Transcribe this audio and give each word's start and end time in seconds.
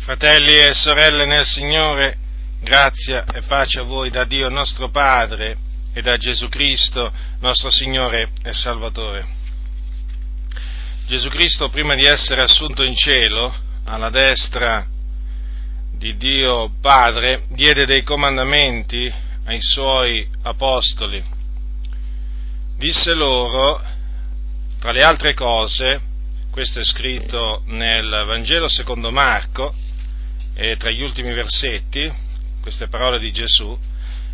Fratelli 0.00 0.54
e 0.54 0.72
sorelle 0.72 1.26
nel 1.26 1.44
Signore, 1.44 2.16
grazia 2.62 3.26
e 3.26 3.42
pace 3.42 3.80
a 3.80 3.82
voi 3.82 4.08
da 4.08 4.24
Dio 4.24 4.48
nostro 4.48 4.88
Padre 4.88 5.58
e 5.92 6.00
da 6.00 6.16
Gesù 6.16 6.48
Cristo, 6.48 7.12
nostro 7.40 7.70
Signore 7.70 8.30
e 8.42 8.54
Salvatore. 8.54 9.26
Gesù 11.06 11.28
Cristo, 11.28 11.68
prima 11.68 11.94
di 11.94 12.06
essere 12.06 12.40
assunto 12.40 12.82
in 12.82 12.96
cielo, 12.96 13.54
alla 13.84 14.08
destra 14.08 14.86
di 15.92 16.16
Dio 16.16 16.72
Padre, 16.80 17.42
diede 17.50 17.84
dei 17.84 18.02
comandamenti 18.02 19.12
ai 19.44 19.60
suoi 19.60 20.26
apostoli. 20.44 21.22
Disse 22.78 23.12
loro, 23.12 23.82
tra 24.80 24.92
le 24.92 25.00
altre 25.00 25.34
cose, 25.34 26.00
questo 26.50 26.80
è 26.80 26.84
scritto 26.84 27.62
nel 27.66 28.24
Vangelo 28.26 28.66
secondo 28.66 29.10
Marco, 29.10 29.74
e 30.54 30.76
tra 30.76 30.90
gli 30.90 31.02
ultimi 31.02 31.32
versetti, 31.32 32.10
queste 32.60 32.88
parole 32.88 33.18
di 33.18 33.32
Gesù, 33.32 33.78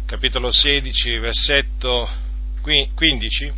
capitolo 0.06 0.50
16, 0.50 1.18
versetto 1.18 2.08
15, 2.62 3.52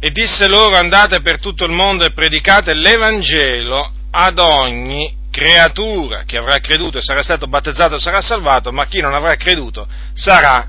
e 0.00 0.10
disse 0.10 0.48
loro 0.48 0.76
andate 0.76 1.20
per 1.20 1.38
tutto 1.38 1.64
il 1.64 1.72
mondo 1.72 2.04
e 2.04 2.12
predicate 2.12 2.74
l'Evangelo 2.74 3.92
ad 4.10 4.38
ogni 4.38 5.20
creatura, 5.30 6.22
chi 6.24 6.36
avrà 6.36 6.58
creduto 6.58 6.98
e 6.98 7.02
sarà 7.02 7.22
stato 7.22 7.46
battezzato 7.46 7.98
sarà 7.98 8.20
salvato, 8.20 8.70
ma 8.70 8.86
chi 8.86 9.00
non 9.00 9.14
avrà 9.14 9.34
creduto 9.36 9.88
sarà 10.12 10.68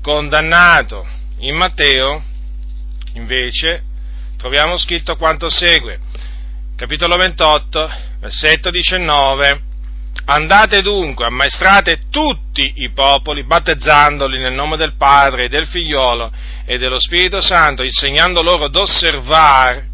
condannato. 0.00 1.06
In 1.40 1.56
Matteo, 1.56 2.22
invece, 3.14 3.82
troviamo 4.36 4.78
scritto 4.78 5.16
quanto 5.16 5.48
segue, 5.48 5.98
capitolo 6.78 7.16
28, 7.16 7.90
versetto 8.20 8.70
19, 8.70 9.62
Andate 10.26 10.80
dunque, 10.80 11.26
ammaestrate 11.26 12.02
tutti 12.08 12.74
i 12.76 12.90
popoli, 12.92 13.42
battezzandoli 13.42 14.38
nel 14.38 14.52
nome 14.52 14.76
del 14.76 14.94
Padre, 14.94 15.48
del 15.48 15.66
Figliolo 15.66 16.30
e 16.64 16.78
dello 16.78 17.00
Spirito 17.00 17.40
Santo, 17.40 17.82
insegnando 17.82 18.42
loro 18.42 18.66
ad 18.66 18.76
osservare 18.76 19.88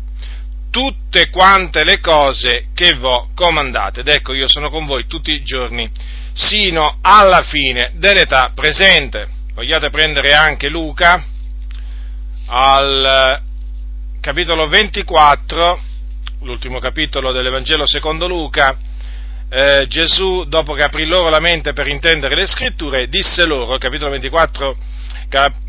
tutte 0.71 1.31
quante 1.31 1.85
le 1.85 2.01
cose 2.01 2.67
che 2.75 2.93
vo 2.97 3.31
comandate. 3.35 4.01
Ed 4.01 4.09
ecco, 4.09 4.35
io 4.35 4.47
sono 4.47 4.69
con 4.69 4.85
voi 4.85 5.07
tutti 5.07 5.33
i 5.33 5.43
giorni, 5.43 5.91
sino 6.35 6.99
alla 7.01 7.43
fine 7.45 7.93
dell'età 7.95 8.53
presente. 8.55 9.27
Vogliate 9.55 9.89
prendere 9.89 10.35
anche 10.35 10.69
Luca 10.69 11.25
al 12.49 13.41
capitolo 14.21 14.67
24, 14.69 15.93
l'ultimo 16.45 16.79
capitolo 16.79 17.33
dell'Evangelo 17.33 17.87
secondo 17.87 18.29
Luca, 18.29 18.77
eh, 19.49 19.87
Gesù, 19.89 20.45
dopo 20.45 20.75
che 20.75 20.85
aprì 20.85 21.07
loro 21.07 21.29
la 21.29 21.41
mente 21.41 21.73
per 21.73 21.89
intendere 21.89 22.35
le 22.35 22.47
scritture, 22.47 23.09
disse 23.09 23.47
loro, 23.47 23.77
capitolo 23.79 24.11
24, 24.11 24.77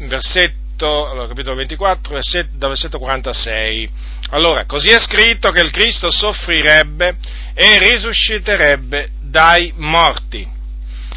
versetto 0.07 1.09
allora, 1.09 1.27
capitolo 1.27 1.55
24, 1.55 2.13
versetto, 2.13 2.57
da 2.57 2.67
versetto 2.67 2.99
46. 2.99 3.89
Allora, 4.31 4.65
così 4.65 4.89
è 4.89 4.99
scritto 4.99 5.49
che 5.51 5.61
il 5.61 5.71
Cristo 5.71 6.11
soffrirebbe 6.11 7.15
e 7.53 7.79
risusciterebbe 7.79 9.11
dai 9.21 9.71
morti 9.77 10.53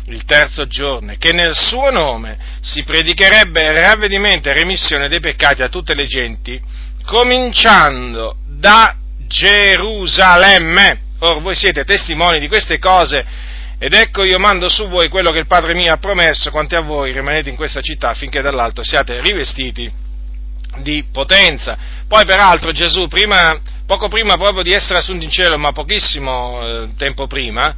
il 0.06 0.24
terzo 0.24 0.66
giorno, 0.66 1.14
che 1.18 1.32
nel 1.32 1.54
suo 1.54 1.90
nome 1.90 2.38
si 2.60 2.82
predicherebbe 2.82 3.80
ravvedimento 3.80 4.48
e 4.48 4.54
remissione 4.54 5.08
dei 5.08 5.20
peccati 5.20 5.62
a 5.62 5.68
tutte 5.68 5.94
le 5.94 6.06
genti, 6.06 6.60
cominciando 7.04 8.36
da 8.46 8.97
Gerusalemme. 9.28 11.00
Ora 11.20 11.38
voi 11.40 11.54
siete 11.54 11.84
testimoni 11.84 12.38
di 12.40 12.48
queste 12.48 12.78
cose 12.78 13.24
ed 13.78 13.92
ecco 13.92 14.24
io 14.24 14.38
mando 14.38 14.68
su 14.68 14.88
voi 14.88 15.08
quello 15.08 15.30
che 15.30 15.38
il 15.38 15.46
Padre 15.46 15.74
mio 15.74 15.92
ha 15.92 15.98
promesso, 15.98 16.50
quanti 16.50 16.74
a 16.74 16.80
voi 16.80 17.12
rimanete 17.12 17.48
in 17.48 17.54
questa 17.56 17.80
città 17.80 18.14
finché 18.14 18.40
dall'alto 18.40 18.82
siate 18.82 19.20
rivestiti 19.20 19.90
di 20.78 21.04
potenza. 21.12 21.76
Poi 22.08 22.24
peraltro 22.24 22.72
Gesù, 22.72 23.06
prima, 23.06 23.60
poco 23.86 24.08
prima 24.08 24.36
proprio 24.36 24.62
di 24.62 24.72
essere 24.72 24.98
assunto 24.98 25.24
in 25.24 25.30
cielo, 25.30 25.56
ma 25.58 25.72
pochissimo 25.72 26.60
eh, 26.60 26.88
tempo 26.96 27.26
prima, 27.26 27.74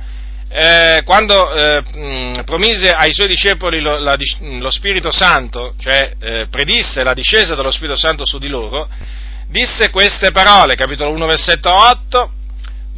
eh, 0.49 1.03
quando 1.05 1.53
eh, 1.53 1.83
mh, 1.83 2.45
promise 2.45 2.93
ai 2.93 3.13
suoi 3.13 3.29
discepoli 3.29 3.81
lo, 3.81 3.99
la, 3.99 4.17
lo 4.59 4.71
Spirito 4.71 5.11
Santo, 5.11 5.75
cioè 5.79 6.15
eh, 6.19 6.47
predisse 6.51 7.03
la 7.03 7.13
discesa 7.13 7.55
dello 7.55 7.71
Spirito 7.71 7.97
Santo 7.97 8.27
su 8.27 8.39
di 8.39 8.49
loro, 8.49 8.89
disse 9.51 9.91
queste 9.91 10.31
parole, 10.31 10.77
capitolo 10.77 11.13
1, 11.13 11.27
versetto 11.27 11.71
8, 11.75 12.33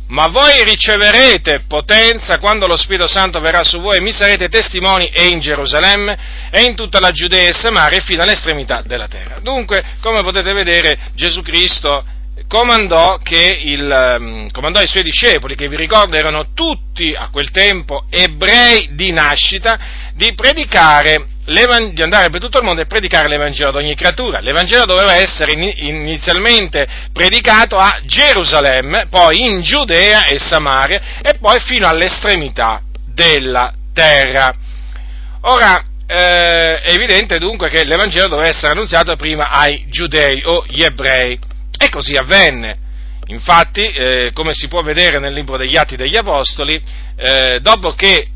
ma 0.08 0.26
voi 0.28 0.62
riceverete 0.64 1.64
potenza 1.66 2.38
quando 2.38 2.66
lo 2.66 2.76
Spirito 2.76 3.06
Santo 3.06 3.40
verrà 3.40 3.64
su 3.64 3.80
voi 3.80 3.96
e 3.96 4.00
mi 4.02 4.12
sarete 4.12 4.48
testimoni 4.48 5.06
e 5.06 5.28
in 5.28 5.40
Gerusalemme 5.40 6.18
e 6.50 6.64
in 6.64 6.74
tutta 6.74 7.00
la 7.00 7.10
Giudea 7.10 7.48
e 7.48 7.54
Samaria 7.54 8.00
fino 8.00 8.22
all'estremità 8.22 8.82
della 8.82 9.08
terra. 9.08 9.38
Dunque, 9.40 9.82
come 10.00 10.20
potete 10.22 10.52
vedere, 10.52 10.98
Gesù 11.14 11.40
Cristo 11.40 12.04
comandò, 12.46 13.18
il, 13.62 13.90
ehm, 13.90 14.50
comandò 14.50 14.80
ai 14.80 14.86
suoi 14.86 15.04
discepoli, 15.04 15.54
che 15.54 15.68
vi 15.68 15.76
ricordo 15.76 16.16
erano 16.16 16.52
tutti 16.52 17.14
a 17.16 17.30
quel 17.30 17.50
tempo 17.50 18.04
ebrei 18.10 18.90
di 18.92 19.10
nascita, 19.12 19.78
di 20.14 20.34
predicare 20.34 21.28
di 21.44 22.02
andare 22.02 22.30
per 22.30 22.40
tutto 22.40 22.58
il 22.58 22.64
mondo 22.64 22.82
e 22.82 22.86
predicare 22.86 23.26
l'Evangelo 23.26 23.70
ad 23.70 23.76
ogni 23.76 23.96
creatura. 23.96 24.40
L'Evangelo 24.40 24.84
doveva 24.84 25.16
essere 25.16 25.52
inizialmente 25.52 26.86
predicato 27.12 27.76
a 27.76 28.00
Gerusalemme, 28.04 29.06
poi 29.10 29.44
in 29.44 29.62
Giudea 29.62 30.24
e 30.26 30.38
Samaria 30.38 31.20
e 31.20 31.38
poi 31.40 31.58
fino 31.60 31.88
all'estremità 31.88 32.80
della 33.12 33.72
terra. 33.92 34.54
Ora, 35.42 35.84
eh, 36.06 36.80
è 36.80 36.92
evidente 36.92 37.38
dunque 37.38 37.68
che 37.68 37.84
l'Evangelo 37.84 38.28
doveva 38.28 38.48
essere 38.48 38.72
annunziato 38.72 39.16
prima 39.16 39.50
ai 39.50 39.86
giudei 39.88 40.42
o 40.44 40.64
gli 40.68 40.82
ebrei 40.82 41.36
e 41.76 41.88
così 41.88 42.14
avvenne. 42.14 42.78
Infatti, 43.26 43.80
eh, 43.80 44.30
come 44.32 44.52
si 44.54 44.68
può 44.68 44.82
vedere 44.82 45.18
nel 45.18 45.32
libro 45.32 45.56
degli 45.56 45.76
Atti 45.76 45.96
degli 45.96 46.16
Apostoli, 46.16 46.80
eh, 47.16 47.58
dopo 47.60 47.92
che 47.92 48.28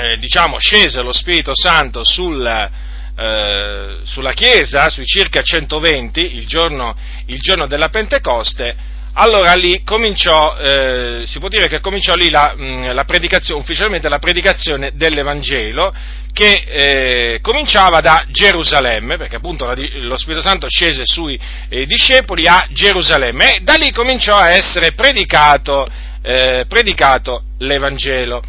eh, 0.00 0.16
diciamo, 0.18 0.58
scese 0.58 1.02
lo 1.02 1.12
Spirito 1.12 1.52
Santo 1.54 2.04
sul, 2.04 2.44
eh, 2.46 3.98
sulla 4.04 4.32
Chiesa, 4.32 4.88
sui 4.88 5.04
circa 5.04 5.42
120, 5.42 6.36
il 6.36 6.46
giorno, 6.46 6.96
il 7.26 7.38
giorno 7.40 7.66
della 7.66 7.88
Pentecoste, 7.88 8.98
allora 9.14 9.52
lì 9.54 9.82
cominciò, 9.82 10.56
eh, 10.56 11.24
si 11.26 11.40
può 11.40 11.48
dire 11.48 11.66
che 11.66 11.80
cominciò 11.80 12.14
lì 12.14 12.30
la, 12.30 12.54
mh, 12.56 12.94
la 12.94 13.04
predicazione, 13.04 13.60
ufficialmente 13.60 14.08
la 14.08 14.18
predicazione 14.20 14.92
dell'Evangelo, 14.94 15.92
che 16.32 16.64
eh, 16.66 17.38
cominciava 17.42 18.00
da 18.00 18.24
Gerusalemme, 18.30 19.16
perché 19.16 19.36
appunto 19.36 19.66
la, 19.66 19.74
lo 19.76 20.16
Spirito 20.16 20.46
Santo 20.46 20.68
scese 20.68 21.02
sui 21.04 21.38
eh, 21.68 21.86
discepoli 21.86 22.46
a 22.46 22.66
Gerusalemme, 22.70 23.56
e 23.56 23.60
da 23.60 23.74
lì 23.74 23.90
cominciò 23.90 24.36
a 24.36 24.50
essere 24.52 24.92
predicato, 24.92 25.88
eh, 26.22 26.64
predicato 26.68 27.42
l'Evangelo. 27.58 28.42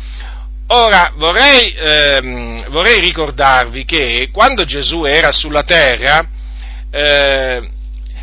Ora 0.74 1.12
vorrei, 1.18 1.74
ehm, 1.76 2.70
vorrei, 2.70 3.02
ricordarvi 3.02 3.84
che 3.84 4.30
quando 4.32 4.64
Gesù 4.64 5.04
era 5.04 5.34
sulla 5.34 5.64
terra, 5.64 6.26
eh, 6.90 7.70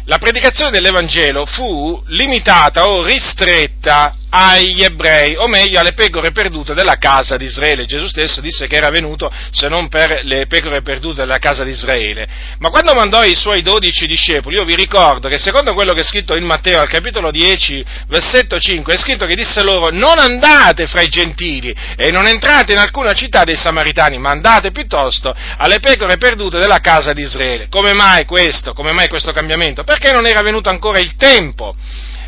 la 0.05 0.17
predicazione 0.17 0.71
dell'Evangelo 0.71 1.45
fu 1.45 2.03
limitata 2.07 2.89
o 2.89 3.05
ristretta 3.05 4.15
agli 4.31 4.83
ebrei, 4.83 5.37
o 5.37 5.47
meglio 5.47 5.81
alle 5.81 5.93
pecore 5.93 6.31
perdute 6.33 6.75
della 6.75 6.97
casa 6.97 7.37
di 7.37 7.45
Israele. 7.45 7.87
Gesù 7.87 8.07
stesso 8.07 8.41
disse 8.41 8.67
che 8.67 8.77
era 8.77 8.91
venuto 8.91 9.31
se 9.51 9.69
non 9.69 9.89
per 9.89 10.21
le 10.25 10.47
pecore 10.47 10.83
perdute 10.83 11.21
della 11.21 11.39
casa 11.39 11.65
di 11.65 11.71
Israele. 11.71 12.27
Ma 12.59 12.69
quando 12.71 12.95
mandò 12.95 13.25
i 13.25 13.35
suoi 13.35 13.63
dodici 13.63 14.07
discepoli, 14.07 14.57
io 14.57 14.65
vi 14.65 14.75
ricordo 14.75 15.29
che 15.29 15.39
secondo 15.39 15.75
quello 15.75 15.93
che 15.93 16.01
è 16.01 16.05
scritto 16.05 16.37
in 16.37 16.45
Matteo 16.45 16.81
al 16.81 16.89
capitolo 16.89 17.31
10, 17.31 17.85
versetto 18.09 18.59
5, 18.59 18.95
è 18.95 18.97
scritto 18.99 19.27
che 19.27 19.35
disse 19.35 19.63
loro 19.63 19.91
non 19.91 20.19
andate 20.19 20.87
fra 20.87 21.01
i 21.01 21.09
gentili 21.09 21.75
e 21.97 22.11
non 22.11 22.27
entrate 22.27 22.73
in 22.73 22.79
alcuna 22.79 23.13
città 23.13 23.45
dei 23.45 23.57
Samaritani, 23.57 24.19
ma 24.19 24.31
andate 24.31 24.71
piuttosto 24.71 25.35
alle 25.57 25.79
pecore 25.81 26.17
perdute 26.17 26.59
della 26.59 26.81
casa 26.81 27.13
di 27.13 27.23
Israele. 27.23 27.69
Come 27.69 27.93
mai 27.93 28.25
questo? 28.25 28.73
Come 28.73 28.93
mai 28.93 29.09
questo 29.09 29.33
cambiamento? 29.33 29.85
Perché 29.85 30.13
non 30.13 30.27
era 30.27 30.43
venuto 30.43 30.69
ancora 30.69 30.99
il 30.99 31.17
tempo 31.17 31.75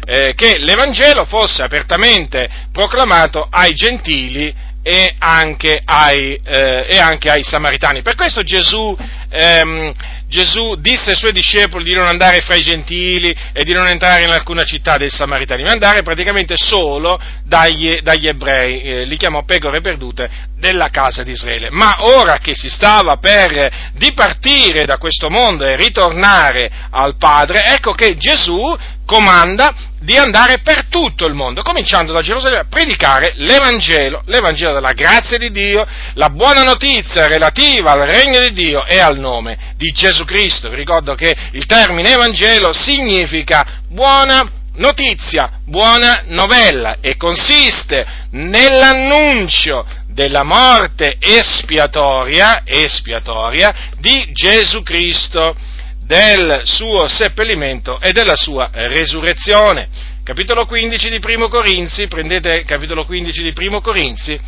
eh, 0.04 0.34
che 0.34 0.58
l'Evangelo 0.58 1.24
fosse 1.24 1.62
apertamente 1.62 2.48
proclamato 2.72 3.46
ai 3.50 3.74
gentili 3.74 4.68
e 4.82 5.14
anche 5.18 5.80
ai, 5.84 6.40
eh, 6.42 6.86
e 6.88 6.98
anche 6.98 7.28
ai 7.28 7.42
Samaritani. 7.42 8.00
Per 8.02 8.14
questo 8.14 8.42
Gesù, 8.42 8.96
ehm, 9.28 9.92
Gesù, 10.26 10.76
disse 10.76 11.10
ai 11.10 11.16
suoi 11.16 11.32
discepoli 11.32 11.84
di 11.84 11.92
non 11.92 12.06
andare 12.06 12.40
fra 12.40 12.54
i 12.54 12.62
gentili 12.62 13.34
e 13.52 13.62
di 13.64 13.72
non 13.72 13.86
entrare 13.88 14.22
in 14.22 14.30
alcuna 14.30 14.62
città 14.64 14.96
dei 14.96 15.10
Samaritani, 15.10 15.64
ma 15.64 15.72
andare 15.72 16.02
praticamente 16.02 16.54
solo 16.56 17.20
dagli, 17.44 17.98
dagli 18.00 18.26
ebrei, 18.26 18.80
eh, 18.80 19.04
li 19.04 19.16
chiamò 19.16 19.44
pecore 19.44 19.80
perdute 19.80 20.30
della 20.60 20.90
casa 20.90 21.24
di 21.24 21.32
Israele. 21.32 21.70
Ma 21.70 22.04
ora 22.04 22.38
che 22.38 22.54
si 22.54 22.68
stava 22.68 23.16
per 23.16 23.90
dipartire 23.94 24.84
da 24.84 24.98
questo 24.98 25.28
mondo 25.28 25.66
e 25.66 25.74
ritornare 25.74 26.70
al 26.90 27.16
Padre, 27.16 27.64
ecco 27.74 27.92
che 27.92 28.16
Gesù 28.16 28.76
comanda 29.04 29.74
di 29.98 30.16
andare 30.16 30.60
per 30.62 30.84
tutto 30.88 31.26
il 31.26 31.34
mondo, 31.34 31.62
cominciando 31.62 32.12
da 32.12 32.22
Gerusalemme, 32.22 32.62
a 32.62 32.66
predicare 32.68 33.32
l'Evangelo, 33.36 34.22
l'Evangelo 34.26 34.74
della 34.74 34.92
grazia 34.92 35.36
di 35.36 35.50
Dio, 35.50 35.84
la 36.14 36.28
buona 36.28 36.62
notizia 36.62 37.26
relativa 37.26 37.90
al 37.90 38.06
regno 38.06 38.38
di 38.38 38.52
Dio 38.52 38.86
e 38.86 39.00
al 39.00 39.18
nome 39.18 39.74
di 39.76 39.90
Gesù 39.90 40.24
Cristo. 40.24 40.68
Vi 40.68 40.76
ricordo 40.76 41.14
che 41.14 41.34
il 41.52 41.66
termine 41.66 42.12
Evangelo 42.12 42.72
significa 42.72 43.80
buona 43.88 44.48
notizia, 44.76 45.50
buona 45.64 46.22
novella 46.26 46.98
e 47.00 47.16
consiste 47.16 48.06
nell'annuncio 48.30 49.84
della 50.20 50.42
morte 50.42 51.16
espiatoria, 51.18 52.60
espiatoria 52.66 53.74
di 54.00 54.28
Gesù 54.32 54.82
Cristo 54.82 55.56
del 56.02 56.60
suo 56.64 57.08
seppellimento 57.08 57.98
e 57.98 58.12
della 58.12 58.36
sua 58.36 58.68
resurrezione. 58.70 59.88
Capitolo 60.22 60.66
15 60.66 61.08
di 61.08 61.20
Primo 61.20 61.48
Corinzi, 61.48 62.06
prendete 62.06 62.64
capitolo 62.64 63.06
15 63.06 63.42
di 63.42 63.52
Primo 63.54 63.80
Corinzi, 63.80 64.38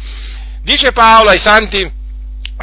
dice 0.63 0.93
Paolo 0.93 1.31
ai 1.31 1.39
santi 1.39 1.91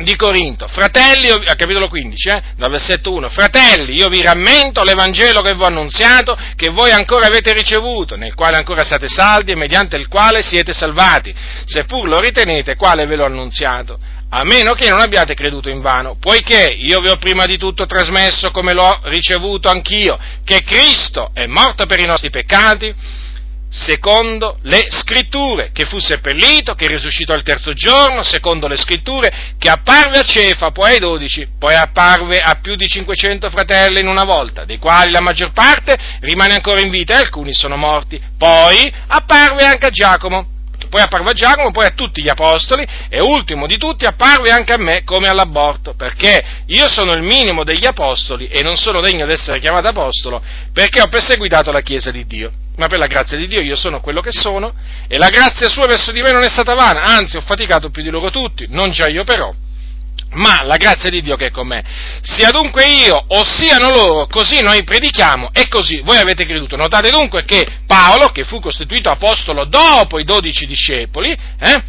di 0.04 0.16
Corinto, 0.16 0.68
fratelli, 0.68 1.30
a 1.30 1.56
capitolo 1.56 1.88
15, 1.88 2.30
eh, 2.30 2.42
dal 2.56 2.69
versetto 2.69 3.12
1, 3.12 3.30
fratelli, 3.30 3.96
io 3.96 4.07
vi 4.07 4.22
rammento 4.22 4.84
l'Evangelo 4.84 5.42
che 5.42 5.54
vi 5.54 5.62
ho 5.62 5.66
annunziato, 5.66 6.38
che 6.56 6.69
voi 6.69 6.92
ancora 6.92 7.28
avete 7.28 7.54
ricevuto, 7.54 8.16
nel 8.16 8.34
quale 8.34 8.57
ancora 8.57 8.84
siete 8.84 9.07
saldi 9.07 9.51
e 9.51 9.56
mediante 9.56 9.98
il 9.98 10.07
quale 10.07 10.42
siete 10.42 10.74
salvati, 10.74 11.34
seppur 11.66 12.07
lo 12.07 12.19
ritenete 12.19 12.75
quale 12.75 13.06
ve 13.06 13.16
l'ho 13.16 13.25
annunziato? 13.25 14.00
A 14.31 14.44
meno 14.44 14.74
che 14.74 14.90
non 14.90 15.00
abbiate 15.00 15.34
creduto 15.34 15.69
in 15.69 15.81
vano, 15.81 16.18
poiché 16.19 16.75
io 16.78 17.00
vi 17.00 17.10
ho 17.10 17.16
prima 17.16 17.45
di 17.45 17.57
tutto 17.57 17.86
trasmesso 17.86 18.52
come 18.52 18.74
l'ho 18.74 19.00
ricevuto 19.06 19.69
anch'io, 19.69 20.19
che 20.44 20.62
Cristo 20.63 21.31
è 21.34 21.48
morto 21.48 21.86
per 21.86 22.00
i 22.00 22.06
nostri 22.06 22.30
peccati, 22.30 22.94
secondo 23.69 24.57
le 24.63 24.88
scritture, 24.89 25.69
che 25.71 25.86
fu 25.86 26.00
seppellito, 26.00 26.74
che 26.74 26.88
risuscitò 26.88 27.36
il 27.36 27.44
terzo 27.44 27.74
giorno, 27.74 28.24
secondo 28.24 28.68
le 28.68 28.77
scritture, 28.77 29.54
che 29.57 29.69
apparve 29.69 30.18
a 30.19 30.24
Cefa, 30.24 30.71
poi 30.71 30.94
ai 30.94 31.00
dodici, 31.00 31.48
poi 31.57 31.75
apparve 31.75 32.39
a 32.39 32.60
più 32.62 32.75
di 32.75 32.88
500 32.88 33.50
fratelli 33.50 34.00
in 34.00 34.07
una 34.07 34.24
volta, 34.24 34.66
dei 34.66 34.77
quali 34.80 35.12
la 35.12 35.21
maggior 35.21 35.51
parte 35.51 35.98
rimane 36.21 36.56
ancora 36.56 36.81
in 36.81 36.89
vita 36.89 37.13
e 37.13 37.21
alcuni 37.21 37.54
sono 37.54 37.75
morti, 37.75 38.19
poi 38.38 38.92
apparve 39.07 39.63
anche 39.63 39.86
a 39.86 39.92
Giacomo, 39.92 40.57
poi 40.89 41.01
apparve 41.01 41.30
a 41.30 41.33
Giacomo, 41.33 41.71
poi 41.71 41.86
a 41.86 41.92
tutti 41.92 42.24
gli 42.24 42.30
apostoli 42.30 42.86
e 43.10 43.21
ultimo 43.21 43.68
di 43.68 43.77
tutti 43.77 44.06
apparve 44.06 44.50
anche 44.50 44.74
a 44.74 44.77
me 44.77 45.04
come 45.04 45.27
all'aborto, 45.27 45.94
perché 45.94 46.44
io 46.66 46.89
sono 46.89 47.13
il 47.13 47.21
minimo 47.21 47.63
degli 47.63 47.86
apostoli 47.86 48.48
e 48.48 48.63
non 48.63 48.77
sono 48.77 49.00
degno 49.00 49.27
di 49.27 49.33
essere 49.33 49.60
chiamato 49.60 49.89
apostolo 49.89 50.42
perché 50.74 51.01
ho 51.01 51.07
perseguitato 51.07 51.71
la 51.71 51.81
Chiesa 51.81 52.10
di 52.10 52.25
Dio. 52.25 52.51
Ma 52.80 52.88
per 52.88 52.98
la 52.98 53.08
grazia 53.08 53.38
di 53.38 53.46
Dio 53.46 53.60
io 53.62 53.76
sono 53.76 54.00
quello 54.00 54.22
che 54.22 54.31
sono 54.31 54.74
e 55.08 55.18
la 55.18 55.28
grazia 55.28 55.68
sua 55.68 55.86
verso 55.86 56.14
di 56.14 56.22
me 56.22 56.31
non 56.31 56.44
è 56.44 56.50
stata 56.50 56.74
vana, 56.76 57.04
anzi 57.04 57.36
ho 57.36 57.42
faticato 57.42 57.90
più 57.90 58.02
di 58.02 58.10
loro 58.10 58.31
tutti, 58.31 58.68
non 58.70 58.92
già 58.92 59.08
io 59.08 59.26
però 59.26 59.54
ma 60.31 60.64
la 60.64 60.78
grazia 60.78 61.10
di 61.10 61.22
Dio 61.22 61.36
che 61.36 61.48
è 61.48 61.52
con 61.52 61.68
me. 61.68 61.84
Sia 62.22 62.52
dunque 62.52 62.86
io 62.86 63.16
o 63.28 63.44
siano 63.44 63.90
loro, 63.90 64.28
così 64.28 64.62
noi 64.62 64.84
predichiamo 64.84 65.50
e 65.54 65.68
così 65.68 66.02
voi 66.02 66.18
avete 66.18 66.46
creduto. 66.46 66.76
Notate 66.76 67.10
dunque 67.10 67.46
che 67.46 67.66
Paolo, 67.88 68.28
che 68.28 68.44
fu 68.44 68.60
costituito 68.60 69.10
apostolo 69.10 69.66
dopo 69.66 70.20
i 70.20 70.24
dodici 70.24 70.68
discepoli, 70.68 71.31
eh, 71.31 71.84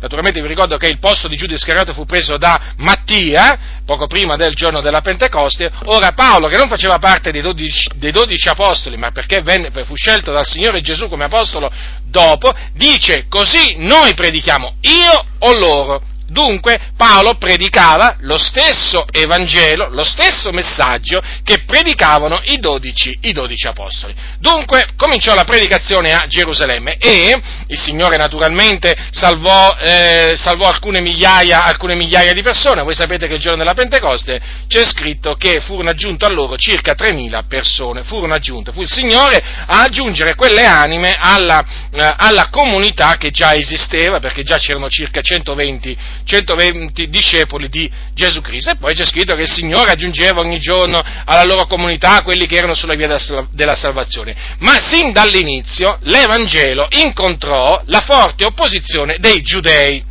naturalmente 0.00 0.40
vi 0.40 0.48
ricordo 0.48 0.76
che 0.76 0.88
il 0.88 0.98
posto 0.98 1.28
di 1.28 1.36
Giuda 1.36 1.54
Iscariote 1.54 1.92
fu 1.92 2.04
preso 2.04 2.36
da 2.36 2.74
Mattia, 2.78 3.82
poco 3.84 4.06
prima 4.06 4.36
del 4.36 4.54
giorno 4.54 4.80
della 4.80 5.00
Pentecoste, 5.00 5.70
ora 5.84 6.12
Paolo, 6.12 6.48
che 6.48 6.56
non 6.56 6.68
faceva 6.68 6.98
parte 6.98 7.30
dei 7.30 7.42
dodici, 7.42 7.88
dei 7.94 8.12
dodici 8.12 8.48
apostoli, 8.48 8.96
ma 8.96 9.10
perché 9.10 9.42
venne, 9.42 9.70
fu 9.84 9.94
scelto 9.94 10.32
dal 10.32 10.46
Signore 10.46 10.80
Gesù 10.80 11.08
come 11.08 11.24
apostolo 11.24 11.70
dopo, 12.04 12.52
dice 12.72 13.26
così 13.28 13.76
noi 13.78 14.14
predichiamo, 14.14 14.76
io 14.80 15.24
o 15.38 15.52
loro 15.52 16.02
Dunque 16.28 16.80
Paolo 16.96 17.34
predicava 17.34 18.16
lo 18.20 18.38
stesso 18.38 19.06
Evangelo, 19.12 19.88
lo 19.90 20.04
stesso 20.04 20.50
messaggio 20.50 21.22
che 21.44 21.62
predicavano 21.64 22.40
i 22.44 22.58
dodici, 22.58 23.16
i 23.22 23.32
dodici 23.32 23.68
apostoli. 23.68 24.14
Dunque 24.38 24.88
cominciò 24.96 25.34
la 25.34 25.44
predicazione 25.44 26.12
a 26.12 26.26
Gerusalemme 26.26 26.96
e 26.98 27.40
il 27.68 27.78
Signore 27.78 28.16
naturalmente 28.16 28.96
salvò, 29.10 29.76
eh, 29.80 30.34
salvò 30.36 30.68
alcune, 30.68 31.00
migliaia, 31.00 31.64
alcune 31.64 31.94
migliaia 31.94 32.32
di 32.32 32.42
persone. 32.42 32.82
Voi 32.82 32.94
sapete 32.94 33.28
che 33.28 33.34
il 33.34 33.40
giorno 33.40 33.58
della 33.58 33.74
Pentecoste 33.74 34.40
c'è 34.66 34.84
scritto 34.84 35.34
che 35.34 35.60
furono 35.60 35.90
aggiunte 35.90 36.24
a 36.24 36.28
loro 36.28 36.56
circa 36.56 36.94
3.000 36.94 37.44
persone, 37.46 38.02
furono 38.02 38.34
aggiunte, 38.34 38.72
fu 38.72 38.82
il 38.82 38.90
Signore 38.90 39.42
a 39.66 39.82
aggiungere 39.82 40.34
quelle 40.34 40.66
anime 40.66 41.16
alla, 41.18 41.64
eh, 41.92 42.14
alla 42.16 42.48
comunità 42.48 43.16
che 43.16 43.30
già 43.30 43.54
esisteva, 43.54 44.18
perché 44.18 44.42
già 44.42 44.58
c'erano 44.58 44.88
circa 44.88 45.20
120 45.20 45.96
120 46.26 47.08
discepoli 47.08 47.68
di 47.68 47.90
Gesù 48.12 48.40
Cristo. 48.40 48.70
E 48.70 48.76
poi 48.76 48.94
c'è 48.94 49.04
scritto 49.04 49.34
che 49.36 49.42
il 49.42 49.50
Signore 49.50 49.92
aggiungeva 49.92 50.40
ogni 50.40 50.58
giorno 50.58 51.00
alla 51.24 51.44
loro 51.44 51.66
comunità 51.66 52.22
quelli 52.22 52.46
che 52.46 52.56
erano 52.56 52.74
sulla 52.74 52.94
via 52.94 53.16
della 53.50 53.76
salvazione. 53.76 54.34
Ma 54.58 54.76
sin 54.80 55.12
dall'inizio 55.12 55.98
l'Evangelo 56.02 56.88
incontrò 56.90 57.80
la 57.86 58.00
forte 58.00 58.44
opposizione 58.44 59.18
dei 59.18 59.40
giudei, 59.42 60.04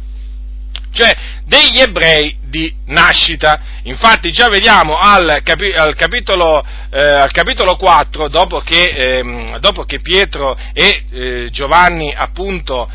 cioè 0.93 1.13
degli 1.43 1.79
ebrei 1.79 2.37
di 2.49 2.73
nascita. 2.85 3.59
Infatti 3.83 4.31
già 4.31 4.47
vediamo 4.47 4.97
al, 4.97 5.41
capi, 5.43 5.71
al, 5.73 5.95
capitolo, 5.95 6.65
eh, 6.89 7.01
al 7.01 7.31
capitolo, 7.31 7.75
4, 7.75 8.29
dopo 8.29 8.59
che, 8.59 8.83
eh, 8.83 9.57
dopo 9.59 9.83
che 9.83 9.99
Pietro 9.99 10.57
e 10.73 11.03
eh, 11.11 11.49
Giovanni 11.51 12.13
appunto 12.15 12.89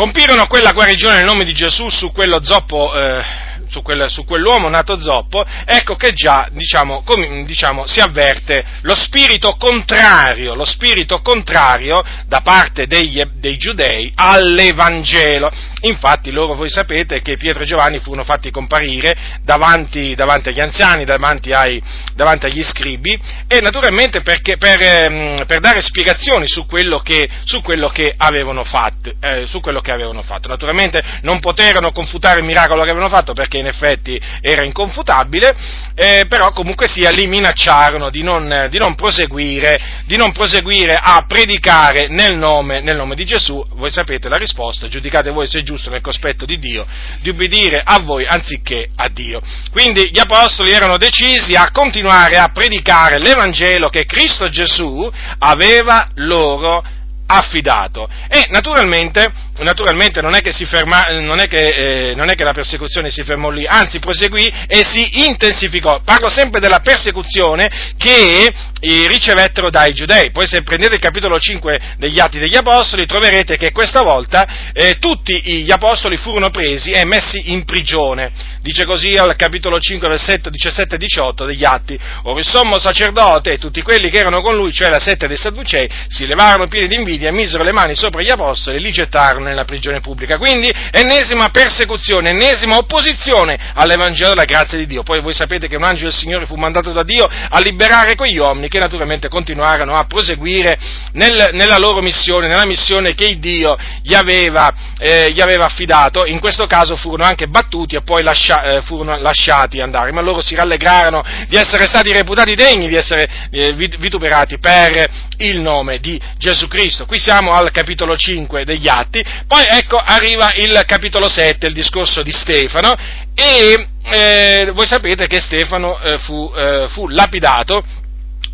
compirono 0.00 0.46
quella 0.46 0.72
guarigione 0.72 1.16
nel 1.16 1.26
nome 1.26 1.44
di 1.44 1.52
Gesù 1.52 1.90
su 1.90 2.10
quello 2.10 2.42
zoppo 2.42 2.94
eh, 2.94 3.22
su, 3.70 3.82
quel, 3.82 4.10
su, 4.10 4.24
quell'uomo 4.24 4.68
nato 4.68 5.00
zoppo, 5.00 5.44
ecco 5.64 5.94
che 5.96 6.12
già 6.12 6.48
diciamo, 6.50 7.02
com, 7.02 7.44
diciamo, 7.44 7.86
si 7.86 8.00
avverte 8.00 8.64
lo 8.82 8.94
spirito 8.94 9.56
contrario, 9.56 10.54
lo 10.54 10.64
spirito 10.64 11.20
contrario 11.20 12.02
da 12.26 12.40
parte 12.40 12.86
degli, 12.86 13.22
dei 13.36 13.56
giudei 13.56 14.12
all'Evangelo. 14.14 15.50
Infatti 15.82 16.30
loro 16.30 16.54
voi 16.54 16.68
sapete 16.68 17.22
che 17.22 17.36
Pietro 17.36 17.62
e 17.62 17.66
Giovanni 17.66 17.98
furono 18.00 18.24
fatti 18.24 18.50
comparire 18.50 19.16
davanti, 19.42 20.14
davanti 20.14 20.50
agli 20.50 20.60
anziani, 20.60 21.04
davanti, 21.04 21.52
ai, 21.52 21.82
davanti, 22.14 22.46
agli 22.46 22.62
scribi 22.62 23.18
e 23.46 23.60
naturalmente 23.60 24.20
perché, 24.22 24.56
per, 24.56 24.78
ehm, 24.80 25.44
per, 25.46 25.60
dare 25.60 25.80
spiegazioni 25.80 26.46
su 26.48 26.66
quello 26.66 26.98
che, 26.98 27.28
su 27.44 27.62
quello 27.62 27.88
che, 27.88 28.12
avevano 28.16 28.64
fatto, 28.64 29.10
eh, 29.20 29.46
su 29.46 29.60
quello 29.60 29.80
che 29.80 29.92
avevano 29.92 30.22
fatto. 30.22 30.48
Naturalmente 30.48 31.02
non 31.22 31.38
poterono 31.40 31.92
confutare 31.92 32.40
il 32.40 32.46
miracolo 32.46 32.82
che 32.82 32.90
avevano 32.90 33.14
fatto 33.14 33.32
perché 33.32 33.58
in 33.60 33.66
effetti 33.66 34.20
era 34.40 34.64
inconfutabile, 34.64 35.54
eh, 35.94 36.24
però 36.28 36.52
comunque 36.52 36.88
sia 36.88 37.10
li 37.10 37.26
minacciarono 37.26 38.10
di 38.10 38.22
non, 38.22 38.68
di 38.70 38.78
non, 38.78 38.94
proseguire, 38.94 40.02
di 40.06 40.16
non 40.16 40.32
proseguire, 40.32 40.98
a 41.00 41.24
predicare 41.26 42.08
nel 42.08 42.36
nome, 42.36 42.80
nel 42.80 42.96
nome, 42.96 43.14
di 43.14 43.24
Gesù. 43.24 43.64
Voi 43.74 43.90
sapete 43.90 44.28
la 44.28 44.36
risposta, 44.36 44.88
giudicate 44.88 45.30
voi 45.30 45.46
se 45.46 45.60
è 45.60 45.62
giusto 45.62 45.90
nel 45.90 46.02
cospetto 46.02 46.44
di 46.44 46.58
Dio, 46.58 46.86
di 47.20 47.30
ubbidire 47.30 47.82
a 47.84 47.98
voi 48.00 48.26
anziché 48.26 48.88
a 48.96 49.08
Dio. 49.08 49.40
Quindi 49.70 50.10
gli 50.10 50.18
apostoli 50.18 50.70
erano 50.70 50.96
decisi 50.96 51.54
a 51.54 51.70
continuare 51.70 52.36
a 52.36 52.50
predicare 52.52 53.18
l'Evangelo 53.18 53.88
che 53.88 54.04
Cristo 54.04 54.48
Gesù 54.48 55.10
aveva 55.38 56.08
loro 56.16 56.82
affidato. 57.30 58.08
E 58.28 58.46
naturalmente, 58.50 59.32
naturalmente 59.60 60.20
non, 60.20 60.34
è 60.34 60.40
ferma, 60.66 61.06
non, 61.20 61.40
è 61.40 61.46
che, 61.46 62.10
eh, 62.10 62.14
non, 62.14 62.30
è 62.30 62.34
che 62.34 62.44
la 62.44 62.52
persecuzione 62.52 63.10
si 63.10 63.22
fermò 63.22 63.50
lì, 63.50 63.66
anzi 63.66 63.98
proseguì 63.98 64.52
e 64.66 64.84
si 64.84 65.24
intensificò. 65.26 66.00
Parlo 66.04 66.28
sempre 66.28 66.60
della 66.60 66.80
persecuzione 66.80 67.92
che 67.96 68.52
eh, 68.80 69.06
ricevettero 69.08 69.70
dai 69.70 69.92
giudei. 69.92 70.30
Poi 70.30 70.46
se 70.46 70.62
prendete 70.62 70.94
il 70.94 71.00
capitolo 71.00 71.38
5 71.38 71.80
degli 71.98 72.18
Atti 72.18 72.38
degli 72.38 72.56
Apostoli 72.56 73.06
troverete 73.06 73.56
che 73.56 73.72
questa 73.72 74.02
volta 74.02 74.72
eh, 74.72 74.96
tutti 74.98 75.40
gli 75.42 75.70
Apostoli 75.70 76.16
furono 76.16 76.50
presi 76.50 76.90
e 76.90 77.04
messi 77.04 77.52
in 77.52 77.64
prigione. 77.64 78.30
Dice 78.62 78.84
così 78.84 79.12
al 79.12 79.36
capitolo 79.36 79.78
5, 79.78 80.08
versetto 80.08 80.50
17 80.50 80.94
e 80.94 80.98
18 80.98 81.44
degli 81.44 81.64
Atti. 81.64 81.98
Ora 82.24 82.38
il 82.38 82.46
sommo 82.46 82.78
sacerdote 82.78 83.52
e 83.52 83.58
tutti 83.58 83.82
quelli 83.82 84.10
che 84.10 84.18
erano 84.18 84.40
con 84.40 84.54
lui, 84.54 84.72
cioè 84.72 84.88
la 84.88 84.98
sette 84.98 85.26
dei 85.26 85.36
Sadducei, 85.36 85.88
si 86.08 86.26
levarono 86.26 86.68
pieni 86.68 86.88
di 86.88 86.94
invidia 86.94 87.32
misero 87.32 87.62
le 87.62 87.72
mani 87.72 87.96
sopra 87.96 88.22
gli 88.22 88.30
apostoli 88.30 88.76
e 88.76 88.80
li 88.80 88.90
gettarono 88.90 89.49
nella 89.50 89.64
prigione 89.64 90.00
pubblica. 90.00 90.38
Quindi 90.38 90.72
ennesima 90.90 91.48
persecuzione, 91.50 92.30
ennesima 92.30 92.76
opposizione 92.76 93.58
all'Evangelo 93.74 94.30
della 94.30 94.44
grazia 94.44 94.78
di 94.78 94.86
Dio. 94.86 95.02
Poi 95.02 95.20
voi 95.20 95.34
sapete 95.34 95.68
che 95.68 95.76
un 95.76 95.84
angelo 95.84 96.08
del 96.08 96.18
Signore 96.18 96.46
fu 96.46 96.54
mandato 96.54 96.92
da 96.92 97.02
Dio 97.02 97.28
a 97.28 97.60
liberare 97.60 98.14
quegli 98.14 98.38
uomini 98.38 98.68
che 98.68 98.78
naturalmente 98.78 99.28
continuarono 99.28 99.94
a 99.94 100.04
proseguire 100.04 100.78
nel, 101.12 101.50
nella 101.52 101.76
loro 101.76 102.00
missione, 102.00 102.48
nella 102.48 102.66
missione 102.66 103.14
che 103.14 103.38
Dio 103.38 103.76
gli 104.02 104.14
aveva, 104.14 104.72
eh, 104.98 105.30
gli 105.32 105.40
aveva, 105.40 105.64
affidato. 105.64 106.24
In 106.26 106.40
questo 106.40 106.66
caso 106.66 106.96
furono 106.96 107.24
anche 107.24 107.48
battuti 107.48 107.96
e 107.96 108.02
poi 108.02 108.22
lascia, 108.22 108.62
eh, 108.62 108.82
furono 108.82 109.18
lasciati 109.18 109.80
andare, 109.80 110.12
ma 110.12 110.20
loro 110.20 110.40
si 110.40 110.54
rallegrarono 110.54 111.22
di 111.48 111.56
essere 111.56 111.86
stati 111.86 112.12
reputati 112.12 112.54
degni 112.54 112.88
di 112.88 112.96
essere 112.96 113.28
eh, 113.50 113.72
vituperati 113.72 114.58
per 114.58 115.08
il 115.38 115.60
nome 115.60 115.98
di 115.98 116.20
Gesù 116.38 116.68
Cristo. 116.68 117.06
Qui 117.06 117.18
siamo 117.18 117.52
al 117.52 117.70
capitolo 117.70 118.16
5 118.16 118.64
degli 118.64 118.88
Atti, 118.88 119.24
poi 119.46 119.64
ecco 119.68 119.96
arriva 119.96 120.52
il 120.54 120.82
capitolo 120.86 121.28
7, 121.28 121.66
il 121.66 121.74
discorso 121.74 122.22
di 122.22 122.32
Stefano, 122.32 122.94
e 123.34 123.88
eh, 124.02 124.70
voi 124.72 124.86
sapete 124.86 125.26
che 125.26 125.40
Stefano 125.40 125.98
eh, 126.00 126.18
fu, 126.18 126.52
eh, 126.56 126.88
fu 126.88 127.08
lapidato 127.08 127.82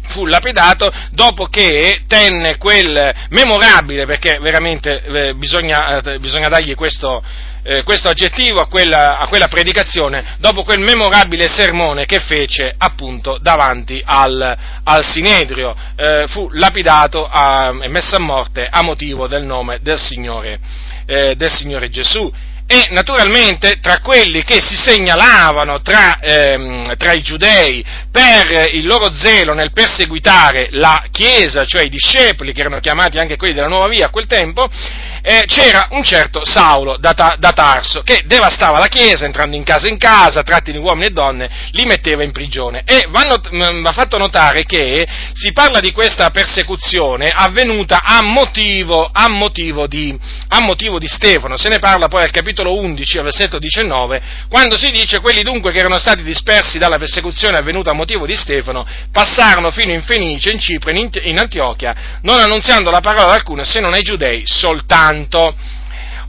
fu 0.08 0.26
lapidato 0.26 0.92
dopo 1.10 1.46
che 1.46 2.02
tenne 2.06 2.56
quel 2.56 3.14
memorabile, 3.30 4.06
perché 4.06 4.38
veramente 4.40 5.02
eh, 5.02 5.34
bisogna, 5.34 6.00
eh, 6.00 6.18
bisogna, 6.18 6.48
dargli 6.48 6.74
questo, 6.74 7.22
eh, 7.62 7.82
questo 7.82 8.08
aggettivo 8.08 8.60
a 8.60 8.66
quella, 8.66 9.18
a 9.18 9.26
quella, 9.26 9.48
predicazione, 9.48 10.36
dopo 10.38 10.62
quel 10.62 10.80
memorabile 10.80 11.48
sermone 11.48 12.06
che 12.06 12.20
fece 12.20 12.74
appunto 12.76 13.38
davanti 13.40 14.02
al, 14.04 14.56
al 14.84 15.04
Sinedrio, 15.04 15.74
eh, 15.96 16.26
fu 16.28 16.48
lapidato 16.52 17.28
e 17.82 17.88
messo 17.88 18.16
a 18.16 18.20
morte 18.20 18.66
a 18.70 18.82
motivo 18.82 19.26
del 19.26 19.44
nome 19.44 19.78
del 19.82 19.98
Signore, 19.98 20.58
eh, 21.06 21.34
del 21.36 21.50
Signore 21.50 21.88
Gesù 21.88 22.32
e 22.68 22.88
naturalmente 22.90 23.78
tra 23.80 24.00
quelli 24.00 24.42
che 24.42 24.60
si 24.60 24.74
segnalavano 24.74 25.80
tra, 25.82 26.18
ehm, 26.18 26.96
tra, 26.96 27.12
i 27.12 27.22
giudei 27.22 27.84
per 28.10 28.70
il 28.72 28.86
loro 28.86 29.12
zelo 29.12 29.54
nel 29.54 29.70
perseguitare 29.72 30.68
la 30.72 31.04
Chiesa, 31.12 31.64
cioè 31.64 31.84
i 31.84 31.88
discepoli, 31.88 32.52
che 32.52 32.62
erano 32.62 32.80
chiamati 32.80 33.18
anche 33.18 33.36
quelli 33.36 33.54
della 33.54 33.68
nuova 33.68 33.86
via 33.86 34.06
a 34.06 34.10
quel 34.10 34.26
tempo, 34.26 34.68
eh, 35.28 35.42
c'era 35.46 35.88
un 35.90 36.04
certo 36.04 36.44
Saulo 36.44 36.98
da, 36.98 37.12
da, 37.12 37.52
Tarso 37.52 38.02
che 38.02 38.22
devastava 38.26 38.78
la 38.78 38.86
Chiesa 38.86 39.24
entrando 39.24 39.56
in 39.56 39.64
casa 39.64 39.88
in 39.88 39.98
casa, 39.98 40.44
tratti 40.44 40.70
di 40.70 40.78
uomini 40.78 41.06
e 41.06 41.10
donne, 41.10 41.50
li 41.72 41.84
metteva 41.84 42.22
in 42.22 42.30
prigione. 42.30 42.82
E 42.84 43.08
vanno, 43.08 43.40
va 43.82 43.90
fatto 43.90 44.18
notare 44.18 44.62
che 44.64 45.04
si 45.32 45.52
parla 45.52 45.80
di 45.80 45.90
questa 45.90 46.30
persecuzione 46.30 47.32
avvenuta 47.34 48.02
a 48.04 48.22
motivo, 48.22 49.08
a 49.12 49.28
motivo, 49.28 49.88
di, 49.88 50.16
a 50.48 50.60
motivo 50.60 51.00
di 51.00 51.08
Stefano, 51.08 51.56
se 51.56 51.70
ne 51.70 51.80
parla 51.80 52.06
poi 52.06 52.22
al 52.22 52.30
capitolo 52.30 52.78
11, 52.78 53.18
al 53.18 53.24
versetto 53.24 53.58
19, 53.58 54.22
quando 54.48 54.78
si 54.78 54.90
dice 54.90 55.18
quelli 55.18 55.42
dunque 55.42 55.72
che 55.72 55.78
erano 55.78 55.98
stati 55.98 56.22
dispersi 56.22 56.78
dalla 56.78 56.98
persecuzione 56.98 57.58
avvenuta 57.58 57.90
a 57.90 57.94
motivo 57.94 58.26
di 58.26 58.36
Stefano 58.36 58.86
passarono 59.10 59.72
fino 59.72 59.90
in 59.90 60.02
Fenice, 60.02 60.50
in 60.50 60.60
Cipro, 60.60 60.92
in, 60.92 61.38
Antiochia, 61.38 62.20
non 62.22 62.38
annunziando 62.38 62.90
la 62.90 63.00
parola 63.00 63.32
alcuna 63.32 63.64
se 63.64 63.80
non 63.80 63.92
ai 63.92 64.02
giudei 64.02 64.42
soltanto 64.44 65.15
santo. 65.16 65.54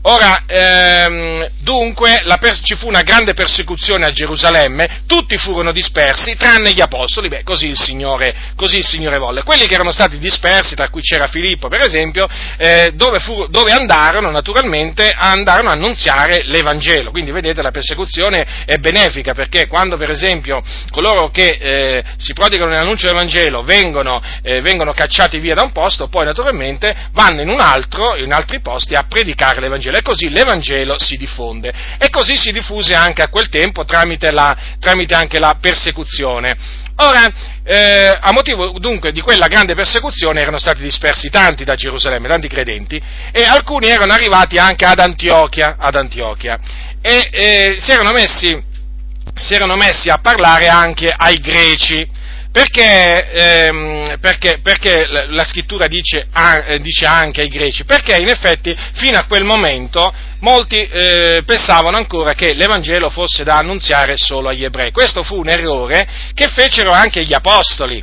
Ora, 0.02 0.44
ehm, 0.46 1.48
dunque, 1.60 2.22
pers- 2.38 2.60
ci 2.62 2.76
fu 2.76 2.86
una 2.86 3.02
grande 3.02 3.34
persecuzione 3.34 4.06
a 4.06 4.12
Gerusalemme, 4.12 5.02
tutti 5.06 5.36
furono 5.36 5.72
dispersi, 5.72 6.36
tranne 6.36 6.72
gli 6.72 6.80
apostoli, 6.80 7.28
beh, 7.28 7.42
così 7.42 7.66
il 7.66 7.78
Signore, 7.78 8.34
così 8.54 8.76
il 8.76 8.86
Signore 8.86 9.18
volle. 9.18 9.42
Quelli 9.42 9.66
che 9.66 9.74
erano 9.74 9.90
stati 9.90 10.18
dispersi, 10.18 10.76
tra 10.76 10.88
cui 10.88 11.02
c'era 11.02 11.26
Filippo, 11.26 11.68
per 11.68 11.82
esempio, 11.82 12.28
eh, 12.56 12.92
dove, 12.94 13.18
fu- 13.18 13.48
dove, 13.48 13.72
andarono, 13.72 14.30
naturalmente, 14.30 15.12
andarono 15.14 15.70
a 15.70 15.72
annunziare 15.72 16.42
l'Evangelo. 16.44 17.10
Quindi, 17.10 17.32
vedete, 17.32 17.60
la 17.60 17.72
persecuzione 17.72 18.64
è 18.66 18.76
benefica, 18.76 19.34
perché 19.34 19.66
quando, 19.66 19.96
per 19.96 20.10
esempio, 20.10 20.62
coloro 20.90 21.30
che 21.30 21.58
eh, 21.60 22.04
si 22.18 22.34
prodigano 22.34 22.70
nell'annuncio 22.70 23.06
dell'Evangelo 23.06 23.64
vengono, 23.64 24.22
eh, 24.42 24.60
vengono 24.60 24.92
cacciati 24.92 25.40
via 25.40 25.54
da 25.54 25.62
un 25.62 25.72
posto, 25.72 26.06
poi, 26.06 26.24
naturalmente, 26.24 26.94
vanno 27.12 27.40
in 27.40 27.48
un 27.48 27.60
altro, 27.60 28.16
in 28.16 28.32
altri 28.32 28.60
posti, 28.60 28.94
a 28.94 29.04
predicare 29.08 29.60
l'Evangelo 29.60 29.87
Vangelo 29.88 29.96
e 29.96 30.02
così 30.02 30.28
l'Evangelo 30.28 30.98
si 30.98 31.16
diffonde. 31.16 31.72
E 31.98 32.08
così 32.10 32.36
si 32.36 32.52
diffuse 32.52 32.94
anche 32.94 33.22
a 33.22 33.28
quel 33.28 33.48
tempo 33.48 33.84
tramite, 33.84 34.30
la, 34.30 34.56
tramite 34.78 35.14
anche 35.14 35.38
la 35.38 35.56
persecuzione. 35.60 36.56
Ora, 36.96 37.26
eh, 37.64 38.18
a 38.20 38.32
motivo 38.32 38.78
dunque 38.78 39.12
di 39.12 39.20
quella 39.20 39.46
grande 39.46 39.74
persecuzione 39.74 40.40
erano 40.40 40.58
stati 40.58 40.82
dispersi 40.82 41.30
tanti 41.30 41.64
da 41.64 41.74
Gerusalemme, 41.74 42.28
tanti 42.28 42.48
credenti, 42.48 43.00
e 43.32 43.42
alcuni 43.44 43.88
erano 43.88 44.12
arrivati 44.12 44.56
anche 44.56 44.84
ad 44.84 44.98
Antiochia, 44.98 45.76
ad 45.78 45.94
Antiochia 45.94 46.58
e 47.00 47.28
eh, 47.30 47.76
si, 47.78 47.92
erano 47.92 48.10
messi, 48.10 48.60
si 49.36 49.54
erano 49.54 49.76
messi 49.76 50.08
a 50.08 50.18
parlare 50.18 50.68
anche 50.68 51.12
ai 51.16 51.38
greci 51.38 52.26
perché, 52.58 53.30
ehm, 53.30 54.18
perché, 54.20 54.58
perché 54.60 55.06
la 55.06 55.44
scrittura 55.44 55.86
dice, 55.86 56.26
eh, 56.66 56.80
dice, 56.80 57.06
anche 57.06 57.42
ai 57.42 57.48
greci? 57.48 57.84
Perché 57.84 58.16
in 58.16 58.26
effetti 58.26 58.76
fino 58.94 59.16
a 59.16 59.26
quel 59.26 59.44
momento 59.44 60.12
molti 60.40 60.74
eh, 60.74 61.42
pensavano 61.46 61.96
ancora 61.96 62.34
che 62.34 62.54
l'Evangelo 62.54 63.10
fosse 63.10 63.44
da 63.44 63.58
annunziare 63.58 64.16
solo 64.16 64.48
agli 64.48 64.64
ebrei. 64.64 64.90
Questo 64.90 65.22
fu 65.22 65.38
un 65.38 65.48
errore 65.48 66.04
che 66.34 66.48
fecero 66.48 66.90
anche 66.90 67.22
gli 67.22 67.32
apostoli, 67.32 68.02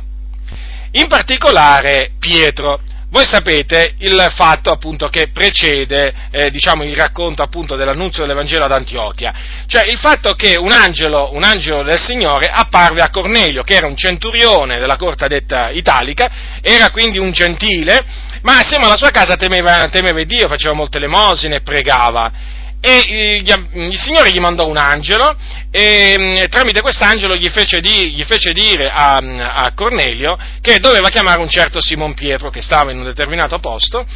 in 0.92 1.06
particolare 1.06 2.12
Pietro. 2.18 2.80
Voi 3.08 3.24
sapete 3.24 3.94
il 3.98 4.32
fatto 4.34 4.70
appunto 4.70 5.08
che 5.08 5.30
precede 5.32 6.12
eh, 6.30 6.50
diciamo, 6.50 6.82
il 6.82 6.96
racconto 6.96 7.42
appunto 7.42 7.76
dell'annunzio 7.76 8.22
dell'Evangelo 8.22 8.64
ad 8.64 8.72
Antiochia, 8.72 9.32
cioè 9.66 9.84
il 9.84 9.96
fatto 9.96 10.32
che 10.32 10.56
un 10.56 10.72
angelo, 10.72 11.32
un 11.32 11.44
angelo 11.44 11.84
del 11.84 12.00
Signore 12.00 12.48
apparve 12.48 13.02
a 13.02 13.10
Cornelio, 13.10 13.62
che 13.62 13.76
era 13.76 13.86
un 13.86 13.96
centurione 13.96 14.80
della 14.80 14.96
corte 14.96 15.28
detta 15.28 15.70
italica, 15.70 16.58
era 16.60 16.90
quindi 16.90 17.18
un 17.18 17.30
gentile, 17.30 18.04
ma 18.42 18.58
assieme 18.58 18.86
alla 18.86 18.96
sua 18.96 19.10
casa 19.10 19.36
temeva, 19.36 19.88
temeva 19.88 20.22
Dio, 20.24 20.48
faceva 20.48 20.74
molte 20.74 20.98
lemosine 20.98 21.56
e 21.56 21.62
pregava 21.62 22.54
e 22.86 23.42
il 23.42 23.98
Signore 23.98 24.30
gli 24.30 24.38
mandò 24.38 24.68
un 24.68 24.76
angelo 24.76 25.36
e 25.72 26.14
mm, 26.16 26.44
tramite 26.48 26.82
quest'angelo 26.82 27.34
gli 27.34 27.48
fece, 27.48 27.80
di, 27.80 28.12
gli 28.12 28.22
fece 28.22 28.52
dire 28.52 28.88
a, 28.88 29.16
a, 29.16 29.72
Cornelio 29.74 30.38
che 30.60 30.78
doveva 30.78 31.08
chiamare 31.08 31.40
un 31.40 31.48
certo 31.48 31.80
Simon 31.80 32.14
Pietro 32.14 32.48
che 32.48 32.62
stava 32.62 32.92
in 32.92 32.98
un 32.98 33.04
determinato 33.04 33.58
posto 33.58 34.06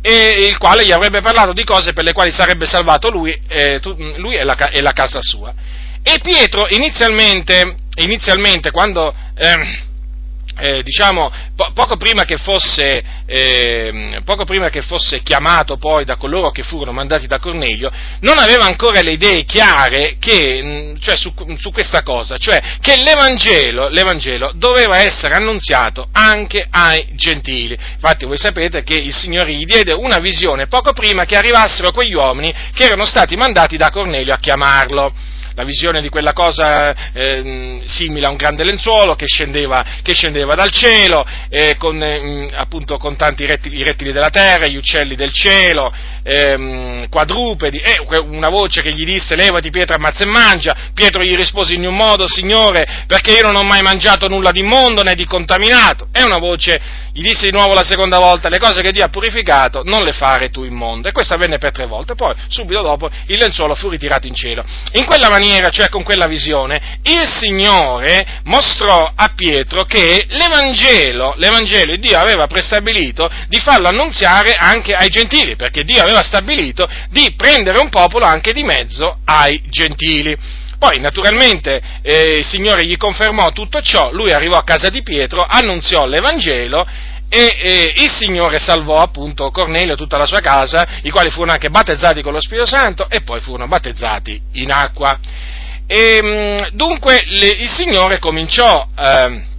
e 0.00 0.46
il 0.48 0.56
quale 0.58 0.86
gli 0.86 0.92
avrebbe 0.92 1.20
parlato 1.20 1.52
di 1.52 1.64
cose 1.64 1.92
per 1.92 2.04
le 2.04 2.12
quali 2.12 2.30
sarebbe 2.30 2.64
salvato 2.64 3.10
lui, 3.10 3.36
eh, 3.48 3.80
lui 4.18 4.36
e, 4.36 4.44
la, 4.44 4.56
e, 4.70 4.80
la, 4.80 4.92
casa 4.92 5.18
sua. 5.20 5.52
E 6.04 6.20
Pietro 6.22 6.68
inizialmente, 6.68 7.74
inizialmente 7.96 8.70
quando... 8.70 9.12
Eh, 9.34 9.90
eh, 10.62 10.82
diciamo, 10.84 11.28
po- 11.56 11.72
poco, 11.74 11.96
prima 11.96 12.24
fosse, 12.36 13.02
eh, 13.26 14.20
poco, 14.24 14.44
prima 14.44 14.68
che 14.68 14.80
fosse, 14.80 15.20
chiamato 15.22 15.76
poi 15.76 16.04
da 16.04 16.16
coloro 16.16 16.52
che 16.52 16.62
furono 16.62 16.92
mandati 16.92 17.26
da 17.26 17.40
Cornelio, 17.40 17.90
non 18.20 18.38
aveva 18.38 18.64
ancora 18.64 19.00
le 19.02 19.12
idee 19.12 19.44
chiare 19.44 20.18
che, 20.20 20.60
mm, 20.62 20.94
cioè, 21.00 21.16
su, 21.16 21.34
su, 21.56 21.72
questa 21.72 22.02
cosa, 22.02 22.36
cioè 22.36 22.60
che 22.80 22.96
l'Evangelo, 23.02 23.88
l'Evangelo, 23.88 24.52
doveva 24.54 24.98
essere 24.98 25.34
annunziato 25.34 26.06
anche 26.12 26.64
ai 26.70 27.08
gentili. 27.14 27.76
Infatti 27.94 28.24
voi 28.24 28.38
sapete 28.38 28.84
che 28.84 28.94
il 28.94 29.12
Signore 29.12 29.52
gli 29.52 29.64
diede 29.64 29.92
una 29.92 30.18
visione 30.18 30.68
poco 30.68 30.92
prima 30.92 31.24
che 31.24 31.36
arrivassero 31.36 31.90
quegli 31.90 32.14
uomini 32.14 32.54
che 32.72 32.84
erano 32.84 33.04
stati 33.04 33.34
mandati 33.34 33.76
da 33.76 33.90
Cornelio 33.90 34.32
a 34.32 34.38
chiamarlo 34.38 35.12
la 35.54 35.64
visione 35.64 36.00
di 36.00 36.08
quella 36.08 36.32
cosa 36.32 37.12
eh, 37.12 37.82
simile 37.84 38.26
a 38.26 38.30
un 38.30 38.36
grande 38.36 38.64
lenzuolo 38.64 39.14
che 39.14 39.26
scendeva, 39.26 39.84
che 40.02 40.14
scendeva 40.14 40.54
dal 40.54 40.70
cielo, 40.70 41.24
eh, 41.48 41.76
con, 41.76 42.02
eh, 42.02 42.48
appunto, 42.54 42.96
con 42.96 43.16
tanti 43.16 43.46
rettili, 43.46 43.78
i 43.78 43.82
rettili 43.82 44.12
della 44.12 44.30
terra, 44.30 44.66
gli 44.66 44.76
uccelli 44.76 45.14
del 45.14 45.32
cielo, 45.32 45.92
ehm, 46.22 47.08
quadrupedi, 47.08 47.78
e 47.78 47.98
una 48.20 48.48
voce 48.48 48.82
che 48.82 48.92
gli 48.92 49.04
disse 49.04 49.36
levati 49.36 49.70
Pietro 49.70 49.96
ammazza 49.96 50.24
e 50.24 50.26
mangia, 50.26 50.74
Pietro 50.94 51.22
gli 51.22 51.34
rispose 51.34 51.74
in 51.74 51.86
un 51.86 51.94
modo, 51.94 52.26
Signore, 52.26 53.04
perché 53.06 53.32
io 53.32 53.42
non 53.42 53.56
ho 53.56 53.62
mai 53.62 53.82
mangiato 53.82 54.28
nulla 54.28 54.50
di 54.50 54.60
immondo 54.60 55.02
né 55.02 55.14
di 55.14 55.24
contaminato, 55.24 56.08
e 56.12 56.22
una 56.22 56.38
voce 56.38 56.80
gli 57.12 57.22
disse 57.22 57.46
di 57.46 57.52
nuovo 57.52 57.74
la 57.74 57.84
seconda 57.84 58.18
volta, 58.18 58.48
le 58.48 58.58
cose 58.58 58.82
che 58.82 58.90
Dio 58.90 59.04
ha 59.04 59.08
purificato 59.08 59.82
non 59.84 60.02
le 60.02 60.12
fare 60.12 60.50
tu 60.50 60.64
immondo, 60.64 61.08
e 61.08 61.12
questo 61.12 61.34
avvenne 61.34 61.58
per 61.58 61.72
tre 61.72 61.86
volte, 61.86 62.14
poi 62.14 62.34
subito 62.48 62.82
dopo 62.82 63.08
il 63.26 63.38
lenzuolo 63.38 63.74
fu 63.74 63.88
ritirato 63.88 64.26
in 64.26 64.34
cielo. 64.34 64.64
In 64.92 65.04
quella 65.04 65.28
maniera, 65.28 65.68
cioè 65.68 65.88
con 65.88 66.02
quella 66.02 66.26
visione, 66.26 66.98
il 67.02 67.26
Signore 67.26 68.40
mostrò 68.44 69.12
a 69.14 69.32
Pietro 69.34 69.84
che 69.84 70.24
l'Evangelo, 70.28 71.34
l'Evangelo 71.36 71.96
Dio 71.96 72.16
aveva 72.16 72.46
prestabilito 72.46 73.30
di 73.48 73.58
farlo 73.58 73.88
annunziare 73.88 74.54
anche 74.54 74.94
ai 74.94 75.08
gentili, 75.08 75.56
perché 75.56 75.84
Dio 75.84 76.00
aveva 76.00 76.22
stabilito 76.22 76.88
di 77.10 77.34
prendere 77.36 77.78
un 77.78 77.90
popolo 77.90 78.24
anche 78.24 78.52
di 78.52 78.62
mezzo 78.62 79.18
ai 79.24 79.62
gentili. 79.68 80.36
Poi 80.82 80.98
naturalmente 80.98 81.80
eh, 82.02 82.38
il 82.38 82.44
Signore 82.44 82.84
gli 82.84 82.96
confermò 82.96 83.52
tutto 83.52 83.80
ciò, 83.82 84.10
lui 84.10 84.32
arrivò 84.32 84.56
a 84.56 84.64
casa 84.64 84.88
di 84.88 85.04
Pietro, 85.04 85.46
annunziò 85.48 86.06
l'Evangelo 86.06 86.84
e 87.28 87.56
eh, 87.56 87.92
il 87.98 88.10
Signore 88.10 88.58
salvò 88.58 88.98
appunto 88.98 89.52
Cornelio 89.52 89.92
e 89.92 89.96
tutta 89.96 90.16
la 90.16 90.26
sua 90.26 90.40
casa, 90.40 90.84
i 91.02 91.10
quali 91.10 91.30
furono 91.30 91.52
anche 91.52 91.70
battezzati 91.70 92.20
con 92.20 92.32
lo 92.32 92.40
Spirito 92.40 92.66
Santo 92.66 93.08
e 93.08 93.20
poi 93.20 93.38
furono 93.38 93.68
battezzati 93.68 94.42
in 94.54 94.72
acqua. 94.72 95.16
E, 95.86 96.18
mm, 96.20 96.74
dunque 96.74 97.22
le, 97.26 97.46
il 97.46 97.68
Signore 97.68 98.18
cominciò... 98.18 98.84
Eh, 98.98 99.50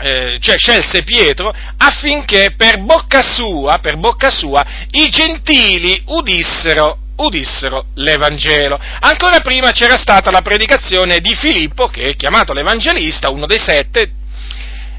eh, 0.00 0.38
cioè 0.40 0.56
scelse 0.56 1.02
Pietro 1.02 1.52
affinché 1.78 2.52
per 2.56 2.84
bocca 2.84 3.20
sua, 3.20 3.78
per 3.78 3.96
bocca 3.96 4.30
sua, 4.30 4.64
i 4.90 5.08
gentili 5.08 6.00
udissero 6.04 6.98
udissero 7.18 7.86
l'Evangelo. 7.94 8.78
Ancora 9.00 9.40
prima 9.40 9.70
c'era 9.70 9.96
stata 9.96 10.30
la 10.30 10.42
predicazione 10.42 11.20
di 11.20 11.34
Filippo, 11.34 11.88
che 11.88 12.10
è 12.10 12.16
chiamato 12.16 12.52
l'Evangelista, 12.52 13.30
uno 13.30 13.46
dei 13.46 13.58
sette, 13.58 14.10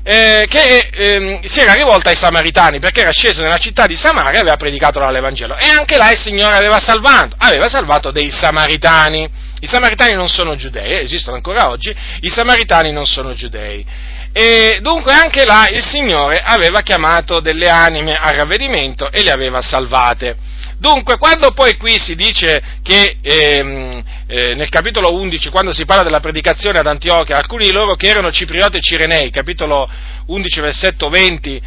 eh, 0.04 0.46
che 0.48 0.90
eh, 0.92 1.40
si 1.44 1.60
era 1.60 1.74
rivolta 1.74 2.10
ai 2.10 2.16
Samaritani, 2.16 2.80
perché 2.80 3.02
era 3.02 3.12
sceso 3.12 3.42
nella 3.42 3.58
città 3.58 3.86
di 3.86 3.96
Samaria 3.96 4.40
e 4.40 4.42
aveva 4.42 4.56
predicato 4.56 5.00
l'Evangelo. 5.00 5.56
E 5.58 5.68
anche 5.68 5.98
là 5.98 6.12
il 6.12 6.18
Signore 6.18 6.56
aveva 6.56 6.80
salvato, 6.80 7.36
aveva 7.38 7.68
salvato 7.70 8.12
dei 8.12 8.32
Samaritani. 8.32 9.30
I 9.62 9.68
Samaritani 9.68 10.14
non 10.14 10.30
sono 10.30 10.56
giudei, 10.56 11.02
esistono 11.02 11.36
ancora 11.36 11.70
oggi, 11.70 11.94
i 12.22 12.30
Samaritani 12.30 12.92
non 12.92 13.06
sono 13.06 13.34
giudei. 13.34 13.86
E 14.32 14.80
dunque 14.82 15.12
anche 15.12 15.44
là 15.44 15.68
il 15.70 15.84
Signore 15.84 16.42
aveva 16.44 16.82
chiamato 16.82 17.40
delle 17.40 17.68
anime 17.68 18.16
al 18.16 18.36
ravvedimento 18.36 19.12
e 19.12 19.24
le 19.24 19.32
aveva 19.32 19.62
salvate. 19.62 20.38
Dunque, 20.80 21.18
quando 21.18 21.52
poi 21.52 21.76
qui 21.76 22.00
si 22.00 22.16
dice 22.16 22.62
che 22.82 23.18
ehm, 23.22 24.02
eh, 24.28 24.56
nel 24.56 24.70
capitolo 24.70 25.14
11, 25.14 25.50
quando 25.50 25.74
si 25.74 25.84
parla 25.84 26.04
della 26.04 26.22
predicazione 26.22 26.80
ad 26.80 26.88
Antiochia, 26.88 27.36
alcuni 27.36 27.66
di 27.66 27.72
loro 27.72 27.96
che 27.96 28.08
erano 28.08 28.32
ciprioti 28.32 28.78
e 28.78 28.82
cirenei, 28.82 29.30
capitolo 29.30 29.90
11, 30.28 30.62
versetto 30.62 31.10
20, 31.10 31.62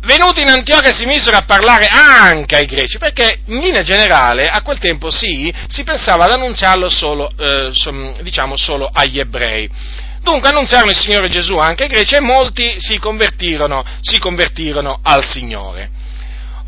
venuti 0.00 0.40
in 0.40 0.48
Antiochia 0.48 0.94
si 0.94 1.04
misero 1.04 1.36
a 1.36 1.44
parlare 1.44 1.86
anche 1.86 2.56
ai 2.56 2.64
greci, 2.64 2.96
perché 2.96 3.40
in 3.44 3.58
linea 3.58 3.82
generale 3.82 4.46
a 4.46 4.62
quel 4.62 4.78
tempo 4.78 5.10
sì, 5.10 5.52
si 5.68 5.84
pensava 5.84 6.24
ad 6.24 6.32
annunziarlo 6.32 6.88
solo, 6.88 7.30
eh, 7.36 7.70
diciamo, 8.22 8.56
solo 8.56 8.88
agli 8.90 9.18
ebrei. 9.18 9.68
Dunque 10.22 10.48
annunziarono 10.48 10.92
il 10.92 10.96
Signore 10.96 11.28
Gesù 11.28 11.56
anche 11.56 11.84
ai 11.84 11.90
greci 11.90 12.14
e 12.14 12.20
molti 12.20 12.76
si 12.78 12.98
convertirono, 12.98 13.84
si 14.00 14.18
convertirono 14.18 15.00
al 15.02 15.22
Signore. 15.22 16.04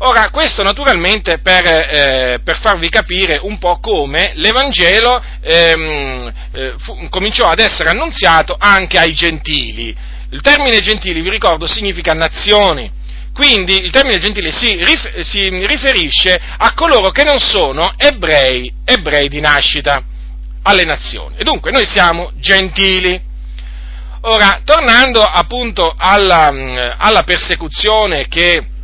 Ora, 0.01 0.29
questo 0.29 0.63
naturalmente 0.63 1.39
per, 1.39 1.65
eh, 1.65 2.39
per, 2.41 2.57
farvi 2.59 2.87
capire 2.87 3.37
un 3.41 3.59
po' 3.59 3.79
come 3.79 4.31
l'Evangelo 4.35 5.21
ehm, 5.41 6.33
eh, 6.53 6.73
fu, 6.77 7.09
cominciò 7.09 7.47
ad 7.47 7.59
essere 7.59 7.89
annunziato 7.89 8.55
anche 8.57 8.97
ai 8.97 9.13
gentili. 9.13 9.93
Il 10.29 10.39
termine 10.39 10.79
gentili, 10.79 11.19
vi 11.19 11.29
ricordo, 11.29 11.67
significa 11.67 12.13
nazioni. 12.13 12.89
Quindi 13.33 13.77
il 13.83 13.91
termine 13.91 14.19
gentile 14.19 14.51
si, 14.51 14.73
rif- 14.81 15.19
si 15.19 15.49
riferisce 15.65 16.39
a 16.57 16.73
coloro 16.73 17.11
che 17.11 17.23
non 17.23 17.39
sono 17.39 17.93
ebrei, 17.97 18.71
ebrei 18.85 19.27
di 19.27 19.41
nascita, 19.41 20.01
alle 20.63 20.85
nazioni. 20.85 21.35
E 21.37 21.43
dunque 21.43 21.71
noi 21.71 21.85
siamo 21.85 22.31
gentili. 22.35 23.21
Ora, 24.21 24.61
tornando 24.63 25.21
appunto 25.21 25.93
alla, 25.97 26.95
alla 26.97 27.23
persecuzione 27.23 28.27
che 28.29 28.77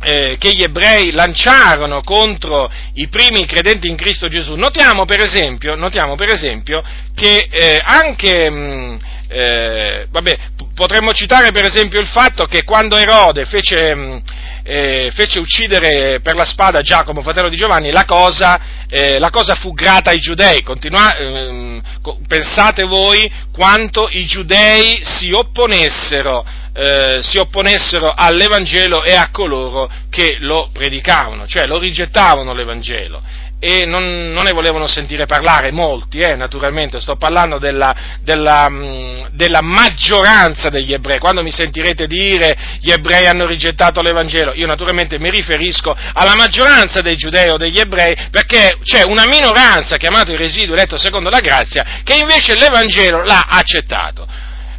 eh, 0.00 0.36
che 0.38 0.52
gli 0.54 0.62
ebrei 0.62 1.10
lanciarono 1.10 2.00
contro 2.02 2.70
i 2.94 3.08
primi 3.08 3.44
credenti 3.46 3.88
in 3.88 3.96
Cristo 3.96 4.28
Gesù, 4.28 4.54
notiamo 4.54 5.04
per 5.04 5.20
esempio, 5.20 5.74
notiamo 5.74 6.14
per 6.14 6.32
esempio 6.32 6.82
che 7.14 7.48
eh, 7.50 7.80
anche, 7.82 8.50
mh, 8.50 8.54
mm, 8.54 8.96
eh, 9.28 10.06
vabbè, 10.10 10.38
potremmo 10.74 11.12
citare 11.12 11.50
per 11.50 11.64
esempio 11.64 12.00
il 12.00 12.06
fatto 12.06 12.44
che 12.44 12.62
quando 12.62 12.96
Erode 12.96 13.44
fece, 13.44 13.94
mh, 13.94 14.00
mm, 14.00 14.16
eh, 14.62 15.10
fece 15.14 15.40
uccidere 15.40 16.20
per 16.20 16.36
la 16.36 16.44
spada 16.44 16.80
Giacomo, 16.80 17.22
fratello 17.22 17.48
di 17.48 17.56
Giovanni, 17.56 17.90
la 17.90 18.04
cosa, 18.04 18.60
eh, 18.88 19.18
la 19.18 19.30
cosa 19.30 19.54
fu 19.56 19.72
grata 19.72 20.10
ai 20.10 20.18
giudei. 20.18 20.62
Continua, 20.62 21.16
ehm, 21.16 21.82
pensate 22.26 22.84
voi 22.84 23.30
quanto 23.50 24.08
i 24.10 24.24
giudei 24.26 25.00
si 25.02 25.32
opponessero 25.32 26.44
eh, 26.78 27.18
si 27.22 27.38
opponessero 27.38 28.12
all'Evangelo 28.14 29.02
e 29.02 29.14
a 29.14 29.30
coloro 29.32 29.90
che 30.08 30.36
lo 30.38 30.70
predicavano, 30.72 31.46
cioè 31.48 31.66
lo 31.66 31.76
rigettavano 31.76 32.54
l'Evangelo 32.54 33.20
e 33.60 33.84
non, 33.84 34.30
non, 34.30 34.44
ne 34.44 34.52
volevano 34.52 34.86
sentire 34.86 35.26
parlare 35.26 35.72
molti, 35.72 36.20
eh, 36.20 36.36
naturalmente, 36.36 37.00
sto 37.00 37.16
parlando 37.16 37.58
della, 37.58 38.18
della, 38.22 38.68
mm, 38.70 39.26
della, 39.32 39.60
maggioranza 39.60 40.68
degli 40.68 40.92
ebrei. 40.92 41.18
Quando 41.18 41.42
mi 41.42 41.50
sentirete 41.50 42.06
dire 42.06 42.56
gli 42.80 42.92
ebrei 42.92 43.26
hanno 43.26 43.46
rigettato 43.46 44.00
l'Evangelo, 44.00 44.54
io 44.54 44.66
naturalmente 44.66 45.18
mi 45.18 45.30
riferisco 45.30 45.92
alla 46.12 46.36
maggioranza 46.36 47.00
dei 47.00 47.16
giudei 47.16 47.48
o 47.48 47.56
degli 47.56 47.80
ebrei, 47.80 48.14
perché 48.30 48.78
c'è 48.84 49.02
una 49.04 49.26
minoranza, 49.26 49.96
chiamato 49.96 50.30
il 50.30 50.38
residuo 50.38 50.74
eletto 50.74 50.96
secondo 50.96 51.28
la 51.28 51.40
grazia, 51.40 52.02
che 52.04 52.14
invece 52.14 52.54
l'Evangelo 52.54 53.24
l'ha 53.24 53.46
accettato. 53.48 54.24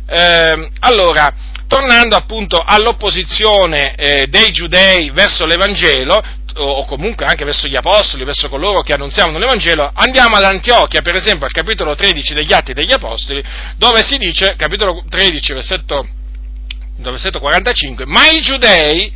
Eh, 0.08 0.70
allora, 0.80 1.32
tornando 1.70 2.16
appunto 2.16 2.62
all'opposizione 2.66 3.94
eh, 3.94 4.28
dei 4.28 4.52
giudei 4.52 5.12
verso 5.12 5.46
l'Evangelo, 5.46 6.20
o 6.56 6.84
comunque 6.86 7.26
anche 7.26 7.46
verso 7.46 7.68
gli 7.68 7.76
apostoli, 7.76 8.26
verso 8.26 8.50
coloro 8.50 8.82
che 8.82 8.94
annunziavano 8.94 9.38
l'Evangelo, 9.38 9.90
andiamo 9.94 10.36
ad 10.36 10.44
Antiochia, 10.44 11.02
per 11.02 11.16
esempio, 11.16 11.46
al 11.46 11.52
capitolo 11.52 11.96
13 11.96 12.34
degli 12.34 12.52
Atti 12.52 12.74
degli 12.74 12.92
Apostoli, 12.92 13.44
dove 13.78 14.02
si 14.02 14.18
dice, 14.18 14.56
capitolo 14.58 15.04
13, 15.08 15.54
versetto, 15.54 16.08
versetto 16.98 17.40
45, 17.40 18.06
ma 18.08 18.28
i 18.30 18.42
giudei, 18.42 19.14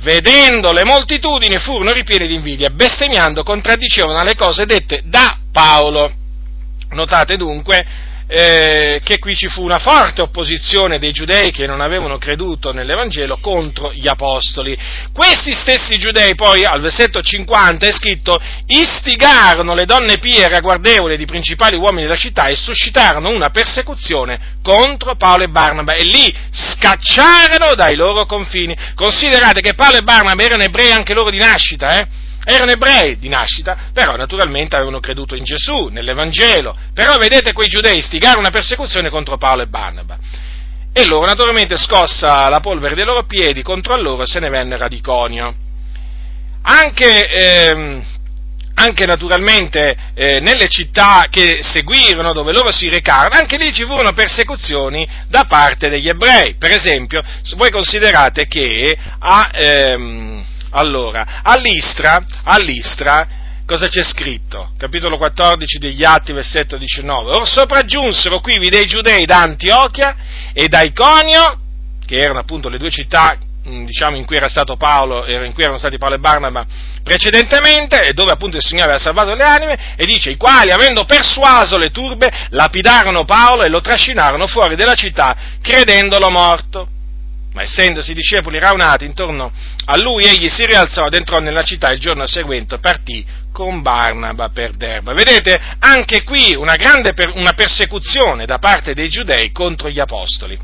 vedendo 0.00 0.72
le 0.72 0.84
moltitudini, 0.84 1.58
furono 1.58 1.92
ripieni 1.92 2.26
di 2.26 2.34
invidia, 2.34 2.70
bestemmiando, 2.70 3.42
contraddicevano 3.42 4.24
le 4.24 4.34
cose 4.34 4.64
dette 4.64 5.02
da 5.04 5.36
Paolo. 5.52 6.10
Notate 6.88 7.36
dunque 7.36 7.84
eh, 8.34 9.00
che 9.04 9.18
qui 9.18 9.36
ci 9.36 9.48
fu 9.48 9.62
una 9.62 9.78
forte 9.78 10.22
opposizione 10.22 10.98
dei 10.98 11.12
giudei 11.12 11.50
che 11.50 11.66
non 11.66 11.82
avevano 11.82 12.16
creduto 12.16 12.72
nell'Evangelo 12.72 13.36
contro 13.42 13.92
gli 13.92 14.08
apostoli. 14.08 14.74
Questi 15.12 15.52
stessi 15.52 15.98
giudei 15.98 16.34
poi 16.34 16.64
al 16.64 16.80
versetto 16.80 17.20
50 17.20 17.86
è 17.86 17.92
scritto 17.92 18.40
istigarono 18.68 19.74
le 19.74 19.84
donne 19.84 20.16
pie 20.16 20.44
e 20.44 20.48
ragguardevoli 20.48 21.18
di 21.18 21.26
principali 21.26 21.76
uomini 21.76 22.04
della 22.04 22.16
città 22.16 22.46
e 22.46 22.56
suscitarono 22.56 23.28
una 23.28 23.50
persecuzione 23.50 24.56
contro 24.62 25.14
Paolo 25.16 25.44
e 25.44 25.48
Barnaba 25.48 25.92
e 25.92 26.04
lì 26.04 26.34
scacciarono 26.50 27.74
dai 27.74 27.96
loro 27.96 28.24
confini. 28.24 28.74
Considerate 28.94 29.60
che 29.60 29.74
Paolo 29.74 29.98
e 29.98 30.02
Barnaba 30.02 30.42
erano 30.42 30.62
ebrei 30.62 30.90
anche 30.90 31.12
loro 31.12 31.28
di 31.28 31.38
nascita, 31.38 31.98
eh? 31.98 32.30
Erano 32.44 32.72
ebrei 32.72 33.18
di 33.18 33.28
nascita, 33.28 33.90
però 33.92 34.16
naturalmente 34.16 34.76
avevano 34.76 35.00
creduto 35.00 35.36
in 35.36 35.44
Gesù, 35.44 35.88
nell'Evangelo, 35.88 36.76
però 36.92 37.16
vedete 37.16 37.52
quei 37.52 37.68
giudei 37.68 38.02
stigare 38.02 38.38
una 38.38 38.50
persecuzione 38.50 39.10
contro 39.10 39.36
Paolo 39.36 39.62
e 39.62 39.66
Barnaba. 39.66 40.18
E 40.92 41.06
loro 41.06 41.24
naturalmente 41.24 41.78
scossa 41.78 42.48
la 42.48 42.60
polvere 42.60 42.94
dei 42.94 43.04
loro 43.04 43.24
piedi 43.24 43.62
contro 43.62 43.96
loro 43.96 44.26
se 44.26 44.40
ne 44.40 44.50
vennero 44.50 44.84
ad 44.84 44.92
Iconio. 44.92 45.54
Anche, 46.64 47.28
ehm, 47.28 48.04
anche 48.74 49.06
naturalmente 49.06 49.96
eh, 50.14 50.40
nelle 50.40 50.68
città 50.68 51.26
che 51.30 51.60
seguirono, 51.62 52.32
dove 52.34 52.52
loro 52.52 52.70
si 52.70 52.88
recarono, 52.88 53.40
anche 53.40 53.56
lì 53.56 53.72
ci 53.72 53.84
furono 53.84 54.12
persecuzioni 54.12 55.08
da 55.28 55.44
parte 55.44 55.88
degli 55.88 56.08
ebrei. 56.08 56.56
Per 56.56 56.70
esempio, 56.70 57.22
voi 57.56 57.70
considerate 57.70 58.46
che 58.46 58.96
a, 59.18 59.50
ehm, 59.52 60.44
allora, 60.72 61.40
all'Istra, 61.42 62.24
all'Istra, 62.44 63.26
cosa 63.66 63.88
c'è 63.88 64.02
scritto? 64.02 64.72
Capitolo 64.78 65.16
14 65.16 65.78
degli 65.78 66.04
Atti, 66.04 66.32
versetto 66.32 66.76
19. 66.76 67.36
Or 67.36 67.48
sopraggiunsero 67.48 68.40
qui 68.40 68.58
dei 68.68 68.86
giudei 68.86 69.24
da 69.24 69.42
Antiochia 69.42 70.16
e 70.52 70.68
da 70.68 70.82
Iconio, 70.82 71.58
che 72.06 72.16
erano 72.16 72.40
appunto 72.40 72.68
le 72.68 72.78
due 72.78 72.90
città 72.90 73.36
mm, 73.68 73.84
diciamo, 73.84 74.16
in 74.16 74.24
cui 74.24 74.36
era 74.36 74.48
stato 74.48 74.76
Paolo, 74.76 75.26
in 75.26 75.52
cui 75.52 75.62
erano 75.62 75.78
stati 75.78 75.98
Paolo 75.98 76.14
e 76.14 76.20
Barnaba 76.20 76.66
precedentemente, 77.02 78.02
e 78.04 78.14
dove 78.14 78.32
appunto 78.32 78.56
il 78.56 78.62
Signore 78.62 78.90
aveva 78.90 79.02
salvato 79.02 79.34
le 79.34 79.44
anime, 79.44 79.94
e 79.96 80.06
dice, 80.06 80.30
i 80.30 80.36
quali, 80.36 80.70
avendo 80.70 81.04
persuaso 81.04 81.76
le 81.76 81.90
turbe, 81.90 82.30
lapidarono 82.50 83.24
Paolo 83.24 83.62
e 83.62 83.68
lo 83.68 83.80
trascinarono 83.80 84.46
fuori 84.46 84.74
della 84.74 84.94
città, 84.94 85.36
credendolo 85.60 86.30
morto. 86.30 86.88
Ma 87.52 87.62
essendosi 87.62 88.14
discepoli 88.14 88.58
raunati 88.58 89.04
intorno 89.04 89.52
a 89.84 89.98
lui, 89.98 90.24
egli 90.24 90.48
si 90.48 90.64
rialzò 90.64 91.06
ed 91.06 91.14
entrò 91.14 91.38
nella 91.38 91.62
città 91.62 91.90
il 91.90 92.00
giorno 92.00 92.26
seguente 92.26 92.78
partì 92.78 93.24
con 93.52 93.82
Barnaba 93.82 94.48
per 94.48 94.72
Derba. 94.72 95.12
Vedete, 95.12 95.60
anche 95.78 96.22
qui 96.22 96.54
una 96.54 96.76
grande 96.76 97.12
per, 97.12 97.32
una 97.34 97.52
persecuzione 97.52 98.46
da 98.46 98.58
parte 98.58 98.94
dei 98.94 99.08
giudei 99.08 99.52
contro 99.52 99.90
gli 99.90 100.00
apostoli, 100.00 100.58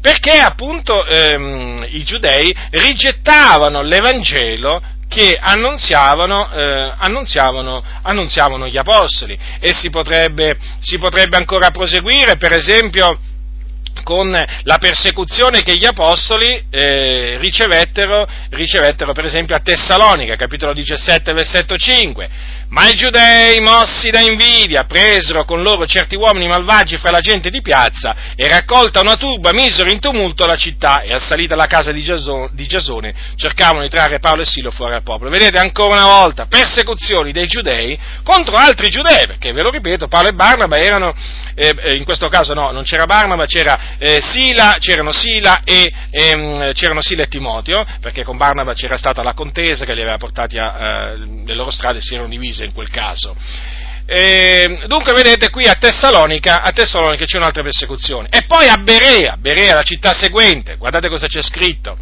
perché 0.00 0.38
appunto 0.38 1.06
ehm, 1.06 1.86
i 1.90 2.02
giudei 2.02 2.54
rigettavano 2.70 3.82
l'Evangelo 3.82 4.82
che 5.12 5.38
annunziavano, 5.38 6.50
eh, 6.50 6.94
annunziavano, 6.96 7.84
annunziavano, 8.02 8.66
gli 8.66 8.78
apostoli 8.78 9.38
e 9.60 9.74
si 9.74 9.90
potrebbe, 9.90 10.56
si 10.80 10.98
potrebbe 10.98 11.36
ancora 11.36 11.70
proseguire, 11.70 12.36
per 12.36 12.52
esempio, 12.52 13.18
con 14.02 14.30
la 14.30 14.78
persecuzione 14.78 15.62
che 15.62 15.76
gli 15.76 15.86
apostoli 15.86 16.64
eh, 16.70 17.36
ricevettero, 17.38 18.26
ricevettero, 18.50 19.12
per 19.12 19.24
esempio 19.24 19.54
a 19.54 19.60
Tessalonica, 19.60 20.34
capitolo 20.36 20.72
17, 20.72 21.32
versetto 21.32 21.76
5. 21.76 22.30
Ma 22.72 22.88
i 22.88 22.94
giudei, 22.94 23.60
mossi 23.60 24.08
da 24.08 24.20
invidia, 24.20 24.84
presero 24.84 25.44
con 25.44 25.60
loro 25.60 25.84
certi 25.84 26.16
uomini 26.16 26.48
malvagi 26.48 26.96
fra 26.96 27.10
la 27.10 27.20
gente 27.20 27.50
di 27.50 27.60
piazza 27.60 28.16
e 28.34 28.48
raccolta 28.48 29.00
una 29.00 29.16
turba 29.16 29.52
misero 29.52 29.90
in 29.90 30.00
tumulto 30.00 30.46
la 30.46 30.56
città 30.56 31.02
e 31.02 31.12
assalita 31.12 31.54
la 31.54 31.66
casa 31.66 31.92
di 31.92 32.02
Giasone 32.02 33.14
cercavano 33.36 33.82
di 33.82 33.90
trarre 33.90 34.20
Paolo 34.20 34.40
e 34.40 34.46
Silo 34.46 34.70
fuori 34.70 34.94
al 34.94 35.02
popolo. 35.02 35.28
Vedete 35.28 35.58
ancora 35.58 35.96
una 35.96 36.22
volta 36.22 36.46
persecuzioni 36.46 37.30
dei 37.30 37.46
giudei 37.46 37.98
contro 38.22 38.56
altri 38.56 38.88
giudei, 38.88 39.26
perché 39.26 39.52
ve 39.52 39.60
lo 39.60 39.68
ripeto, 39.68 40.08
Paolo 40.08 40.28
e 40.28 40.32
Barnaba 40.32 40.78
erano, 40.78 41.14
eh, 41.54 41.74
eh 41.78 41.94
in 41.96 42.04
questo 42.04 42.28
caso 42.28 42.54
no, 42.54 42.70
non 42.70 42.84
c'era 42.84 43.04
Barnaba, 43.04 43.44
c'era 43.44 43.98
eh, 43.98 44.22
Sila, 44.22 44.76
c'erano 44.78 45.12
Sila 45.12 45.60
e, 45.62 45.92
ehm, 46.10 46.72
c'erano 46.72 47.02
Sila 47.02 47.24
e 47.24 47.28
Timoteo, 47.28 47.84
perché 48.00 48.24
con 48.24 48.38
Barnaba 48.38 48.72
c'era 48.72 48.96
stata 48.96 49.22
la 49.22 49.34
contesa 49.34 49.84
che 49.84 49.92
li 49.92 50.00
aveva 50.00 50.16
portati 50.16 50.56
a, 50.56 51.10
eh, 51.10 51.16
le 51.44 51.54
loro 51.54 51.70
strade 51.70 52.00
si 52.00 52.14
erano 52.14 52.30
divise 52.30 52.60
in 52.64 52.72
quel 52.72 52.90
caso. 52.90 53.34
E, 54.04 54.80
dunque 54.86 55.14
vedete 55.14 55.48
qui 55.50 55.66
a 55.66 55.74
Tessalonica, 55.74 56.62
a 56.62 56.72
Tessalonica 56.72 57.24
c'è 57.24 57.38
un'altra 57.38 57.62
persecuzione. 57.62 58.28
E 58.30 58.44
poi 58.46 58.68
a 58.68 58.76
Berea, 58.76 59.36
Berea 59.38 59.74
la 59.74 59.82
città 59.82 60.12
seguente, 60.12 60.76
guardate 60.76 61.08
cosa 61.08 61.26
c'è 61.26 61.42
scritto. 61.42 61.96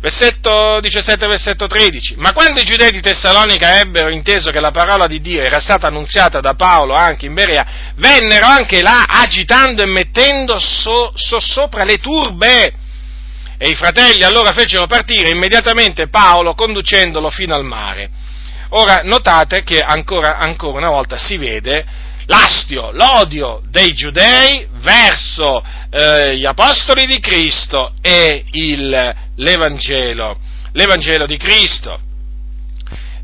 Versetto 0.00 0.80
17, 0.80 1.26
versetto 1.26 1.66
13. 1.66 2.14
Ma 2.16 2.32
quando 2.32 2.60
i 2.60 2.64
giudei 2.64 2.90
di 2.90 3.02
Tessalonica 3.02 3.80
ebbero 3.80 4.08
inteso 4.08 4.50
che 4.50 4.58
la 4.58 4.70
parola 4.70 5.06
di 5.06 5.20
Dio 5.20 5.42
era 5.42 5.60
stata 5.60 5.88
annunziata 5.88 6.40
da 6.40 6.54
Paolo 6.54 6.94
anche 6.94 7.26
in 7.26 7.34
Berea, 7.34 7.92
vennero 7.96 8.46
anche 8.46 8.80
là 8.80 9.04
agitando 9.06 9.82
e 9.82 9.86
mettendo 9.86 10.58
so, 10.58 11.12
so 11.14 11.38
sopra 11.38 11.84
le 11.84 11.98
turbe. 11.98 12.72
E 13.58 13.68
i 13.68 13.74
fratelli 13.74 14.24
allora 14.24 14.52
fecero 14.52 14.86
partire 14.86 15.32
immediatamente 15.32 16.08
Paolo 16.08 16.54
conducendolo 16.54 17.28
fino 17.28 17.54
al 17.54 17.64
mare. 17.64 18.29
Ora, 18.70 19.00
notate 19.02 19.62
che 19.62 19.80
ancora, 19.80 20.38
ancora 20.38 20.78
una 20.78 20.90
volta 20.90 21.16
si 21.16 21.36
vede 21.36 21.84
l'astio, 22.26 22.92
l'odio 22.92 23.60
dei 23.68 23.92
giudei 23.92 24.66
verso 24.74 25.62
eh, 25.90 26.36
gli 26.36 26.46
apostoli 26.46 27.06
di 27.06 27.18
Cristo 27.18 27.92
e 28.00 28.44
il, 28.52 29.14
l'Evangelo, 29.36 30.38
l'Evangelo 30.72 31.26
di 31.26 31.36
Cristo. 31.36 32.00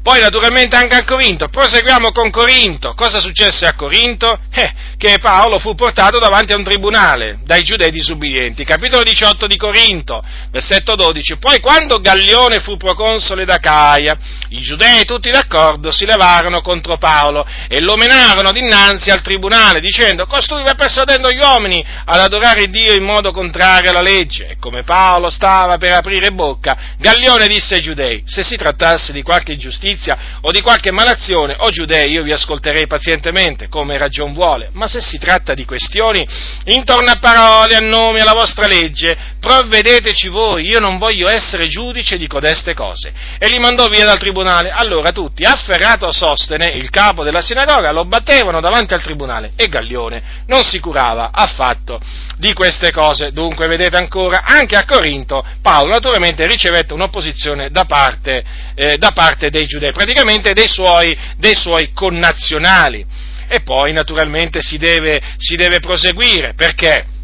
Poi 0.06 0.20
naturalmente 0.20 0.76
anche 0.76 0.94
a 0.94 1.04
Corinto, 1.04 1.48
proseguiamo 1.48 2.12
con 2.12 2.30
Corinto. 2.30 2.94
Cosa 2.94 3.18
successe 3.18 3.66
a 3.66 3.74
Corinto? 3.74 4.38
Eh, 4.50 4.72
che 4.96 5.18
Paolo 5.18 5.58
fu 5.58 5.74
portato 5.74 6.20
davanti 6.20 6.52
a 6.52 6.56
un 6.56 6.62
tribunale 6.62 7.40
dai 7.42 7.64
giudei 7.64 7.90
disubbidienti. 7.90 8.64
Capitolo 8.64 9.02
18 9.02 9.48
di 9.48 9.56
Corinto, 9.56 10.22
versetto 10.52 10.94
12. 10.94 11.38
Poi 11.38 11.58
quando 11.58 11.98
Gallione 11.98 12.60
fu 12.60 12.76
proconsole 12.76 13.44
da 13.44 13.58
Caia, 13.58 14.16
i 14.50 14.60
giudei 14.60 15.04
tutti 15.04 15.28
d'accordo 15.28 15.90
si 15.90 16.06
levarono 16.06 16.60
contro 16.60 16.98
Paolo 16.98 17.44
e 17.66 17.80
lo 17.80 17.96
menarono 17.96 18.52
dinanzi 18.52 19.10
al 19.10 19.22
tribunale 19.22 19.80
dicendo 19.80 20.26
costui 20.26 20.62
va 20.62 20.74
persuadendo 20.74 21.32
gli 21.32 21.40
uomini 21.40 21.84
ad 22.04 22.20
adorare 22.20 22.68
Dio 22.68 22.94
in 22.94 23.02
modo 23.02 23.32
contrario 23.32 23.90
alla 23.90 24.02
legge. 24.02 24.50
E 24.50 24.56
come 24.60 24.84
Paolo 24.84 25.30
stava 25.30 25.78
per 25.78 25.94
aprire 25.94 26.30
bocca, 26.30 26.94
Gallione 26.96 27.48
disse 27.48 27.74
ai 27.74 27.82
giudei, 27.82 28.22
se 28.24 28.44
si 28.44 28.54
trattasse 28.54 29.12
di 29.12 29.22
qualche 29.22 29.54
ingiustizia, 29.54 29.94
ingiustizia 29.96 30.38
o 30.42 30.50
di 30.50 30.60
qualche 30.60 30.92
malazione, 30.92 31.56
o 31.58 31.70
giudei, 31.70 32.12
io 32.12 32.22
vi 32.22 32.32
ascolterei 32.32 32.86
pazientemente, 32.86 33.68
come 33.68 33.98
ragion 33.98 34.32
vuole, 34.32 34.68
ma 34.72 34.86
se 34.86 35.00
si 35.00 35.18
tratta 35.18 35.54
di 35.54 35.64
questioni 35.64 36.26
intorno 36.64 37.10
a 37.10 37.18
parole, 37.18 37.74
a 37.74 37.80
nomi, 37.80 38.20
alla 38.20 38.32
vostra 38.32 38.66
legge, 38.66 39.16
provvedeteci 39.40 40.28
voi, 40.28 40.66
io 40.66 40.78
non 40.78 40.98
voglio 40.98 41.28
essere 41.28 41.66
giudice 41.66 42.18
di 42.18 42.26
codeste 42.26 42.74
cose. 42.74 43.12
E 43.38 43.48
li 43.48 43.58
mandò 43.58 43.88
via 43.88 44.04
dal 44.04 44.18
tribunale. 44.18 44.70
Allora 44.70 45.12
tutti, 45.12 45.44
afferrato 45.44 46.06
a 46.06 46.12
Sostene, 46.12 46.70
il 46.70 46.90
capo 46.90 47.24
della 47.24 47.40
sinagoga, 47.40 47.90
lo 47.90 48.04
battevano 48.04 48.60
davanti 48.60 48.94
al 48.94 49.02
tribunale 49.02 49.52
e 49.56 49.68
Gaglione 49.68 50.44
non 50.46 50.64
si 50.64 50.78
curava 50.78 51.30
affatto 51.32 52.00
di 52.36 52.52
queste 52.52 52.92
cose. 52.92 53.32
Dunque, 53.32 53.66
vedete 53.66 53.96
ancora, 53.96 54.42
anche 54.44 54.76
a 54.76 54.84
Corinto 54.84 55.44
Paolo 55.62 55.92
naturalmente 55.92 56.46
ricevette 56.46 56.92
un'opposizione 56.92 57.70
da 57.70 57.84
parte, 57.84 58.44
eh, 58.74 58.96
da 58.98 59.10
parte 59.12 59.50
dei 59.50 59.66
giudei, 59.66 59.85
praticamente 59.92 60.52
dei 60.52 60.68
suoi, 60.68 61.16
dei 61.36 61.54
suoi 61.54 61.92
connazionali. 61.92 63.04
E 63.48 63.60
poi 63.60 63.92
naturalmente 63.92 64.60
si 64.60 64.76
deve, 64.76 65.20
si 65.36 65.54
deve 65.54 65.78
proseguire, 65.78 66.54
perché? 66.54 67.14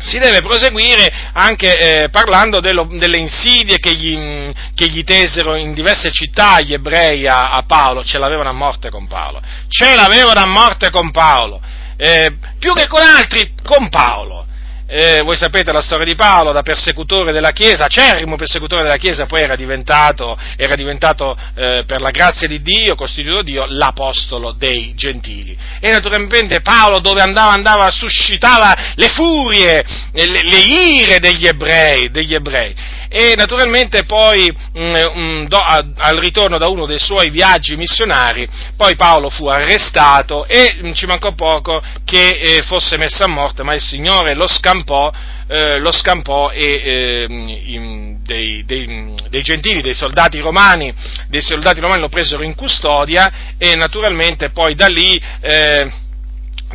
si 0.00 0.18
deve 0.18 0.40
proseguire 0.40 1.12
anche 1.34 2.04
eh, 2.04 2.08
parlando 2.08 2.60
dello, 2.60 2.88
delle 2.90 3.18
insidie 3.18 3.78
che 3.78 3.94
gli, 3.94 4.50
che 4.74 4.88
gli, 4.88 5.04
tesero 5.04 5.54
in 5.56 5.74
diverse 5.74 6.10
città 6.10 6.60
gli 6.60 6.72
ebrei 6.72 7.26
a, 7.26 7.50
a, 7.50 7.62
Paolo, 7.62 8.02
ce 8.02 8.18
l'avevano 8.18 8.48
a 8.48 8.54
morte 8.54 8.88
con 8.88 9.06
Paolo, 9.06 9.42
ce 9.68 9.94
l'avevano 9.94 10.40
a 10.40 10.46
morte 10.46 10.90
con 10.90 11.10
Paolo, 11.10 11.60
eh, 11.96 12.32
più 12.58 12.72
che 12.72 12.86
con 12.86 13.02
altri, 13.02 13.52
con 13.62 13.88
Paolo. 13.90 14.46
Eh, 14.92 15.20
voi 15.22 15.36
sapete 15.36 15.70
la 15.70 15.82
storia 15.82 16.04
di 16.04 16.16
Paolo, 16.16 16.50
da 16.50 16.62
persecutore 16.62 17.30
della 17.30 17.52
Chiesa, 17.52 17.84
acerrimo 17.84 18.34
persecutore 18.34 18.82
della 18.82 18.96
Chiesa, 18.96 19.26
poi 19.26 19.40
era 19.42 19.54
diventato, 19.54 20.36
era 20.56 20.74
diventato 20.74 21.36
eh, 21.54 21.84
per 21.86 22.00
la 22.00 22.10
grazia 22.10 22.48
di 22.48 22.60
Dio, 22.60 22.96
costituito 22.96 23.42
Dio, 23.42 23.66
l'apostolo 23.68 24.50
dei 24.50 24.92
gentili. 24.96 25.56
E 25.78 25.90
naturalmente 25.90 26.60
Paolo 26.60 26.98
dove 26.98 27.20
andava, 27.20 27.52
andava, 27.52 27.88
suscitava 27.88 28.94
le 28.96 29.08
furie, 29.10 29.84
le, 30.10 30.42
le 30.42 30.58
ire 30.58 31.20
degli 31.20 31.46
ebrei, 31.46 32.10
degli 32.10 32.34
ebrei 32.34 32.74
e 33.12 33.34
naturalmente 33.36 34.04
poi 34.04 34.48
mh, 34.48 34.80
mm, 34.80 34.92
mh, 34.92 35.20
mm, 35.20 35.44
do, 35.46 35.56
a, 35.56 35.84
al 35.96 36.16
ritorno 36.18 36.58
da 36.58 36.68
uno 36.68 36.86
dei 36.86 37.00
suoi 37.00 37.28
viaggi 37.30 37.74
missionari, 37.74 38.48
poi 38.76 38.94
Paolo 38.94 39.30
fu 39.30 39.48
arrestato 39.48 40.46
e 40.46 40.76
mh, 40.80 40.86
mm, 40.86 40.92
ci 40.92 41.06
mancò 41.06 41.32
poco 41.34 41.82
che 42.04 42.38
eh, 42.38 42.62
fosse 42.62 42.96
messo 42.96 43.24
a 43.24 43.26
morte, 43.26 43.64
ma 43.64 43.74
il 43.74 43.80
Signore 43.80 44.34
lo 44.34 44.46
scampò, 44.46 45.10
eh, 45.48 45.80
lo 45.80 45.90
scampò 45.90 46.50
e 46.50 46.62
eh, 46.62 47.26
in, 47.28 48.18
dei, 48.22 48.64
dei, 48.64 49.16
dei, 49.28 49.42
gentili, 49.42 49.82
dei 49.82 49.94
soldati 49.94 50.38
romani, 50.38 50.94
dei 51.26 51.42
soldati 51.42 51.80
romani 51.80 52.02
lo 52.02 52.08
presero 52.08 52.44
in 52.44 52.54
custodia 52.54 53.56
e 53.58 53.74
naturalmente 53.74 54.50
poi 54.50 54.76
da 54.76 54.86
lì, 54.86 55.20
eh, 55.40 55.90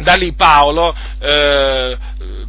da 0.02 0.14
lì 0.14 0.34
Paolo 0.34 0.96
eh, 1.20 1.98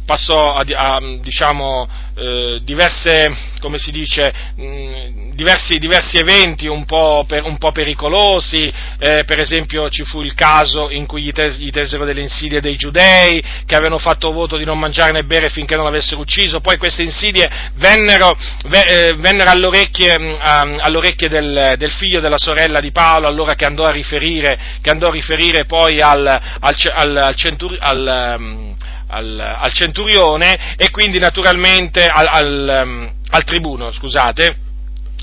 passò 0.05 0.55
a, 0.55 0.63
a 0.75 0.99
diciamo, 1.21 1.87
eh, 2.15 2.59
diverse, 2.63 3.29
come 3.59 3.77
si 3.77 3.91
dice, 3.91 4.33
mh, 4.55 4.63
mm, 4.63 5.26
diversi, 5.37 5.77
diversi, 5.77 6.17
eventi 6.17 6.65
un 6.65 6.83
po', 6.85 7.23
per, 7.27 7.43
un 7.43 7.59
po 7.59 7.71
pericolosi, 7.71 8.73
eh, 8.97 9.23
per 9.23 9.39
esempio 9.39 9.87
ci 9.87 10.03
fu 10.03 10.23
il 10.23 10.33
caso 10.33 10.89
in 10.89 11.05
cui 11.05 11.21
gli, 11.21 11.31
tes- 11.31 11.59
gli, 11.59 11.69
tesero 11.69 12.05
delle 12.05 12.21
insidie 12.21 12.59
dei 12.59 12.75
giudei 12.75 13.39
che 13.67 13.75
avevano 13.75 13.99
fatto 13.99 14.31
voto 14.31 14.57
di 14.57 14.65
non 14.65 14.79
mangiare 14.79 15.11
né 15.11 15.23
bere 15.25 15.49
finché 15.49 15.75
non 15.75 15.85
l'avessero 15.85 16.21
ucciso, 16.21 16.59
poi 16.59 16.77
queste 16.77 17.03
insidie 17.03 17.47
vennero, 17.75 18.35
ve- 18.65 19.09
eh, 19.09 19.13
vennero 19.13 19.51
all'orecchie, 19.51 20.17
mm, 20.17 20.79
all'orecchie 20.79 21.29
del, 21.29 21.75
del, 21.77 21.91
figlio 21.91 22.19
della 22.19 22.39
sorella 22.39 22.79
di 22.79 22.91
Paolo, 22.91 23.27
allora 23.27 23.53
che 23.53 23.65
andò 23.65 23.83
a 23.83 23.91
riferire, 23.91 24.57
andò 24.85 25.09
a 25.09 25.11
riferire 25.11 25.65
poi 25.65 26.01
al, 26.01 26.25
al, 26.25 26.75
al, 26.93 27.17
al, 27.17 27.77
al 27.79 28.35
um, 28.39 28.75
al, 29.09 29.39
al 29.39 29.71
centurione 29.71 30.75
e 30.75 30.89
quindi 30.89 31.17
naturalmente 31.17 32.05
al, 32.07 32.27
al, 32.29 32.83
um, 32.83 33.11
al 33.29 33.43
tribuno, 33.45 33.89
scusate, 33.91 34.65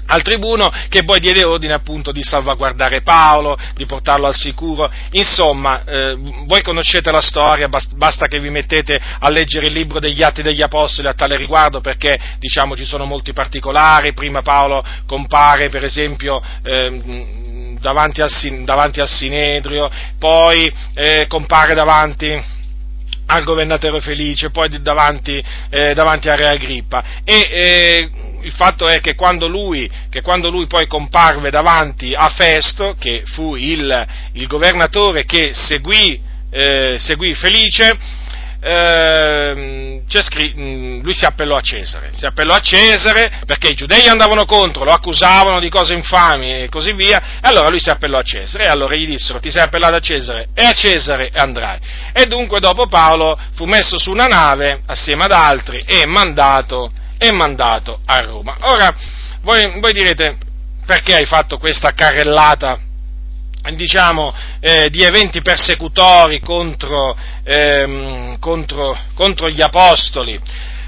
al 0.06 0.22
tribuno 0.22 0.70
che 0.88 1.04
poi 1.04 1.18
diede 1.20 1.44
ordine 1.44 1.74
appunto 1.74 2.12
di 2.12 2.22
salvaguardare 2.22 3.02
Paolo, 3.02 3.56
di 3.74 3.86
portarlo 3.86 4.26
al 4.26 4.34
sicuro. 4.34 4.90
Insomma, 5.12 5.84
eh, 5.84 6.16
voi 6.46 6.62
conoscete 6.62 7.10
la 7.10 7.20
storia, 7.20 7.68
basta 7.94 8.26
che 8.26 8.38
vi 8.38 8.50
mettete 8.50 9.00
a 9.18 9.28
leggere 9.30 9.66
il 9.66 9.72
libro 9.72 10.00
degli 10.00 10.22
Atti 10.22 10.42
degli 10.42 10.62
Apostoli 10.62 11.08
a 11.08 11.14
tale 11.14 11.36
riguardo 11.36 11.80
perché 11.80 12.18
diciamo 12.38 12.76
ci 12.76 12.84
sono 12.84 13.04
molti 13.04 13.32
particolari. 13.32 14.12
Prima 14.12 14.42
Paolo 14.42 14.84
compare 15.06 15.68
per 15.68 15.84
esempio 15.84 16.42
eh, 16.62 17.76
davanti, 17.80 18.22
al, 18.22 18.30
davanti, 18.64 19.00
al, 19.00 19.08
Sinedrio, 19.08 19.90
poi 20.18 20.72
eh, 20.94 21.26
compare 21.28 21.74
davanti 21.74 22.52
al 23.26 23.44
governatore 23.44 24.00
Felice, 24.00 24.50
poi 24.50 24.68
davanti, 24.80 25.42
eh, 25.70 25.94
davanti 25.94 26.28
a 26.28 26.34
Re 26.34 26.48
Agrippa. 26.48 27.04
E 27.24 27.48
eh, 27.50 28.10
il 28.44 28.52
fatto 28.52 28.86
è 28.86 29.00
che 29.00 29.14
quando, 29.14 29.48
lui, 29.48 29.90
che 30.10 30.20
quando 30.20 30.50
lui, 30.50 30.66
poi 30.66 30.86
comparve 30.86 31.50
davanti 31.50 32.12
a 32.14 32.28
Festo, 32.28 32.94
che 32.98 33.22
fu 33.26 33.56
il, 33.56 34.06
il 34.32 34.46
governatore 34.46 35.24
che 35.24 35.52
seguì, 35.54 36.20
eh, 36.50 36.96
seguì 36.98 37.34
Felice, 37.34 37.98
eh, 38.66 40.02
scritto, 40.06 40.58
mm, 40.58 41.02
lui 41.02 41.12
si 41.12 41.24
appellò 41.26 41.56
a 41.56 41.60
Cesare, 41.60 42.12
si 42.14 42.24
appellò 42.24 42.54
a 42.54 42.60
Cesare 42.60 43.40
perché 43.44 43.68
i 43.68 43.74
giudei 43.74 44.08
andavano 44.08 44.46
contro, 44.46 44.84
lo 44.84 44.92
accusavano 44.92 45.60
di 45.60 45.68
cose 45.68 45.92
infami 45.92 46.62
e 46.62 46.68
così 46.70 46.92
via, 46.92 47.18
e 47.18 47.40
allora 47.42 47.68
lui 47.68 47.80
si 47.80 47.90
appellò 47.90 48.18
a 48.18 48.22
Cesare 48.22 48.64
e 48.64 48.68
allora 48.68 48.94
gli 48.94 49.06
dissero 49.06 49.38
ti 49.38 49.50
sei 49.50 49.62
appellato 49.62 49.96
a 49.96 50.00
Cesare 50.00 50.48
e 50.54 50.64
a 50.64 50.72
Cesare 50.72 51.30
andrai. 51.34 51.78
E 52.12 52.26
dunque 52.26 52.60
dopo 52.60 52.86
Paolo 52.86 53.38
fu 53.54 53.64
messo 53.64 53.98
su 53.98 54.10
una 54.10 54.26
nave 54.26 54.80
assieme 54.86 55.24
ad 55.24 55.32
altri 55.32 55.82
e 55.86 56.06
mandato, 56.06 56.90
e 57.18 57.32
mandato 57.32 58.00
a 58.04 58.18
Roma. 58.18 58.56
Ora 58.60 58.94
voi, 59.42 59.80
voi 59.80 59.92
direte 59.92 60.36
perché 60.86 61.14
hai 61.14 61.26
fatto 61.26 61.58
questa 61.58 61.92
carrellata 61.92 62.78
diciamo, 63.74 64.34
eh, 64.60 64.88
di 64.90 65.02
eventi 65.02 65.40
persecutori 65.40 66.40
contro, 66.40 67.16
ehm, 67.42 68.38
contro, 68.38 68.96
contro 69.14 69.48
gli 69.48 69.62
apostoli 69.62 70.38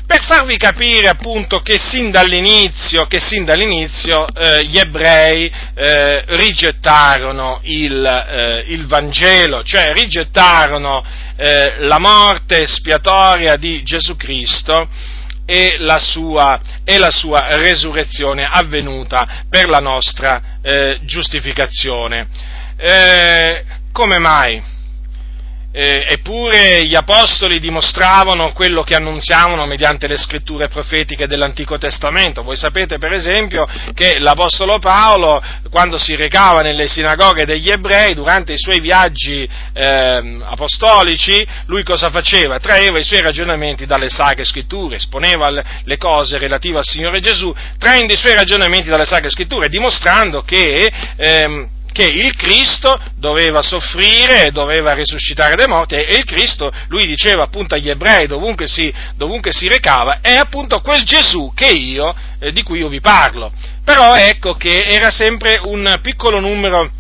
per 0.07 0.23
farvi 0.23 0.57
capire 0.57 1.09
appunto 1.09 1.61
che 1.63 1.79
sin 1.81 2.13
dall'inizio, 2.13 3.09
sin 3.19 3.45
dall'inizio 3.45 4.25
eh, 4.29 4.65
gli 4.65 4.79
ebrei 4.79 5.51
eh, 5.75 6.25
rigettarono 6.29 7.59
il, 7.65 8.07
eh, 8.07 8.65
il, 8.69 8.87
Vangelo, 8.87 9.65
cioè 9.65 9.93
rigettarono 9.93 11.05
eh, 11.35 11.81
la 11.81 11.99
morte 11.99 12.69
spiatoria 12.69 13.57
di 13.57 13.83
Gesù 13.83 14.15
Cristo 14.15 14.89
e 15.47 15.77
la 15.79 15.99
sua, 15.99 16.61
e 16.85 16.99
la 16.99 17.11
sua 17.11 17.57
resurrezione 17.57 18.47
avvenuta 18.49 19.45
per 19.49 19.69
la 19.69 19.81
nostra 19.81 20.59
eh, 20.61 20.99
giustificazione. 21.05 22.27
Eh, 22.77 23.65
come 23.93 24.19
mai? 24.19 24.63
Eh, 25.79 26.07
eppure 26.09 26.87
gli 26.87 26.95
apostoli 26.95 27.61
dimostravano 27.61 28.53
quello 28.53 28.83
che 28.83 28.95
annunziavano 28.95 29.67
mediante 29.67 30.07
le 30.07 30.17
scritture 30.17 30.69
profetiche 30.69 31.27
dell'Antico 31.27 31.77
Testamento. 31.77 32.43
Voi 32.43 32.57
sapete 32.57 32.97
per 32.97 33.13
esempio 33.13 33.69
che 33.93 34.19
l'Apostolo 34.19 34.79
Paolo, 34.79 35.43
quando 35.69 35.99
si 35.99 36.17
recava 36.17 36.63
nelle 36.63 36.89
sinagoghe 36.89 37.45
degli 37.45 37.69
ebrei, 37.69 38.15
durante 38.15 38.55
i 38.55 38.59
suoi 38.59 38.81
viaggi 38.81 39.47
eh, 39.75 40.39
apostolici, 40.45 41.47
lui 41.67 41.83
cosa 41.83 42.09
faceva? 42.09 42.59
Traeva 42.59 42.99
i 42.99 43.05
suoi 43.05 43.21
ragionamenti 43.21 43.85
dalle 43.85 44.09
sacre 44.09 44.45
scritture, 44.45 44.97
esponeva 44.97 45.51
le 45.51 45.97
cose 45.99 46.39
relative 46.39 46.79
al 46.79 46.87
Signore 46.87 47.21
Gesù, 47.21 47.55
traendo 47.77 48.15
i 48.15 48.17
suoi 48.17 48.35
ragionamenti 48.35 48.89
dalle 48.89 49.05
sacre 49.05 49.29
scritture, 49.29 49.69
dimostrando 49.69 50.41
che... 50.41 50.91
Eh, 51.17 51.75
che 51.97 52.05
il 52.05 52.37
Cristo 52.37 53.01
doveva 53.17 53.63
soffrire, 53.63 54.51
doveva 54.53 54.93
risuscitare 54.93 55.55
dai 55.55 55.67
morti 55.67 55.95
e 55.95 56.17
il 56.17 56.25
Cristo, 56.25 56.71
lui 56.89 57.07
diceva 57.07 57.45
appunto 57.45 57.75
agli 57.75 57.89
ebrei 57.89 58.27
dovunque 58.27 58.67
si, 58.67 58.93
dovunque 59.15 59.51
si 59.51 59.67
recava, 59.67 60.19
è 60.21 60.35
appunto 60.35 60.83
quel 60.83 61.05
Gesù 61.05 61.55
io, 61.57 62.15
eh, 62.39 62.53
di 62.53 62.63
cui 62.63 62.81
io 62.81 62.89
vi 62.89 63.01
parlo. 63.01 63.51
Però 63.83 64.15
ecco 64.15 64.57
che 64.57 64.85
era 64.85 65.11
sempre 65.11 65.59
un 65.65 65.99
piccolo 66.03 66.39
numero 66.39 66.91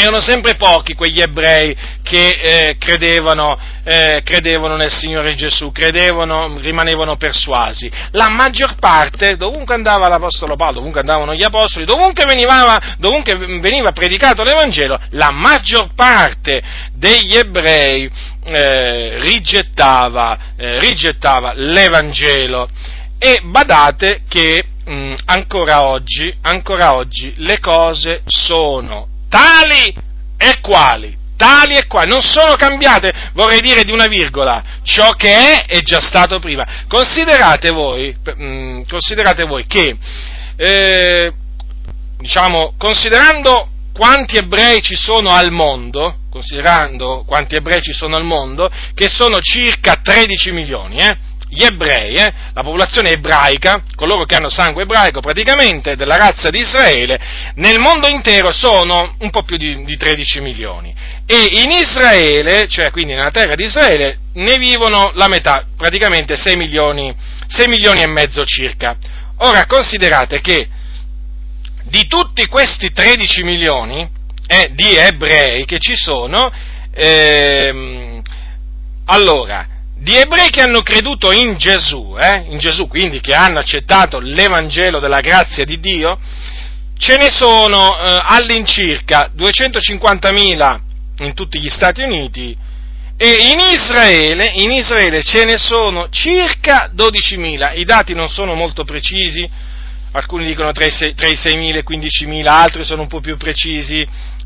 erano 0.00 0.20
sempre 0.20 0.54
pochi 0.54 0.94
quegli 0.94 1.20
ebrei 1.20 1.76
che 2.02 2.28
eh, 2.28 2.76
credevano, 2.78 3.58
eh, 3.84 4.22
credevano, 4.24 4.76
nel 4.76 4.90
Signore 4.90 5.34
Gesù, 5.34 5.70
credevano, 5.70 6.56
rimanevano 6.58 7.16
persuasi. 7.16 7.90
La 8.12 8.28
maggior 8.28 8.76
parte, 8.78 9.36
dovunque 9.36 9.74
andava 9.74 10.08
l'Apostolo 10.08 10.56
Paolo, 10.56 10.76
dovunque 10.76 11.00
andavano 11.00 11.34
gli 11.34 11.42
Apostoli, 11.42 11.84
dovunque 11.84 12.24
veniva, 12.24 12.80
dovunque 12.98 13.36
veniva 13.36 13.92
predicato 13.92 14.42
l'Evangelo, 14.42 14.98
la 15.10 15.30
maggior 15.30 15.90
parte 15.94 16.62
degli 16.94 17.36
ebrei 17.36 18.10
eh, 18.44 19.18
rigettava, 19.18 20.38
eh, 20.56 20.78
rigettava, 20.80 21.52
l'Evangelo. 21.54 22.68
E 23.18 23.40
badate 23.44 24.22
che 24.26 24.64
mh, 24.84 24.92
mm, 24.92 25.14
ancora 25.26 25.82
oggi, 25.82 26.34
ancora 26.40 26.94
oggi 26.94 27.34
le 27.36 27.60
cose 27.60 28.22
sono 28.26 29.11
tali 29.32 29.94
e 30.36 30.60
quali, 30.60 31.16
tali 31.38 31.76
e 31.76 31.86
quali, 31.86 32.10
non 32.10 32.20
sono 32.20 32.54
cambiate, 32.54 33.30
vorrei 33.32 33.60
dire 33.60 33.82
di 33.82 33.90
una 33.90 34.06
virgola, 34.06 34.62
ciò 34.82 35.12
che 35.12 35.34
è 35.34 35.64
è 35.64 35.80
già 35.80 36.00
stato 36.00 36.38
prima. 36.38 36.84
Considerate 36.86 37.70
voi, 37.70 38.14
mm, 38.38 38.82
considerate 38.86 39.44
voi 39.44 39.64
che, 39.66 39.96
eh, 40.56 41.32
diciamo, 42.18 42.74
considerando 42.76 43.68
quanti 43.94 44.36
ebrei 44.36 44.82
ci 44.82 44.96
sono 44.96 45.30
al 45.30 45.50
mondo, 45.50 46.16
considerando 46.30 47.24
quanti 47.26 47.54
ebrei 47.54 47.80
ci 47.80 47.92
sono 47.92 48.16
al 48.16 48.24
mondo, 48.24 48.70
che 48.94 49.08
sono 49.08 49.40
circa 49.40 49.96
13 50.02 50.52
milioni, 50.52 50.98
eh, 50.98 51.16
gli 51.52 51.64
ebrei, 51.64 52.14
eh, 52.14 52.32
la 52.54 52.62
popolazione 52.62 53.10
ebraica, 53.10 53.82
coloro 53.94 54.24
che 54.24 54.34
hanno 54.34 54.48
sangue 54.48 54.84
ebraico 54.84 55.20
praticamente, 55.20 55.96
della 55.96 56.16
razza 56.16 56.48
di 56.48 56.60
Israele, 56.60 57.20
nel 57.56 57.78
mondo 57.78 58.08
intero 58.08 58.50
sono 58.52 59.16
un 59.18 59.28
po' 59.28 59.42
più 59.42 59.58
di, 59.58 59.84
di 59.84 59.96
13 59.98 60.40
milioni. 60.40 60.94
E 61.26 61.60
in 61.62 61.70
Israele, 61.70 62.66
cioè 62.68 62.90
quindi 62.90 63.12
nella 63.12 63.30
terra 63.30 63.54
di 63.54 63.64
Israele, 63.64 64.18
ne 64.34 64.56
vivono 64.56 65.12
la 65.14 65.28
metà, 65.28 65.66
praticamente 65.76 66.36
6 66.36 66.56
milioni, 66.56 67.14
6 67.46 67.68
milioni 67.68 68.00
e 68.00 68.08
mezzo 68.08 68.46
circa. 68.46 68.96
Ora 69.38 69.66
considerate 69.66 70.40
che 70.40 70.66
di 71.84 72.06
tutti 72.06 72.46
questi 72.46 72.92
13 72.92 73.42
milioni 73.42 74.08
eh, 74.46 74.70
di 74.72 74.96
ebrei 74.96 75.66
che 75.66 75.78
ci 75.78 75.96
sono, 75.96 76.50
ehm, 76.94 78.22
allora, 79.04 79.66
di 80.02 80.16
ebrei 80.16 80.50
che 80.50 80.62
hanno 80.62 80.82
creduto 80.82 81.30
in 81.30 81.56
Gesù, 81.56 82.16
eh, 82.18 82.46
in 82.48 82.58
Gesù 82.58 82.88
quindi 82.88 83.20
che 83.20 83.34
hanno 83.34 83.60
accettato 83.60 84.18
l'Evangelo 84.18 84.98
della 84.98 85.20
grazia 85.20 85.64
di 85.64 85.78
Dio, 85.78 86.18
ce 86.98 87.16
ne 87.16 87.30
sono 87.30 87.96
eh, 87.98 88.18
all'incirca 88.20 89.30
250.000 89.36 90.80
in 91.18 91.34
tutti 91.34 91.60
gli 91.60 91.68
Stati 91.68 92.02
Uniti 92.02 92.56
e 93.16 93.50
in 93.52 93.60
Israele, 93.60 94.50
in 94.56 94.72
Israele 94.72 95.22
ce 95.22 95.44
ne 95.44 95.56
sono 95.56 96.08
circa 96.10 96.90
12.000, 96.92 97.78
i 97.78 97.84
dati 97.84 98.12
non 98.12 98.28
sono 98.28 98.54
molto 98.54 98.82
precisi, 98.82 99.48
alcuni 100.10 100.46
dicono 100.46 100.72
tra 100.72 100.84
i 100.84 100.88
6.000 100.88 101.76
e 101.76 101.78
i 101.78 101.84
15.000, 101.86 102.46
altri 102.48 102.82
sono 102.82 103.02
un 103.02 103.08
po' 103.08 103.20
più 103.20 103.36
precisi 103.36 104.04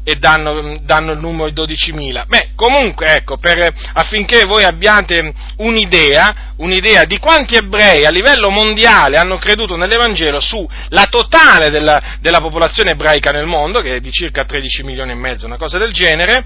e 0.08 0.14
danno, 0.18 0.78
danno, 0.82 1.10
il 1.10 1.18
numero 1.18 1.50
di 1.50 1.74
12.000. 1.74 2.26
Beh, 2.28 2.50
comunque, 2.54 3.16
ecco, 3.16 3.38
per, 3.38 3.74
affinché 3.94 4.44
voi 4.44 4.62
abbiate 4.62 5.32
un'idea, 5.56 6.52
un'idea 6.58 7.02
di 7.02 7.18
quanti 7.18 7.56
ebrei 7.56 8.04
a 8.04 8.10
livello 8.10 8.48
mondiale 8.48 9.16
hanno 9.16 9.36
creduto 9.38 9.74
nell'Evangelo 9.74 10.38
sulla 10.38 11.06
totale 11.10 11.70
della, 11.70 12.18
della 12.20 12.40
popolazione 12.40 12.92
ebraica 12.92 13.32
nel 13.32 13.46
mondo, 13.46 13.80
che 13.80 13.96
è 13.96 14.00
di 14.00 14.12
circa 14.12 14.44
13 14.44 14.84
milioni 14.84 15.10
e 15.10 15.16
mezzo, 15.16 15.46
una 15.46 15.56
cosa 15.56 15.76
del 15.76 15.90
genere, 15.90 16.44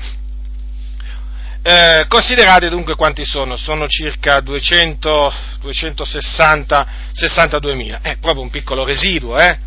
eh, 1.63 2.07
considerate 2.09 2.71
dunque 2.71 2.95
quanti 2.95 3.27
sono, 3.27 3.57
sono 3.57 3.87
circa 3.89 4.41
200, 4.41 5.35
260, 5.61 6.87
62.000, 7.13 8.01
è 8.01 8.17
proprio 8.17 8.43
un 8.43 8.49
piccolo 8.49 8.85
residuo, 8.85 9.39
eh? 9.39 9.59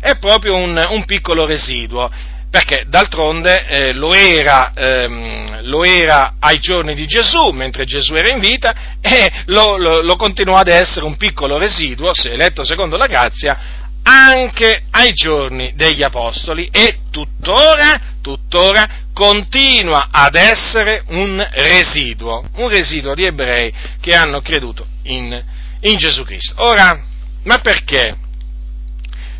È 0.00 0.16
proprio 0.18 0.56
un, 0.56 0.84
un 0.90 1.04
piccolo 1.04 1.46
residuo 1.46 2.10
perché 2.50 2.84
d'altronde 2.88 3.66
eh, 3.66 3.92
lo, 3.92 4.14
era, 4.14 4.72
ehm, 4.74 5.66
lo, 5.66 5.84
era, 5.84 6.34
ai 6.38 6.58
giorni 6.58 6.94
di 6.94 7.06
Gesù, 7.06 7.50
mentre 7.50 7.84
Gesù 7.84 8.14
era 8.14 8.30
in 8.30 8.40
vita, 8.40 8.96
e 9.00 9.30
lo, 9.46 9.76
lo, 9.76 10.00
lo 10.00 10.16
continuò 10.16 10.56
ad 10.56 10.68
essere 10.68 11.04
un 11.04 11.16
piccolo 11.16 11.58
residuo, 11.58 12.14
se 12.14 12.30
eletto 12.30 12.64
secondo 12.64 12.96
la 12.96 13.06
grazia, 13.06 13.76
anche 14.02 14.84
ai 14.90 15.12
giorni 15.12 15.72
degli 15.74 16.02
Apostoli 16.02 16.68
e 16.72 17.00
tuttora, 17.10 18.00
tuttora 18.22 18.88
continua 19.12 20.08
ad 20.10 20.34
essere 20.34 21.02
un 21.08 21.46
residuo, 21.52 22.42
un 22.54 22.68
residuo 22.68 23.14
di 23.14 23.24
ebrei 23.24 23.70
che 24.00 24.14
hanno 24.14 24.40
creduto 24.40 24.86
in, 25.02 25.44
in 25.80 25.98
Gesù 25.98 26.24
Cristo. 26.24 26.54
Ora, 26.62 26.98
ma 27.44 27.58
perché? 27.58 28.16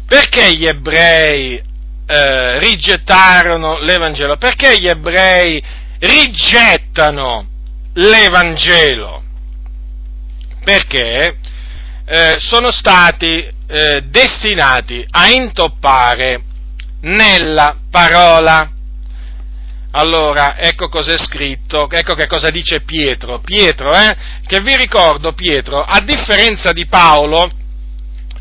Perché 0.07 0.53
gli 0.55 0.67
ebrei 0.67 1.61
eh, 2.11 2.59
rigettarono 2.59 3.79
l'Evangelo? 3.81 4.39
Perché 4.39 4.81
gli 4.81 4.89
ebrei 4.89 5.63
rigettano 5.99 7.47
l'Evangelo? 7.93 9.23
Perché 10.65 11.37
eh, 12.07 12.37
sono 12.39 12.71
stati 12.71 13.47
eh, 13.67 14.03
destinati 14.09 15.07
a 15.11 15.29
intoppare 15.29 16.43
nella 17.03 17.77
parola. 17.91 18.71
Allora, 19.91 20.57
ecco 20.57 20.89
cosa 20.89 21.13
è 21.13 21.19
scritto, 21.19 21.91
ecco 21.91 22.15
che 22.15 22.27
cosa 22.27 22.49
dice 22.49 22.81
Pietro. 22.81 23.41
Pietro, 23.41 23.93
eh, 23.93 24.17
che 24.47 24.61
vi 24.61 24.77
ricordo, 24.77 25.33
Pietro, 25.33 25.83
a 25.83 26.01
differenza 26.01 26.73
di 26.73 26.87
Paolo, 26.87 27.51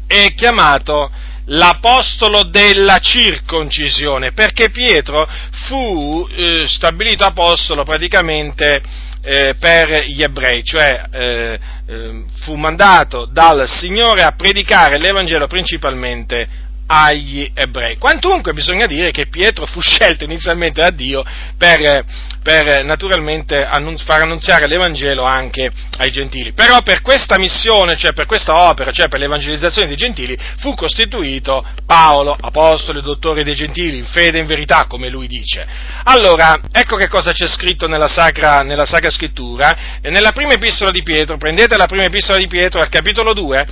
è 0.08 0.34
chiamato 0.34 1.12
l'apostolo 1.48 2.44
della 2.44 3.00
circoncisione, 3.00 4.32
perché 4.32 4.70
Pietro 4.70 5.28
fu 5.68 6.28
eh, 6.30 6.68
stabilito 6.68 7.24
apostolo 7.24 7.84
praticamente 7.84 8.82
eh, 9.22 9.56
per 9.60 10.06
gli 10.06 10.24
ebrei, 10.24 10.64
cioè 10.64 11.04
eh, 11.12 11.60
eh 11.88 12.24
fu 12.42 12.56
mandato 12.56 13.26
dal 13.26 13.68
Signore 13.68 14.24
a 14.24 14.32
predicare 14.32 14.98
l'Evangelo 14.98 15.48
principalmente 15.48 16.67
agli 16.88 17.50
ebrei. 17.54 17.98
Quantunque 17.98 18.54
bisogna 18.54 18.86
dire 18.86 19.12
che 19.12 19.28
Pietro 19.28 19.66
fu 19.66 19.82
scelto 19.82 20.24
inizialmente 20.24 20.82
da 20.82 20.90
Dio 20.90 21.24
per, 21.58 22.06
per 22.42 22.84
naturalmente 22.84 23.64
annun- 23.64 23.98
far 23.98 24.22
annunziare 24.22 24.68
l'Evangelo 24.68 25.24
anche 25.24 25.70
ai 25.98 26.12
gentili. 26.12 26.54
Però 26.54 26.82
per 26.82 27.02
questa 27.02 27.38
missione, 27.38 27.98
cioè 27.98 28.14
per 28.14 28.26
questa 28.26 28.56
opera, 28.56 28.92
cioè 28.92 29.10
per 29.10 29.20
l'evangelizzazione 29.20 29.88
dei 29.88 29.98
gentili, 29.98 30.38
fu 30.60 30.74
costituito 30.76 31.66
Paolo, 31.86 32.36
apostolo 32.40 33.00
e 33.00 33.02
dottore 33.02 33.44
dei 33.44 33.56
gentili, 33.56 33.98
in 33.98 34.06
fede 34.06 34.38
e 34.38 34.42
in 34.42 34.48
verità, 34.48 34.86
come 34.88 35.10
lui 35.10 35.28
dice. 35.28 35.68
Allora, 36.04 36.60
ecco 36.72 36.96
che 36.96 37.10
cosa 37.10 37.34
c'è 37.34 37.48
scritto 37.48 37.88
nella 37.88 38.08
Sacra, 38.08 38.62
nella 38.62 38.86
Sacra 38.86 39.10
Scrittura, 39.10 40.00
nella 40.04 40.32
prima 40.32 40.54
epistola 40.54 40.92
di 40.92 41.04
Pietro, 41.04 41.38
prendete 41.38 41.76
la 41.76 41.86
prima 41.86 42.06
epistola 42.06 42.38
di 42.38 42.48
Pietro 42.48 42.80
al 42.80 42.90
capitolo 42.90 43.34
2, 43.34 43.68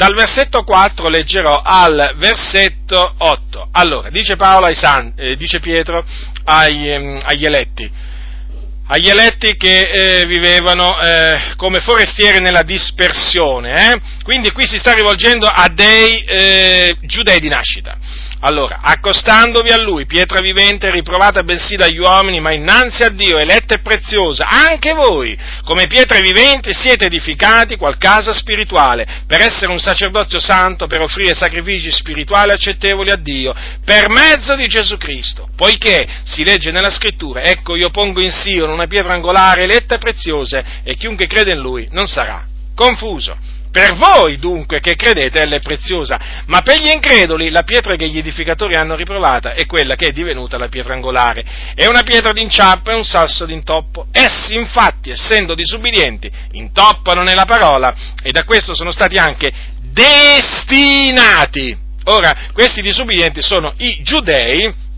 dal 0.00 0.14
versetto 0.14 0.64
4 0.64 1.10
leggerò 1.10 1.60
al 1.62 2.14
versetto 2.16 3.16
8. 3.18 3.68
Allora, 3.72 4.08
dice, 4.08 4.34
ai 4.38 4.74
San, 4.74 5.12
eh, 5.14 5.36
dice 5.36 5.60
Pietro 5.60 6.02
ai, 6.44 6.90
ehm, 6.90 7.20
agli 7.22 7.44
eletti, 7.44 7.90
agli 8.86 9.10
eletti 9.10 9.58
che 9.58 9.90
eh, 9.90 10.24
vivevano 10.24 10.98
eh, 10.98 11.52
come 11.56 11.80
forestieri 11.80 12.40
nella 12.40 12.62
dispersione. 12.62 13.92
Eh? 13.92 14.00
Quindi 14.22 14.50
qui 14.52 14.66
si 14.66 14.78
sta 14.78 14.94
rivolgendo 14.94 15.46
a 15.46 15.68
dei 15.68 16.24
eh, 16.24 16.96
giudei 17.02 17.38
di 17.38 17.48
nascita. 17.48 17.98
Allora, 18.42 18.80
accostandovi 18.82 19.70
a 19.70 19.76
lui, 19.76 20.06
pietra 20.06 20.40
vivente, 20.40 20.90
riprovata 20.90 21.42
bensì 21.42 21.76
dagli 21.76 21.98
uomini, 21.98 22.40
ma 22.40 22.52
innanzi 22.52 23.02
a 23.02 23.10
Dio, 23.10 23.36
eletta 23.36 23.74
e 23.74 23.80
preziosa, 23.80 24.48
anche 24.48 24.94
voi, 24.94 25.38
come 25.62 25.86
pietre 25.86 26.22
viventi, 26.22 26.72
siete 26.72 27.04
edificati 27.04 27.76
qual 27.76 27.98
casa 27.98 28.32
spirituale, 28.32 29.06
per 29.26 29.42
essere 29.42 29.70
un 29.70 29.78
sacerdozio 29.78 30.40
santo, 30.40 30.86
per 30.86 31.02
offrire 31.02 31.34
sacrifici 31.34 31.90
spirituali 31.90 32.52
accettevoli 32.52 33.10
a 33.10 33.16
Dio, 33.16 33.54
per 33.84 34.08
mezzo 34.08 34.56
di 34.56 34.66
Gesù 34.66 34.96
Cristo. 34.96 35.48
Poiché 35.54 36.08
si 36.24 36.42
legge 36.42 36.70
nella 36.70 36.90
scrittura, 36.90 37.42
ecco 37.42 37.76
io 37.76 37.90
pongo 37.90 38.22
in 38.22 38.32
Sion 38.32 38.70
una 38.70 38.86
pietra 38.86 39.12
angolare, 39.12 39.64
eletta 39.64 39.96
e 39.96 39.98
preziosa, 39.98 40.62
e 40.82 40.96
chiunque 40.96 41.26
crede 41.26 41.52
in 41.52 41.58
lui 41.58 41.88
non 41.90 42.06
sarà 42.06 42.42
confuso. 42.74 43.36
Per 43.70 43.94
voi 43.94 44.38
dunque 44.38 44.80
che 44.80 44.96
credete 44.96 45.40
ella 45.40 45.56
è 45.56 45.60
preziosa, 45.60 46.18
ma 46.46 46.60
per 46.62 46.78
gli 46.78 46.90
increduli 46.90 47.50
la 47.50 47.62
pietra 47.62 47.94
che 47.94 48.08
gli 48.08 48.18
edificatori 48.18 48.74
hanno 48.74 48.96
riprovata 48.96 49.52
è 49.52 49.64
quella 49.66 49.94
che 49.94 50.08
è 50.08 50.12
divenuta 50.12 50.58
la 50.58 50.66
pietra 50.66 50.94
angolare. 50.94 51.44
È 51.74 51.86
una 51.86 52.02
pietra 52.02 52.32
d'inciampo 52.32 52.90
e 52.90 52.94
un 52.94 53.04
sasso 53.04 53.46
d'intoppo. 53.46 54.08
Essi 54.10 54.56
infatti, 54.56 55.10
essendo 55.10 55.54
disubbidienti, 55.54 56.28
intoppano 56.52 57.22
nella 57.22 57.44
parola 57.44 57.94
e 58.22 58.32
da 58.32 58.42
questo 58.42 58.74
sono 58.74 58.90
stati 58.90 59.18
anche 59.18 59.52
destinati. 59.80 61.76
Ora, 62.04 62.48
questi 62.52 62.80
disubbidienti 62.82 63.40
sono 63.40 63.72
i 63.76 64.02
giudei 64.02 64.88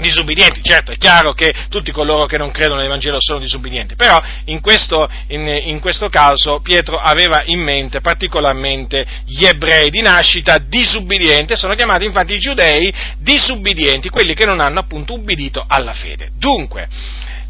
disubbidienti, 0.00 0.62
certo 0.62 0.92
è 0.92 0.96
chiaro 0.96 1.32
che 1.32 1.54
tutti 1.68 1.90
coloro 1.92 2.26
che 2.26 2.38
non 2.38 2.50
credono 2.50 2.76
nell'Evangelo 2.76 3.18
sono 3.20 3.38
disubbidienti, 3.38 3.94
però 3.94 4.20
in 4.44 4.60
questo, 4.60 5.08
in, 5.28 5.46
in 5.64 5.80
questo, 5.80 6.08
caso 6.08 6.60
Pietro 6.60 6.96
aveva 6.96 7.42
in 7.44 7.60
mente 7.60 8.00
particolarmente 8.00 9.06
gli 9.24 9.44
ebrei 9.44 9.90
di 9.90 10.00
nascita 10.00 10.58
disubbidienti, 10.58 11.56
sono 11.56 11.74
chiamati 11.74 12.04
infatti 12.04 12.34
i 12.34 12.38
giudei 12.38 12.92
disubbidienti, 13.18 14.08
quelli 14.08 14.34
che 14.34 14.44
non 14.44 14.60
hanno 14.60 14.80
appunto 14.80 15.14
ubbidito 15.14 15.64
alla 15.66 15.92
fede. 15.92 16.30
Dunque, 16.34 16.88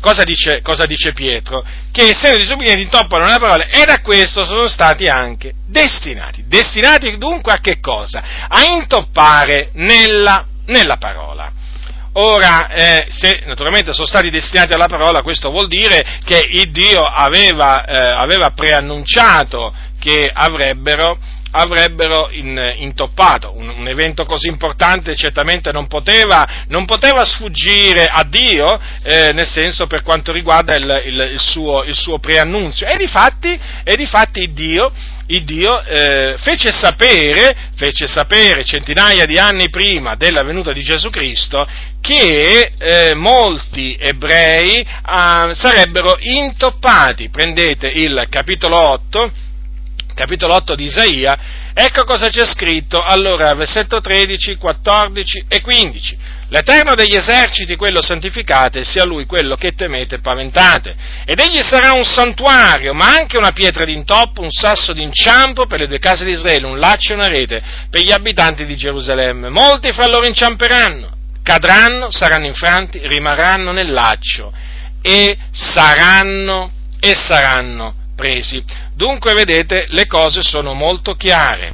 cosa 0.01 0.25
dice, 0.25 0.63
cosa 0.63 0.87
dice 0.87 1.13
Pietro? 1.13 1.65
Che 1.91 2.09
essendo 2.09 2.39
disubbidienti 2.39 2.83
intoppano 2.83 3.25
nella 3.25 3.39
parola 3.39 3.67
e 3.67 3.85
da 3.85 4.01
questo 4.01 4.45
sono 4.45 4.69
stati 4.69 5.07
anche 5.07 5.53
destinati. 5.67 6.45
Destinati 6.47 7.17
dunque 7.19 7.53
a 7.53 7.61
che 7.61 7.81
cosa? 7.81 8.23
A 8.49 8.65
intoppare 8.65 9.71
nella, 9.75 10.47
nella 10.67 10.97
parola. 10.97 11.53
Ora, 12.21 12.69
eh, 12.69 13.07
se 13.11 13.43
naturalmente 13.47 13.93
sono 13.93 14.07
stati 14.09 14.29
destinati 14.29 14.73
alla 14.73 14.89
parola, 14.89 15.23
questo 15.23 15.51
vuol 15.51 15.69
dire 15.69 16.19
che 16.25 16.49
Dio 16.73 17.05
aveva, 17.05 17.85
eh, 17.85 17.97
aveva 17.97 18.51
preannunciato 18.51 19.73
che 20.01 20.29
avrebbero, 20.33 21.17
avrebbero 21.51 22.29
in, 22.31 22.75
intoppato. 22.79 23.57
Un, 23.57 23.69
un, 23.69 23.89
evento 23.89 24.25
così 24.25 24.49
importante 24.49 25.17
certamente 25.17 25.73
non 25.73 25.87
poteva, 25.87 26.65
non 26.69 26.85
poteva 26.85 27.25
sfuggire 27.25 28.07
a 28.07 28.25
Dio, 28.25 28.79
eh, 29.03 29.33
nel 29.33 29.47
senso 29.47 29.87
per 29.87 30.03
quanto 30.03 30.33
riguarda 30.33 30.75
il, 30.75 31.03
il, 31.07 31.31
il, 31.33 31.41
suo, 31.41 31.85
il 31.85 31.95
suo, 31.95 32.19
preannunzio. 32.19 32.87
E 32.87 32.97
difatti, 32.97 33.59
e 33.85 33.97
difatti 33.97 34.53
Dio 34.53 34.93
Dio 35.45 35.79
eh, 35.83 36.37
fece, 36.39 36.73
sapere, 36.73 37.55
fece 37.77 38.07
sapere 38.07 38.65
centinaia 38.65 39.27
di 39.27 39.37
anni 39.37 39.69
prima 39.69 40.15
della 40.15 40.43
venuta 40.43 40.73
di 40.73 40.83
Gesù 40.83 41.11
Cristo 41.11 41.67
che 42.01 42.73
eh, 42.79 43.15
molti 43.15 43.95
ebrei 44.01 44.81
eh, 44.81 44.87
sarebbero 45.53 46.17
intoppati. 46.19 47.29
Prendete 47.29 47.89
il 47.89 48.27
capitolo 48.31 48.77
8, 48.77 49.33
capitolo 50.19 50.55
8 50.55 50.75
di 50.75 50.87
Isaia, 50.87 51.39
ecco 51.73 52.03
cosa 52.03 52.29
c'è 52.29 52.45
scritto, 52.45 53.01
allora 53.01 53.55
versetto 53.55 54.01
13, 54.01 54.57
14 54.57 55.45
e 55.47 55.61
15. 55.61 56.19
L'Eterno 56.49 56.97
degli 56.97 57.15
eserciti, 57.15 57.77
quello 57.77 58.03
santificate, 58.03 58.83
sia 58.83 59.05
Lui 59.05 59.27
quello 59.27 59.55
che 59.55 59.75
temete 59.77 60.17
e 60.17 60.21
paventate. 60.21 60.97
Ed 61.25 61.39
egli 61.39 61.63
sarà 61.63 61.93
un 61.93 62.05
santuario, 62.05 62.95
ma 62.95 63.15
anche 63.15 63.37
una 63.37 63.53
pietra 63.53 63.85
d'intoppo, 63.85 64.41
un 64.41 64.51
sasso 64.51 64.93
d'inciampo 64.93 65.67
per 65.67 65.79
le 65.79 65.87
due 65.87 66.01
case 66.01 66.25
di 66.25 66.33
Israele, 66.33 66.67
un 66.67 66.81
laccio 66.81 67.13
e 67.13 67.15
una 67.15 67.29
rete 67.29 67.63
per 67.89 68.03
gli 68.03 68.11
abitanti 68.11 68.67
di 68.67 68.77
Gerusalemme. 68.77 69.51
Molti 69.51 69.93
fra 69.93 70.09
loro 70.09 70.27
inciamperanno, 70.27 71.11
cadranno, 71.45 72.11
saranno 72.11 72.47
infranti, 72.47 72.99
rimarranno 73.05 73.71
nel 73.71 73.93
laccio 73.93 74.53
e 75.01 75.39
saranno, 75.53 76.73
e 76.99 77.15
saranno 77.15 77.95
presi. 78.17 78.87
Dunque, 78.99 79.33
vedete, 79.33 79.87
le 79.91 80.07
cose 80.07 80.43
sono 80.43 80.75
molto 80.75 81.15
chiare. 81.15 81.73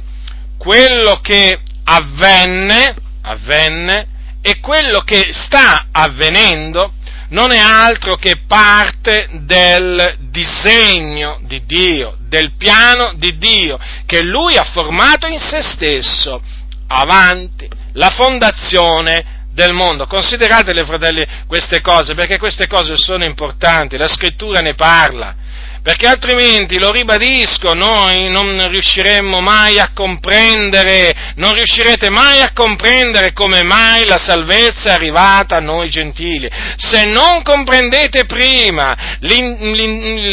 Quello 0.58 1.20
che 1.22 1.58
avvenne, 1.84 2.94
avvenne, 3.22 4.08
e 4.42 4.60
quello 4.60 5.00
che 5.00 5.30
sta 5.32 5.86
avvenendo 5.90 6.92
non 7.30 7.50
è 7.50 7.56
altro 7.58 8.16
che 8.16 8.42
parte 8.46 9.30
del 9.40 10.16
disegno 10.28 11.40
di 11.44 11.64
Dio, 11.64 12.14
del 12.28 12.56
piano 12.58 13.14
di 13.16 13.38
Dio, 13.38 13.78
che 14.04 14.20
Lui 14.20 14.58
ha 14.58 14.64
formato 14.64 15.26
in 15.26 15.40
se 15.40 15.62
stesso, 15.62 16.42
avanti 16.88 17.66
la 17.94 18.10
fondazione 18.10 19.46
del 19.50 19.72
mondo. 19.72 20.06
Consideratele, 20.06 20.84
fratelli, 20.84 21.26
queste 21.46 21.80
cose, 21.80 22.12
perché 22.12 22.36
queste 22.36 22.66
cose 22.66 22.98
sono 22.98 23.24
importanti, 23.24 23.96
la 23.96 24.08
scrittura 24.08 24.60
ne 24.60 24.74
parla 24.74 25.36
perché 25.84 26.06
altrimenti, 26.06 26.78
lo 26.78 26.90
ribadisco, 26.90 27.74
noi 27.74 28.30
non 28.30 28.70
riusciremmo 28.70 29.40
mai 29.40 29.78
a 29.78 29.90
comprendere, 29.92 31.34
non 31.34 31.52
riuscirete 31.52 32.08
mai 32.08 32.40
a 32.40 32.52
comprendere 32.54 33.34
come 33.34 33.62
mai 33.64 34.06
la 34.06 34.16
salvezza 34.16 34.88
è 34.88 34.94
arrivata 34.94 35.56
a 35.56 35.60
noi 35.60 35.90
gentili. 35.90 36.48
Se 36.78 37.04
non 37.04 37.42
comprendete 37.42 38.24
prima 38.24 38.96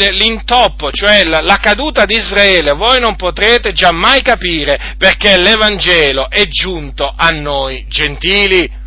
l'intoppo, 0.08 0.90
cioè 0.90 1.22
la 1.24 1.58
caduta 1.60 2.06
di 2.06 2.16
Israele, 2.16 2.72
voi 2.72 2.98
non 2.98 3.14
potrete 3.16 3.74
giammai 3.74 4.22
capire 4.22 4.94
perché 4.96 5.36
l'Evangelo 5.36 6.30
è 6.30 6.46
giunto 6.46 7.12
a 7.14 7.28
noi 7.28 7.84
gentili 7.90 8.80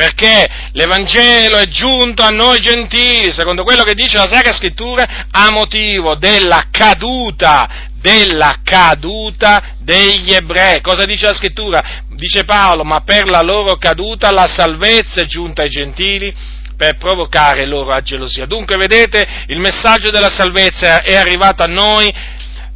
perché 0.00 0.48
l'Evangelo 0.72 1.58
è 1.58 1.68
giunto 1.68 2.22
a 2.22 2.30
noi 2.30 2.58
gentili, 2.58 3.30
secondo 3.32 3.64
quello 3.64 3.82
che 3.82 3.92
dice 3.92 4.16
la 4.16 4.26
Sacra 4.26 4.54
Scrittura, 4.54 5.26
a 5.30 5.50
motivo 5.50 6.14
della 6.14 6.68
caduta, 6.70 7.68
della 8.00 8.60
caduta 8.64 9.74
degli 9.80 10.32
ebrei. 10.32 10.80
Cosa 10.80 11.04
dice 11.04 11.26
la 11.26 11.34
Scrittura? 11.34 11.82
Dice 12.16 12.44
Paolo, 12.44 12.82
ma 12.82 13.00
per 13.00 13.28
la 13.28 13.42
loro 13.42 13.76
caduta 13.76 14.30
la 14.30 14.46
salvezza 14.46 15.20
è 15.20 15.26
giunta 15.26 15.60
ai 15.60 15.68
gentili 15.68 16.34
per 16.78 16.96
provocare 16.96 17.66
loro 17.66 17.92
a 17.92 18.00
gelosia. 18.00 18.46
Dunque, 18.46 18.78
vedete, 18.78 19.44
il 19.48 19.60
messaggio 19.60 20.08
della 20.08 20.30
salvezza 20.30 21.02
è 21.02 21.14
arrivato 21.14 21.62
a 21.62 21.66
noi 21.66 22.10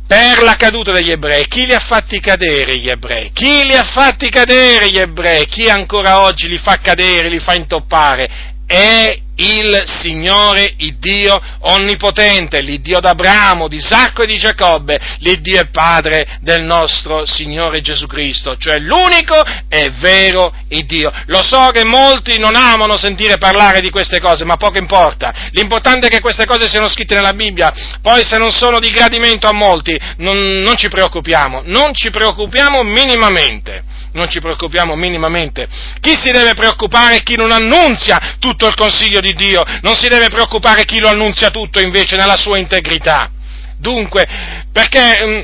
per 0.06 0.42
la 0.42 0.56
caduta 0.56 0.92
degli 0.92 1.10
ebrei. 1.10 1.46
Chi 1.46 1.66
li 1.66 1.72
ha 1.72 1.80
fatti 1.80 2.20
cadere 2.20 2.76
gli 2.76 2.88
ebrei? 2.88 3.30
Chi 3.32 3.64
li 3.64 3.74
ha 3.74 3.84
fatti 3.84 4.28
cadere 4.28 4.90
gli 4.90 4.98
ebrei? 4.98 5.46
Chi 5.46 5.68
ancora 5.68 6.20
oggi 6.20 6.48
li 6.48 6.58
fa 6.58 6.76
cadere, 6.76 7.28
li 7.28 7.40
fa 7.40 7.54
intoppare? 7.54 8.52
È 8.66 9.23
il 9.36 9.82
Signore, 9.86 10.74
il 10.78 10.98
Dio 10.98 11.40
onnipotente, 11.60 12.60
l'Iddio 12.60 13.00
d'Abramo, 13.00 13.68
di 13.68 13.76
Isacco 13.76 14.22
e 14.22 14.26
di 14.26 14.36
Giacobbe, 14.36 14.98
l'Iddio 15.18 15.60
e 15.60 15.66
Padre 15.66 16.38
del 16.40 16.62
nostro 16.62 17.26
Signore 17.26 17.80
Gesù 17.80 18.06
Cristo, 18.06 18.56
cioè 18.56 18.78
l'unico 18.78 19.34
e 19.68 19.90
vero 19.98 20.52
Dio. 20.84 21.10
Lo 21.26 21.42
so 21.42 21.70
che 21.72 21.84
molti 21.84 22.38
non 22.38 22.54
amano 22.54 22.96
sentire 22.96 23.38
parlare 23.38 23.80
di 23.80 23.90
queste 23.90 24.20
cose, 24.20 24.44
ma 24.44 24.56
poco 24.56 24.78
importa. 24.78 25.32
L'importante 25.52 26.06
è 26.06 26.10
che 26.10 26.20
queste 26.20 26.46
cose 26.46 26.68
siano 26.68 26.88
scritte 26.88 27.14
nella 27.14 27.32
Bibbia, 27.32 27.72
poi 28.02 28.24
se 28.24 28.36
non 28.36 28.50
sono 28.50 28.78
di 28.78 28.90
gradimento 28.90 29.46
a 29.48 29.52
molti, 29.52 29.98
non, 30.18 30.60
non 30.60 30.76
ci 30.76 30.88
preoccupiamo, 30.88 31.62
non 31.64 31.94
ci 31.94 32.10
preoccupiamo 32.10 32.82
minimamente 32.82 33.82
non 34.14 34.28
ci 34.28 34.40
preoccupiamo 34.40 34.94
minimamente. 34.94 35.68
Chi 36.00 36.14
si 36.18 36.30
deve 36.30 36.54
preoccupare 36.54 37.22
chi 37.22 37.36
non 37.36 37.52
annunzia 37.52 38.36
tutto 38.38 38.66
il 38.66 38.74
consiglio 38.74 39.20
di 39.20 39.34
Dio, 39.34 39.62
non 39.82 39.94
si 39.94 40.08
deve 40.08 40.28
preoccupare 40.28 40.84
chi 40.84 40.98
lo 40.98 41.08
annunzia 41.08 41.50
tutto 41.50 41.80
invece 41.80 42.16
nella 42.16 42.36
sua 42.36 42.58
integrità. 42.58 43.30
Dunque, 43.78 44.26
perché 44.72 45.24
mm, 45.24 45.40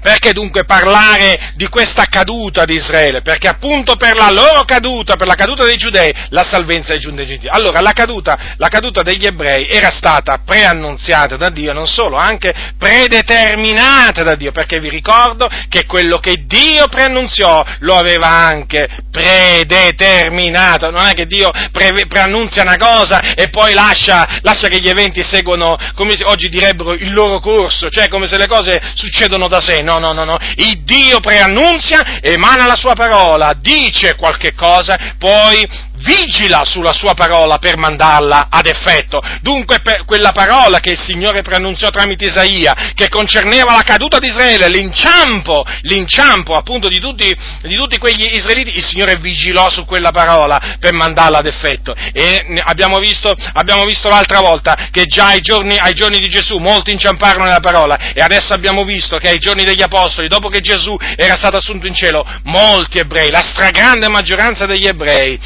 perché 0.00 0.32
dunque 0.32 0.64
parlare 0.64 1.52
di 1.54 1.66
questa 1.68 2.04
caduta 2.04 2.64
di 2.64 2.74
Israele? 2.74 3.22
Perché 3.22 3.48
appunto 3.48 3.96
per 3.96 4.16
la 4.16 4.30
loro 4.30 4.64
caduta, 4.64 5.16
per 5.16 5.26
la 5.26 5.34
caduta 5.34 5.64
dei 5.64 5.76
giudei, 5.76 6.12
la 6.30 6.42
salvezza 6.42 6.92
dei 6.92 7.00
giudei. 7.00 7.38
Allora, 7.48 7.80
la 7.80 7.92
caduta, 7.92 8.54
la 8.56 8.68
caduta 8.68 9.02
degli 9.02 9.26
ebrei 9.26 9.68
era 9.68 9.90
stata 9.90 10.40
preannunziata 10.44 11.36
da 11.36 11.50
Dio, 11.50 11.72
non 11.72 11.86
solo, 11.86 12.16
anche 12.16 12.52
predeterminata 12.78 14.22
da 14.22 14.36
Dio, 14.36 14.52
perché 14.52 14.80
vi 14.80 14.88
ricordo 14.88 15.48
che 15.68 15.84
quello 15.86 16.18
che 16.18 16.44
Dio 16.46 16.88
preannunziò 16.88 17.64
lo 17.80 17.96
aveva 17.96 18.28
anche 18.28 18.88
predeterminato. 19.10 20.90
Non 20.90 21.06
è 21.06 21.12
che 21.12 21.26
Dio 21.26 21.50
pre- 21.72 22.06
preannunzia 22.06 22.62
una 22.62 22.76
cosa 22.76 23.34
e 23.34 23.48
poi 23.48 23.74
lascia, 23.74 24.38
lascia 24.42 24.68
che 24.68 24.80
gli 24.80 24.88
eventi 24.88 25.22
seguono, 25.22 25.76
come 25.94 26.16
oggi 26.24 26.48
direbbero, 26.48 26.92
il 26.92 27.12
loro 27.12 27.40
corso, 27.40 27.90
cioè 27.90 28.08
come 28.08 28.26
se 28.26 28.38
le 28.38 28.46
cose 28.46 28.80
succedono 28.94 29.48
da 29.48 29.60
sé 29.60 29.82
no, 29.90 29.98
no, 29.98 30.12
no, 30.12 30.24
no. 30.24 30.38
Il 30.56 30.82
Dio 30.84 31.18
preannunzia, 31.20 32.20
emana 32.20 32.66
la 32.66 32.76
sua 32.76 32.94
parola, 32.94 33.54
dice 33.60 34.14
qualche 34.14 34.54
cosa, 34.54 35.14
poi 35.18 35.66
vigila 36.00 36.64
sulla 36.64 36.92
sua 36.92 37.14
parola 37.14 37.58
per 37.58 37.76
mandarla 37.76 38.48
ad 38.50 38.66
effetto. 38.66 39.20
Dunque 39.40 39.80
quella 40.04 40.32
parola 40.32 40.80
che 40.80 40.92
il 40.92 40.98
Signore 40.98 41.42
preannunziò 41.42 41.90
tramite 41.90 42.26
Isaia, 42.26 42.92
che 42.94 43.08
concerneva 43.08 43.74
la 43.74 43.82
caduta 43.82 44.18
di 44.18 44.28
Israele, 44.28 44.68
l'inciampo, 44.68 45.64
l'inciampo 45.82 46.54
appunto 46.54 46.88
di 46.88 46.98
tutti, 47.00 47.34
di 47.62 47.76
tutti 47.76 47.98
quegli 47.98 48.28
israeliti, 48.34 48.76
il 48.76 48.84
Signore 48.84 49.16
vigilò 49.16 49.70
su 49.70 49.84
quella 49.84 50.10
parola 50.10 50.76
per 50.78 50.92
mandarla 50.92 51.38
ad 51.38 51.46
effetto. 51.46 51.94
E 52.12 52.60
abbiamo 52.64 52.98
visto, 52.98 53.34
abbiamo 53.54 53.84
visto 53.84 54.08
l'altra 54.08 54.40
volta 54.40 54.88
che 54.90 55.04
già 55.04 55.28
ai 55.28 55.40
giorni, 55.40 55.76
ai 55.76 55.94
giorni 55.94 56.18
di 56.18 56.28
Gesù 56.28 56.58
molti 56.58 56.92
inciamparono 56.92 57.44
nella 57.44 57.60
parola 57.60 58.12
e 58.12 58.20
adesso 58.20 58.52
abbiamo 58.52 58.84
visto 58.84 59.16
che 59.16 59.28
ai 59.28 59.38
giorni 59.38 59.64
degli 59.64 59.82
Apostoli, 59.82 60.28
dopo 60.28 60.48
che 60.48 60.60
Gesù 60.60 60.96
era 61.16 61.36
stato 61.36 61.56
assunto 61.56 61.86
in 61.86 61.94
cielo, 61.94 62.26
molti 62.44 62.98
ebrei, 62.98 63.30
la 63.30 63.42
stragrande 63.42 64.08
maggioranza 64.08 64.66
degli 64.66 64.86
ebrei, 64.86 65.38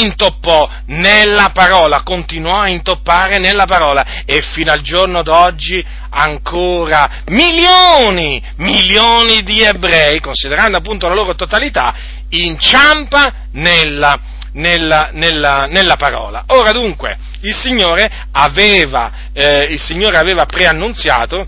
intoppò 0.00 0.68
nella 0.86 1.50
parola, 1.52 2.02
continuò 2.02 2.60
a 2.60 2.68
intoppare 2.68 3.38
nella 3.38 3.64
parola 3.64 4.24
e 4.24 4.40
fino 4.40 4.72
al 4.72 4.80
giorno 4.80 5.22
d'oggi 5.22 5.84
ancora 6.10 7.22
milioni, 7.26 8.42
milioni 8.56 9.42
di 9.42 9.62
ebrei, 9.62 10.20
considerando 10.20 10.78
appunto 10.78 11.08
la 11.08 11.14
loro 11.14 11.34
totalità, 11.34 11.94
inciampa 12.30 13.46
nella, 13.52 14.18
nella, 14.52 15.10
nella, 15.12 15.66
nella 15.66 15.96
parola. 15.96 16.44
Ora 16.48 16.72
dunque, 16.72 17.16
il 17.42 17.54
Signore 17.54 18.10
aveva, 18.32 19.10
eh, 19.32 19.64
il 19.70 19.80
Signore 19.80 20.18
aveva 20.18 20.44
preannunziato 20.46 21.46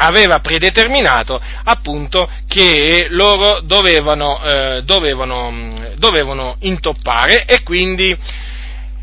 aveva 0.00 0.40
predeterminato 0.40 1.40
appunto 1.64 2.28
che 2.48 3.06
loro 3.10 3.60
dovevano, 3.60 4.42
eh, 4.42 4.82
dovevano, 4.82 5.92
dovevano 5.96 6.56
intoppare 6.60 7.44
e 7.44 7.62
quindi, 7.62 8.16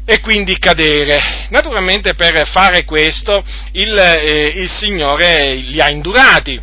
e 0.05 0.19
quindi, 0.19 0.57
cadere. 0.57 1.45
Naturalmente 1.49 2.15
per 2.15 2.47
fare 2.47 2.83
questo 2.83 3.43
il, 3.73 3.97
eh, 3.97 4.53
il 4.55 4.69
Signore 4.69 5.53
li 5.53 5.79
ha 5.79 5.89
indurati, 5.89 6.59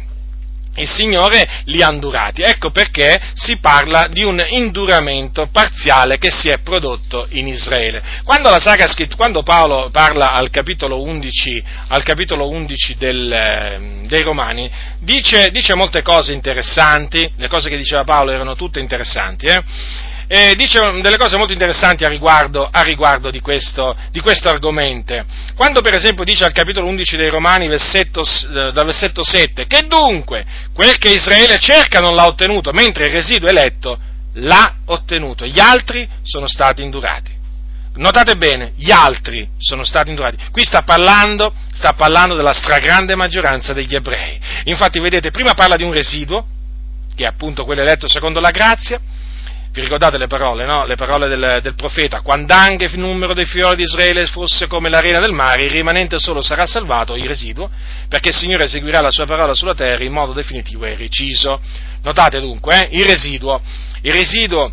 il 0.76 0.88
Signore 0.88 1.62
li 1.66 1.82
ha 1.82 1.90
indurati. 1.90 2.42
Ecco 2.42 2.70
perché 2.70 3.20
si 3.34 3.58
parla 3.58 4.08
di 4.08 4.22
un 4.22 4.44
induramento 4.48 5.48
parziale 5.52 6.18
che 6.18 6.30
si 6.30 6.48
è 6.48 6.58
prodotto 6.58 7.26
in 7.30 7.46
Israele. 7.46 8.02
Quando, 8.24 8.56
quando 9.16 9.42
Paolo 9.42 9.90
parla 9.90 10.32
al 10.32 10.50
capitolo 10.50 11.02
11, 11.02 11.62
al 11.88 12.02
capitolo 12.02 12.48
11 12.48 12.96
del, 12.98 13.32
eh, 13.32 14.06
dei 14.06 14.22
Romani, 14.22 14.70
dice, 15.00 15.50
dice, 15.50 15.74
molte 15.74 16.02
cose 16.02 16.32
interessanti, 16.32 17.30
le 17.36 17.48
cose 17.48 17.68
che 17.68 17.76
diceva 17.76 18.04
Paolo 18.04 18.32
erano 18.32 18.54
tutte 18.54 18.80
interessanti, 18.80 19.46
eh? 19.46 20.12
Eh, 20.34 20.56
dice 20.56 20.80
delle 21.00 21.16
cose 21.16 21.36
molto 21.36 21.52
interessanti 21.52 22.04
a 22.04 22.08
riguardo, 22.08 22.68
a 22.68 22.82
riguardo 22.82 23.30
di, 23.30 23.38
questo, 23.38 23.96
di, 24.10 24.18
questo, 24.18 24.48
argomento. 24.48 25.24
Quando 25.54 25.80
per 25.80 25.94
esempio 25.94 26.24
dice 26.24 26.44
al 26.44 26.52
capitolo 26.52 26.88
11 26.88 27.16
dei 27.16 27.28
Romani, 27.28 27.68
versetto, 27.68 28.22
eh, 28.22 28.72
dal 28.72 28.84
versetto 28.84 29.22
7, 29.22 29.68
che 29.68 29.86
dunque 29.86 30.44
quel 30.72 30.98
che 30.98 31.12
Israele 31.12 31.60
cerca 31.60 32.00
non 32.00 32.16
l'ha 32.16 32.26
ottenuto, 32.26 32.72
mentre 32.72 33.06
il 33.06 33.12
residuo 33.12 33.48
eletto 33.48 33.96
l'ha 34.32 34.74
ottenuto, 34.86 35.46
gli 35.46 35.60
altri 35.60 36.08
sono 36.24 36.48
stati 36.48 36.82
indurati. 36.82 37.30
Notate 37.94 38.34
bene, 38.34 38.72
gli 38.74 38.90
altri 38.90 39.48
sono 39.58 39.84
stati 39.84 40.08
indurati. 40.08 40.36
Qui 40.50 40.64
sta 40.64 40.82
parlando, 40.82 41.54
sta 41.74 41.92
parlando 41.92 42.34
della 42.34 42.52
stragrande 42.52 43.14
maggioranza 43.14 43.72
degli 43.72 43.94
ebrei. 43.94 44.40
Infatti, 44.64 44.98
vedete, 44.98 45.30
prima 45.30 45.54
parla 45.54 45.76
di 45.76 45.84
un 45.84 45.92
residuo, 45.92 46.44
che 47.14 47.22
è 47.22 47.26
appunto 47.28 47.64
quello 47.64 47.82
eletto 47.82 48.08
secondo 48.08 48.40
la 48.40 48.50
grazia, 48.50 49.00
vi 49.74 49.80
ricordate 49.80 50.18
le 50.18 50.28
parole, 50.28 50.64
no? 50.64 50.86
Le 50.86 50.94
parole 50.94 51.26
del, 51.26 51.58
del 51.60 51.74
profeta, 51.74 52.20
quando 52.20 52.54
anche 52.54 52.84
il 52.84 52.96
numero 52.96 53.34
dei 53.34 53.44
fiori 53.44 53.74
di 53.74 53.82
Israele 53.82 54.24
fosse 54.26 54.68
come 54.68 54.88
l'arena 54.88 55.18
del 55.18 55.32
mare, 55.32 55.64
il 55.64 55.70
rimanente 55.70 56.16
solo 56.20 56.40
sarà 56.42 56.64
salvato, 56.64 57.16
il 57.16 57.26
residuo, 57.26 57.68
perché 58.08 58.28
il 58.28 58.36
Signore 58.36 58.64
eseguirà 58.64 59.00
la 59.00 59.10
sua 59.10 59.26
parola 59.26 59.52
sulla 59.52 59.74
terra 59.74 60.04
in 60.04 60.12
modo 60.12 60.32
definitivo 60.32 60.84
e 60.84 60.94
reciso. 60.94 61.60
Notate 62.02 62.38
dunque, 62.38 62.82
eh? 62.82 62.96
il 62.98 63.04
residuo, 63.04 63.60
il 64.02 64.12
residuo, 64.12 64.72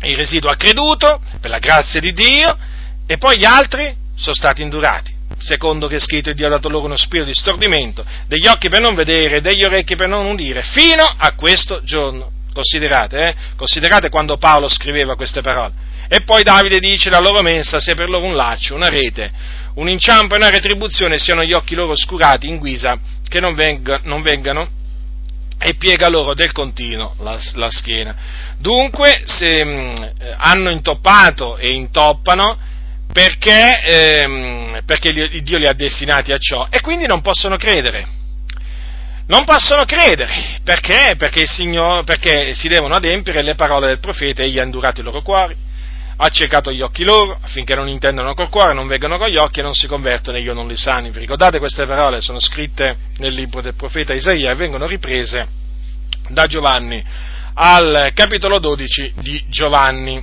il 0.00 0.16
residuo 0.16 0.48
ha 0.48 0.56
creduto, 0.56 1.20
per 1.38 1.50
la 1.50 1.58
grazia 1.58 2.00
di 2.00 2.14
Dio, 2.14 2.56
e 3.06 3.18
poi 3.18 3.36
gli 3.36 3.44
altri 3.44 3.94
sono 4.16 4.34
stati 4.34 4.62
indurati 4.62 5.12
secondo 5.36 5.88
che 5.88 5.96
è 5.96 6.00
scritto 6.00 6.32
Dio 6.32 6.46
ha 6.46 6.50
dato 6.50 6.70
loro 6.70 6.86
uno 6.86 6.96
spirito 6.96 7.28
di 7.28 7.34
stordimento, 7.34 8.02
degli 8.26 8.46
occhi 8.46 8.70
per 8.70 8.80
non 8.80 8.94
vedere, 8.94 9.42
degli 9.42 9.64
orecchi 9.64 9.96
per 9.96 10.08
non 10.08 10.24
udire, 10.24 10.62
fino 10.62 11.04
a 11.04 11.34
questo 11.34 11.82
giorno 11.82 12.30
Considerate, 12.54 13.28
eh? 13.28 13.34
Considerate 13.56 14.08
quando 14.08 14.38
Paolo 14.38 14.68
scriveva 14.68 15.16
queste 15.16 15.40
parole. 15.40 15.72
E 16.08 16.20
poi 16.20 16.44
Davide 16.44 16.78
dice 16.78 17.10
la 17.10 17.18
loro 17.18 17.42
mensa 17.42 17.80
sia 17.80 17.96
per 17.96 18.08
loro 18.08 18.26
un 18.26 18.36
laccio, 18.36 18.76
una 18.76 18.86
rete, 18.86 19.32
un 19.74 19.88
inciampo 19.88 20.34
e 20.34 20.38
una 20.38 20.50
retribuzione 20.50 21.18
siano 21.18 21.42
gli 21.42 21.52
occhi 21.52 21.74
loro 21.74 21.92
oscurati 21.92 22.46
in 22.46 22.58
guisa 22.58 22.96
che 23.28 23.40
non, 23.40 23.54
venga, 23.54 24.00
non 24.04 24.22
vengano 24.22 24.68
e 25.58 25.74
piega 25.74 26.08
loro 26.08 26.34
del 26.34 26.52
continuo 26.52 27.16
la, 27.18 27.36
la 27.54 27.70
schiena. 27.70 28.14
Dunque, 28.58 29.22
se, 29.24 29.64
mh, 29.64 29.70
mm, 29.70 29.94
hanno 30.36 30.70
intoppato 30.70 31.56
e 31.56 31.72
intoppano 31.72 32.56
perché, 33.12 33.80
ehm, 33.82 34.82
perché 34.84 35.12
Dio 35.42 35.58
li 35.58 35.66
ha 35.66 35.74
destinati 35.74 36.32
a 36.32 36.38
ciò 36.38 36.68
e 36.70 36.80
quindi 36.80 37.06
non 37.06 37.20
possono 37.20 37.56
credere 37.56 38.22
non 39.26 39.44
possono 39.44 39.84
credere. 39.84 40.58
Perché? 40.62 41.14
Perché, 41.16 41.46
Signore, 41.46 42.04
perché 42.04 42.54
si 42.54 42.68
devono 42.68 42.94
adempiere 42.94 43.42
le 43.42 43.54
parole 43.54 43.86
del 43.86 43.98
profeta, 43.98 44.42
egli 44.42 44.58
ha 44.58 44.64
indurato 44.64 45.00
i 45.00 45.04
loro 45.04 45.22
cuori, 45.22 45.56
ha 46.16 46.28
ciecato 46.28 46.70
gli 46.70 46.80
occhi 46.80 47.04
loro, 47.04 47.38
affinché 47.40 47.74
non 47.74 47.88
intendano 47.88 48.34
col 48.34 48.48
cuore, 48.48 48.74
non 48.74 48.86
vengano 48.86 49.18
con 49.18 49.28
gli 49.28 49.36
occhi 49.36 49.60
e 49.60 49.62
non 49.62 49.74
si 49.74 49.86
convertono 49.86 50.36
e 50.36 50.40
io 50.40 50.52
non 50.52 50.68
li 50.68 50.76
sani. 50.76 51.10
Vi 51.10 51.18
ricordate 51.18 51.58
queste 51.58 51.86
parole? 51.86 52.20
Sono 52.20 52.40
scritte 52.40 52.96
nel 53.18 53.34
libro 53.34 53.60
del 53.60 53.74
profeta 53.74 54.14
Isaia 54.14 54.50
e 54.50 54.54
vengono 54.54 54.86
riprese 54.86 55.46
da 56.28 56.46
Giovanni 56.46 57.02
al 57.54 58.10
capitolo 58.14 58.58
12 58.58 59.12
di 59.16 59.44
Giovanni 59.48 60.22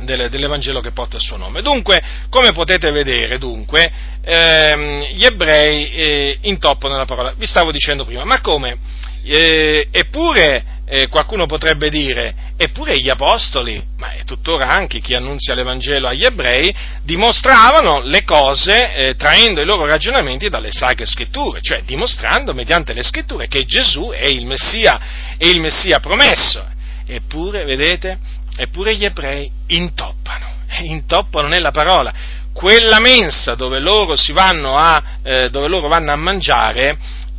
dell'Evangelo 0.00 0.80
che 0.80 0.92
porta 0.92 1.16
il 1.16 1.22
suo 1.22 1.36
nome. 1.36 1.62
Dunque, 1.62 2.02
come 2.28 2.52
potete 2.52 2.90
vedere, 2.90 3.38
dunque, 3.38 3.90
ehm, 4.22 5.04
gli 5.12 5.24
ebrei 5.24 5.90
eh, 5.90 6.38
intoppano 6.42 6.96
la 6.96 7.04
parola. 7.04 7.34
Vi 7.36 7.46
stavo 7.46 7.70
dicendo 7.70 8.04
prima, 8.04 8.24
ma 8.24 8.40
come? 8.40 8.76
Eh, 9.24 9.88
eppure, 9.90 10.64
eh, 10.88 11.08
qualcuno 11.08 11.46
potrebbe 11.46 11.88
dire, 11.88 12.34
eppure 12.56 12.98
gli 13.00 13.08
apostoli, 13.08 13.82
ma 13.96 14.12
è 14.12 14.22
tuttora 14.24 14.68
anche 14.68 15.00
chi 15.00 15.14
annunzia 15.14 15.54
l'Evangelo 15.54 16.06
agli 16.06 16.24
ebrei, 16.24 16.72
dimostravano 17.02 18.02
le 18.02 18.22
cose 18.22 18.94
eh, 18.94 19.16
traendo 19.16 19.60
i 19.60 19.64
loro 19.64 19.84
ragionamenti 19.84 20.48
dalle 20.48 20.70
sacre 20.70 21.06
scritture, 21.06 21.60
cioè 21.60 21.82
dimostrando 21.84 22.52
mediante 22.54 22.92
le 22.92 23.02
scritture 23.02 23.48
che 23.48 23.64
Gesù 23.64 24.10
è 24.10 24.26
il 24.26 24.46
Messia, 24.46 25.00
è 25.36 25.46
il 25.46 25.60
Messia 25.60 25.98
promesso. 25.98 26.74
Eppure, 27.08 27.64
vedete, 27.64 28.18
eppure 28.56 28.96
gli 28.96 29.04
ebrei 29.04 29.50
intoppano, 29.68 30.46
intoppano 30.82 31.48
nella 31.48 31.70
parola. 31.70 32.12
Quella 32.52 32.98
mensa 33.00 33.54
dove 33.54 33.78
loro, 33.78 34.14
a, 34.14 35.02
eh, 35.22 35.50
dove 35.50 35.68
loro 35.68 35.88
vanno 35.88 36.12
a 36.12 36.16
mangiare 36.16 36.96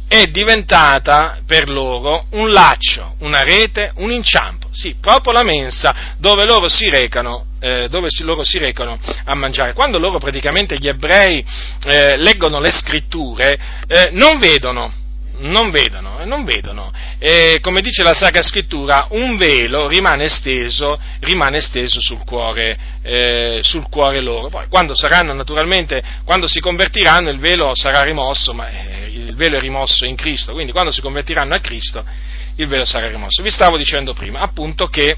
è 0.07 0.27
diventata 0.27 1.39
per 1.45 1.69
loro 1.69 2.27
un 2.31 2.51
laccio, 2.51 3.15
una 3.19 3.41
rete, 3.41 3.91
un 3.95 4.11
inciampo. 4.11 4.69
Sì, 4.71 4.95
proprio 5.01 5.33
la 5.33 5.43
mensa 5.43 6.13
dove 6.17 6.45
loro 6.45 6.69
si 6.69 6.89
recano, 6.89 7.47
eh, 7.59 7.87
dove 7.89 8.09
si, 8.09 8.23
loro 8.23 8.43
si 8.43 8.57
recano 8.57 8.99
a 9.25 9.33
mangiare. 9.33 9.73
Quando 9.73 9.97
loro 9.97 10.17
praticamente 10.17 10.77
gli 10.77 10.87
ebrei 10.87 11.43
eh, 11.83 12.15
leggono 12.17 12.59
le 12.59 12.71
scritture, 12.71 13.59
eh, 13.87 14.09
non 14.11 14.39
vedono 14.39 15.05
non 15.39 15.69
vedono, 15.69 16.23
non 16.25 16.43
vedono. 16.43 16.91
E, 17.19 17.59
come 17.61 17.81
dice 17.81 18.03
la 18.03 18.13
Sacra 18.13 18.41
Scrittura, 18.41 19.07
un 19.11 19.37
velo 19.37 19.87
rimane 19.87 20.29
steso, 20.29 20.99
rimane 21.19 21.61
steso 21.61 21.99
sul, 22.01 22.23
cuore, 22.25 22.77
eh, 23.01 23.59
sul 23.61 23.87
cuore 23.89 24.21
loro. 24.21 24.49
Poi 24.49 24.67
quando 24.67 24.95
saranno 24.95 25.33
naturalmente, 25.33 26.01
quando 26.23 26.47
si 26.47 26.59
convertiranno 26.59 27.29
il 27.29 27.39
velo 27.39 27.73
sarà 27.75 28.03
rimosso, 28.03 28.53
ma 28.53 28.69
eh, 28.69 29.05
il 29.07 29.35
velo 29.35 29.57
è 29.57 29.59
rimosso 29.59 30.05
in 30.05 30.15
Cristo, 30.15 30.53
quindi 30.53 30.71
quando 30.71 30.91
si 30.91 31.01
convertiranno 31.01 31.53
a 31.53 31.59
Cristo 31.59 32.03
il 32.55 32.67
velo 32.67 32.85
sarà 32.85 33.07
rimosso. 33.07 33.43
Vi 33.43 33.51
stavo 33.51 33.77
dicendo 33.77 34.13
prima, 34.13 34.39
appunto, 34.39 34.87
che 34.87 35.15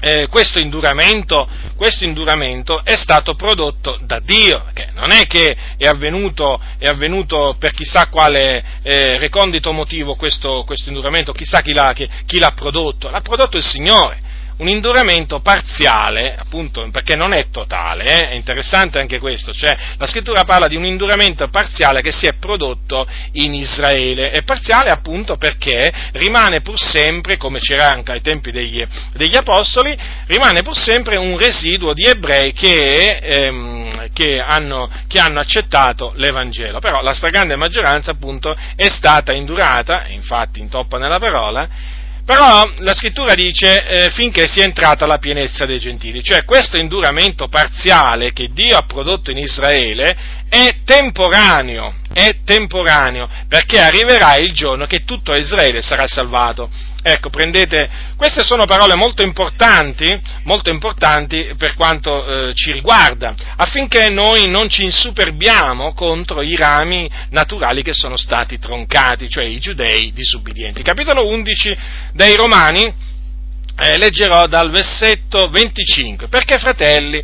eh, 0.00 0.26
questo, 0.28 0.58
induramento, 0.58 1.48
questo, 1.76 2.04
induramento, 2.04 2.82
è 2.84 2.96
stato 2.96 3.34
prodotto 3.34 3.98
da 4.02 4.18
Dio, 4.20 4.66
che 4.72 4.88
non 4.94 5.10
è 5.10 5.26
che 5.26 5.56
è 5.76 5.86
avvenuto, 5.86 6.60
è 6.78 6.86
avvenuto 6.86 7.56
per 7.58 7.72
chissà 7.72 8.06
quale 8.06 8.64
eh, 8.82 9.18
recondito 9.18 9.72
motivo 9.72 10.14
questo, 10.14 10.64
questo 10.64 10.88
induramento, 10.88 11.32
chissà 11.32 11.60
chi 11.60 11.72
l'ha, 11.72 11.92
chi, 11.94 12.08
chi 12.26 12.38
l'ha 12.38 12.52
prodotto, 12.52 13.10
l'ha 13.10 13.20
prodotto 13.20 13.56
il 13.56 13.64
Signore 13.64 14.28
un 14.60 14.68
induramento 14.68 15.40
parziale, 15.40 16.36
appunto, 16.36 16.86
perché 16.90 17.16
non 17.16 17.32
è 17.32 17.48
totale, 17.50 18.04
eh? 18.04 18.28
è 18.28 18.34
interessante 18.34 18.98
anche 18.98 19.18
questo, 19.18 19.52
cioè 19.52 19.76
la 19.96 20.06
scrittura 20.06 20.44
parla 20.44 20.68
di 20.68 20.76
un 20.76 20.84
induramento 20.84 21.48
parziale 21.48 22.02
che 22.02 22.12
si 22.12 22.26
è 22.26 22.34
prodotto 22.34 23.06
in 23.32 23.54
Israele, 23.54 24.30
è 24.30 24.42
parziale 24.42 24.90
appunto 24.90 25.36
perché 25.36 25.90
rimane 26.12 26.60
pur 26.60 26.78
sempre, 26.78 27.38
come 27.38 27.58
c'era 27.58 27.90
anche 27.90 28.12
ai 28.12 28.20
tempi 28.20 28.50
degli, 28.50 28.84
degli 29.14 29.36
apostoli, 29.36 29.96
rimane 30.26 30.60
pur 30.62 30.76
sempre 30.76 31.18
un 31.18 31.38
residuo 31.38 31.94
di 31.94 32.04
ebrei 32.04 32.52
che, 32.52 33.16
ehm, 33.16 34.12
che, 34.12 34.40
hanno, 34.40 34.90
che 35.08 35.18
hanno 35.18 35.40
accettato 35.40 36.12
l'Evangelo, 36.16 36.80
però 36.80 37.00
la 37.00 37.14
stragrande 37.14 37.56
maggioranza 37.56 38.10
appunto 38.10 38.54
è 38.76 38.88
stata 38.88 39.32
indurata, 39.32 40.06
infatti 40.08 40.60
intoppa 40.60 40.98
nella 40.98 41.18
parola, 41.18 41.98
però 42.30 42.70
la 42.78 42.94
scrittura 42.94 43.34
dice 43.34 43.84
eh, 43.84 44.10
finché 44.12 44.46
sia 44.46 44.62
entrata 44.62 45.04
la 45.04 45.18
pienezza 45.18 45.66
dei 45.66 45.80
gentili, 45.80 46.22
cioè 46.22 46.44
questo 46.44 46.78
induramento 46.78 47.48
parziale 47.48 48.32
che 48.32 48.50
Dio 48.52 48.76
ha 48.76 48.84
prodotto 48.86 49.32
in 49.32 49.38
Israele 49.38 50.16
è 50.48 50.76
temporaneo, 50.84 51.92
è 52.12 52.36
temporaneo, 52.44 53.28
perché 53.48 53.80
arriverà 53.80 54.36
il 54.36 54.52
giorno 54.52 54.86
che 54.86 55.04
tutto 55.04 55.36
Israele 55.36 55.82
sarà 55.82 56.06
salvato. 56.06 56.70
Ecco, 57.02 57.30
prendete, 57.30 57.88
queste 58.16 58.42
sono 58.42 58.66
parole 58.66 58.94
molto 58.94 59.22
importanti, 59.22 60.20
molto 60.44 60.68
importanti 60.68 61.54
per 61.56 61.74
quanto 61.74 62.48
eh, 62.48 62.54
ci 62.54 62.72
riguarda, 62.72 63.34
affinché 63.56 64.10
noi 64.10 64.48
non 64.50 64.68
ci 64.68 64.84
insuperbiamo 64.84 65.94
contro 65.94 66.42
i 66.42 66.54
rami 66.56 67.10
naturali 67.30 67.82
che 67.82 67.94
sono 67.94 68.18
stati 68.18 68.58
troncati, 68.58 69.30
cioè 69.30 69.46
i 69.46 69.58
giudei 69.58 70.12
disubbidienti. 70.12 70.82
Capitolo 70.82 71.26
11 71.26 71.76
dei 72.12 72.36
Romani, 72.36 72.92
eh, 73.78 73.96
leggerò 73.96 74.46
dal 74.46 74.70
versetto 74.70 75.48
25, 75.48 76.28
perché 76.28 76.58
fratelli, 76.58 77.22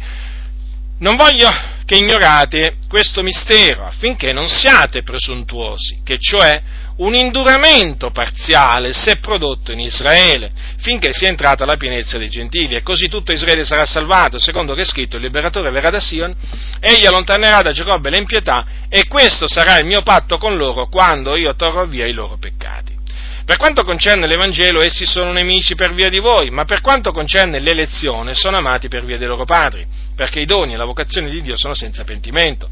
non 1.00 1.16
voglio 1.16 1.50
che 1.84 1.96
ignorate 1.96 2.78
questo 2.88 3.22
mistero, 3.22 3.84
affinché 3.84 4.32
non 4.32 4.48
siate 4.48 5.02
presuntuosi, 5.02 6.00
che 6.02 6.16
cioè 6.18 6.62
un 6.96 7.14
induramento 7.14 8.10
parziale 8.10 8.92
si 8.92 9.10
è 9.10 9.18
prodotto 9.18 9.72
in 9.72 9.80
Israele, 9.80 10.50
finché 10.78 11.12
sia 11.12 11.28
entrata 11.28 11.66
la 11.66 11.76
pienezza 11.76 12.16
dei 12.16 12.30
gentili, 12.30 12.74
e 12.74 12.82
così 12.82 13.08
tutto 13.08 13.32
Israele 13.32 13.64
sarà 13.64 13.84
salvato, 13.84 14.38
secondo 14.38 14.74
che 14.74 14.82
è 14.82 14.86
scritto, 14.86 15.16
il 15.16 15.22
liberatore 15.22 15.70
verrà 15.70 15.90
da 15.90 16.00
Sion, 16.00 16.34
egli 16.80 17.04
allontanerà 17.04 17.60
da 17.60 17.72
Giacobbe 17.72 18.08
le 18.08 18.18
impietà, 18.18 18.64
e 18.88 19.06
questo 19.08 19.46
sarà 19.46 19.78
il 19.78 19.84
mio 19.84 20.00
patto 20.02 20.38
con 20.38 20.56
loro 20.56 20.88
quando 20.88 21.36
io 21.36 21.54
torrò 21.54 21.84
via 21.84 22.06
i 22.06 22.12
loro 22.12 22.38
peccati. 22.38 22.94
Per 23.44 23.58
quanto 23.58 23.84
concerne 23.84 24.26
l'Evangelo, 24.26 24.80
essi 24.80 25.06
sono 25.06 25.30
nemici 25.32 25.76
per 25.76 25.92
via 25.92 26.08
di 26.08 26.18
voi, 26.18 26.50
ma 26.50 26.64
per 26.64 26.80
quanto 26.80 27.12
concerne 27.12 27.60
l'elezione, 27.60 28.34
sono 28.34 28.56
amati 28.56 28.88
per 28.88 29.04
via 29.04 29.18
dei 29.18 29.28
loro 29.28 29.44
padri, 29.44 29.86
perché 30.16 30.40
i 30.40 30.46
doni 30.46 30.72
e 30.72 30.76
la 30.76 30.84
vocazione 30.84 31.30
di 31.30 31.42
Dio 31.42 31.56
sono 31.56 31.74
senza 31.74 32.04
pentimento 32.04 32.68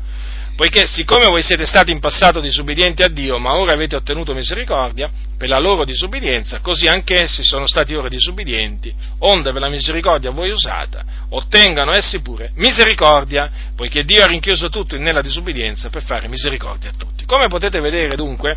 poiché 0.56 0.86
siccome 0.86 1.26
voi 1.26 1.42
siete 1.42 1.66
stati 1.66 1.90
in 1.90 1.98
passato 1.98 2.40
disubbidienti 2.40 3.02
a 3.02 3.08
Dio, 3.08 3.38
ma 3.38 3.54
ora 3.54 3.72
avete 3.72 3.96
ottenuto 3.96 4.34
misericordia 4.34 5.10
per 5.36 5.48
la 5.48 5.58
loro 5.58 5.84
disubbidienza, 5.84 6.60
così 6.60 6.86
anch'essi 6.86 7.42
sono 7.42 7.66
stati 7.66 7.94
ora 7.94 8.08
disubbidienti, 8.08 8.94
onde 9.18 9.52
per 9.52 9.60
la 9.60 9.68
misericordia 9.68 10.30
voi 10.30 10.50
usata, 10.50 11.04
ottengano 11.30 11.92
essi 11.92 12.20
pure 12.20 12.52
misericordia, 12.54 13.50
poiché 13.74 14.04
Dio 14.04 14.22
ha 14.22 14.26
rinchiuso 14.26 14.68
tutto 14.68 14.96
nella 14.96 15.22
disubbidienza 15.22 15.90
per 15.90 16.04
fare 16.04 16.28
misericordia 16.28 16.90
a 16.90 16.94
tutti. 16.96 17.24
Come 17.24 17.48
potete 17.48 17.80
vedere 17.80 18.14
dunque, 18.14 18.56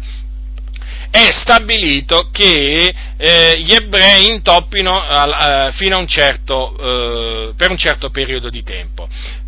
è 1.10 1.32
stabilito 1.32 2.30
che 2.32 2.93
eh, 3.18 3.60
gli 3.60 3.74
ebrei 3.74 4.30
intoppino 4.30 5.04
eh, 5.04 5.72
fino 5.72 5.95
a 5.95 6.00
un 6.00 6.08
certo, 6.08 6.78
eh, 6.78 7.54
per 7.56 7.72
un 7.72 7.78
certo 7.78 8.10
periodo 8.10 8.50
di 8.50 8.62
tempo 8.62 9.08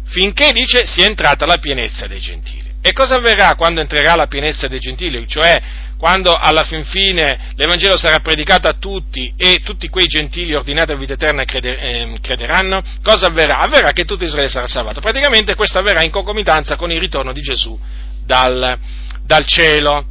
finché 0.10 0.52
dice 0.52 0.86
sia 0.86 1.06
entrata 1.06 1.46
la 1.46 1.58
pienezza 1.58 2.08
dei 2.08 2.20
gentili. 2.20 2.68
E 2.82 2.94
cosa 2.94 3.16
avverrà 3.16 3.56
quando 3.56 3.82
entrerà 3.82 4.16
la 4.16 4.28
pienezza 4.28 4.68
dei 4.68 4.80
gentili? 4.80 5.28
Cioè 5.28 5.62
quando 5.98 6.34
alla 6.34 6.64
fin 6.64 6.86
fine 6.86 7.52
l'Evangelo 7.56 7.98
sarà 7.98 8.20
predicato 8.20 8.70
a 8.70 8.78
tutti 8.80 9.34
e 9.36 9.60
tutti 9.62 9.90
quei 9.90 10.08
gentili 10.08 10.56
ordinati 10.56 10.94
a 10.94 10.96
vita 10.96 11.14
eterna 11.14 11.44
ehm, 11.44 12.22
crederanno, 12.22 12.82
cosa 13.04 13.28
avverrà? 13.28 13.60
Avverrà 13.60 13.92
che 13.92 14.06
tutto 14.06 14.24
Israele 14.24 14.48
sarà 14.48 14.68
salvato. 14.68 15.02
Praticamente 15.02 15.56
questo 15.56 15.78
avverrà 15.78 16.02
in 16.02 16.10
concomitanza 16.10 16.78
con 16.78 16.90
il 16.90 17.02
ritorno 17.02 17.34
di 17.34 17.42
Gesù 17.42 17.78
dal, 18.26 18.80
dal 19.26 19.46
cielo. 19.46 20.06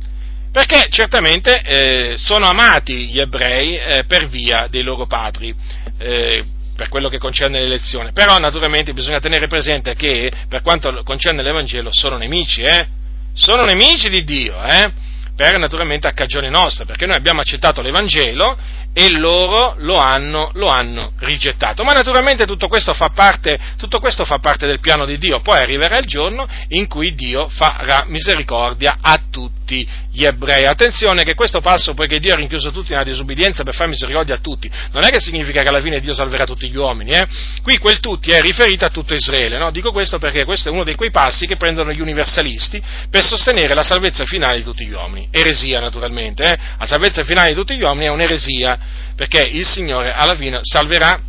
Perché 0.53 0.89
certamente 0.91 1.63
eh, 1.63 2.15
sono 2.19 2.47
amati 2.47 3.07
gli 3.07 3.19
ebrei 3.19 3.79
eh, 3.79 4.05
per 4.07 4.29
via 4.29 4.67
dei 4.69 4.83
loro 4.83 5.07
padri. 5.07 5.55
Eh, 5.99 6.45
per 6.79 6.89
quello 6.89 7.09
che 7.09 7.19
concerne 7.19 7.59
l'elezione. 7.59 8.13
Però 8.13 8.39
naturalmente 8.39 8.93
bisogna 8.93 9.19
tenere 9.19 9.49
presente 9.49 9.97
che 9.97 10.31
per 10.49 10.63
quanto 10.63 11.03
concerne 11.03 11.43
l'Evangelo 11.43 11.89
sono 11.91 12.17
nemici, 12.17 12.63
eh? 12.63 12.87
Sono 13.35 13.65
nemici 13.65 14.09
di 14.09 14.23
Dio, 14.23 14.63
eh? 14.63 14.93
Per 15.35 15.59
naturalmente 15.59 16.07
a 16.07 16.13
cagione 16.13 16.49
nostra, 16.49 16.85
perché 16.85 17.05
noi 17.05 17.17
abbiamo 17.17 17.41
accettato 17.41 17.83
l'Evangelo 17.83 18.57
e 19.01 19.13
loro 19.13 19.77
lo 19.79 19.95
hanno, 19.95 20.51
lo 20.55 20.67
hanno, 20.67 21.13
rigettato. 21.21 21.85
Ma 21.85 21.93
naturalmente 21.93 22.47
tutto 22.47 22.67
questo, 22.67 22.97
parte, 23.15 23.57
tutto 23.77 24.01
questo, 24.01 24.25
fa 24.25 24.41
parte, 24.41 24.67
del 24.67 24.81
piano 24.81 25.05
di 25.05 25.19
Dio, 25.19 25.41
poi 25.41 25.59
arriverà 25.59 25.99
il 25.99 26.07
giorno 26.07 26.49
in 26.71 26.89
cui 26.89 27.15
Dio 27.15 27.49
farà 27.49 28.07
misericordia 28.09 28.97
a 29.01 29.21
tutti 29.31 29.87
gli 30.11 30.25
ebrei. 30.25 30.65
Attenzione 30.65 31.23
che 31.23 31.35
questo 31.35 31.61
passo, 31.61 31.95
poiché 31.95 32.19
Dio 32.19 32.33
ha 32.33 32.37
rinchiuso 32.37 32.73
tutti 32.73 32.91
nella 32.91 33.05
disubbidienza 33.05 33.63
per 33.63 33.77
fare 33.77 33.89
misericordia 33.91 34.35
a 34.35 34.39
tutti, 34.39 34.69
non 34.91 35.05
è 35.05 35.11
che 35.11 35.21
significa 35.21 35.63
che 35.63 35.69
alla 35.69 35.81
fine 35.81 36.01
Dio 36.01 36.13
salverà 36.13 36.45
tutti 36.45 36.69
gli 36.69 36.77
uomini, 36.77 37.13
eh? 37.13 37.25
qui 37.63 37.79
quel 37.79 38.01
tutti 38.01 38.33
è 38.33 38.41
riferito 38.41 38.85
a 38.85 38.89
tutto 38.89 39.15
Israele, 39.15 39.59
no? 39.59 39.71
dico 39.71 39.93
questo 39.93 40.19
perché 40.19 40.45
questo 40.45 40.71
è 40.71 40.73
uno 40.73 40.83
di 40.83 40.97
quei 40.97 41.13
passi 41.13 41.47
che 41.47 41.57
prendono 41.57 41.93
gli 41.93 42.01
universalisti 42.01 42.83
per 43.09 43.23
sostenere 43.23 43.75
la 43.75 43.85
salvezza 43.85 44.27
finale 44.27 44.59
di 44.59 44.65
tutti 44.65 44.85
gli 44.85 44.93
uomini, 44.93 45.29
eresia 45.31 45.79
naturalmente, 45.79 46.43
eh? 46.43 46.59
la 46.79 46.87
salvezza 46.87 47.23
finale 47.23 47.51
di 47.51 47.55
tutti 47.55 47.77
gli 47.77 47.83
uomini 47.83 48.07
è 48.07 48.11
un'eresia, 48.11 48.79
perché 49.17 49.41
il 49.41 49.67
Signore 49.67 50.13
alla 50.13 50.35
fine 50.35 50.61
salverà 50.63 51.21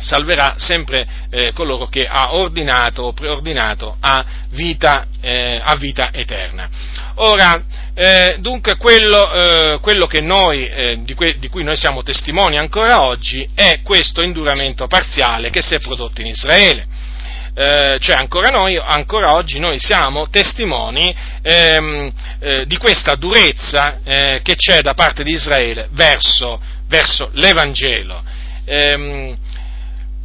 salverà 0.00 0.54
sempre 0.58 1.06
eh, 1.30 1.52
coloro 1.52 1.86
che 1.86 2.06
ha 2.06 2.34
ordinato 2.34 3.02
o 3.02 3.12
preordinato 3.12 3.96
a 4.00 4.24
vita, 4.50 5.06
eh, 5.20 5.60
a 5.62 5.74
vita 5.76 6.10
eterna. 6.12 6.68
Ora, 7.16 7.64
eh, 7.94 8.36
dunque, 8.38 8.76
quello, 8.76 9.32
eh, 9.32 9.78
quello 9.80 10.08
noi, 10.20 10.66
eh, 10.66 10.98
di, 11.02 11.14
que- 11.14 11.38
di, 11.38 11.48
cui 11.48 11.64
noi 11.64 11.76
siamo 11.76 12.02
testimoni 12.02 12.56
ancora 12.56 13.02
oggi 13.02 13.48
è 13.54 13.80
questo 13.82 14.22
induramento 14.22 14.86
parziale 14.86 15.50
che 15.50 15.62
si 15.62 15.74
è 15.74 15.80
prodotto 15.80 16.20
in 16.20 16.28
Israele. 16.28 16.86
Eh, 17.54 17.98
cioè 18.00 18.14
ancora, 18.14 18.50
noi, 18.50 18.76
ancora 18.76 19.34
oggi 19.34 19.58
noi 19.58 19.80
siamo 19.80 20.28
testimoni 20.28 21.12
ehm, 21.42 22.12
di 22.66 22.76
questa 22.76 23.14
durezza 23.14 23.98
che 24.04 24.54
c'è 24.54 24.80
da 24.80 24.94
parte 24.94 25.24
di 25.24 25.32
Israele 25.32 25.88
verso 25.90 26.60
verso 26.88 27.30
l'Evangelo. 27.32 28.22
Ehm, 28.64 29.36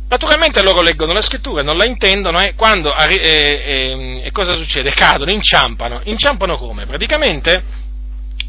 naturalmente 0.10 0.62
loro 0.62 0.82
leggono 0.82 1.14
la 1.14 1.22
scrittura, 1.22 1.62
non 1.62 1.78
la 1.78 1.86
intendono 1.86 2.40
e 2.42 2.54
quando 2.56 2.94
eh, 2.96 3.16
eh, 3.16 4.22
e 4.24 4.32
cosa 4.32 4.56
succede? 4.56 4.92
Cadono, 4.92 5.32
inciampano. 5.32 6.02
Inciampano 6.06 6.58
come? 6.58 6.86
Praticamente 6.86 7.64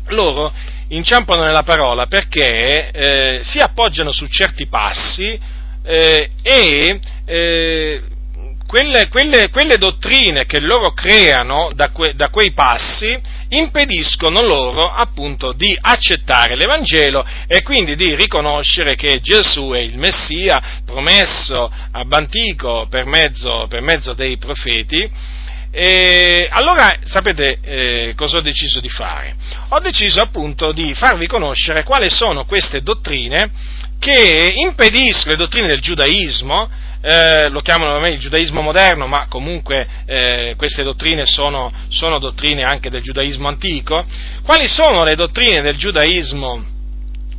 loro 0.08 0.52
inciampano 0.88 1.44
nella 1.44 1.62
parola 1.62 2.06
perché 2.06 2.90
eh, 2.90 3.40
si 3.42 3.58
appoggiano 3.58 4.12
su 4.12 4.26
certi 4.26 4.66
passi 4.66 5.38
eh, 5.82 6.30
e 6.42 7.00
eh, 7.24 8.02
quelle, 8.66 9.08
quelle, 9.08 9.48
quelle, 9.50 9.78
dottrine 9.78 10.46
che 10.46 10.60
loro 10.60 10.92
creano 10.92 11.70
da, 11.74 11.90
que, 11.90 12.14
da 12.14 12.28
quei 12.28 12.52
passi 12.52 13.18
impediscono 13.58 14.42
loro 14.42 14.90
appunto 14.90 15.52
di 15.52 15.76
accettare 15.80 16.56
l'Evangelo 16.56 17.24
e 17.46 17.62
quindi 17.62 17.96
di 17.96 18.14
riconoscere 18.14 18.94
che 18.94 19.20
Gesù 19.20 19.70
è 19.70 19.78
il 19.78 19.98
Messia 19.98 20.80
promesso 20.84 21.70
ab 21.92 22.12
antico 22.12 22.86
per 22.88 23.06
mezzo, 23.06 23.66
per 23.68 23.80
mezzo 23.80 24.12
dei 24.12 24.36
profeti, 24.36 25.10
e 25.76 26.46
allora 26.52 26.94
sapete 27.02 27.58
eh, 27.60 28.12
cosa 28.14 28.36
ho 28.36 28.40
deciso 28.40 28.78
di 28.78 28.88
fare? 28.88 29.34
Ho 29.70 29.80
deciso 29.80 30.22
appunto 30.22 30.70
di 30.70 30.94
farvi 30.94 31.26
conoscere 31.26 31.82
quali 31.82 32.08
sono 32.10 32.44
queste 32.44 32.80
dottrine 32.80 33.50
che 33.98 34.52
impediscono, 34.54 35.32
le 35.32 35.36
dottrine 35.36 35.68
del 35.68 35.80
giudaismo, 35.80 36.68
eh, 37.00 37.48
lo 37.50 37.60
chiamano 37.60 38.06
il 38.06 38.18
giudaismo 38.18 38.62
moderno, 38.62 39.06
ma 39.06 39.26
comunque 39.28 39.86
eh, 40.06 40.54
queste 40.56 40.82
dottrine 40.82 41.26
sono, 41.26 41.72
sono, 41.88 42.18
dottrine 42.18 42.62
anche 42.62 42.88
del 42.88 43.02
giudaismo 43.02 43.46
antico, 43.46 44.04
quali 44.42 44.66
sono 44.68 45.04
le 45.04 45.14
dottrine 45.14 45.60
del 45.60 45.76
giudaismo 45.76 46.73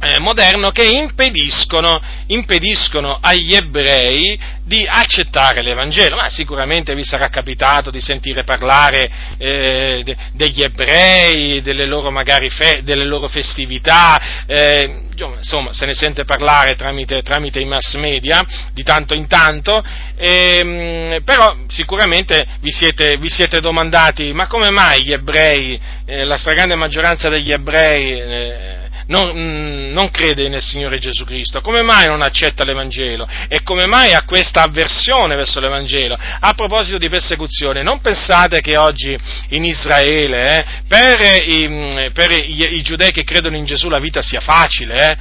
eh, 0.06 0.20
moderno 0.20 0.70
che 0.70 0.84
impediscono, 0.84 2.00
impediscono, 2.28 3.18
agli 3.20 3.56
ebrei 3.56 4.40
di 4.64 4.86
accettare 4.88 5.62
l'Evangelo. 5.62 6.16
Ma 6.16 6.30
sicuramente 6.30 6.94
vi 6.94 7.04
sarà 7.04 7.30
capitato 7.30 7.90
di 7.90 8.00
sentire 8.00 8.44
parlare 8.44 9.10
eh, 9.38 10.02
de, 10.04 10.16
degli 10.34 10.62
ebrei, 10.62 11.62
delle 11.62 11.86
loro, 11.86 12.12
fe, 12.50 12.82
delle 12.84 13.06
loro 13.06 13.28
festività, 13.28 14.46
eh, 14.46 15.04
insomma 15.38 15.74
se 15.74 15.86
ne 15.86 15.94
sente 15.94 16.24
parlare 16.24 16.76
tramite, 16.76 17.22
tramite, 17.22 17.60
i 17.60 17.66
mass 17.66 17.96
media 17.96 18.44
di 18.74 18.84
tanto 18.84 19.16
in 19.16 19.28
tanto, 19.28 19.84
ehm, 20.16 21.24
però 21.24 21.56
sicuramente 21.68 22.46
vi 22.60 22.72
siete, 22.72 23.18
vi 23.18 23.30
siete, 23.30 23.60
domandati 23.60 24.34
ma 24.34 24.48
come 24.48 24.70
mai 24.70 25.04
gli 25.04 25.14
ebrei, 25.14 25.80
eh, 26.06 26.26
la 26.26 26.38
stragrande 26.38 26.76
maggioranza 26.76 27.30
degli 27.30 27.52
ebrei, 27.52 28.20
eh, 28.20 28.75
non, 29.08 29.32
mm, 29.36 29.92
non, 29.92 30.10
crede 30.10 30.48
nel 30.50 30.62
Signore 30.62 30.98
Gesù 30.98 31.26
Cristo? 31.26 31.62
Come 31.62 31.82
mai 31.82 32.08
non 32.08 32.22
accetta 32.22 32.64
l'Evangelo? 32.64 33.28
E 33.48 33.62
come 33.64 33.86
mai 33.86 34.14
ha 34.14 34.24
questa 34.24 34.64
avversione 34.64 35.36
verso 35.36 35.60
l'Evangelo? 35.60 36.18
A 36.18 36.54
proposito 36.54 36.98
di 36.98 37.10
persecuzione, 37.10 37.84
non 37.84 38.02
pensate 38.02 38.62
che 38.62 38.78
oggi 38.78 39.16
in 39.50 39.64
Israele 39.64 40.58
eh, 40.58 40.66
per, 40.88 41.48
i, 41.48 41.68
mm, 41.68 41.98
per 42.14 42.32
i, 42.32 42.78
i, 42.78 42.82
giudei 42.82 43.12
che 43.12 43.24
credono 43.24 43.56
in 43.56 43.66
Gesù 43.66 43.90
la 43.90 44.00
vita 44.00 44.22
sia 44.22 44.40
facile? 44.40 45.12
Eh? 45.12 45.18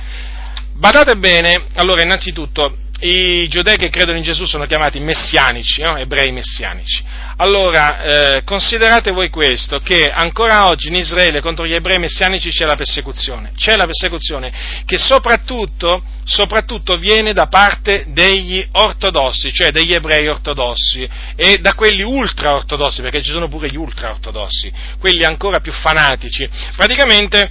Badate 0.75 1.17
bene, 1.17 1.67
allora 1.75 2.03
innanzitutto 2.03 2.77
i 3.01 3.49
giudei 3.49 3.77
che 3.77 3.91
credono 3.91 4.17
in 4.17 4.25
Gesù 4.25 4.47
sono 4.47 4.67
chiamati 4.67 4.99
messianici, 4.99 5.83
no? 5.83 5.97
ebrei 5.97 6.33
messianici. 6.33 7.03
Allora, 7.37 8.37
eh, 8.37 8.45
considerate 8.45 9.11
voi 9.11 9.29
questo, 9.29 9.79
che 9.79 10.09
ancora 10.09 10.69
oggi 10.69 10.89
in 10.89 10.95
Israele 10.95 11.41
contro 11.41 11.67
gli 11.67 11.75
ebrei 11.75 11.99
messianici 11.99 12.51
c'è 12.51 12.65
la 12.65 12.77
persecuzione, 12.77 13.53
c'è 13.57 13.75
la 13.75 13.87
persecuzione 13.87 14.53
che 14.85 14.99
soprattutto, 14.99 16.05
soprattutto 16.25 16.97
viene 16.97 17.33
da 17.33 17.49
parte 17.49 18.05
degli 18.09 18.65
ortodossi, 18.71 19.53
cioè 19.53 19.73
degli 19.73 19.93
ebrei 19.93 20.29
ortodossi 20.29 21.09
e 21.35 21.59
da 21.59 21.75
quelli 21.75 22.03
ultra 22.03 22.55
ortodossi, 22.55 23.03
perché 23.03 23.21
ci 23.21 23.33
sono 23.33 23.49
pure 23.49 23.69
gli 23.69 23.77
ultra 23.77 24.11
ortodossi, 24.11 24.73
quelli 25.01 25.25
ancora 25.25 25.59
più 25.59 25.73
fanatici. 25.73 26.49
Praticamente 26.77 27.51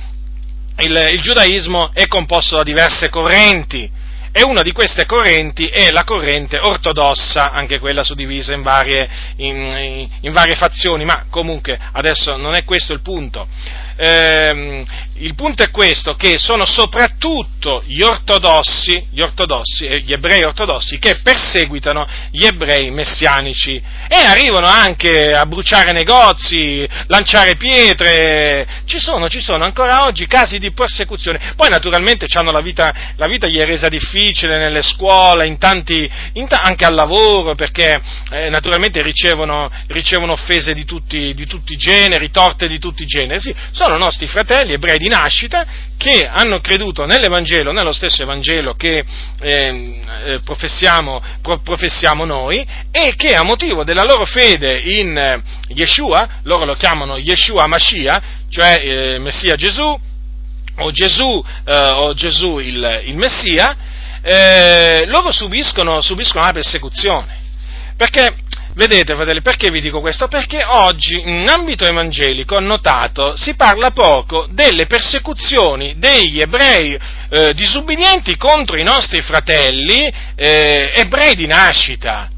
il, 0.77 1.09
il 1.11 1.21
giudaismo 1.21 1.91
è 1.93 2.07
composto 2.07 2.55
da 2.55 2.63
diverse 2.63 3.09
correnti, 3.09 3.91
e 4.35 4.41
una 4.41 4.63
di 4.63 4.71
queste 4.71 5.05
correnti 5.05 5.67
è 5.67 5.91
la 5.91 6.03
corrente 6.03 6.57
ortodossa, 6.57 7.51
anche 7.51 7.77
quella 7.77 8.01
suddivisa 8.01 8.53
in 8.53 8.63
varie, 8.63 9.07
in, 9.37 10.09
in 10.21 10.31
varie 10.33 10.55
fazioni, 10.55 11.05
ma 11.05 11.25
comunque 11.29 11.79
adesso 11.91 12.35
non 12.35 12.55
è 12.55 12.63
questo 12.63 12.93
il 12.93 13.01
punto 13.01 13.47
ehm, 13.95 14.85
il 15.17 15.35
punto 15.35 15.63
è 15.63 15.69
questo, 15.69 16.15
che 16.15 16.37
sono 16.37 16.65
soprattutto 16.65 17.83
gli 17.85 18.01
ortodossi, 18.01 19.07
gli 19.11 19.21
ortodossi, 19.21 19.87
gli 20.03 20.11
ebrei 20.11 20.43
ortodossi 20.43 20.97
che 20.97 21.19
perseguitano 21.21 22.05
gli 22.31 22.45
ebrei 22.45 22.89
messianici 22.91 23.81
e 24.07 24.15
arrivano 24.15 24.67
anche 24.67 25.33
a 25.33 25.45
bruciare 25.45 25.91
negozi, 25.91 26.87
lanciare 27.07 27.55
pietre, 27.55 28.67
ci 28.85 28.99
sono, 28.99 29.29
ci 29.29 29.39
sono 29.39 29.63
ancora 29.63 30.03
oggi 30.05 30.25
casi 30.27 30.57
di 30.57 30.71
persecuzione. 30.71 31.53
Poi 31.55 31.69
naturalmente 31.69 32.27
la 32.27 32.61
vita, 32.61 32.93
la 33.15 33.27
vita 33.27 33.47
gli 33.47 33.57
è 33.57 33.65
resa 33.65 33.87
difficile 33.87 34.57
nelle 34.57 34.81
scuole, 34.81 35.47
in 35.47 35.57
tanti, 35.57 36.09
in 36.33 36.47
ta- 36.47 36.61
anche 36.61 36.85
al 36.85 36.95
lavoro, 36.95 37.55
perché 37.55 38.01
eh, 38.31 38.49
naturalmente 38.49 39.01
ricevono, 39.01 39.71
ricevono 39.87 40.33
offese 40.33 40.73
di 40.73 40.85
tutti, 40.85 41.33
di 41.33 41.45
tutti 41.45 41.73
i 41.73 41.77
generi, 41.77 42.31
torte 42.31 42.67
di 42.67 42.79
tutti 42.79 43.03
i 43.03 43.07
generi. 43.07 43.39
Sì, 43.39 43.55
sono 43.83 43.97
nostri 43.97 44.27
fratelli 44.27 44.71
ebrei 44.71 44.97
di 44.97 45.09
nascita 45.09 45.65
che 45.97 46.25
hanno 46.25 46.61
creduto 46.61 47.05
nell'Evangelo, 47.05 47.73
nello 47.73 47.91
stesso 47.91 48.23
Evangelo 48.23 48.75
che 48.75 49.03
eh, 49.41 50.01
eh, 50.25 50.39
professiamo, 50.39 51.21
pro, 51.41 51.59
professiamo, 51.59 52.23
noi 52.23 52.65
e 52.91 53.13
che 53.17 53.35
a 53.35 53.43
motivo 53.43 53.83
della 53.83 54.03
loro 54.03 54.25
fede 54.25 54.79
in 54.79 55.17
eh, 55.17 55.41
Yeshua, 55.73 56.39
loro 56.43 56.63
lo 56.63 56.75
chiamano 56.75 57.17
Yeshua 57.17 57.67
Mashiach, 57.67 58.23
cioè 58.49 58.79
eh, 58.81 59.19
Messia 59.19 59.55
Gesù, 59.55 59.99
o 60.77 60.91
Gesù, 60.91 61.43
eh, 61.65 61.89
o 61.91 62.13
Gesù 62.13 62.59
il, 62.59 63.01
il 63.05 63.17
Messia, 63.17 63.75
eh, 64.21 65.03
loro 65.07 65.33
subiscono, 65.33 65.99
subiscono 65.99 66.45
la 66.45 66.53
persecuzione. 66.53 67.41
Perché 67.97 68.33
Vedete, 68.75 69.13
fratelli, 69.13 69.41
perché 69.41 69.69
vi 69.69 69.81
dico 69.81 69.99
questo? 69.99 70.27
Perché 70.27 70.63
oggi 70.65 71.21
in 71.23 71.47
ambito 71.47 71.85
evangelico 71.85 72.59
notato 72.59 73.35
si 73.35 73.53
parla 73.53 73.91
poco 73.91 74.47
delle 74.49 74.87
persecuzioni 74.87 75.93
degli 75.97 76.39
ebrei 76.39 76.97
eh, 77.29 77.53
disubbidienti 77.53 78.35
contro 78.35 78.79
i 78.79 78.83
nostri 78.83 79.21
fratelli 79.21 80.11
eh, 80.35 80.91
ebrei 80.95 81.35
di 81.35 81.45
nascita. 81.45 82.29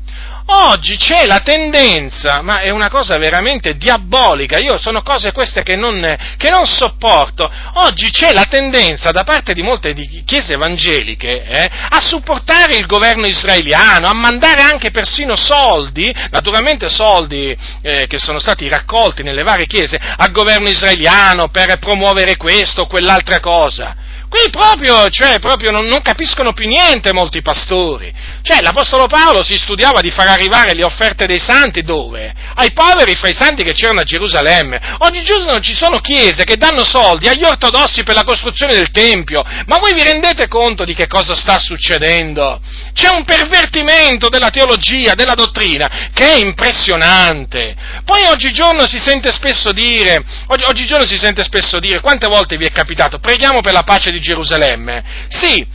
Oggi 0.47 0.95
c'è 0.97 1.25
la 1.25 1.39
tendenza, 1.39 2.43
ma 2.43 2.59
è 2.59 2.69
una 2.69 2.87
cosa 2.87 3.17
veramente 3.17 3.77
diabolica, 3.77 4.59
io 4.59 4.77
sono 4.77 5.01
cose 5.01 5.31
queste 5.31 5.63
che 5.63 5.75
non, 5.75 5.99
che 6.37 6.51
non 6.51 6.67
sopporto, 6.67 7.51
oggi 7.73 8.11
c'è 8.11 8.31
la 8.31 8.45
tendenza 8.45 9.09
da 9.09 9.23
parte 9.23 9.53
di 9.53 9.63
molte 9.63 9.95
chiese 10.23 10.53
evangeliche 10.53 11.43
eh, 11.43 11.69
a 11.89 11.99
supportare 11.99 12.75
il 12.75 12.85
governo 12.85 13.25
israeliano, 13.25 14.05
a 14.05 14.13
mandare 14.13 14.61
anche 14.61 14.91
persino 14.91 15.35
soldi, 15.35 16.13
naturalmente 16.29 16.89
soldi 16.89 17.57
eh, 17.81 18.05
che 18.05 18.19
sono 18.19 18.37
stati 18.37 18.67
raccolti 18.67 19.23
nelle 19.23 19.41
varie 19.41 19.65
chiese, 19.65 19.97
al 19.99 20.29
governo 20.29 20.69
israeliano 20.69 21.47
per 21.47 21.79
promuovere 21.79 22.37
questo 22.37 22.83
o 22.83 22.87
quell'altra 22.87 23.39
cosa. 23.39 24.04
Qui 24.29 24.49
proprio, 24.49 25.09
cioè, 25.09 25.39
proprio 25.39 25.71
non, 25.71 25.85
non, 25.85 26.01
capiscono 26.01 26.53
più 26.53 26.67
niente 26.67 27.13
molti 27.13 27.41
pastori. 27.41 28.13
Cioè, 28.41 28.61
l'Apostolo 28.61 29.07
Paolo 29.07 29.43
si 29.43 29.57
studiava 29.57 30.01
di 30.01 30.11
far 30.11 30.27
arrivare 30.27 30.73
le 30.73 30.83
offerte 30.83 31.25
dei 31.25 31.39
santi 31.39 31.81
dove? 31.81 32.33
Ai 32.55 32.71
poveri 32.73 33.15
fra 33.15 33.29
i 33.29 33.33
santi 33.33 33.63
che 33.63 33.73
c'erano 33.73 34.01
a 34.01 34.03
Gerusalemme. 34.03 34.79
Oggigiorno 34.99 35.59
ci 35.59 35.73
sono 35.73 35.99
chiese 35.99 36.43
che 36.43 36.57
danno 36.57 36.83
soldi 36.83 37.27
agli 37.27 37.43
ortodossi 37.43 38.03
per 38.03 38.15
la 38.15 38.23
costruzione 38.23 38.73
del 38.73 38.91
Tempio. 38.91 39.41
Ma 39.65 39.77
voi 39.77 39.93
vi 39.93 40.03
rendete 40.03 40.47
conto 40.47 40.83
di 40.83 40.93
che 40.93 41.07
cosa 41.07 41.35
sta 41.35 41.59
succedendo? 41.59 42.59
C'è 42.93 43.09
un 43.09 43.23
pervertimento 43.25 44.29
della 44.29 44.49
teologia, 44.49 45.13
della 45.13 45.35
dottrina, 45.35 46.09
che 46.13 46.33
è 46.33 46.37
impressionante. 46.37 47.75
Poi 48.03 48.23
oggigiorno 48.25 48.87
si 48.87 48.99
sente 48.99 49.31
spesso 49.31 49.71
dire, 49.71 50.23
oggigiorno 50.47 51.05
si 51.05 51.17
sente 51.17 51.43
spesso 51.43 51.79
dire, 51.79 51.99
quante 51.99 52.27
volte 52.27 52.57
vi 52.57 52.65
è 52.65 52.71
capitato, 52.71 53.19
preghiamo 53.19 53.61
per 53.61 53.73
la 53.73 53.83
pace 53.83 54.11
di 54.11 54.14
Gerusalemme. 54.19 55.03
Sì, 55.27 55.65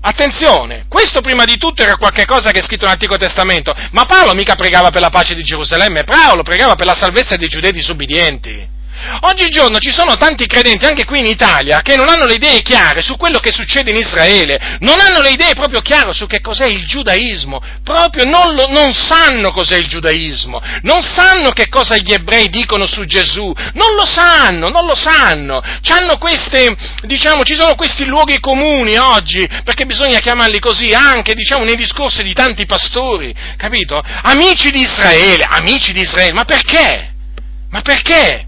attenzione, 0.00 0.86
questo 0.88 1.20
prima 1.20 1.44
di 1.44 1.56
tutto 1.56 1.82
era 1.82 1.96
qualcosa 1.96 2.50
che 2.50 2.58
è 2.58 2.62
scritto 2.62 2.84
nell'Antico 2.84 3.16
Testamento, 3.16 3.74
ma 3.92 4.04
Paolo 4.04 4.34
mica 4.34 4.54
pregava 4.54 4.90
per 4.90 5.00
la 5.00 5.08
pace 5.08 5.34
di 5.34 5.42
Gerusalemme, 5.42 6.04
Paolo 6.04 6.42
pregava 6.42 6.74
per 6.74 6.86
la 6.86 6.94
salvezza 6.94 7.36
dei 7.36 7.48
giudei 7.48 7.72
disobbedienti. 7.72 8.74
Oggigiorno 9.20 9.78
ci 9.78 9.90
sono 9.90 10.16
tanti 10.16 10.46
credenti, 10.46 10.84
anche 10.84 11.04
qui 11.04 11.20
in 11.20 11.26
Italia, 11.26 11.82
che 11.82 11.96
non 11.96 12.08
hanno 12.08 12.26
le 12.26 12.34
idee 12.34 12.62
chiare 12.62 13.02
su 13.02 13.16
quello 13.16 13.38
che 13.38 13.52
succede 13.52 13.90
in 13.90 13.96
Israele, 13.96 14.78
non 14.80 15.00
hanno 15.00 15.20
le 15.20 15.30
idee 15.30 15.54
proprio 15.54 15.80
chiare 15.80 16.12
su 16.12 16.26
che 16.26 16.40
cos'è 16.40 16.66
il 16.66 16.86
giudaismo, 16.86 17.60
proprio 17.82 18.24
non, 18.24 18.54
lo, 18.54 18.66
non 18.68 18.92
sanno 18.94 19.52
cos'è 19.52 19.76
il 19.76 19.86
giudaismo, 19.86 20.60
non 20.82 21.02
sanno 21.02 21.50
che 21.50 21.68
cosa 21.68 21.96
gli 21.96 22.12
ebrei 22.12 22.48
dicono 22.48 22.86
su 22.86 23.04
Gesù, 23.04 23.52
non 23.74 23.94
lo 23.94 24.06
sanno, 24.06 24.68
non 24.68 24.86
lo 24.86 24.94
sanno. 24.94 25.62
Queste, 26.18 26.74
diciamo, 27.02 27.44
ci 27.44 27.54
sono 27.54 27.74
questi 27.74 28.04
luoghi 28.04 28.40
comuni 28.40 28.96
oggi, 28.96 29.46
perché 29.64 29.84
bisogna 29.84 30.18
chiamarli 30.18 30.58
così 30.58 30.92
anche, 30.92 31.34
diciamo, 31.34 31.64
nei 31.64 31.76
discorsi 31.76 32.22
di 32.22 32.32
tanti 32.32 32.66
pastori, 32.66 33.34
capito? 33.56 34.00
Amici 34.22 34.70
di 34.70 34.80
Israele, 34.80 35.46
amici 35.48 35.92
di 35.92 36.00
Israele, 36.00 36.32
ma 36.32 36.44
perché? 36.44 37.12
Ma 37.70 37.80
perché? 37.82 38.46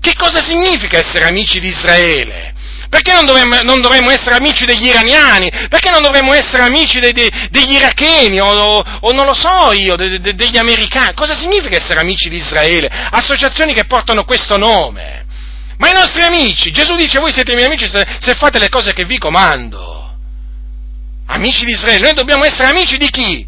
Che 0.00 0.14
cosa 0.16 0.40
significa 0.40 0.98
essere 0.98 1.26
amici 1.26 1.60
di 1.60 1.68
Israele? 1.68 2.54
Perché 2.88 3.12
non 3.12 3.26
dovremmo, 3.26 3.60
non 3.62 3.80
dovremmo, 3.82 4.10
essere 4.10 4.36
amici 4.36 4.64
degli 4.64 4.86
iraniani? 4.86 5.50
Perché 5.68 5.90
non 5.90 6.00
dovremmo 6.00 6.32
essere 6.32 6.62
amici 6.62 7.00
dei, 7.00 7.12
dei, 7.12 7.30
degli 7.50 7.74
iracheni 7.74 8.40
o, 8.40 8.46
o, 8.46 8.84
o, 9.00 9.12
non 9.12 9.26
lo 9.26 9.34
so 9.34 9.72
io, 9.72 9.94
de, 9.94 10.18
de, 10.20 10.34
degli 10.34 10.56
americani? 10.56 11.12
Cosa 11.14 11.34
significa 11.34 11.76
essere 11.76 12.00
amici 12.00 12.30
di 12.30 12.36
Israele? 12.36 12.88
Associazioni 12.88 13.74
che 13.74 13.84
portano 13.84 14.24
questo 14.24 14.56
nome. 14.56 15.26
Ma 15.76 15.90
i 15.90 15.92
nostri 15.92 16.22
amici, 16.22 16.72
Gesù 16.72 16.96
dice 16.96 17.20
voi 17.20 17.32
siete 17.32 17.52
i 17.52 17.54
miei 17.54 17.66
amici 17.66 17.86
se, 17.88 18.06
se 18.20 18.34
fate 18.34 18.58
le 18.58 18.70
cose 18.70 18.94
che 18.94 19.04
vi 19.04 19.18
comando. 19.18 20.14
Amici 21.26 21.66
di 21.66 21.72
Israele, 21.72 22.00
noi 22.00 22.14
dobbiamo 22.14 22.44
essere 22.44 22.70
amici 22.70 22.96
di 22.96 23.10
chi? 23.10 23.47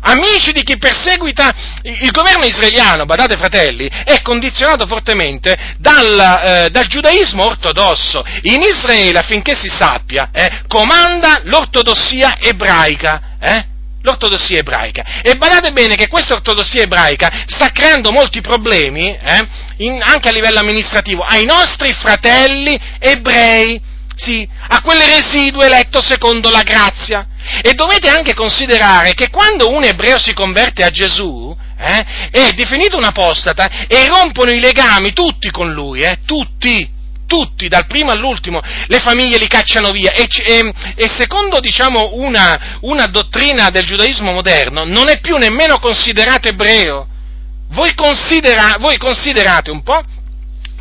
Amici 0.00 0.52
di 0.52 0.62
chi 0.62 0.78
perseguita 0.78 1.52
il 1.82 2.10
governo 2.10 2.44
israeliano, 2.44 3.04
badate 3.04 3.36
fratelli, 3.36 3.88
è 3.88 4.22
condizionato 4.22 4.86
fortemente 4.86 5.56
dal, 5.78 6.18
eh, 6.64 6.70
dal 6.70 6.86
giudaismo 6.86 7.44
ortodosso. 7.44 8.24
In 8.42 8.62
Israele, 8.62 9.18
affinché 9.18 9.54
si 9.54 9.68
sappia, 9.68 10.30
eh, 10.32 10.62
comanda 10.66 11.40
l'ortodossia 11.44 12.38
ebraica. 12.40 13.36
Eh? 13.40 13.76
l'ortodossia 14.02 14.58
ebraica. 14.58 15.20
E 15.22 15.34
badate 15.36 15.72
bene 15.72 15.96
che 15.96 16.08
questa 16.08 16.34
ortodossia 16.34 16.82
ebraica 16.82 17.44
sta 17.46 17.70
creando 17.70 18.10
molti 18.10 18.40
problemi, 18.40 19.08
eh, 19.08 19.48
in, 19.78 20.00
anche 20.02 20.28
a 20.28 20.32
livello 20.32 20.60
amministrativo, 20.60 21.22
ai 21.22 21.44
nostri 21.44 21.92
fratelli 21.92 22.78
ebrei, 22.98 23.80
sì, 24.18 24.46
a 24.68 24.80
quel 24.82 24.98
residuo 24.98 25.62
eletto 25.62 26.02
secondo 26.02 26.50
la 26.50 26.62
grazia. 26.62 27.26
E 27.62 27.72
dovete 27.72 28.08
anche 28.08 28.34
considerare 28.34 29.14
che 29.14 29.30
quando 29.30 29.70
un 29.70 29.84
ebreo 29.84 30.18
si 30.18 30.34
converte 30.34 30.82
a 30.82 30.90
Gesù, 30.90 31.56
eh, 31.78 32.28
è 32.30 32.50
definito 32.50 32.96
un 32.96 33.04
apostata 33.04 33.86
e 33.86 34.06
rompono 34.08 34.50
i 34.50 34.58
legami 34.58 35.12
tutti 35.12 35.50
con 35.52 35.72
lui, 35.72 36.00
eh, 36.00 36.18
tutti, 36.26 36.90
tutti, 37.26 37.68
dal 37.68 37.86
primo 37.86 38.10
all'ultimo, 38.10 38.60
le 38.88 38.98
famiglie 38.98 39.38
li 39.38 39.46
cacciano 39.46 39.92
via 39.92 40.10
e, 40.10 40.26
e, 40.28 40.72
e 40.96 41.08
secondo 41.08 41.60
diciamo, 41.60 42.10
una, 42.14 42.78
una, 42.80 43.06
dottrina 43.06 43.70
del 43.70 43.86
giudaismo 43.86 44.32
moderno 44.32 44.84
non 44.84 45.08
è 45.08 45.20
più 45.20 45.36
nemmeno 45.36 45.78
considerato 45.78 46.48
ebreo. 46.48 47.06
Voi, 47.70 47.94
considera, 47.94 48.76
voi 48.80 48.96
considerate 48.96 49.70
un 49.70 49.82
po' 49.82 50.02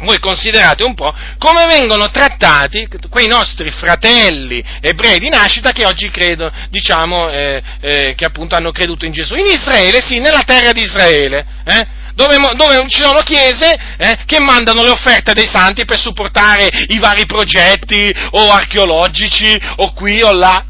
voi 0.01 0.19
considerate 0.19 0.83
un 0.83 0.93
po' 0.93 1.13
come 1.39 1.65
vengono 1.65 2.09
trattati 2.09 2.87
quei 3.09 3.27
nostri 3.27 3.71
fratelli 3.71 4.63
ebrei 4.81 5.17
di 5.17 5.29
nascita 5.29 5.71
che 5.71 5.85
oggi 5.85 6.09
credo, 6.09 6.51
diciamo, 6.69 7.29
eh, 7.29 7.63
eh, 7.81 8.13
che 8.15 8.25
appunto 8.25 8.55
hanno 8.55 8.71
creduto 8.71 9.05
in 9.05 9.11
Gesù. 9.11 9.35
In 9.35 9.47
Israele, 9.47 10.01
sì, 10.01 10.19
nella 10.19 10.43
terra 10.45 10.71
di 10.71 10.81
Israele, 10.81 11.45
eh, 11.65 11.87
dove, 12.13 12.37
dove, 12.55 12.85
ci 12.89 13.01
sono 13.01 13.21
chiese 13.21 13.75
eh, 13.97 14.17
che 14.25 14.39
mandano 14.39 14.83
le 14.83 14.89
offerte 14.89 15.33
dei 15.33 15.47
santi 15.47 15.85
per 15.85 15.99
supportare 15.99 16.69
i 16.87 16.99
vari 16.99 17.25
progetti 17.25 18.13
o 18.31 18.51
archeologici 18.51 19.59
o 19.77 19.93
qui 19.93 20.21
o 20.21 20.31
là. 20.31 20.63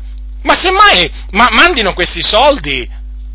Ma 0.43 0.55
semmai 0.55 1.11
ma 1.32 1.47
mandino 1.51 1.93
questi 1.93 2.21
soldi 2.21 2.88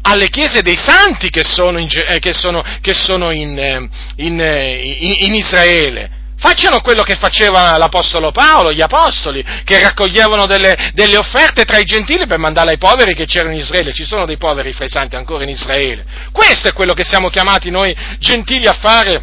alle 0.03 0.29
chiese 0.29 0.63
dei 0.63 0.77
santi 0.77 1.31
che 1.31 1.45
sono 1.45 1.79
in, 1.79 1.89
eh, 2.07 2.19
che 2.19 2.33
sono, 2.33 2.63
che 2.81 2.95
sono 2.95 3.31
in, 3.31 3.59
eh, 3.59 3.89
in, 4.17 4.41
eh, 4.41 4.81
in, 5.21 5.35
Israele. 5.35 6.21
Facciano 6.37 6.81
quello 6.81 7.05
che 7.05 7.15
faceva 7.15 7.77
l'Apostolo 7.79 8.33
Paolo, 8.33 8.73
gli 8.73 8.81
Apostoli, 8.81 9.45
che 9.65 9.81
raccoglievano 9.81 10.47
delle, 10.47 10.91
delle, 10.93 11.17
offerte 11.17 11.65
tra 11.65 11.79
i 11.79 11.85
gentili 11.85 12.27
per 12.27 12.39
mandarle 12.39 12.73
ai 12.73 12.79
poveri 12.79 13.15
che 13.15 13.27
c'erano 13.27 13.53
in 13.53 13.61
Israele. 13.61 13.93
Ci 13.93 14.05
sono 14.05 14.27
dei 14.27 14.39
poveri 14.39 14.73
fra 14.73 14.85
i 14.85 14.89
santi 14.89 15.15
ancora 15.15 15.45
in 15.45 15.51
Israele. 15.51 16.05
Questo 16.33 16.67
è 16.67 16.73
quello 16.73 16.95
che 16.95 17.05
siamo 17.05 17.29
chiamati 17.29 17.71
noi 17.71 17.95
gentili 18.19 18.67
a 18.67 18.73
fare 18.73 19.23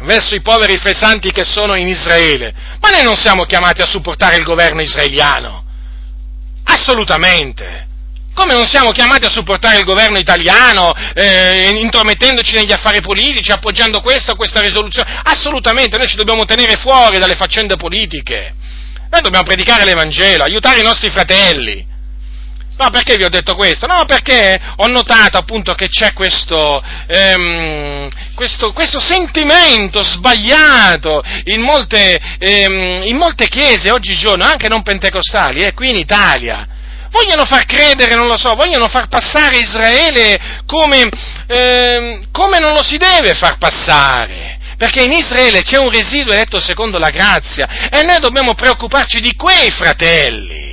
verso 0.00 0.34
i 0.34 0.42
poveri 0.42 0.76
fra 0.76 0.90
i 0.90 0.94
santi 0.94 1.32
che 1.32 1.44
sono 1.44 1.76
in 1.76 1.88
Israele. 1.88 2.52
Ma 2.78 2.90
noi 2.90 3.04
non 3.04 3.16
siamo 3.16 3.44
chiamati 3.44 3.80
a 3.80 3.86
supportare 3.86 4.36
il 4.36 4.44
governo 4.44 4.82
israeliano. 4.82 5.64
Assolutamente 6.64 7.83
come 8.34 8.54
non 8.54 8.66
siamo 8.66 8.90
chiamati 8.90 9.24
a 9.24 9.30
supportare 9.30 9.78
il 9.78 9.84
governo 9.84 10.18
italiano, 10.18 10.92
eh, 11.14 11.68
intromettendoci 11.80 12.54
negli 12.54 12.72
affari 12.72 13.00
politici, 13.00 13.52
appoggiando 13.52 14.00
questa 14.00 14.32
o 14.32 14.36
questa 14.36 14.60
risoluzione? 14.60 15.20
Assolutamente, 15.22 15.96
noi 15.96 16.08
ci 16.08 16.16
dobbiamo 16.16 16.44
tenere 16.44 16.76
fuori 16.76 17.18
dalle 17.18 17.36
faccende 17.36 17.76
politiche. 17.76 18.54
Noi 19.08 19.20
dobbiamo 19.22 19.44
predicare 19.44 19.84
l'Evangelo, 19.84 20.42
aiutare 20.42 20.80
i 20.80 20.82
nostri 20.82 21.10
fratelli. 21.10 21.92
No, 22.76 22.90
perché 22.90 23.16
vi 23.16 23.22
ho 23.22 23.28
detto 23.28 23.54
questo? 23.54 23.86
No, 23.86 24.04
perché 24.04 24.60
ho 24.76 24.88
notato 24.88 25.38
appunto 25.38 25.74
che 25.74 25.86
c'è 25.86 26.12
questo, 26.12 26.82
ehm, 27.06 28.08
questo, 28.34 28.72
questo 28.72 28.98
sentimento 28.98 30.02
sbagliato 30.02 31.22
in 31.44 31.60
molte, 31.60 32.20
ehm, 32.36 33.04
in 33.04 33.16
molte 33.16 33.46
chiese 33.46 33.92
oggigiorno, 33.92 34.44
anche 34.44 34.68
non 34.68 34.82
pentecostali, 34.82 35.60
eh, 35.60 35.72
qui 35.72 35.90
in 35.90 35.96
Italia 35.96 36.66
vogliono 37.14 37.44
far 37.44 37.64
credere, 37.64 38.16
non 38.16 38.26
lo 38.26 38.36
so, 38.36 38.56
vogliono 38.56 38.88
far 38.88 39.06
passare 39.06 39.58
Israele 39.58 40.62
come, 40.66 41.08
eh, 41.46 42.26
come 42.32 42.58
non 42.58 42.72
lo 42.72 42.82
si 42.82 42.96
deve 42.96 43.34
far 43.34 43.56
passare. 43.56 44.58
Perché 44.76 45.04
in 45.04 45.12
Israele 45.12 45.62
c'è 45.62 45.78
un 45.78 45.88
residuo 45.88 46.32
eletto 46.32 46.60
secondo 46.60 46.98
la 46.98 47.10
grazia 47.10 47.88
e 47.88 48.02
noi 48.02 48.18
dobbiamo 48.18 48.54
preoccuparci 48.54 49.20
di 49.20 49.34
quei 49.36 49.70
fratelli 49.70 50.72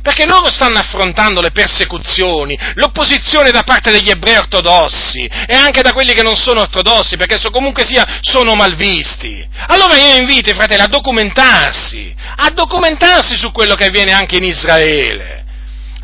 perché 0.00 0.26
loro 0.26 0.50
stanno 0.50 0.78
affrontando 0.78 1.40
le 1.40 1.52
persecuzioni, 1.52 2.58
l'opposizione 2.74 3.52
da 3.52 3.62
parte 3.62 3.92
degli 3.92 4.10
ebrei 4.10 4.36
ortodossi 4.36 5.24
e 5.24 5.54
anche 5.54 5.80
da 5.80 5.92
quelli 5.92 6.12
che 6.12 6.24
non 6.24 6.34
sono 6.34 6.62
ortodossi, 6.62 7.16
perché 7.16 7.38
so, 7.38 7.50
comunque 7.50 7.84
sia 7.84 8.18
sono 8.20 8.54
malvisti. 8.54 9.46
Allora 9.68 9.94
io 9.94 10.16
invito 10.16 10.50
i 10.50 10.54
fratelli 10.54 10.82
a 10.82 10.88
documentarsi, 10.88 12.12
a 12.34 12.50
documentarsi 12.50 13.36
su 13.36 13.52
quello 13.52 13.76
che 13.76 13.84
avviene 13.84 14.10
anche 14.10 14.36
in 14.38 14.44
Israele 14.44 15.41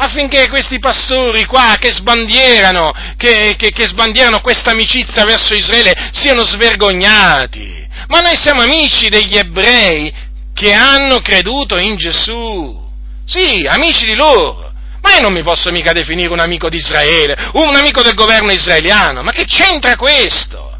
affinché 0.01 0.49
questi 0.49 0.78
pastori 0.78 1.44
qua 1.44 1.76
che 1.78 1.92
sbandierano, 1.92 2.92
che, 3.16 3.57
che, 3.57 3.70
che 3.70 3.88
sbandierano 3.88 4.40
questa 4.40 4.70
amicizia 4.70 5.24
verso 5.24 5.55
Israele 5.55 6.11
siano 6.12 6.44
svergognati. 6.44 7.86
Ma 8.07 8.20
noi 8.20 8.36
siamo 8.36 8.62
amici 8.62 9.09
degli 9.09 9.36
ebrei 9.36 10.12
che 10.55 10.72
hanno 10.72 11.20
creduto 11.20 11.78
in 11.78 11.96
Gesù. 11.96 12.86
Sì, 13.24 13.66
amici 13.68 14.07
di 14.07 14.14
loro. 14.14 14.72
Ma 15.03 15.14
io 15.14 15.20
non 15.20 15.32
mi 15.32 15.42
posso 15.42 15.70
mica 15.70 15.92
definire 15.92 16.28
un 16.28 16.40
amico 16.40 16.68
di 16.68 16.76
Israele, 16.76 17.51
un 17.55 17.74
amico 17.74 18.03
del 18.03 18.14
governo 18.14 18.53
israeliano. 18.53 19.22
Ma 19.22 19.32
che 19.32 19.44
c'entra 19.44 19.96
questo? 19.96 20.78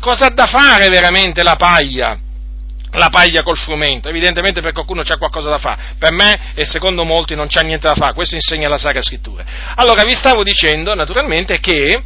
Cosa 0.00 0.26
ha 0.26 0.30
da 0.30 0.46
fare 0.46 0.88
veramente 0.88 1.42
la 1.42 1.56
paglia? 1.56 2.18
La 2.94 3.08
paglia 3.08 3.42
col 3.42 3.56
frumento, 3.56 4.08
evidentemente 4.08 4.60
per 4.60 4.72
qualcuno 4.72 5.02
c'è 5.02 5.16
qualcosa 5.18 5.50
da 5.50 5.58
fare, 5.58 5.94
per 5.98 6.12
me 6.12 6.52
e 6.54 6.64
secondo 6.64 7.04
molti 7.04 7.34
non 7.34 7.46
c'è 7.46 7.62
niente 7.62 7.88
da 7.88 7.94
fare, 7.94 8.14
questo 8.14 8.34
insegna 8.34 8.68
la 8.68 8.78
Sacra 8.78 9.02
Scrittura. 9.02 9.44
Allora 9.76 10.04
vi 10.04 10.14
stavo 10.14 10.42
dicendo 10.42 10.94
naturalmente 10.94 11.60
che 11.60 12.02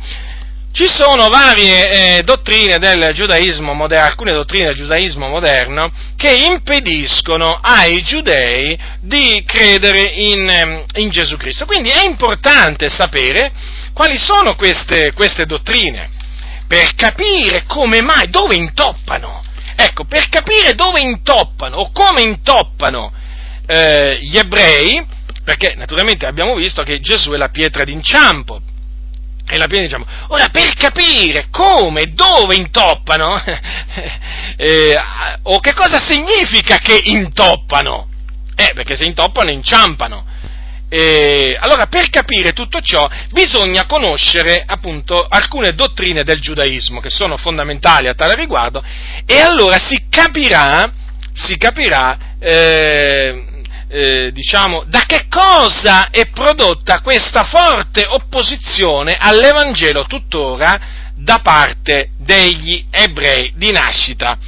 ci 0.72 0.86
sono 0.86 1.28
varie 1.28 2.18
eh, 2.18 2.22
dottrine 2.22 2.78
del 2.78 3.12
giudaismo 3.12 3.72
moderno, 3.72 4.06
alcune 4.06 4.32
dottrine 4.34 4.66
del 4.66 4.76
giudaismo 4.76 5.26
moderno 5.26 5.90
che 6.14 6.34
impediscono 6.34 7.58
ai 7.60 8.02
giudei 8.02 8.78
di 9.00 9.42
credere 9.46 10.02
in, 10.02 10.48
ehm, 10.48 10.84
in 10.96 11.10
Gesù 11.10 11.36
Cristo. 11.36 11.64
Quindi 11.64 11.88
è 11.88 12.04
importante 12.04 12.88
sapere 12.90 13.50
quali 13.92 14.16
sono 14.18 14.54
queste, 14.54 15.12
queste 15.14 15.46
dottrine 15.46 16.10
per 16.68 16.94
capire 16.94 17.64
come 17.66 18.02
mai, 18.02 18.28
dove 18.28 18.54
intoppano 18.54 19.46
Ecco, 19.80 20.06
per 20.06 20.28
capire 20.28 20.74
dove 20.74 20.98
intoppano 20.98 21.76
o 21.76 21.92
come 21.92 22.22
intoppano 22.22 23.12
eh, 23.64 24.18
gli 24.20 24.36
ebrei, 24.36 25.06
perché 25.44 25.76
naturalmente 25.76 26.26
abbiamo 26.26 26.56
visto 26.56 26.82
che 26.82 26.98
Gesù 26.98 27.30
è 27.30 27.36
la 27.36 27.50
pietra 27.50 27.84
d'inciampo, 27.84 28.60
è 29.46 29.56
la 29.56 29.66
pietra 29.66 29.86
d'inciampo. 29.86 30.34
Ora, 30.34 30.48
per 30.48 30.74
capire 30.74 31.46
come, 31.52 32.12
dove 32.12 32.56
intoppano, 32.56 33.40
eh, 34.56 34.96
o 35.42 35.60
che 35.60 35.72
cosa 35.74 36.00
significa 36.00 36.78
che 36.78 36.98
intoppano, 37.00 38.08
eh, 38.56 38.72
perché 38.74 38.96
se 38.96 39.04
intoppano 39.04 39.52
inciampano. 39.52 40.26
E, 40.90 41.56
allora, 41.60 41.86
per 41.86 42.08
capire 42.08 42.52
tutto 42.52 42.80
ciò, 42.80 43.06
bisogna 43.30 43.86
conoscere 43.86 44.62
appunto 44.66 45.26
alcune 45.28 45.74
dottrine 45.74 46.22
del 46.22 46.40
giudaismo 46.40 47.00
che 47.00 47.10
sono 47.10 47.36
fondamentali 47.36 48.08
a 48.08 48.14
tale 48.14 48.34
riguardo, 48.34 48.82
e 49.26 49.38
allora 49.38 49.78
si 49.78 50.06
capirà, 50.08 50.90
si 51.34 51.58
capirà 51.58 52.36
eh, 52.40 53.44
eh, 53.88 54.32
diciamo, 54.32 54.84
da 54.86 55.04
che 55.06 55.26
cosa 55.28 56.10
è 56.10 56.28
prodotta 56.28 57.00
questa 57.00 57.44
forte 57.44 58.06
opposizione 58.06 59.16
all'Evangelo 59.18 60.04
tuttora 60.04 60.78
da 61.14 61.40
parte 61.40 62.10
degli 62.18 62.86
ebrei 62.90 63.52
di 63.56 63.72
nascita. 63.72 64.38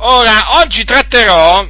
Ora, 0.00 0.58
oggi 0.58 0.84
tratterò 0.84 1.66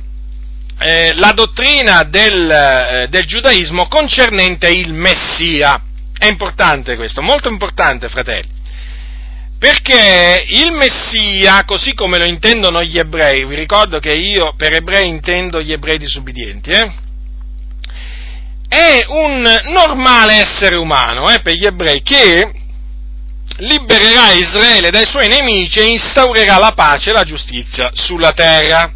eh, 0.78 1.12
la 1.14 1.32
dottrina 1.32 2.04
del, 2.04 2.50
eh, 2.50 3.06
del 3.08 3.24
giudaismo 3.24 3.88
concernente 3.88 4.68
il 4.68 4.92
Messia. 4.92 5.82
È 6.16 6.26
importante 6.26 6.96
questo, 6.96 7.22
molto 7.22 7.48
importante, 7.48 8.08
fratelli. 8.08 8.56
Perché 9.58 10.44
il 10.46 10.70
Messia, 10.70 11.64
così 11.64 11.94
come 11.94 12.18
lo 12.18 12.24
intendono 12.24 12.82
gli 12.82 12.96
ebrei, 12.96 13.44
vi 13.44 13.56
ricordo 13.56 13.98
che 13.98 14.12
io 14.12 14.54
per 14.56 14.72
ebrei 14.74 15.08
intendo 15.08 15.60
gli 15.60 15.72
ebrei 15.72 15.98
disubbidienti, 15.98 16.70
eh? 16.70 16.92
è 18.68 19.04
un 19.08 19.42
normale 19.72 20.34
essere 20.34 20.76
umano 20.76 21.28
eh, 21.30 21.40
per 21.40 21.54
gli 21.54 21.64
ebrei 21.64 22.02
che 22.02 22.52
libererà 23.56 24.32
Israele 24.32 24.90
dai 24.90 25.06
suoi 25.06 25.26
nemici 25.26 25.80
e 25.80 25.86
instaurerà 25.86 26.58
la 26.58 26.72
pace 26.72 27.10
e 27.10 27.12
la 27.14 27.24
giustizia 27.24 27.90
sulla 27.94 28.32
terra. 28.32 28.92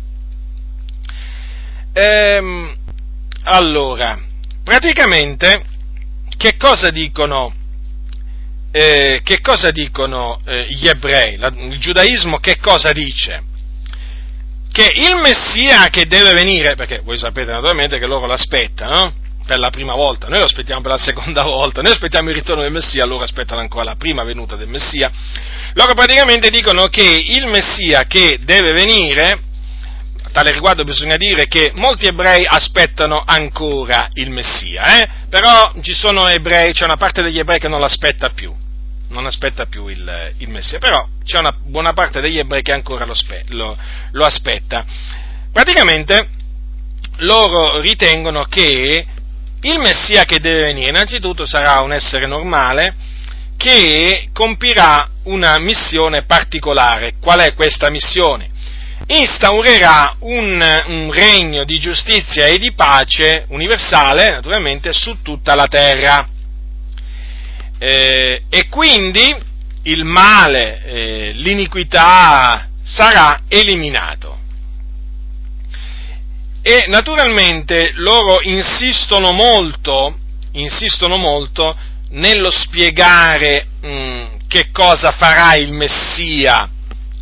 Ehm, 1.92 2.74
allora, 3.44 4.18
praticamente, 4.64 5.64
che 6.36 6.56
cosa 6.56 6.90
dicono 6.90 7.54
eh, 8.74 9.20
che 9.22 9.40
cosa 9.40 9.70
dicono 9.70 10.40
eh, 10.46 10.66
gli 10.70 10.88
ebrei? 10.88 11.36
La, 11.36 11.52
il 11.54 11.78
giudaismo 11.78 12.38
che 12.38 12.56
cosa 12.58 12.92
dice? 12.92 13.42
Che 14.72 14.90
il 14.94 15.16
Messia 15.20 15.88
che 15.90 16.06
deve 16.06 16.32
venire, 16.32 16.74
perché 16.74 17.00
voi 17.00 17.18
sapete 17.18 17.52
naturalmente 17.52 17.98
che 17.98 18.06
loro 18.06 18.26
l'aspettano, 18.26 19.12
per 19.44 19.58
la 19.58 19.68
prima 19.68 19.92
volta, 19.92 20.28
noi 20.28 20.38
lo 20.38 20.46
aspettiamo 20.46 20.80
per 20.80 20.92
la 20.92 20.96
seconda 20.96 21.42
volta, 21.42 21.82
noi 21.82 21.92
aspettiamo 21.92 22.30
il 22.30 22.36
ritorno 22.36 22.62
del 22.62 22.72
Messia, 22.72 23.04
loro 23.04 23.24
aspettano 23.24 23.60
ancora 23.60 23.84
la 23.84 23.96
prima 23.96 24.22
venuta 24.22 24.56
del 24.56 24.68
Messia, 24.68 25.10
loro 25.74 25.92
praticamente 25.92 26.48
dicono 26.48 26.86
che 26.86 27.02
il 27.02 27.46
Messia 27.48 28.04
che 28.04 28.38
deve 28.40 28.72
venire, 28.72 29.50
tale 30.32 30.50
riguardo 30.50 30.82
bisogna 30.82 31.16
dire 31.16 31.46
che 31.46 31.70
molti 31.74 32.06
ebrei 32.06 32.44
aspettano 32.46 33.22
ancora 33.24 34.08
il 34.14 34.30
Messia, 34.30 35.00
eh? 35.00 35.08
però 35.28 35.72
ci 35.80 35.92
sono 35.92 36.26
ebrei, 36.26 36.72
c'è 36.72 36.84
una 36.84 36.96
parte 36.96 37.22
degli 37.22 37.38
ebrei 37.38 37.58
che 37.58 37.68
non 37.68 37.80
l'aspetta 37.80 38.30
più, 38.30 38.52
non 39.08 39.26
aspetta 39.26 39.66
più 39.66 39.86
il, 39.86 40.34
il 40.38 40.48
Messia, 40.48 40.78
però 40.78 41.06
c'è 41.24 41.38
una 41.38 41.54
buona 41.56 41.92
parte 41.92 42.20
degli 42.20 42.38
ebrei 42.38 42.62
che 42.62 42.72
ancora 42.72 43.04
lo, 43.04 43.14
lo, 43.50 43.76
lo 44.10 44.24
aspetta. 44.24 44.84
Praticamente 45.52 46.28
loro 47.18 47.78
ritengono 47.78 48.44
che 48.44 49.06
il 49.60 49.78
Messia 49.78 50.24
che 50.24 50.40
deve 50.40 50.62
venire 50.62 50.90
innanzitutto 50.90 51.46
sarà 51.46 51.80
un 51.82 51.92
essere 51.92 52.26
normale 52.26 52.94
che 53.56 54.30
compirà 54.32 55.08
una 55.24 55.58
missione 55.58 56.24
particolare. 56.24 57.14
Qual 57.20 57.38
è 57.38 57.54
questa 57.54 57.90
missione? 57.90 58.50
Instaurerà 59.06 60.16
un, 60.20 60.82
un 60.86 61.12
regno 61.12 61.64
di 61.64 61.78
giustizia 61.78 62.46
e 62.46 62.58
di 62.58 62.72
pace 62.72 63.44
universale, 63.48 64.30
naturalmente, 64.30 64.92
su 64.92 65.20
tutta 65.22 65.54
la 65.54 65.66
terra. 65.66 66.28
Eh, 67.78 68.42
e 68.48 68.68
quindi 68.68 69.34
il 69.84 70.04
male, 70.04 70.84
eh, 70.84 71.32
l'iniquità 71.34 72.68
sarà 72.82 73.42
eliminato. 73.48 74.38
E 76.62 76.84
naturalmente 76.86 77.90
loro 77.94 78.40
insistono 78.42 79.32
molto, 79.32 80.16
insistono 80.52 81.16
molto 81.16 81.76
nello 82.10 82.50
spiegare 82.50 83.66
mh, 83.80 83.88
mm, 83.88 84.24
che 84.46 84.70
cosa 84.70 85.10
farà 85.10 85.54
il 85.56 85.72
Messia 85.72 86.68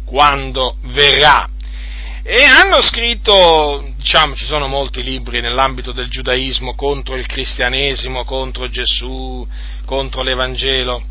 quando 0.04 0.76
verrà. 0.82 1.48
E 2.22 2.44
hanno 2.44 2.82
scritto, 2.82 3.92
diciamo, 3.96 4.34
ci 4.34 4.44
sono 4.44 4.66
molti 4.66 5.02
libri 5.02 5.40
nell'ambito 5.40 5.92
del 5.92 6.08
giudaismo 6.08 6.74
contro 6.74 7.16
il 7.16 7.24
cristianesimo, 7.26 8.24
contro 8.24 8.68
Gesù, 8.68 9.46
contro 9.86 10.22
l'Evangelo. 10.22 11.02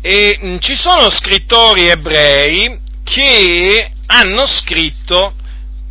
E 0.00 0.38
mh, 0.40 0.46
mm, 0.46 0.58
ci 0.58 0.74
sono 0.74 1.08
scrittori 1.08 1.86
ebrei 1.86 2.80
che 3.04 3.92
hanno 4.06 4.44
scritto 4.46 5.34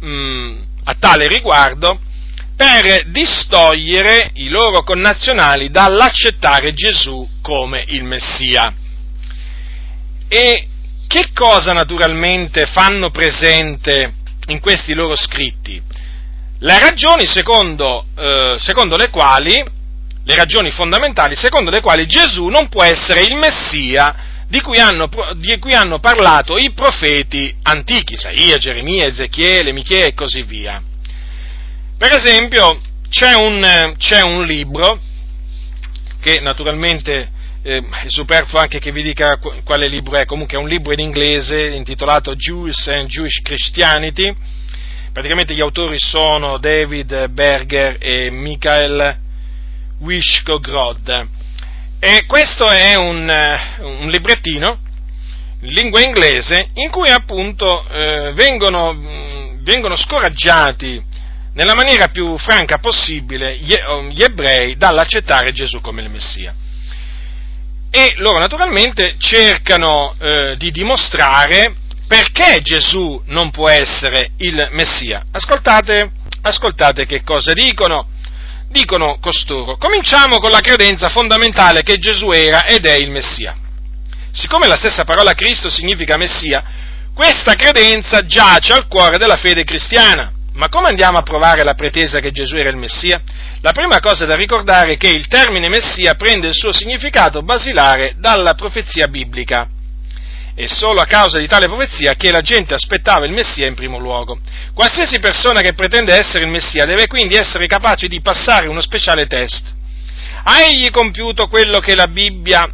mh, 0.02 0.08
mm, 0.08 0.62
a 0.84 0.96
tale 0.96 1.28
riguardo 1.30 2.00
per 2.58 3.10
distogliere 3.12 4.32
i 4.34 4.50
loro 4.50 4.84
connazionali 4.84 5.70
dall'accettare 5.70 6.74
Gesù 6.74 7.28
come 7.42 7.82
il 7.88 8.04
Messia. 8.04 8.74
E 10.28 10.68
che 11.14 11.30
cosa 11.32 11.74
naturalmente 11.74 12.66
fanno 12.66 13.12
presente 13.12 14.14
in 14.48 14.60
questi 14.60 14.96
loro 14.96 15.16
scritti? 15.16 15.80
Le 16.58 16.80
ragioni 16.80 17.28
secondo, 17.28 18.08
eh, 18.18 18.56
secondo 18.58 18.98
le 18.98 19.12
quali, 19.12 19.64
le 20.26 20.36
ragioni 20.36 20.72
fondamentali 20.72 21.36
secondo 21.36 21.70
le 21.70 21.82
quali 21.82 22.08
Gesù 22.08 22.48
non 22.48 22.68
può 22.68 22.82
essere 22.82 23.22
il 23.22 23.36
Messia 23.36 24.46
di 24.48 24.60
cui, 24.62 24.80
hanno, 24.80 25.08
di 25.36 25.60
cui 25.60 25.76
hanno 25.76 26.00
parlato 26.00 26.58
i 26.58 26.72
profeti 26.72 27.56
antichi, 27.62 28.14
Isaia, 28.14 28.58
Geremia, 28.58 29.06
Ezechiele, 29.06 29.72
Michele 29.72 30.08
e 30.08 30.14
così 30.16 30.42
via. 30.42 30.82
Per 31.96 32.12
esempio, 32.12 32.82
c'è 33.12 33.36
un, 33.36 33.94
c'è 34.00 34.22
un 34.22 34.44
libro, 34.46 35.00
che 36.20 36.40
naturalmente 36.40 37.30
eh, 37.64 37.78
è 37.78 38.08
superfluo 38.08 38.60
anche 38.60 38.80
che 38.80 38.92
vi 38.92 39.02
dica 39.02 39.40
quale 39.64 39.88
libro 39.88 40.18
è, 40.18 40.26
comunque 40.26 40.58
è 40.58 40.62
un 40.62 40.68
libro 40.68 40.92
in 40.92 41.00
inglese 41.00 41.68
intitolato 41.68 42.36
Jews 42.36 42.88
and 42.88 43.08
Jewish 43.08 43.42
Christianity, 43.42 44.34
praticamente 45.14 45.54
gli 45.54 45.62
autori 45.62 45.98
sono 45.98 46.58
David 46.58 47.30
Berger 47.30 47.98
e 48.00 48.30
Michael 48.30 49.18
Wishkogrod. 50.00 51.28
E 52.00 52.26
questo 52.26 52.68
è 52.68 52.96
un, 52.96 53.32
un 53.80 54.10
librettino 54.10 54.78
in 55.62 55.74
lingua 55.74 56.02
inglese 56.02 56.68
in 56.74 56.90
cui 56.90 57.10
appunto 57.10 57.88
eh, 57.88 58.34
vengono, 58.34 58.94
vengono 59.62 59.96
scoraggiati 59.96 61.02
nella 61.54 61.76
maniera 61.76 62.10
più 62.10 62.38
franca 62.38 62.80
possibile 62.80 63.56
gli, 63.56 63.74
gli 64.12 64.22
ebrei 64.22 64.76
dall'accettare 64.76 65.54
Gesù 65.54 65.80
come 65.80 66.02
il 66.02 66.10
Messia. 66.10 66.54
E 67.96 68.16
loro 68.18 68.40
naturalmente 68.40 69.18
cercano 69.20 70.16
eh, 70.18 70.58
di 70.58 70.72
dimostrare 70.72 71.76
perché 72.08 72.60
Gesù 72.64 73.22
non 73.28 73.52
può 73.52 73.70
essere 73.70 74.32
il 74.38 74.70
Messia. 74.72 75.24
Ascoltate, 75.32 76.10
ascoltate 76.42 77.06
che 77.06 77.22
cosa 77.22 77.54
dicono 77.54 78.08
dicono 78.70 79.20
costoro, 79.22 79.78
cominciamo 79.78 80.40
con 80.40 80.50
la 80.50 80.60
credenza 80.60 81.10
fondamentale 81.10 81.84
che 81.84 81.98
Gesù 81.98 82.32
era 82.32 82.66
ed 82.66 82.88
è 82.88 82.96
il 82.96 83.12
Messia. 83.12 83.56
Siccome 84.32 84.66
la 84.66 84.76
stessa 84.76 85.04
parola 85.04 85.34
Cristo 85.34 85.70
significa 85.70 86.18
Messia, 86.18 86.64
questa 87.14 87.54
credenza 87.54 88.26
giace 88.26 88.74
al 88.74 88.88
cuore 88.88 89.20
della 89.20 89.38
fede 89.38 89.64
cristiana. 89.64 90.33
Ma 90.54 90.70
come 90.70 90.90
andiamo 90.90 91.18
a 91.18 91.24
provare 91.24 91.64
la 91.64 91.74
pretesa 91.74 92.20
che 92.20 92.32
Gesù 92.32 92.56
era 92.56 92.70
il 92.70 92.78
Messia? 92.78 93.22
La 93.62 93.72
prima 93.72 94.00
cosa 94.00 94.26
da 94.26 94.36
ricordare 94.36 94.94
è 94.94 94.98
che 94.98 95.10
il 95.10 95.28
termine 95.28 95.68
Messia 95.68 96.14
prende 96.14 96.48
il 96.48 96.54
suo 96.54 96.72
significato 96.72 97.42
basilare 97.42 98.16
dalla 98.18 98.54
profezia 98.54 99.08
biblica. 99.08 99.68
È 100.56 100.68
solo 100.68 101.02
a 101.02 101.06
causa 101.06 101.40
di 101.40 101.48
tale 101.48 101.66
profezia 101.66 102.14
che 102.14 102.32
la 102.32 102.42
gente 102.42 102.76
aspettava 102.76 103.26
il 103.26 103.32
Messia 103.32 103.66
in 103.66 103.74
primo 103.74 103.98
luogo. 103.98 104.40
Qualsiasi 104.76 105.18
persona 105.20 105.62
che 105.62 105.74
pretende 105.74 106.16
essere 106.16 106.44
il 106.44 106.52
Messia 106.52 106.86
deve 106.86 107.08
quindi 107.08 107.34
essere 107.34 107.66
capace 107.66 108.08
di 108.08 108.22
passare 108.22 108.68
uno 108.68 108.82
speciale 108.82 109.26
test. 109.26 109.74
Ha 110.44 110.62
egli 110.62 110.92
compiuto 110.92 111.48
quello 111.48 111.80
che 111.80 111.96
la 111.96 112.08
Bibbia 112.08 112.70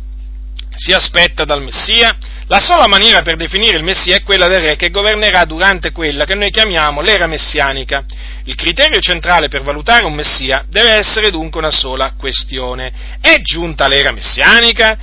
si 0.76 0.92
aspetta 0.92 1.46
dal 1.46 1.62
Messia? 1.62 2.18
La 2.52 2.60
sola 2.60 2.88
maniera 2.88 3.22
per 3.22 3.36
definire 3.36 3.78
il 3.78 3.84
Messia 3.84 4.16
è 4.16 4.24
quella 4.24 4.48
del 4.48 4.62
re 4.62 4.76
che 4.76 4.90
governerà 4.90 5.46
durante 5.46 5.92
quella 5.92 6.26
che 6.26 6.34
noi 6.34 6.50
chiamiamo 6.50 7.00
l'era 7.00 7.28
messianica. 7.28 8.04
Il 8.46 8.56
criterio 8.56 9.00
centrale 9.00 9.50
per 9.50 9.62
valutare 9.62 10.06
un 10.06 10.16
Messia 10.16 10.66
deve 10.68 10.94
essere 10.94 11.30
dunque 11.30 11.60
una 11.60 11.70
sola 11.70 12.14
questione. 12.18 12.92
È 13.22 13.36
giunta 13.44 13.88
l'era 13.88 14.12
messianica? 14.12 14.98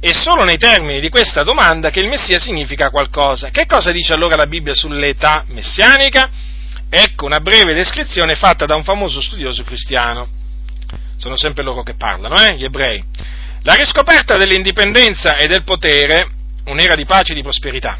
È 0.00 0.12
solo 0.12 0.44
nei 0.44 0.56
termini 0.56 0.98
di 0.98 1.10
questa 1.10 1.42
domanda 1.42 1.90
che 1.90 2.00
il 2.00 2.08
Messia 2.08 2.38
significa 2.38 2.88
qualcosa. 2.88 3.50
Che 3.50 3.66
cosa 3.66 3.92
dice 3.92 4.14
allora 4.14 4.34
la 4.34 4.46
Bibbia 4.46 4.72
sull'età 4.72 5.44
messianica? 5.48 6.30
Ecco 6.88 7.26
una 7.26 7.40
breve 7.40 7.74
descrizione 7.74 8.34
fatta 8.34 8.64
da 8.64 8.76
un 8.76 8.82
famoso 8.82 9.20
studioso 9.20 9.62
cristiano. 9.62 10.26
Sono 11.18 11.36
sempre 11.36 11.62
loro 11.62 11.82
che 11.82 11.96
parlano, 11.96 12.42
eh? 12.42 12.56
gli 12.56 12.64
ebrei. 12.64 13.04
La 13.62 13.74
riscoperta 13.74 14.38
dell'indipendenza 14.38 15.36
e 15.36 15.46
del 15.46 15.64
potere, 15.64 16.28
un'era 16.64 16.94
di 16.94 17.04
pace 17.04 17.32
e 17.32 17.34
di 17.34 17.42
prosperità, 17.42 17.98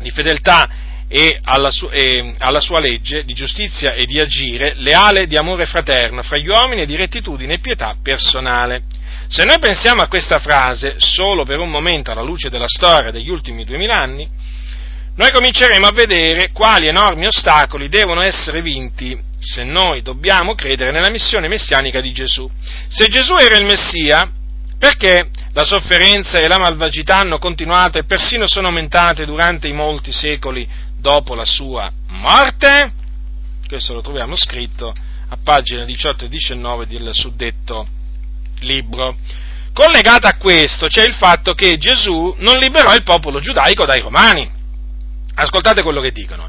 di 0.00 0.10
fedeltà 0.10 0.68
e 1.06 1.38
alla, 1.42 1.70
su- 1.70 1.88
e 1.90 2.34
alla, 2.38 2.60
sua 2.60 2.80
legge, 2.80 3.22
di 3.22 3.32
giustizia 3.32 3.92
e 3.92 4.06
di 4.06 4.18
agire, 4.18 4.74
leale 4.76 5.26
di 5.26 5.36
amore 5.36 5.66
fraterno 5.66 6.22
fra 6.22 6.36
gli 6.36 6.48
uomini 6.48 6.82
e 6.82 6.86
di 6.86 6.96
rettitudine 6.96 7.54
e 7.54 7.58
pietà 7.60 7.96
personale. 8.02 8.82
Se 9.28 9.44
noi 9.44 9.58
pensiamo 9.60 10.02
a 10.02 10.08
questa 10.08 10.40
frase 10.40 10.96
solo 10.98 11.44
per 11.44 11.60
un 11.60 11.70
momento 11.70 12.10
alla 12.10 12.22
luce 12.22 12.50
della 12.50 12.68
storia 12.68 13.12
degli 13.12 13.30
ultimi 13.30 13.64
duemila 13.64 14.00
anni, 14.00 14.28
noi 15.14 15.30
cominceremo 15.30 15.86
a 15.86 15.92
vedere 15.92 16.50
quali 16.52 16.88
enormi 16.88 17.26
ostacoli 17.26 17.88
devono 17.88 18.20
essere 18.20 18.62
vinti 18.62 19.16
se 19.38 19.64
noi 19.64 20.02
dobbiamo 20.02 20.54
credere 20.54 20.90
nella 20.90 21.10
missione 21.10 21.46
messianica 21.46 22.00
di 22.00 22.12
Gesù. 22.12 22.50
Se 22.88 23.06
Gesù 23.06 23.36
era 23.36 23.56
il 23.56 23.64
Messia, 23.64 24.30
perché 24.80 25.28
la 25.52 25.62
sofferenza 25.62 26.38
e 26.38 26.48
la 26.48 26.58
malvagità 26.58 27.18
hanno 27.18 27.38
continuato 27.38 27.98
e 27.98 28.04
persino 28.04 28.48
sono 28.48 28.68
aumentate 28.68 29.26
durante 29.26 29.68
i 29.68 29.74
molti 29.74 30.10
secoli 30.10 30.66
dopo 30.96 31.34
la 31.34 31.44
sua 31.44 31.92
morte? 32.08 32.90
Questo 33.68 33.92
lo 33.92 34.00
troviamo 34.00 34.34
scritto 34.36 34.90
a 35.28 35.36
pagina 35.44 35.84
18 35.84 36.24
e 36.24 36.28
19 36.30 36.86
del 36.86 37.10
suddetto 37.12 37.86
libro. 38.60 39.18
Collegato 39.74 40.26
a 40.26 40.36
questo 40.38 40.86
c'è 40.86 41.06
il 41.06 41.14
fatto 41.14 41.52
che 41.52 41.76
Gesù 41.76 42.34
non 42.38 42.56
liberò 42.56 42.94
il 42.94 43.02
popolo 43.02 43.38
giudaico 43.38 43.84
dai 43.84 44.00
romani. 44.00 44.50
Ascoltate 45.34 45.82
quello 45.82 46.00
che 46.00 46.10
dicono. 46.10 46.48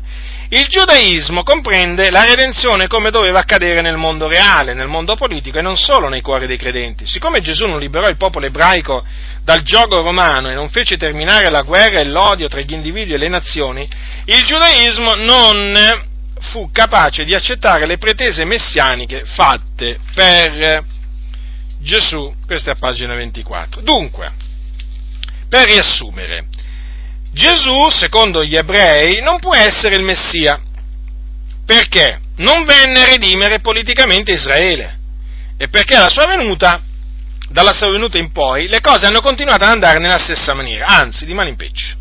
Il 0.54 0.68
giudaismo 0.68 1.44
comprende 1.44 2.12
la 2.12 2.26
redenzione 2.26 2.88
come 2.88 3.10
doveva 3.10 3.40
accadere 3.40 3.80
nel 3.80 3.96
mondo 3.96 4.28
reale, 4.28 4.74
nel 4.74 4.90
mondo 4.90 5.16
politico 5.16 5.60
e 5.60 5.62
non 5.62 5.78
solo 5.78 6.10
nei 6.10 6.20
cuori 6.20 6.46
dei 6.46 6.58
credenti. 6.58 7.08
Siccome 7.08 7.40
Gesù 7.40 7.68
non 7.68 7.80
liberò 7.80 8.10
il 8.10 8.18
popolo 8.18 8.48
ebraico 8.48 9.02
dal 9.46 9.62
gioco 9.62 10.02
romano 10.02 10.50
e 10.50 10.54
non 10.54 10.70
fece 10.70 10.98
terminare 10.98 11.50
la 11.50 11.62
guerra 11.62 12.02
e 12.02 12.06
l'odio 12.06 12.50
tra 12.50 12.60
gli 12.60 12.74
individui 12.74 13.14
e 13.14 13.18
le 13.18 13.30
nazioni, 13.30 13.88
il 14.26 14.44
giudaismo 14.44 15.14
non 15.16 16.10
fu 16.42 16.70
capace 16.74 17.24
di 17.24 17.34
accettare 17.34 17.86
le 17.86 17.98
pretese 17.98 18.44
messianiche 18.44 19.24
fatte 19.24 20.00
per 20.14 20.84
Gesù. 21.80 22.36
Questa 22.46 22.72
è 22.72 22.74
a 22.74 22.78
pagina 22.78 23.16
24. 23.16 23.80
Dunque, 23.80 24.30
per 25.48 25.68
riassumere, 25.68 26.48
Gesù, 27.34 27.90
secondo 27.90 28.44
gli 28.44 28.56
ebrei, 28.56 29.22
non 29.22 29.40
può 29.40 29.56
essere 29.56 29.96
il 29.96 30.04
Messia. 30.04 30.60
Perché? 31.66 32.20
Non 32.38 32.64
venne 32.66 33.02
a 33.02 33.06
redimere 33.06 33.60
politicamente 33.60 34.32
Israele. 34.32 35.00
E 35.58 35.68
perché 35.70 35.96
alla 35.96 36.10
sua 36.10 36.26
venuta, 36.26 36.82
dalla 37.50 37.72
sua 37.72 37.90
venuta 37.92 38.18
in 38.18 38.32
poi, 38.32 38.68
le 38.68 38.82
cose 38.82 39.06
hanno 39.06 39.22
continuato 39.22 39.64
ad 39.64 39.72
andare 39.72 40.00
nella 40.00 40.18
stessa 40.18 40.54
maniera, 40.54 40.88
anzi, 40.88 41.26
di 41.26 41.34
mano 41.34 41.50
in 41.50 41.56
peggio. 41.56 42.00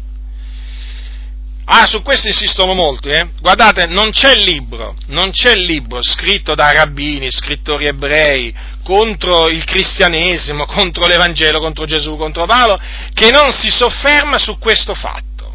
Ah, 1.73 1.87
su 1.87 2.03
questo 2.03 2.27
insistono 2.27 2.75
molti, 2.75 3.11
eh? 3.11 3.29
Guardate, 3.41 3.87
non 3.87 4.11
c'è 4.11 4.35
libro, 4.35 4.97
non 5.07 5.31
c'è 5.31 5.55
libro 5.55 6.03
scritto 6.03 6.57
da 6.57 6.73
rabbini, 6.73 7.31
scrittori 7.31 7.87
ebrei, 7.87 8.53
contro 8.83 9.47
il 9.47 9.65
cristianesimo, 9.65 10.67
contro 10.67 11.07
l'Evangelo, 11.07 11.61
contro 11.61 11.85
Gesù, 11.85 12.17
contro 12.17 12.45
Paolo, 12.45 12.77
che 13.15 13.31
non 13.31 13.53
si 13.53 13.71
sofferma 13.71 14.37
su 14.37 14.59
questo 14.59 14.95
fatto. 14.95 15.55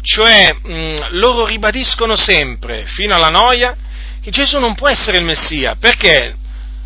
Cioè, 0.00 0.54
mh, 0.62 1.18
loro 1.18 1.44
ribadiscono 1.44 2.14
sempre, 2.14 2.86
fino 2.86 3.12
alla 3.12 3.30
noia, 3.30 3.76
che 4.22 4.30
Gesù 4.30 4.60
non 4.60 4.76
può 4.76 4.88
essere 4.88 5.18
il 5.18 5.24
Messia, 5.24 5.74
perché 5.74 6.36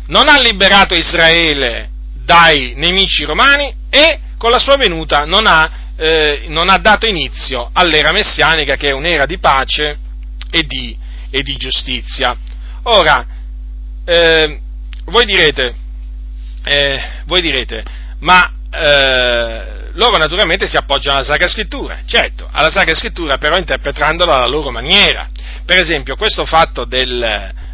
non 0.07 0.29
ha 0.29 0.39
liberato 0.39 0.95
Israele 0.95 1.91
dai 2.25 2.73
nemici 2.75 3.23
romani 3.23 3.71
e 3.91 4.19
con 4.39 4.49
la 4.49 4.59
sua 4.59 4.77
venuta 4.77 5.25
non 5.25 5.45
ha 5.45 5.85
eh, 5.97 6.45
non 6.47 6.69
ha 6.69 6.77
dato 6.77 7.07
inizio 7.07 7.69
all'era 7.73 8.11
messianica 8.11 8.75
che 8.75 8.89
è 8.89 8.93
un'era 8.93 9.25
di 9.25 9.39
pace 9.39 9.97
e 10.51 10.61
di, 10.63 10.95
e 11.29 11.41
di 11.41 11.55
giustizia. 11.57 12.37
Ora, 12.83 13.25
eh, 14.05 14.59
voi, 15.05 15.25
direte, 15.25 15.75
eh, 16.63 17.01
voi 17.25 17.41
direte, 17.41 17.83
ma 18.19 18.53
eh, 18.71 19.89
loro 19.93 20.17
naturalmente 20.17 20.67
si 20.67 20.77
appoggiano 20.77 21.17
alla 21.17 21.25
Sacra 21.25 21.47
Scrittura, 21.47 22.01
certo, 22.05 22.47
alla 22.51 22.69
Sacra 22.69 22.93
Scrittura 22.93 23.37
però 23.37 23.57
interpretandola 23.57 24.35
alla 24.35 24.47
loro 24.47 24.69
maniera. 24.69 25.29
Per 25.65 25.79
esempio, 25.79 26.15
questo 26.15 26.45
fatto 26.45 26.85
del, 26.85 27.21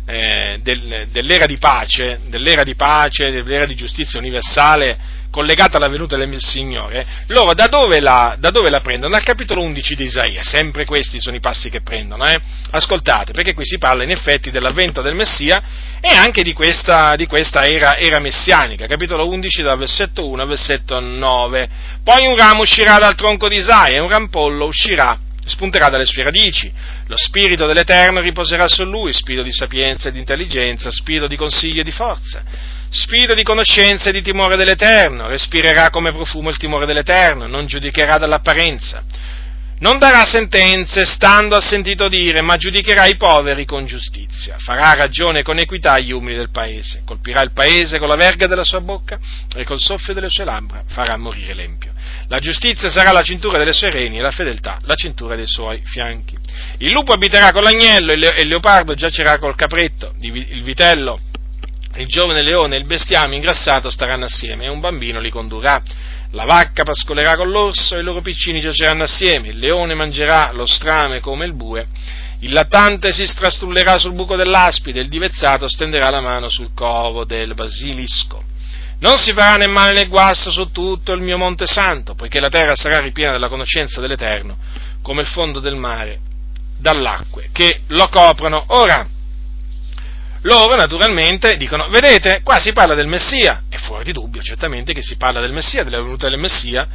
eh, 0.05 0.59
del, 0.63 1.07
dell'era 1.11 1.45
di 1.45 1.57
pace, 1.57 2.21
dell'era 2.27 2.63
di 2.63 2.75
pace, 2.75 3.31
dell'era 3.31 3.65
di 3.65 3.75
giustizia 3.75 4.17
universale 4.17 5.12
collegata 5.33 5.77
alla 5.77 5.87
venuta 5.87 6.15
del 6.15 6.31
Signore, 6.37 7.07
loro 7.29 7.55
da 7.55 7.65
dove, 7.65 7.99
la, 7.99 8.35
da 8.37 8.51
dove 8.51 8.69
la 8.69 8.81
prendono? 8.81 9.13
Dal 9.13 9.23
capitolo 9.23 9.63
11 9.63 9.95
di 9.95 10.03
Isaia, 10.03 10.43
sempre 10.43 10.85
questi 10.85 11.19
sono 11.19 11.35
i 11.35 11.39
passi 11.39 11.71
che 11.71 11.81
prendono, 11.81 12.23
eh? 12.25 12.39
ascoltate, 12.69 13.31
perché 13.31 13.55
qui 13.55 13.65
si 13.65 13.79
parla 13.79 14.03
in 14.03 14.11
effetti 14.11 14.51
dell'avvento 14.51 15.01
del 15.01 15.15
Messia 15.15 15.59
e 15.99 16.15
anche 16.15 16.43
di 16.43 16.53
questa, 16.53 17.15
di 17.15 17.25
questa 17.25 17.65
era, 17.65 17.97
era, 17.97 18.19
messianica, 18.19 18.85
capitolo 18.85 19.27
11 19.27 19.63
dal 19.63 19.77
versetto 19.79 20.27
1 20.27 20.43
al 20.43 20.47
versetto 20.47 20.99
9, 20.99 21.69
poi 22.03 22.27
un 22.27 22.35
ramo 22.35 22.61
uscirà 22.61 22.99
dal 22.99 23.15
tronco 23.15 23.47
di 23.47 23.55
Isaia 23.55 23.95
e 23.95 24.01
un 24.01 24.09
rampollo 24.09 24.65
uscirà 24.65 25.17
spunterà 25.45 25.89
dalle 25.89 26.05
sue 26.05 26.23
radici. 26.23 26.71
Lo 27.07 27.17
spirito 27.17 27.65
dell'Eterno 27.65 28.21
riposerà 28.21 28.69
su 28.69 28.85
lui, 28.85 29.11
spirito 29.11 29.43
di 29.43 29.51
sapienza 29.51 30.07
e 30.07 30.13
di 30.13 30.19
intelligenza, 30.19 30.89
spirito 30.89 31.27
di 31.27 31.35
consiglio 31.35 31.81
e 31.81 31.83
di 31.83 31.91
forza 31.91 32.43
spirito 32.93 33.33
di 33.33 33.43
conoscenza 33.43 34.09
e 34.09 34.11
di 34.11 34.21
timore 34.21 34.55
dell'Eterno, 34.55 35.27
respirerà 35.27 35.89
come 35.89 36.11
profumo 36.11 36.49
il 36.49 36.57
timore 36.57 36.85
dell'Eterno, 36.85 37.47
non 37.47 37.65
giudicherà 37.65 38.17
dall'apparenza. 38.17 39.03
Non 39.79 39.97
darà 39.97 40.23
sentenze 40.23 41.03
stando 41.03 41.55
al 41.55 41.63
sentito 41.63 42.07
dire, 42.07 42.41
ma 42.41 42.55
giudicherà 42.55 43.05
i 43.05 43.17
poveri 43.17 43.65
con 43.65 43.85
giustizia. 43.85 44.55
Farà 44.57 44.93
ragione 44.93 45.41
con 45.41 45.59
equità 45.59 45.93
agli 45.93 46.11
umili 46.11 46.37
del 46.37 46.51
paese. 46.51 47.01
Colpirà 47.03 47.41
il 47.41 47.51
paese 47.51 47.99
con 47.99 48.07
la 48.07 48.15
verga 48.15 48.47
della 48.47 48.63
sua 48.63 48.79
bocca 48.79 49.19
e 49.53 49.65
col 49.65 49.79
soffio 49.79 50.13
delle 50.13 50.29
sue 50.29 50.45
labbra 50.45 50.83
farà 50.87 51.17
morire 51.17 51.53
l'empio. 51.53 51.91
La 52.27 52.39
giustizia 52.39 52.87
sarà 52.87 53.11
la 53.11 53.23
cintura 53.23 53.57
delle 53.57 53.73
sue 53.73 53.89
reni 53.89 54.19
e 54.19 54.21
la 54.21 54.31
fedeltà 54.31 54.79
la 54.83 54.95
cintura 54.95 55.35
dei 55.35 55.47
suoi 55.47 55.81
fianchi. 55.83 56.37
Il 56.77 56.91
lupo 56.91 57.11
abiterà 57.11 57.51
con 57.51 57.63
l'agnello 57.63 58.13
e 58.13 58.41
il 58.41 58.47
leopardo 58.47 58.93
giacerà 58.93 59.37
col 59.37 59.55
capretto. 59.55 60.13
Il 60.21 60.63
vitello 60.63 61.19
il 61.97 62.07
giovane 62.07 62.41
leone 62.41 62.75
e 62.75 62.79
il 62.79 62.85
bestiame 62.85 63.35
ingrassato 63.35 63.89
staranno 63.89 64.25
assieme 64.25 64.65
e 64.65 64.69
un 64.69 64.79
bambino 64.79 65.19
li 65.19 65.29
condurrà. 65.29 65.81
La 66.31 66.45
vacca 66.45 66.83
pascolerà 66.83 67.35
con 67.35 67.49
l'orso 67.49 67.95
e 67.95 67.99
i 67.99 68.03
loro 68.03 68.21
piccini 68.21 68.59
giaceranno 68.59 69.03
assieme, 69.03 69.49
il 69.49 69.59
leone 69.59 69.93
mangerà 69.93 70.51
lo 70.51 70.65
strame 70.65 71.19
come 71.19 71.45
il 71.45 71.53
bue, 71.53 71.85
il 72.39 72.51
lattante 72.51 73.11
si 73.13 73.27
strastullerà 73.27 73.97
sul 73.97 74.13
buco 74.13 74.35
dell'aspide, 74.35 74.99
il 74.99 75.09
divezzato 75.09 75.67
stenderà 75.67 76.09
la 76.09 76.21
mano 76.21 76.49
sul 76.49 76.71
covo 76.73 77.23
del 77.23 77.53
basilisco. 77.53 78.43
Non 78.99 79.17
si 79.17 79.33
farà 79.33 79.57
né 79.57 79.67
male 79.67 79.93
né 79.93 80.07
guasto 80.07 80.49
su 80.49 80.71
tutto 80.71 81.13
il 81.13 81.21
mio 81.21 81.37
monte 81.37 81.67
santo, 81.67 82.15
poiché 82.15 82.39
la 82.39 82.49
terra 82.49 82.75
sarà 82.75 82.99
ripiena 82.99 83.33
della 83.33 83.49
conoscenza 83.49 84.01
dell'Eterno, 84.01 84.57
come 85.01 85.21
il 85.21 85.27
fondo 85.27 85.59
del 85.59 85.75
mare, 85.75 86.19
dall'acque 86.79 87.49
che 87.51 87.81
lo 87.87 88.07
coprono. 88.07 88.63
Ora, 88.67 89.07
loro 90.43 90.75
naturalmente 90.75 91.57
dicono, 91.57 91.87
vedete, 91.89 92.41
qua 92.43 92.59
si 92.59 92.73
parla 92.73 92.95
del 92.95 93.07
Messia, 93.07 93.63
è 93.69 93.77
fuori 93.77 94.03
di 94.03 94.11
dubbio 94.11 94.41
certamente 94.41 94.93
che 94.93 95.01
si 95.01 95.15
parla 95.15 95.39
del 95.39 95.53
Messia, 95.53 95.83
della 95.83 96.01
venuta 96.01 96.29
del 96.29 96.39
Messia, 96.39 96.87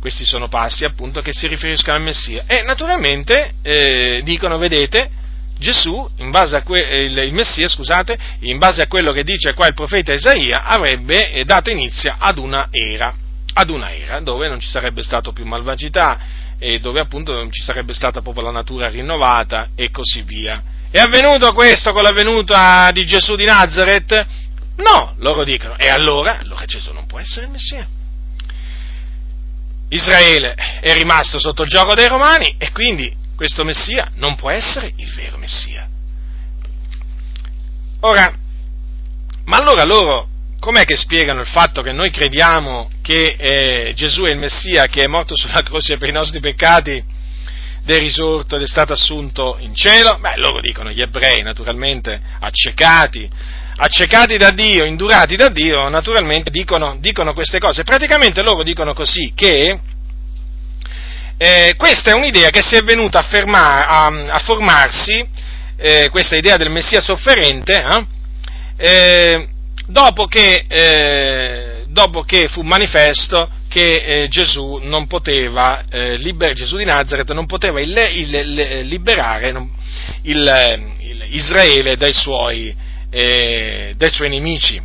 questi 0.00 0.24
sono 0.24 0.48
passi 0.48 0.84
appunto 0.84 1.22
che 1.22 1.32
si 1.32 1.46
riferiscono 1.46 1.96
al 1.96 2.02
Messia, 2.02 2.44
e 2.46 2.62
naturalmente 2.62 3.54
eh, 3.62 4.20
dicono, 4.24 4.58
vedete, 4.58 5.10
Gesù, 5.58 6.08
que- 6.64 7.04
il, 7.04 7.18
il, 7.18 7.32
Messia, 7.32 7.68
scusate, 7.68 8.18
in 8.40 8.58
base 8.58 8.82
a 8.82 8.88
quello 8.88 9.12
che 9.12 9.22
dice 9.22 9.54
qua 9.54 9.68
il 9.68 9.74
profeta 9.74 10.12
Isaia, 10.12 10.64
avrebbe 10.64 11.32
eh, 11.32 11.44
dato 11.44 11.70
inizio 11.70 12.14
ad 12.16 12.38
una 12.38 12.68
era, 12.70 13.14
ad 13.54 13.70
una 13.70 13.92
era 13.92 14.20
dove 14.20 14.48
non 14.48 14.58
ci 14.58 14.68
sarebbe 14.68 15.02
stato 15.02 15.32
più 15.32 15.44
malvagità 15.44 16.18
e 16.58 16.80
dove 16.80 17.00
appunto 17.00 17.32
non 17.32 17.50
ci 17.50 17.62
sarebbe 17.62 17.92
stata 17.92 18.22
proprio 18.22 18.44
la 18.44 18.50
natura 18.50 18.88
rinnovata 18.88 19.68
e 19.74 19.90
così 19.90 20.22
via. 20.22 20.62
È 20.92 20.98
avvenuto 20.98 21.54
questo 21.54 21.94
con 21.94 22.02
la 22.02 22.12
venuta 22.12 22.90
di 22.92 23.06
Gesù 23.06 23.34
di 23.34 23.46
Nazareth? 23.46 24.26
No, 24.76 25.14
loro 25.20 25.42
dicono. 25.42 25.74
E 25.78 25.88
allora? 25.88 26.38
Allora 26.38 26.66
Gesù 26.66 26.92
non 26.92 27.06
può 27.06 27.18
essere 27.18 27.46
il 27.46 27.50
Messia. 27.50 27.88
Israele 29.88 30.52
è 30.52 30.92
rimasto 30.92 31.38
sotto 31.38 31.62
il 31.62 31.70
gioco 31.70 31.94
dei 31.94 32.08
Romani 32.08 32.56
e 32.58 32.72
quindi 32.72 33.10
questo 33.34 33.64
Messia 33.64 34.10
non 34.16 34.36
può 34.36 34.50
essere 34.50 34.92
il 34.96 35.10
vero 35.14 35.38
Messia. 35.38 35.88
Ora, 38.00 38.30
ma 39.46 39.56
allora 39.56 39.84
loro 39.84 40.28
com'è 40.60 40.84
che 40.84 40.98
spiegano 40.98 41.40
il 41.40 41.46
fatto 41.46 41.80
che 41.80 41.92
noi 41.92 42.10
crediamo 42.10 42.90
che 43.00 43.36
eh, 43.38 43.92
Gesù 43.94 44.24
è 44.24 44.32
il 44.32 44.38
Messia 44.38 44.88
che 44.88 45.04
è 45.04 45.06
morto 45.06 45.34
sulla 45.34 45.62
croce 45.64 45.96
per 45.96 46.10
i 46.10 46.12
nostri 46.12 46.38
peccati 46.40 47.02
del 47.84 47.98
risorto 47.98 48.56
ed 48.56 48.62
è 48.62 48.66
stato 48.66 48.92
assunto 48.92 49.56
in 49.60 49.74
cielo? 49.74 50.18
Beh, 50.20 50.36
loro 50.36 50.60
dicono 50.60 50.90
gli 50.90 51.00
ebrei, 51.00 51.42
naturalmente, 51.42 52.20
accecati, 52.40 53.28
accecati 53.76 54.36
da 54.36 54.50
Dio, 54.50 54.84
indurati 54.84 55.36
da 55.36 55.48
Dio, 55.48 55.88
naturalmente 55.88 56.50
dicono, 56.50 56.96
dicono 57.00 57.34
queste 57.34 57.58
cose. 57.58 57.84
Praticamente 57.84 58.42
loro 58.42 58.62
dicono 58.62 58.94
così 58.94 59.32
che 59.34 59.80
eh, 61.36 61.74
questa 61.76 62.12
è 62.12 62.14
un'idea 62.14 62.50
che 62.50 62.62
si 62.62 62.76
è 62.76 62.82
venuta 62.82 63.18
a, 63.18 63.22
fermar, 63.22 63.86
a, 63.88 64.06
a 64.34 64.38
formarsi, 64.38 65.26
eh, 65.76 66.08
questa 66.10 66.36
idea 66.36 66.56
del 66.56 66.70
Messia 66.70 67.00
sofferente, 67.00 67.74
eh, 67.74 68.06
eh 68.76 69.48
dopo 69.86 70.26
che, 70.26 70.64
eh, 70.68 71.82
dopo 71.88 72.22
che 72.22 72.46
fu 72.48 72.62
manifesto 72.62 73.50
che 73.72 73.94
eh, 73.94 74.28
Gesù, 74.28 74.78
poteva, 75.06 75.84
eh, 75.88 76.18
liber- 76.18 76.52
Gesù 76.52 76.76
di 76.76 76.84
Nazareth 76.84 77.32
non 77.32 77.46
poteva 77.46 77.80
il, 77.80 77.96
il, 78.12 78.34
il, 78.34 78.86
liberare 78.86 79.50
Israele 81.30 81.96
dai 81.96 82.12
suoi, 82.12 82.76
eh, 83.08 83.94
dai 83.96 84.10
suoi 84.10 84.28
nemici. 84.28 84.78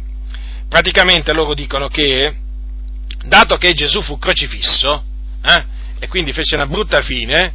Praticamente 0.69 1.33
loro 1.33 1.53
dicono 1.53 1.89
che, 1.89 2.33
dato 3.25 3.57
che 3.57 3.73
Gesù 3.73 4.01
fu 4.01 4.17
crocifisso, 4.17 5.03
eh, 5.43 5.65
e 5.99 6.07
quindi 6.07 6.31
fece 6.31 6.55
una 6.55 6.65
brutta 6.65 7.01
fine, 7.01 7.53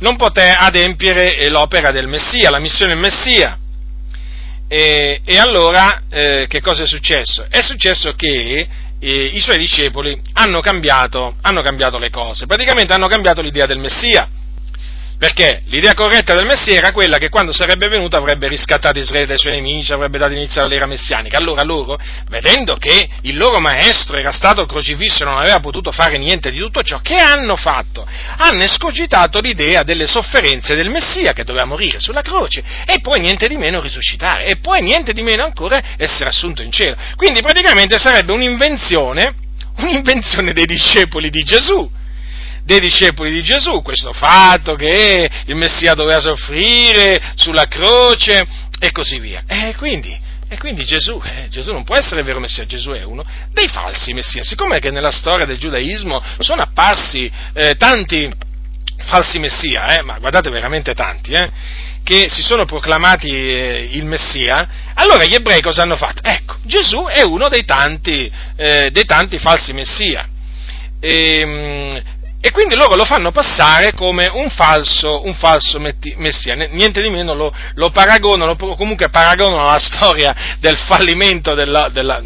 non 0.00 0.16
poté 0.16 0.50
adempiere 0.50 1.48
l'opera 1.48 1.92
del 1.92 2.08
Messia, 2.08 2.50
la 2.50 2.58
missione 2.58 2.94
del 2.94 3.00
Messia. 3.00 3.56
E, 4.66 5.20
e 5.24 5.38
allora 5.38 6.02
eh, 6.10 6.46
che 6.48 6.60
cosa 6.60 6.82
è 6.82 6.86
successo? 6.86 7.46
È 7.48 7.60
successo 7.60 8.14
che 8.14 8.66
eh, 9.04 9.24
i 9.34 9.40
suoi 9.40 9.58
discepoli 9.58 10.20
hanno 10.34 10.60
cambiato, 10.60 11.34
hanno 11.42 11.60
cambiato 11.60 11.98
le 11.98 12.08
cose, 12.08 12.46
praticamente 12.46 12.92
hanno 12.92 13.08
cambiato 13.08 13.40
l'idea 13.40 13.66
del 13.66 13.78
Messia, 13.78 14.28
Perché 15.22 15.62
l'idea 15.66 15.94
corretta 15.94 16.34
del 16.34 16.46
Messia 16.46 16.74
era 16.74 16.90
quella 16.90 17.16
che 17.16 17.28
quando 17.28 17.52
sarebbe 17.52 17.86
venuto 17.86 18.16
avrebbe 18.16 18.48
riscattato 18.48 18.98
Israele 18.98 19.26
dai 19.26 19.38
suoi 19.38 19.52
nemici, 19.52 19.92
avrebbe 19.92 20.18
dato 20.18 20.32
inizio 20.32 20.64
all'era 20.64 20.84
messianica. 20.84 21.38
Allora 21.38 21.62
loro, 21.62 21.96
vedendo 22.28 22.74
che 22.74 23.08
il 23.20 23.36
loro 23.36 23.60
maestro 23.60 24.16
era 24.16 24.32
stato 24.32 24.66
crocifisso 24.66 25.22
e 25.22 25.26
non 25.26 25.38
aveva 25.38 25.60
potuto 25.60 25.92
fare 25.92 26.18
niente 26.18 26.50
di 26.50 26.58
tutto 26.58 26.82
ciò, 26.82 26.98
che 26.98 27.14
hanno 27.14 27.54
fatto? 27.54 28.04
Hanno 28.38 28.64
escogitato 28.64 29.38
l'idea 29.38 29.84
delle 29.84 30.08
sofferenze 30.08 30.74
del 30.74 30.90
Messia 30.90 31.32
che 31.32 31.44
doveva 31.44 31.66
morire 31.66 32.00
sulla 32.00 32.22
croce 32.22 32.64
e 32.84 32.98
poi 33.00 33.20
niente 33.20 33.46
di 33.46 33.56
meno 33.56 33.80
risuscitare 33.80 34.46
e 34.46 34.56
poi 34.56 34.82
niente 34.82 35.12
di 35.12 35.22
meno 35.22 35.44
ancora 35.44 35.80
essere 35.98 36.30
assunto 36.30 36.62
in 36.62 36.72
cielo. 36.72 36.96
Quindi 37.14 37.42
praticamente 37.42 37.96
sarebbe 37.96 38.32
un'invenzione, 38.32 39.34
un'invenzione 39.78 40.52
dei 40.52 40.66
discepoli 40.66 41.30
di 41.30 41.44
Gesù 41.44 42.00
dei 42.64 42.80
discepoli 42.80 43.32
di 43.32 43.42
Gesù, 43.42 43.82
questo 43.82 44.12
fatto 44.12 44.74
che 44.74 45.28
il 45.46 45.54
Messia 45.56 45.94
doveva 45.94 46.20
soffrire 46.20 47.32
sulla 47.34 47.66
croce 47.66 48.44
e 48.78 48.90
così 48.92 49.18
via. 49.18 49.42
E 49.46 49.74
quindi, 49.76 50.16
e 50.48 50.58
quindi 50.58 50.84
Gesù, 50.84 51.20
eh, 51.24 51.48
Gesù, 51.48 51.72
non 51.72 51.84
può 51.84 51.96
essere 51.96 52.20
il 52.20 52.26
vero 52.26 52.40
Messia, 52.40 52.66
Gesù 52.66 52.90
è 52.90 53.02
uno 53.02 53.24
dei 53.52 53.68
falsi 53.68 54.12
Messia. 54.12 54.44
Siccome 54.44 54.78
che 54.78 54.90
nella 54.90 55.10
storia 55.10 55.46
del 55.46 55.58
giudaismo 55.58 56.22
sono 56.38 56.62
apparsi 56.62 57.30
eh, 57.54 57.74
tanti 57.74 58.30
falsi 59.04 59.38
Messia, 59.38 59.96
eh, 59.96 60.02
ma 60.02 60.18
guardate 60.18 60.50
veramente 60.50 60.94
tanti, 60.94 61.32
eh, 61.32 61.50
che 62.04 62.26
si 62.28 62.42
sono 62.42 62.64
proclamati 62.64 63.30
eh, 63.30 63.88
il 63.92 64.04
Messia, 64.04 64.68
allora 64.94 65.24
gli 65.24 65.34
ebrei 65.34 65.60
cosa 65.60 65.82
hanno 65.82 65.96
fatto? 65.96 66.22
Ecco, 66.22 66.56
Gesù 66.64 67.04
è 67.06 67.22
uno 67.22 67.48
dei 67.48 67.64
tanti, 67.64 68.30
eh, 68.56 68.90
dei 68.90 69.04
tanti 69.04 69.38
falsi 69.38 69.72
Messia. 69.72 70.28
E, 71.00 71.40
ehm, 71.40 72.02
e 72.44 72.50
quindi 72.50 72.74
loro 72.74 72.96
lo 72.96 73.04
fanno 73.04 73.30
passare 73.30 73.92
come 73.92 74.26
un 74.26 74.50
falso, 74.50 75.24
un 75.24 75.32
falso 75.32 75.78
messia, 75.78 76.54
niente 76.54 77.00
di 77.00 77.08
meno 77.08 77.34
lo, 77.34 77.54
lo 77.74 77.90
paragonano, 77.90 78.56
comunque 78.56 79.10
paragonano 79.10 79.66
la 79.66 79.78
storia 79.78 80.34
del 80.58 80.76
fallimento 80.76 81.54
della, 81.54 81.88
della, 81.88 82.20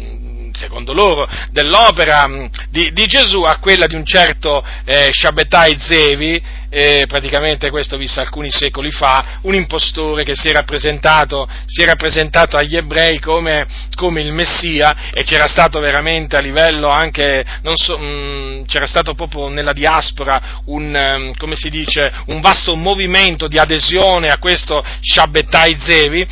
secondo 0.53 0.91
loro, 0.93 1.29
dell'opera 1.51 2.27
di, 2.67 2.91
di, 2.93 3.05
Gesù 3.05 3.43
a 3.43 3.57
quella 3.57 3.85
di 3.85 3.93
un 3.93 4.03
certo 4.03 4.65
eh, 4.85 5.11
Shabbatai 5.11 5.77
Zevi, 5.79 6.43
eh, 6.69 7.05
praticamente 7.07 7.69
questo 7.69 7.97
visto 7.97 8.19
alcuni 8.19 8.51
secoli 8.51 8.91
fa, 8.91 9.39
un 9.41 9.55
impostore 9.55 10.23
che 10.23 10.33
si 10.35 10.49
era 10.49 10.63
presentato, 10.63 11.47
si 11.65 11.81
era 11.81 11.95
presentato 11.95 12.57
agli 12.57 12.75
ebrei 12.75 13.19
come, 13.19 13.65
come, 13.95 14.21
il 14.21 14.31
Messia 14.31 15.11
e 15.13 15.23
c'era 15.23 15.47
stato 15.47 15.79
veramente 15.79 16.35
a 16.35 16.39
livello 16.39 16.89
anche, 16.89 17.45
so, 17.75 17.97
mh, 17.97 18.05
mm, 18.05 18.63
c'era 18.65 18.85
stato 18.85 19.13
proprio 19.13 19.47
nella 19.47 19.73
diaspora 19.73 20.61
un, 20.65 21.33
um, 21.35 21.69
dice, 21.69 22.11
un 22.27 22.41
vasto 22.41 22.75
movimento 22.75 23.47
di 23.47 23.57
adesione 23.57 24.29
a 24.29 24.37
questo 24.37 24.83
Shabbatai 25.01 25.77
Zevi 25.79 26.27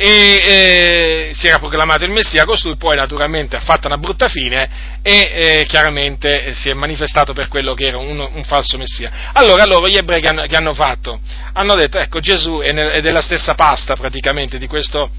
e 0.00 0.06
eh, 0.06 1.30
si 1.34 1.48
era 1.48 1.58
proclamato 1.58 2.04
il 2.04 2.12
Messia, 2.12 2.44
costui 2.44 2.76
poi 2.76 2.94
naturalmente 2.94 3.56
ha 3.56 3.60
fatto 3.60 3.88
una 3.88 3.96
brutta 3.96 4.28
fine 4.28 5.00
e 5.02 5.30
eh, 5.34 5.64
chiaramente 5.66 6.54
si 6.54 6.70
è 6.70 6.72
manifestato 6.72 7.32
per 7.32 7.48
quello 7.48 7.74
che 7.74 7.88
era 7.88 7.98
un, 7.98 8.20
un 8.20 8.44
falso 8.44 8.78
Messia. 8.78 9.30
Allora 9.32 9.64
loro 9.64 9.88
gli 9.88 9.96
ebrei 9.96 10.20
che 10.20 10.28
hanno, 10.28 10.42
che 10.44 10.54
hanno 10.54 10.72
fatto? 10.72 11.18
Hanno 11.52 11.74
detto 11.74 11.98
ecco 11.98 12.20
Gesù 12.20 12.60
è, 12.60 12.70
nel, 12.70 12.90
è 12.90 13.00
della 13.00 13.20
stessa 13.20 13.54
pasta 13.54 13.96
praticamente 13.96 14.56
di 14.56 14.68
questo 14.68 15.10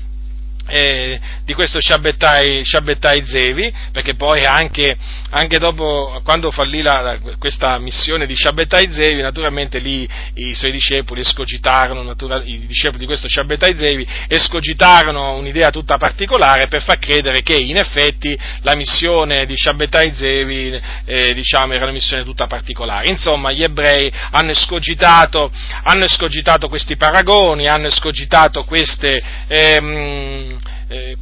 eh, 0.70 1.20
di 1.44 1.54
questo 1.54 1.80
Shabbatai, 1.82 3.26
Zevi, 3.26 3.74
perché 3.92 4.16
poi 4.16 4.46
anche, 4.46 4.96
anche 5.32 5.60
dopo, 5.60 6.20
quando 6.24 6.50
fallì 6.52 6.82
la, 6.82 7.18
questa 7.38 7.78
missione 7.78 8.26
di 8.26 8.36
Shabbatai 8.36 8.92
Zevi, 8.92 9.22
naturalmente 9.22 9.80
lì 9.80 10.08
i 10.36 10.54
suoi 10.56 10.72
discepoli 10.72 11.22
escogitarono, 11.22 12.02
natura, 12.02 12.42
i 12.44 12.66
discepoli 12.66 13.00
di 13.00 13.06
questo 13.06 13.28
Shabbatai 13.30 13.78
Zevi 13.78 14.08
escogitarono 14.28 15.36
un'idea 15.36 15.70
tutta 15.70 15.98
particolare 15.98 16.68
per 16.68 16.82
far 16.82 16.98
credere 16.98 17.42
che 17.42 17.56
in 17.56 17.78
effetti 17.78 18.38
la 18.62 18.76
missione 18.76 19.46
di 19.46 19.56
Shabbatai 19.56 20.14
Zevi 20.14 20.82
eh, 21.06 21.34
diciamo, 21.34 21.74
era 21.74 21.84
una 21.84 21.94
missione 21.94 22.24
tutta 22.24 22.48
particolare. 22.48 23.10
Insomma, 23.10 23.52
gli 23.52 23.64
ebrei 23.64 24.12
hanno 24.32 24.52
escogitato, 24.52 25.52
hanno 25.84 26.06
escogitato 26.06 26.68
questi 26.68 26.96
paragoni, 26.96 27.68
hanno 27.68 27.88
escogitato 27.88 28.64
queste... 28.64 29.22
Ehm, 29.48 30.58
eh, 30.90 31.18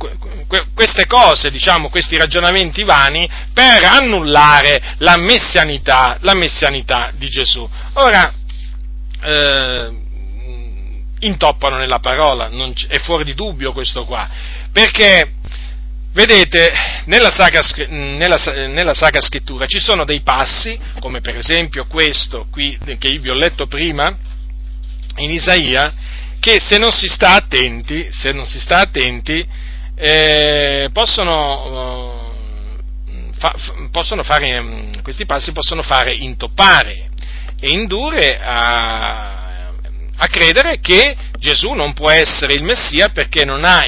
queste 0.73 1.05
cose, 1.05 1.51
diciamo, 1.51 1.89
questi 1.89 2.17
ragionamenti 2.17 2.83
vani 2.83 3.29
per 3.53 3.83
annullare 3.83 4.95
la 4.99 5.17
messianità, 5.17 6.17
la 6.21 6.33
messianità 6.33 7.11
di 7.15 7.27
Gesù. 7.29 7.69
Ora, 7.93 8.33
eh, 9.21 9.91
intoppano 11.19 11.77
nella 11.77 11.99
parola, 11.99 12.49
è 12.87 12.97
fuori 12.99 13.25
di 13.25 13.33
dubbio 13.33 13.73
questo 13.73 14.05
qua, 14.05 14.29
perché 14.71 15.33
Vedete, 16.17 16.71
nella 17.05 17.29
Sacra, 17.29 17.61
nella, 17.89 18.37
nella 18.69 18.95
Sacra, 18.95 19.21
Scrittura 19.21 19.67
ci 19.67 19.77
sono 19.77 20.03
dei 20.03 20.21
passi, 20.21 20.75
come 20.99 21.21
per 21.21 21.35
esempio 21.35 21.85
questo 21.85 22.47
qui 22.49 22.75
che 22.97 23.19
vi 23.19 23.29
ho 23.29 23.35
letto 23.35 23.67
prima, 23.67 24.17
in 25.17 25.29
Isaia, 25.29 25.93
che 26.39 26.59
se 26.59 26.77
non 26.77 26.91
si 26.91 27.07
sta 27.07 27.33
attenti, 27.33 28.07
si 28.11 28.59
sta 28.59 28.79
attenti 28.79 29.45
eh, 29.99 30.89
possono, 30.93 32.33
eh, 33.07 33.31
fa, 33.37 33.55
possono 33.89 34.21
fare, 34.23 34.61
mm, 34.61 34.93
questi 35.01 35.25
passi 35.25 35.51
possono 35.51 35.81
fare 35.81 36.13
intoppare 36.13 37.09
e 37.59 37.69
indurre 37.71 38.39
a, 38.39 39.71
a 40.15 40.27
credere 40.27 40.79
che 40.79 41.15
Gesù 41.39 41.73
non 41.73 41.93
può 41.93 42.11
essere 42.11 42.53
il 42.53 42.63
Messia 42.63 43.09
perché 43.09 43.43
non 43.43 43.63
ha 43.63 43.85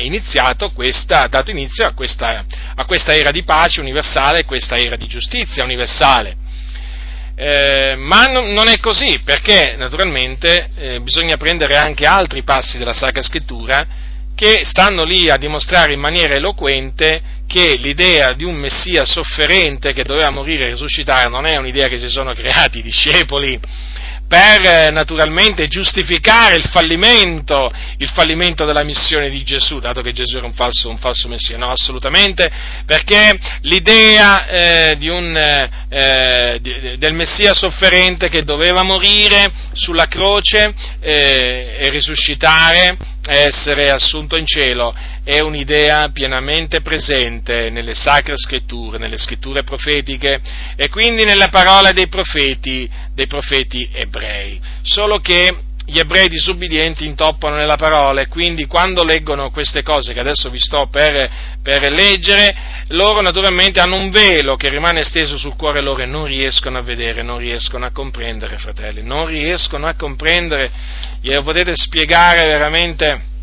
questa, 0.74 1.28
dato 1.28 1.52
inizio 1.52 1.86
a 1.86 1.94
questa, 1.94 2.44
a 2.76 2.86
questa 2.86 3.16
era 3.16 3.30
di 3.30 3.44
pace 3.44 3.80
universale, 3.80 4.46
questa 4.46 4.76
era 4.76 4.96
di 4.96 5.08
giustizia 5.08 5.64
universale. 5.64 6.39
Eh, 7.42 7.96
ma 7.96 8.26
non, 8.26 8.52
non, 8.52 8.68
è 8.68 8.82
così, 8.82 9.22
perché 9.24 9.76
naturalmente 9.78 10.72
eh, 10.76 11.00
bisogna 11.00 11.38
prendere 11.38 11.78
anche 11.78 12.06
altri 12.06 12.44
passi 12.44 12.78
della 12.78 12.92
Sacra 12.92 13.22
Scrittura 13.22 13.88
che 14.36 14.64
stanno 14.66 15.06
lì 15.06 15.30
a 15.30 15.38
dimostrare 15.38 15.94
in 15.94 16.02
maniera 16.02 16.34
eloquente 16.34 17.22
che 17.48 17.78
l'idea 17.78 18.34
di 18.34 18.44
un 18.44 18.56
Messia 18.56 19.06
sofferente 19.06 19.94
che 19.94 20.04
doveva 20.04 20.30
morire 20.32 20.66
e 20.66 20.70
risuscitare 20.72 21.30
non 21.30 21.46
è 21.46 21.58
un'idea 21.58 21.88
che 21.88 21.98
si 21.98 22.10
sono 22.10 22.34
creati 22.36 22.80
i 22.80 22.84
discepoli 22.84 23.58
per 24.30 24.92
naturalmente 24.92 25.68
giustificare 25.68 26.56
il 26.56 26.66
fallimento, 26.66 27.72
il 27.98 28.10
fallimento, 28.10 28.64
della 28.64 28.84
missione 28.84 29.28
di 29.32 29.44
Gesù, 29.44 29.80
dato 29.80 30.02
che 30.02 30.12
Gesù 30.12 30.38
era 30.38 30.46
un 30.46 30.54
falso, 30.54 30.88
un 30.88 31.00
falso 31.00 31.28
Messia, 31.28 31.58
no, 31.58 31.72
assolutamente, 31.72 32.48
perché 32.86 33.38
l'idea 33.62 34.46
eh, 34.48 34.98
un, 35.10 35.36
eh, 35.90 36.60
di, 36.62 36.98
del 37.00 37.14
Messia 37.14 37.56
sofferente 37.56 38.30
che 38.30 38.44
doveva 38.44 38.84
morire 38.84 39.52
sulla 39.74 40.06
croce 40.06 40.76
eh, 41.00 41.78
e 41.80 41.90
risuscitare, 41.90 42.98
essere 43.26 43.90
assunto 43.90 44.38
in 44.38 44.46
cielo, 44.46 44.94
è 45.30 45.42
un'idea 45.42 46.10
pienamente 46.10 46.82
presente 46.82 47.70
nelle 47.70 47.94
sacre 47.94 48.36
scritture, 48.36 48.98
nelle 48.98 49.20
scritture 49.20 49.62
profetiche 49.62 50.42
e 50.76 50.90
quindi 50.90 51.24
nelle 51.24 51.50
parole 51.50 51.94
dei 51.94 52.08
profeti, 52.08 52.90
dei 53.14 53.28
profeti 53.28 53.88
ebrei. 53.94 54.60
Solo 54.82 55.20
che 55.20 55.56
gli 55.86 56.00
ebrei 56.00 56.30
disubbidienti 56.30 57.06
intoppano 57.06 57.58
nella 57.58 57.76
parola 57.76 58.22
e 58.22 58.28
quindi 58.28 58.66
quando 58.66 59.04
leggono 59.04 59.52
queste 59.52 59.84
cose 59.84 60.14
che 60.14 60.20
adesso 60.20 60.50
vi 60.50 60.60
sto 60.60 60.88
per, 60.88 61.30
per, 61.62 61.92
leggere, 61.92 62.56
loro 62.88 63.22
naturalmente 63.22 63.80
hanno 63.80 63.98
un 63.98 64.10
velo 64.10 64.56
che 64.56 64.70
rimane 64.70 65.04
steso 65.04 65.38
sul 65.38 65.56
cuore 65.56 65.82
loro 65.82 66.02
e 66.02 66.08
non 66.08 66.26
riescono 66.26 66.80
a 66.80 66.82
vedere, 66.82 67.22
non 67.22 67.38
riescono 67.38 67.86
a 67.86 67.92
comprendere, 67.92 68.58
fratelli, 68.58 69.04
non 69.04 69.28
riescono 69.28 69.86
a 69.86 69.94
comprendere, 69.94 70.72
glielo 71.22 71.44
potete 71.44 71.74
spiegare 71.76 72.46
veramente 72.46 73.38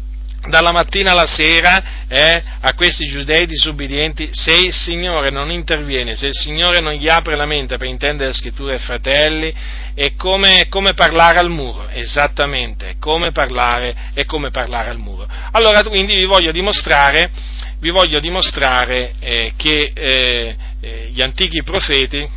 dalla 0.49 0.73
mattina 0.73 1.13
alla 1.13 1.27
sera 1.27 2.07
eh, 2.09 2.43
a 2.61 2.75
questi 2.75 3.07
giudei 3.07 3.47
disubbidienti, 3.47 4.29
se 4.33 4.55
il 4.55 4.73
Signore 4.73 5.31
non 5.31 5.51
interviene, 5.51 6.15
se 6.15 6.27
il 6.27 6.35
Signore 6.35 6.81
non 6.81 6.93
gli 6.93 7.09
apre 7.09 7.37
la 7.37 7.47
mente 7.47 7.77
per 7.77 7.89
intendere 7.89 8.29
le 8.29 8.35
scritture 8.35 8.79
fratelli, 8.79 9.53
è 9.95 10.15
come, 10.15 10.67
come 10.69 10.95
parlare 10.95 11.39
al 11.39 11.51
muro, 11.51 11.89
esattamente, 11.89 12.97
come 13.01 13.33
parlare, 13.33 14.11
è 14.15 14.25
come 14.25 14.51
parlare 14.51 14.91
al 14.91 14.99
muro. 14.99 15.27
Allora 15.53 15.83
quindi 15.83 16.15
vi 16.15 16.25
voglio 16.25 16.53
dimostrare, 16.53 17.31
vi 17.81 17.91
voglio 17.91 18.21
dimostrare 18.21 19.15
eh, 19.21 19.53
che 19.57 19.93
eh, 19.95 20.57
eh 20.81 21.11
gli 21.13 21.23
antichi 21.23 21.63
profeti, 21.63 22.29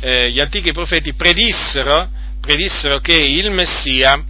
eh, 0.00 0.30
gli 0.30 0.40
antichi 0.40 0.72
profeti 0.72 1.14
predissero, 1.14 2.08
predissero 2.40 3.00
che 3.00 3.16
il 3.16 3.50
Messia, 3.50 4.24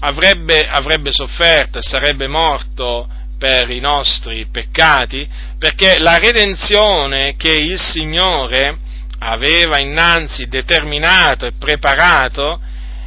avrebbe, 0.00 0.68
avrebbe 0.68 1.10
sofferto 1.12 1.78
e 1.78 1.82
sarebbe 1.82 2.26
morto 2.28 3.08
per 3.38 3.70
i 3.70 3.80
nostri 3.80 4.46
peccati, 4.50 5.28
perché 5.58 5.98
la 5.98 6.18
redenzione 6.18 7.36
che 7.36 7.52
il 7.52 7.78
Signore 7.78 8.78
aveva 9.18 9.78
innanzi 9.78 10.46
determinato 10.46 11.46
e 11.46 11.52
preparato 11.58 12.60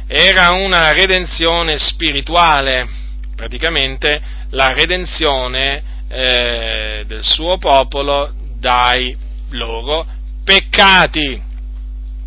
era 0.06 0.50
una 0.50 0.92
redenzione 0.92 1.78
spirituale, 1.78 2.88
praticamente 3.36 4.20
la 4.50 4.72
redenzione 4.72 5.82
eh, 6.08 7.04
del 7.06 7.24
suo 7.24 7.58
popolo 7.58 8.32
dai 8.58 9.16
loro 9.50 10.06
peccati. 10.44 11.40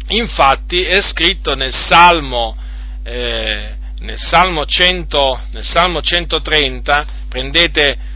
Infatti 0.07 0.84
è 0.84 1.02
scritto 1.02 1.56
nel 1.56 1.73
Salmo, 1.73 2.56
eh, 3.03 3.76
nel 4.04 4.18
Salmo, 4.18 4.66
100, 4.66 5.42
nel 5.52 5.64
Salmo 5.64 6.02
130, 6.02 7.06
prendete 7.30 8.12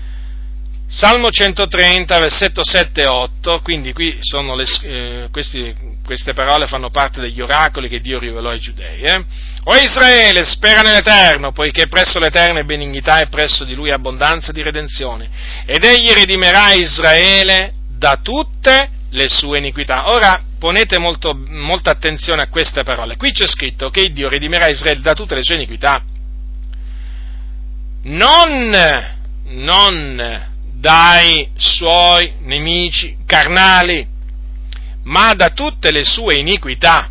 Salmo 0.89 1.29
130, 1.29 2.19
versetto 2.19 2.63
7 2.63 3.01
e 3.01 3.07
8, 3.07 3.61
quindi 3.61 3.91
qui 3.91 4.17
le, 4.21 4.65
eh, 4.83 5.27
questi, 5.31 5.75
queste 6.05 6.33
parole 6.33 6.65
fanno 6.67 6.89
parte 6.89 7.19
degli 7.19 7.41
oracoli 7.41 7.89
che 7.89 7.99
Dio 7.99 8.19
rivelò 8.19 8.49
ai 8.49 8.59
giudei. 8.59 9.01
Eh? 9.01 9.25
O 9.65 9.75
Israele, 9.75 10.45
spera 10.45 10.81
nell'Eterno, 10.81 11.51
poiché 11.51 11.87
presso 11.87 12.19
l'Eterno 12.19 12.59
è 12.59 12.63
benignità 12.63 13.19
e 13.19 13.27
presso 13.27 13.65
di 13.65 13.73
lui 13.73 13.91
abbondanza 13.91 14.51
di 14.51 14.61
redenzione, 14.61 15.29
ed 15.65 15.83
egli 15.83 16.11
redimerà 16.11 16.71
Israele 16.73 17.73
da 17.97 18.19
tutte 18.21 18.91
le 19.09 19.29
sue 19.29 19.57
iniquità. 19.59 20.09
Ora 20.09 20.41
ponete 20.59 20.97
molto, 20.97 21.33
molta 21.35 21.91
attenzione 21.91 22.41
a 22.41 22.49
queste 22.49 22.83
parole. 22.83 23.17
Qui 23.17 23.31
c'è 23.31 23.47
scritto 23.47 23.89
che 23.89 24.11
Dio 24.11 24.29
redimerà 24.29 24.67
Israele 24.67 25.01
da 25.01 25.13
tutte 25.13 25.35
le 25.35 25.43
sue 25.43 25.55
iniquità. 25.55 26.01
Non, 28.03 28.75
non 29.45 30.55
dai 30.73 31.49
suoi 31.55 32.33
nemici 32.41 33.17
carnali, 33.25 34.07
ma 35.03 35.33
da 35.33 35.49
tutte 35.49 35.91
le 35.91 36.03
sue 36.03 36.35
iniquità. 36.35 37.09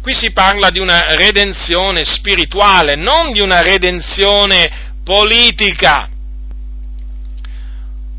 Qui 0.00 0.12
si 0.12 0.32
parla 0.32 0.70
di 0.70 0.80
una 0.80 1.14
redenzione 1.14 2.04
spirituale, 2.04 2.94
non 2.94 3.32
di 3.32 3.40
una 3.40 3.60
redenzione 3.60 4.92
politica. 5.02 6.08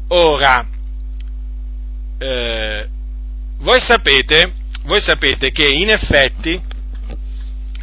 Ora, 0.08 0.68
eh, 2.18 2.88
voi, 3.60 3.80
sapete, 3.80 4.54
voi 4.84 5.02
sapete 5.02 5.52
che 5.52 5.66
in 5.66 5.90
effetti, 5.90 6.60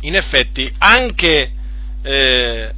in 0.00 0.14
effetti 0.14 0.72
anche, 0.78 1.50
eh, 2.02 2.70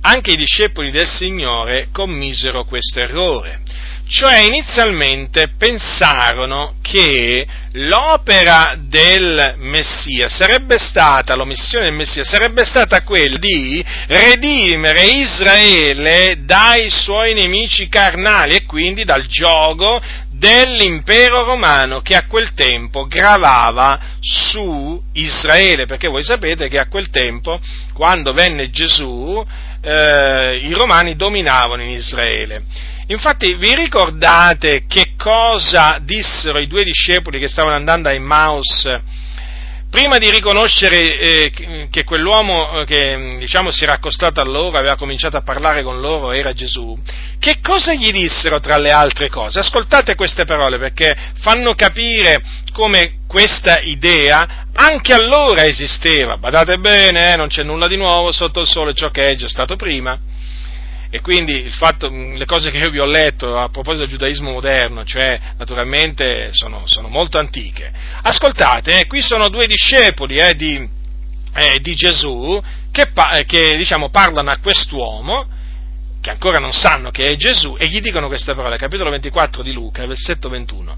anche 0.00 0.30
i 0.32 0.36
discepoli 0.36 0.90
del 0.90 1.06
Signore 1.06 1.88
commisero 1.92 2.64
questo 2.64 3.00
errore. 3.00 3.60
Cioè 4.08 4.38
inizialmente 4.38 5.54
pensarono 5.58 6.76
che 6.80 7.44
l'opera 7.72 8.76
del 8.78 9.54
Messia 9.56 10.28
sarebbe 10.28 10.78
stata, 10.78 11.34
l'omissione 11.34 11.86
del 11.86 11.94
Messia 11.94 12.22
sarebbe 12.22 12.64
stata 12.64 13.02
quella 13.02 13.36
di 13.36 13.84
redimere 14.06 15.08
Israele 15.08 16.38
dai 16.44 16.88
suoi 16.88 17.34
nemici 17.34 17.88
carnali 17.88 18.54
e 18.54 18.64
quindi 18.64 19.02
dal 19.04 19.26
gioco 19.26 20.00
dell'impero 20.36 21.44
romano 21.44 22.00
che 22.00 22.14
a 22.14 22.26
quel 22.26 22.52
tempo 22.54 23.06
gravava 23.06 23.98
su 24.20 25.00
Israele, 25.12 25.86
perché 25.86 26.08
voi 26.08 26.22
sapete 26.22 26.68
che 26.68 26.78
a 26.78 26.88
quel 26.88 27.10
tempo, 27.10 27.60
quando 27.92 28.32
venne 28.32 28.70
Gesù, 28.70 29.44
eh, 29.80 30.60
i 30.62 30.72
romani 30.72 31.16
dominavano 31.16 31.82
in 31.82 31.90
Israele. 31.90 32.64
Infatti 33.08 33.54
vi 33.54 33.74
ricordate 33.74 34.84
che 34.88 35.14
cosa 35.16 35.98
dissero 36.02 36.58
i 36.58 36.66
due 36.66 36.82
discepoli 36.82 37.38
che 37.38 37.48
stavano 37.48 37.76
andando 37.76 38.08
a 38.08 38.12
Emmaus 38.12 38.88
prima 39.96 40.18
di 40.18 40.30
riconoscere 40.30 41.18
eh, 41.18 41.88
che 41.90 42.04
quell'uomo 42.04 42.80
eh, 42.80 42.84
che 42.84 43.36
diciamo, 43.38 43.70
si 43.70 43.84
era 43.84 43.94
accostato 43.94 44.42
a 44.42 44.44
loro, 44.44 44.76
aveva 44.76 44.94
cominciato 44.94 45.38
a 45.38 45.42
parlare 45.42 45.82
con 45.82 46.00
loro, 46.00 46.32
era 46.32 46.52
Gesù, 46.52 46.98
che 47.38 47.60
cosa 47.62 47.94
gli 47.94 48.10
dissero 48.10 48.60
tra 48.60 48.76
le 48.76 48.90
altre 48.90 49.30
cose? 49.30 49.60
Ascoltate 49.60 50.14
queste 50.14 50.44
parole 50.44 50.76
perché 50.76 51.16
fanno 51.40 51.74
capire 51.74 52.42
come 52.74 53.20
questa 53.26 53.80
idea 53.80 54.66
anche 54.74 55.14
allora 55.14 55.64
esisteva. 55.64 56.36
Badate 56.36 56.76
bene, 56.76 57.32
eh, 57.32 57.36
non 57.36 57.48
c'è 57.48 57.62
nulla 57.62 57.86
di 57.86 57.96
nuovo 57.96 58.32
sotto 58.32 58.60
il 58.60 58.66
sole, 58.66 58.92
ciò 58.92 59.08
che 59.08 59.28
è 59.28 59.34
già 59.34 59.48
stato 59.48 59.76
prima 59.76 60.20
e 61.10 61.20
quindi 61.20 61.68
fatto, 61.70 62.08
le 62.08 62.44
cose 62.44 62.70
che 62.70 62.78
io 62.78 62.90
vi 62.90 62.98
ho 62.98 63.06
letto 63.06 63.56
a 63.56 63.68
proposito 63.68 64.04
del 64.04 64.12
giudaismo 64.12 64.50
moderno, 64.50 65.04
cioè 65.04 65.38
naturalmente 65.56 66.48
sono, 66.52 66.82
sono 66.86 67.08
molto 67.08 67.38
antiche. 67.38 67.92
Ascoltate, 68.22 69.00
eh, 69.00 69.06
qui 69.06 69.20
sono 69.22 69.48
due 69.48 69.66
discepoli 69.66 70.36
eh, 70.36 70.54
di, 70.54 70.88
eh, 71.54 71.80
di, 71.80 71.94
Gesù 71.94 72.60
che, 72.90 73.10
che 73.46 73.76
diciamo, 73.76 74.08
parlano 74.08 74.50
a 74.50 74.58
quest'uomo 74.58 75.54
che 76.20 76.30
ancora 76.30 76.58
non 76.58 76.72
sanno 76.72 77.10
che 77.10 77.24
è 77.26 77.36
Gesù 77.36 77.76
e 77.78 77.86
gli 77.86 78.00
dicono 78.00 78.26
queste 78.26 78.52
parole, 78.52 78.76
capitolo 78.76 79.10
24 79.10 79.62
di 79.62 79.72
Luca, 79.72 80.04
versetto 80.06 80.48
21. 80.48 80.96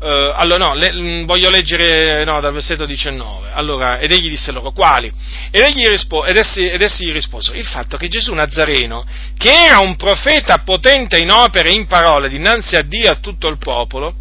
Uh, 0.00 0.32
allora 0.36 0.66
no, 0.66 0.74
le, 0.74 0.92
mm, 0.92 1.24
voglio 1.24 1.50
leggere 1.50 2.24
no, 2.24 2.38
dal 2.40 2.52
versetto 2.52 2.86
19. 2.86 3.50
Allora, 3.52 3.98
ed 3.98 4.12
egli 4.12 4.28
disse 4.28 4.52
loro 4.52 4.70
quali? 4.70 5.10
Ed, 5.50 5.60
egli 5.64 5.84
rispo, 5.86 6.24
ed, 6.24 6.36
essi, 6.36 6.64
ed 6.68 6.80
essi 6.80 7.04
gli 7.04 7.12
risposero 7.12 7.56
il 7.58 7.66
fatto 7.66 7.96
che 7.96 8.06
Gesù 8.06 8.32
Nazareno, 8.32 9.04
che 9.36 9.50
era 9.50 9.80
un 9.80 9.96
profeta 9.96 10.58
potente 10.58 11.18
in 11.18 11.32
opere 11.32 11.70
e 11.70 11.72
in 11.72 11.86
parole 11.86 12.28
dinanzi 12.28 12.76
a 12.76 12.82
Dio 12.82 13.06
e 13.06 13.08
a 13.08 13.16
tutto 13.16 13.48
il 13.48 13.58
popolo, 13.58 14.14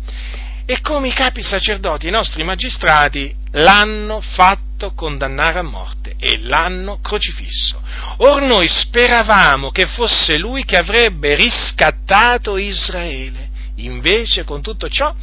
e 0.66 0.82
come 0.82 1.10
i 1.10 1.14
capi 1.14 1.44
sacerdoti 1.44 2.08
i 2.08 2.12
nostri 2.12 2.44
magistrati 2.44 3.34
l'hanno 3.52 4.20
fatto 4.20 4.94
condannare 4.96 5.60
a 5.60 5.64
morte 5.64 6.16
e 6.20 6.40
l'hanno 6.42 7.00
crocifisso. 7.02 7.80
Or 8.18 8.42
noi 8.42 8.68
speravamo 8.68 9.70
che 9.70 9.86
fosse 9.86 10.38
lui 10.38 10.66
che 10.66 10.76
avrebbe 10.76 11.36
riscattato 11.36 12.58
Israele. 12.58 13.48
Invece, 13.76 14.44
con 14.44 14.62
tutto 14.62 14.90
ciò, 14.90 15.14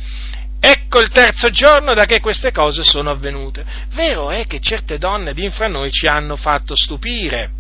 Ecco 0.67 0.99
il 1.01 1.11
terzo 1.11 1.51
giorno 1.51 1.93
da 1.93 2.07
che 2.07 2.21
queste 2.21 2.51
cose 2.51 2.85
sono 2.85 3.11
avvenute. 3.11 3.67
Vero 3.93 4.31
è 4.31 4.47
che 4.47 4.61
certe 4.61 4.97
donne 4.97 5.35
di 5.35 5.45
infra 5.45 5.69
noi 5.69 5.91
ci 5.91 6.07
hanno 6.07 6.37
fatto 6.37 6.75
stupire, 6.75 7.51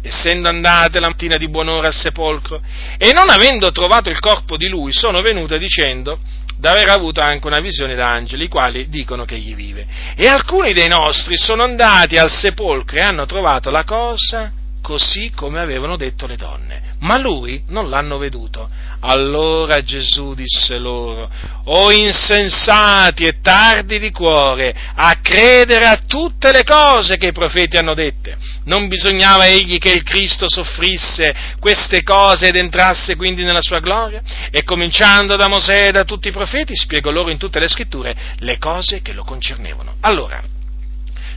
essendo 0.00 0.48
andate 0.48 1.00
la 1.00 1.08
mattina 1.08 1.36
di 1.36 1.48
buon'ora 1.48 1.88
al 1.88 1.94
sepolcro, 1.94 2.62
e 2.96 3.10
non 3.12 3.28
avendo 3.28 3.72
trovato 3.72 4.08
il 4.08 4.20
corpo 4.20 4.56
di 4.56 4.68
lui, 4.68 4.92
sono 4.92 5.20
venute 5.20 5.58
dicendo 5.58 6.20
d'aver 6.56 6.90
avuto 6.90 7.20
anche 7.20 7.48
una 7.48 7.58
visione 7.58 7.96
d'angeli, 7.96 8.44
i 8.44 8.48
quali 8.48 8.88
dicono 8.88 9.24
che 9.24 9.34
egli 9.34 9.56
vive. 9.56 9.88
E 10.14 10.28
alcuni 10.28 10.72
dei 10.72 10.86
nostri 10.86 11.36
sono 11.36 11.64
andati 11.64 12.18
al 12.18 12.30
sepolcro 12.30 12.98
e 12.98 13.02
hanno 13.02 13.26
trovato 13.26 13.68
la 13.70 13.82
cosa 13.82 14.52
così 14.84 15.32
come 15.34 15.60
avevano 15.60 15.96
detto 15.96 16.26
le 16.26 16.36
donne, 16.36 16.96
ma 16.98 17.16
lui 17.16 17.64
non 17.68 17.88
l'hanno 17.88 18.18
veduto. 18.18 18.68
Allora 19.00 19.80
Gesù 19.80 20.34
disse 20.34 20.76
loro, 20.76 21.30
o 21.64 21.90
insensati 21.90 23.24
e 23.24 23.40
tardi 23.40 23.98
di 23.98 24.10
cuore, 24.10 24.74
a 24.94 25.20
credere 25.22 25.86
a 25.86 26.02
tutte 26.06 26.52
le 26.52 26.64
cose 26.64 27.16
che 27.16 27.28
i 27.28 27.32
profeti 27.32 27.78
hanno 27.78 27.94
dette. 27.94 28.36
Non 28.64 28.86
bisognava 28.86 29.46
egli 29.46 29.78
che 29.78 29.90
il 29.90 30.02
Cristo 30.02 30.50
soffrisse 30.50 31.34
queste 31.58 32.02
cose 32.02 32.48
ed 32.48 32.56
entrasse 32.56 33.16
quindi 33.16 33.42
nella 33.42 33.62
sua 33.62 33.80
gloria? 33.80 34.20
E 34.50 34.64
cominciando 34.64 35.34
da 35.36 35.48
Mosè 35.48 35.88
e 35.88 35.92
da 35.92 36.04
tutti 36.04 36.28
i 36.28 36.32
profeti, 36.32 36.76
spiegò 36.76 37.10
loro 37.10 37.30
in 37.30 37.38
tutte 37.38 37.58
le 37.58 37.68
scritture 37.68 38.14
le 38.40 38.58
cose 38.58 39.00
che 39.00 39.14
lo 39.14 39.24
concernevano. 39.24 39.94
Allora, 40.00 40.42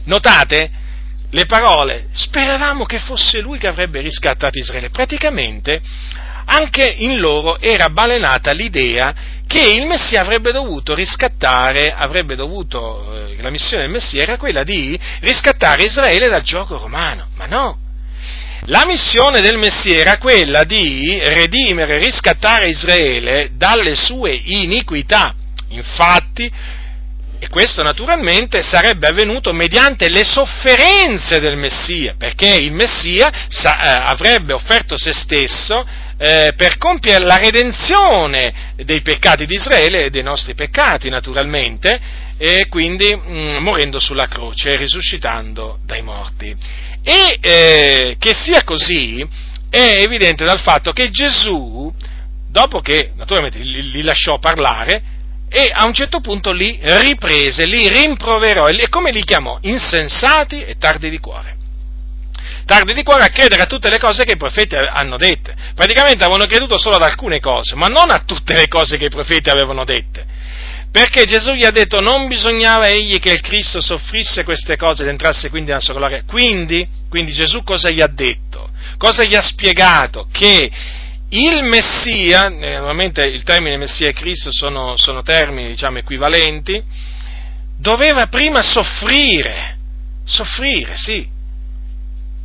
notate? 0.03 0.84
Le 1.29 1.45
parole, 1.45 2.07
speravamo 2.11 2.85
che 2.85 2.99
fosse 2.99 3.39
lui 3.39 3.57
che 3.57 3.67
avrebbe 3.67 4.01
riscattato 4.01 4.57
Israele. 4.57 4.89
Praticamente 4.89 5.81
anche 6.49 6.85
in 6.85 7.17
loro 7.17 7.59
era 7.59 7.89
balenata 7.89 8.53
l'idea 8.53 9.13
che 9.45 9.59
il 9.59 9.85
Messia 9.85 10.21
avrebbe 10.21 10.51
dovuto 10.51 10.93
riscattare, 10.93 11.93
avrebbe 11.93 12.35
dovuto, 12.35 13.13
eh, 13.13 13.41
la 13.41 13.49
missione 13.49 13.83
del 13.83 13.91
Messia 13.91 14.21
era 14.21 14.37
quella 14.37 14.63
di 14.63 14.97
riscattare 15.21 15.83
Israele 15.83 16.29
dal 16.29 16.43
gioco 16.43 16.77
romano, 16.77 17.27
ma 17.35 17.45
no. 17.45 17.77
La 18.69 18.85
missione 18.85 19.39
del 19.39 19.57
Messia 19.57 19.97
era 19.97 20.17
quella 20.17 20.63
di 20.63 21.19
redimere, 21.21 21.97
riscattare 21.97 22.69
Israele 22.69 23.51
dalle 23.53 23.95
sue 23.95 24.33
iniquità. 24.33 25.33
Infatti, 25.69 26.51
e 27.39 27.49
questo 27.49 27.84
naturalmente 27.84 28.64
sarebbe 28.64 29.07
avvenuto 29.07 29.53
mediante 29.53 30.09
le 30.09 30.23
sofferenze 30.23 31.39
del 31.39 31.55
Messia, 31.55 32.15
perché 32.18 32.47
il 32.47 32.72
Messia 32.72 33.30
eh, 33.30 33.69
avrebbe 33.69 34.53
offerto 34.53 34.97
se 34.97 35.14
stesso 35.14 35.85
eh, 36.18 36.53
per 36.55 36.77
compiere 36.77 37.23
la 37.23 37.38
redenzione 37.38 38.73
dei 38.84 39.01
peccati 39.01 39.45
di 39.45 39.53
Israele 39.53 40.05
e 40.05 40.09
dei 40.09 40.23
nostri 40.23 40.55
peccati, 40.55 41.09
naturalmente, 41.09 41.99
e 42.38 42.68
quindi 42.69 43.15
mh, 43.15 43.31
mm, 43.31 43.57
morendo 43.57 43.99
sulla 43.99 44.27
croce 44.27 44.72
e 44.72 44.77
risuscitando 44.77 45.77
dai 45.85 46.01
morti. 46.01 46.55
E 47.03 47.38
eh, 47.39 48.15
che 48.18 48.34
sia 48.34 48.64
così 48.64 49.26
è 49.69 50.01
evidente 50.01 50.43
dal 50.43 50.59
fatto 50.59 50.91
che 50.91 51.11
Gesù, 51.11 51.93
dopo 52.49 52.80
che 52.80 53.11
naturalmente 53.15 53.59
li, 53.59 53.91
li 53.91 54.01
lasciò 54.01 54.39
parlare, 54.39 55.15
e 55.49 55.72
a 55.74 55.86
un 55.86 55.94
certo 55.94 56.19
punto 56.19 56.52
li 56.52 56.80
riprese, 56.82 57.65
li 57.65 57.88
rimproverò 57.88 58.68
e 58.68 58.90
come 58.90 59.11
li 59.11 59.24
chiamò? 59.24 59.57
Insensati 59.61 60.64
e 60.64 60.76
tardi 60.78 61.10
di 61.10 61.19
cuore. 61.19 61.56
Tardi 62.65 62.94
di 62.94 63.03
cuore 63.03 63.24
a 63.24 63.30
credere 63.30 63.61
a 63.61 63.65
tutte 63.65 63.90
le 63.90 63.98
cose 63.98 64.26
che 64.26 64.34
i 64.34 64.38
profeti 64.38 64.76
hanno 64.76 65.15
dette. 65.15 65.56
Praticamente 65.74 66.26
avevano 66.26 66.45
creduto 66.48 66.78
solo 66.78 66.98
ad 66.98 67.02
alcune 67.03 67.40
cose, 67.40 67.76
ma 67.76 67.88
non 67.88 68.11
a 68.11 68.24
tutte 68.26 68.53
le 68.56 68.68
cose 68.68 68.98
che 68.98 69.06
i 69.06 69.10
profeti 69.10 69.49
avevano 69.49 69.86
dette. 69.86 70.26
Perché 70.91 71.24
Gesù 71.24 71.53
gli 71.53 71.64
ha 71.64 71.72
detto 71.72 72.02
non 72.02 72.28
bisognava 72.28 72.88
egli 72.88 73.19
che 73.19 73.30
il 73.30 73.41
Cristo 73.41 73.80
soffrisse 73.80 74.44
queste 74.44 74.76
cose 74.76 75.03
ed 75.03 75.10
entrasse 75.10 75.49
quindi 75.49 75.69
nella 75.69 75.82
sua 75.82 75.94
gloria. 75.94 76.24
Quindi, 76.28 76.86
quindi 77.07 77.32
Gesù 77.32 77.64
cosa 77.64 77.90
gli 77.90 78.02
ha 78.02 78.07
detto? 78.07 78.69
Cosa 78.98 79.24
gli 79.24 79.36
ha 79.36 79.41
spiegato? 79.41 80.28
Che 80.30 80.72
il 81.29 81.63
Messia, 81.63 82.47
eh, 82.47 82.77
normalmente 82.77 83.21
il 83.21 83.43
termine 83.43 83.77
Messia 83.77 84.07
e 84.07 84.13
Cristo 84.13 84.49
sono, 84.51 84.95
sono 84.97 85.23
termini 85.23 85.69
diciamo, 85.69 85.97
equivalenti, 85.97 86.81
doveva 87.77 88.27
prima 88.27 88.61
soffrire, 88.61 89.77
soffrire, 90.23 90.95
sì, 90.95 91.27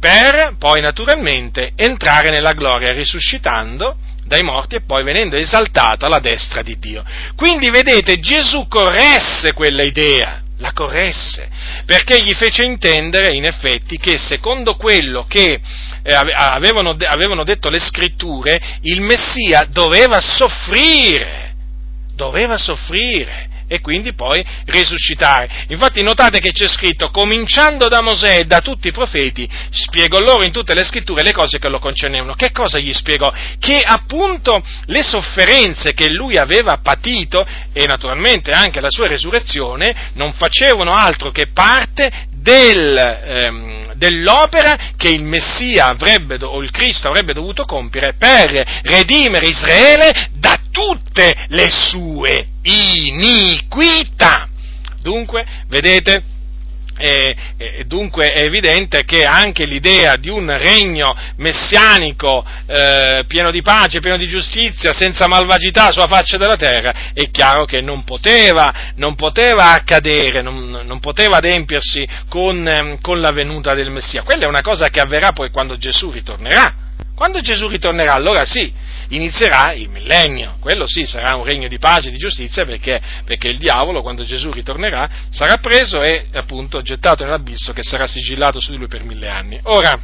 per 0.00 0.56
poi 0.58 0.80
naturalmente 0.80 1.72
entrare 1.76 2.30
nella 2.30 2.54
gloria 2.54 2.92
risuscitando 2.92 3.96
dai 4.24 4.42
morti 4.42 4.76
e 4.76 4.82
poi 4.84 5.04
venendo 5.04 5.36
esaltato 5.36 6.06
alla 6.06 6.18
destra 6.18 6.62
di 6.62 6.76
Dio. 6.78 7.04
Quindi 7.36 7.70
vedete, 7.70 8.18
Gesù 8.18 8.66
corresse 8.66 9.52
quella 9.52 9.84
idea, 9.84 10.42
la 10.58 10.72
corresse, 10.72 11.48
perché 11.86 12.20
gli 12.22 12.34
fece 12.34 12.64
intendere 12.64 13.34
in 13.34 13.44
effetti 13.44 13.96
che 13.96 14.18
secondo 14.18 14.74
quello 14.74 15.24
che 15.28 15.60
eh, 16.02 16.14
avevano, 16.14 16.96
avevano 17.06 17.44
detto 17.44 17.68
le 17.68 17.78
scritture, 17.78 18.60
il 18.82 19.00
Messia 19.00 19.66
doveva 19.70 20.20
soffrire, 20.20 21.54
doveva 22.14 22.56
soffrire 22.56 23.50
e 23.72 23.80
quindi 23.80 24.12
poi 24.12 24.44
risuscitare. 24.66 25.64
Infatti 25.68 26.02
notate 26.02 26.40
che 26.40 26.52
c'è 26.52 26.68
scritto, 26.68 27.08
cominciando 27.08 27.88
da 27.88 28.02
Mosè 28.02 28.40
e 28.40 28.44
da 28.44 28.60
tutti 28.60 28.88
i 28.88 28.92
profeti, 28.92 29.48
spiegò 29.70 30.18
loro 30.18 30.44
in 30.44 30.52
tutte 30.52 30.74
le 30.74 30.84
scritture 30.84 31.22
le 31.22 31.32
cose 31.32 31.58
che 31.58 31.70
lo 31.70 31.78
concernevano. 31.78 32.34
Che 32.34 32.52
cosa 32.52 32.78
gli 32.78 32.92
spiegò? 32.92 33.32
Che 33.58 33.78
appunto 33.78 34.62
le 34.86 35.02
sofferenze 35.02 35.94
che 35.94 36.10
lui 36.10 36.36
aveva 36.36 36.80
patito 36.82 37.46
e 37.72 37.86
naturalmente 37.86 38.50
anche 38.50 38.80
la 38.80 38.90
sua 38.90 39.08
resurrezione 39.08 40.10
non 40.14 40.34
facevano 40.34 40.92
altro 40.92 41.30
che 41.30 41.46
parte 41.46 42.26
del, 42.28 42.96
ehm, 42.98 43.91
dell'opera 44.02 44.76
che 44.96 45.10
il 45.10 45.22
Messia 45.22 45.86
avrebbe, 45.86 46.36
o 46.44 46.60
il 46.60 46.72
Cristo 46.72 47.06
avrebbe 47.06 47.32
dovuto 47.32 47.64
compiere 47.64 48.14
per 48.14 48.50
redimere 48.82 49.46
Israele 49.46 50.30
da 50.32 50.58
tutte 50.72 51.46
le 51.50 51.70
sue 51.70 52.48
iniquità. 52.62 54.48
Dunque, 55.02 55.46
vedete, 55.68 56.24
e, 57.02 57.36
e, 57.56 57.84
dunque 57.84 58.32
è 58.32 58.44
evidente 58.44 59.04
che 59.04 59.24
anche 59.24 59.64
l'idea 59.64 60.14
di 60.14 60.28
un 60.28 60.56
regno 60.56 61.16
messianico 61.38 62.46
eh, 62.66 63.24
pieno 63.26 63.50
di 63.50 63.60
pace, 63.60 63.98
pieno 63.98 64.16
di 64.16 64.28
giustizia, 64.28 64.92
senza 64.92 65.26
malvagità 65.26 65.90
sulla 65.90 66.06
faccia 66.06 66.36
della 66.36 66.56
terra, 66.56 67.10
è 67.12 67.28
chiaro 67.32 67.64
che 67.64 67.80
non 67.80 68.04
poteva, 68.04 68.92
non 68.94 69.16
poteva 69.16 69.72
accadere, 69.72 70.42
non, 70.42 70.82
non, 70.84 71.00
poteva 71.00 71.38
adempiersi 71.38 72.06
con, 72.28 72.68
eh, 72.68 72.98
con 73.00 73.20
la 73.20 73.32
venuta 73.32 73.74
del 73.74 73.90
Messia. 73.90 74.22
Quella 74.22 74.44
è 74.44 74.48
una 74.48 74.60
cosa 74.60 74.88
che 74.88 75.00
avverrà 75.00 75.32
poi 75.32 75.50
quando 75.50 75.76
Gesù 75.76 76.12
ritornerà. 76.12 76.72
Quando 77.16 77.40
Gesù 77.40 77.66
ritornerà, 77.66 78.14
allora 78.14 78.44
sì, 78.44 78.72
inizierà 79.14 79.72
il 79.72 79.88
millennio. 79.88 80.56
Quello 80.60 80.86
sì 80.86 81.04
sarà 81.04 81.34
un 81.36 81.44
regno 81.44 81.68
di 81.68 81.78
pace 81.78 82.08
e 82.08 82.10
di 82.10 82.18
giustizia 82.18 82.64
perché, 82.64 83.00
perché, 83.24 83.48
il 83.48 83.58
diavolo, 83.58 84.02
quando 84.02 84.24
Gesù 84.24 84.50
ritornerà, 84.50 85.08
sarà 85.30 85.56
preso 85.56 86.02
e 86.02 86.26
appunto 86.32 86.82
gettato 86.82 87.24
nell'abisso 87.24 87.72
che 87.72 87.82
sarà 87.82 88.06
sigillato 88.06 88.60
su 88.60 88.70
di 88.72 88.78
lui 88.78 88.88
per 88.88 89.04
mille 89.04 89.28
anni. 89.28 89.58
Ora, 89.64 89.98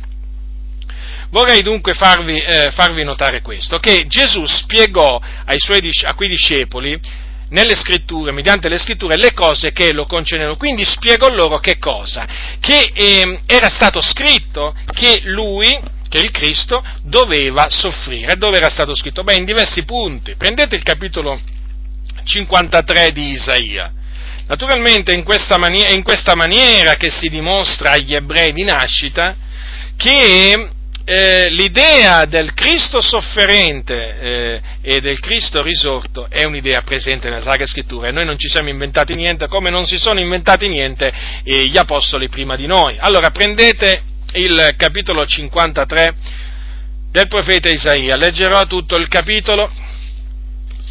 vorrei 1.31 1.63
dunque 1.63 1.93
farvi, 1.93 2.39
eh, 2.39 2.71
farvi 2.71 3.05
notare 3.05 3.43
questo, 3.43 3.79
che 3.79 4.07
Gesù 4.07 4.45
spiegò 4.47 5.21
suoi, 5.57 5.91
a 6.05 6.15
quei 6.15 6.29
discepoli 6.29 7.27
nelle 7.51 7.75
scritture, 7.75 8.33
mediante 8.33 8.69
le 8.69 8.79
scritture, 8.79 9.17
le 9.17 9.33
cose 9.33 9.73
che 9.73 9.93
lo 9.93 10.05
concernevano. 10.05 10.57
Quindi 10.57 10.85
spiegò 10.85 11.29
loro 11.29 11.59
che 11.59 11.79
cosa? 11.79 12.27
Che 12.61 12.91
eh, 12.93 13.41
era 13.47 13.69
stato 13.69 14.01
scritto 14.01 14.75
che 14.93 15.21
lui, 15.25 15.79
che 16.09 16.19
il 16.19 16.31
Cristo 16.31 16.83
doveva 17.03 17.69
soffrire. 17.71 18.37
Dove 18.37 18.57
era 18.57 18.69
stato 18.69 18.95
scritto? 18.95 19.23
Beh, 19.23 19.37
in 19.37 19.45
diversi 19.45 19.85
punti. 19.85 20.35
Prendete 20.37 20.77
il 20.77 20.83
capitolo 20.83 21.39
53 22.25 23.13
di 23.13 23.31
Isaia. 23.31 23.93
Naturalmente 24.47 25.13
in 25.13 25.25
questa, 25.25 25.59
mani- 25.59 25.83
è 25.83 25.93
in 25.93 26.03
questa 26.03 26.35
maniera 26.35 26.95
che 26.95 27.11
si 27.11 27.29
dimostra 27.29 27.93
agli 27.93 28.15
ebrei 28.15 28.53
di 28.53 28.65
nascita 28.65 29.37
che 29.97 30.71
eh, 31.05 31.49
l'idea 31.51 32.25
del 32.27 32.53
Cristo 32.53 33.01
sofferente 33.01 34.19
eh, 34.19 34.61
e 34.83 35.01
del 35.01 35.21
Cristo 35.21 35.63
risorto 35.63 36.29
è 36.29 36.45
un'idea 36.45 36.83
presente 36.83 37.29
nella 37.29 37.41
Sacra 37.41 37.65
Scrittura 37.65 38.09
e 38.09 38.13
noi 38.13 38.27
non 38.27 38.39
ci 38.39 38.49
siamo 38.49 38.69
inventati 38.69 39.15
niente 39.15 39.49
come 39.49 39.71
non 39.71 39.87
si 39.87 39.97
sono 39.97 40.21
inventati 40.21 40.69
niente 40.69 41.13
eh, 41.45 41.67
gli 41.67 41.79
apostoli 41.79 42.29
prima 42.29 42.57
di 42.57 42.67
noi. 42.67 42.97
Allora 42.99 43.31
prendete 43.31 44.03
il 44.35 44.75
capitolo 44.77 45.25
53 45.25 46.15
del 47.11 47.27
profeta 47.27 47.69
Isaia. 47.69 48.17
Leggerò 48.17 48.65
tutto 48.67 48.97
il 48.97 49.09
capitolo. 49.09 49.71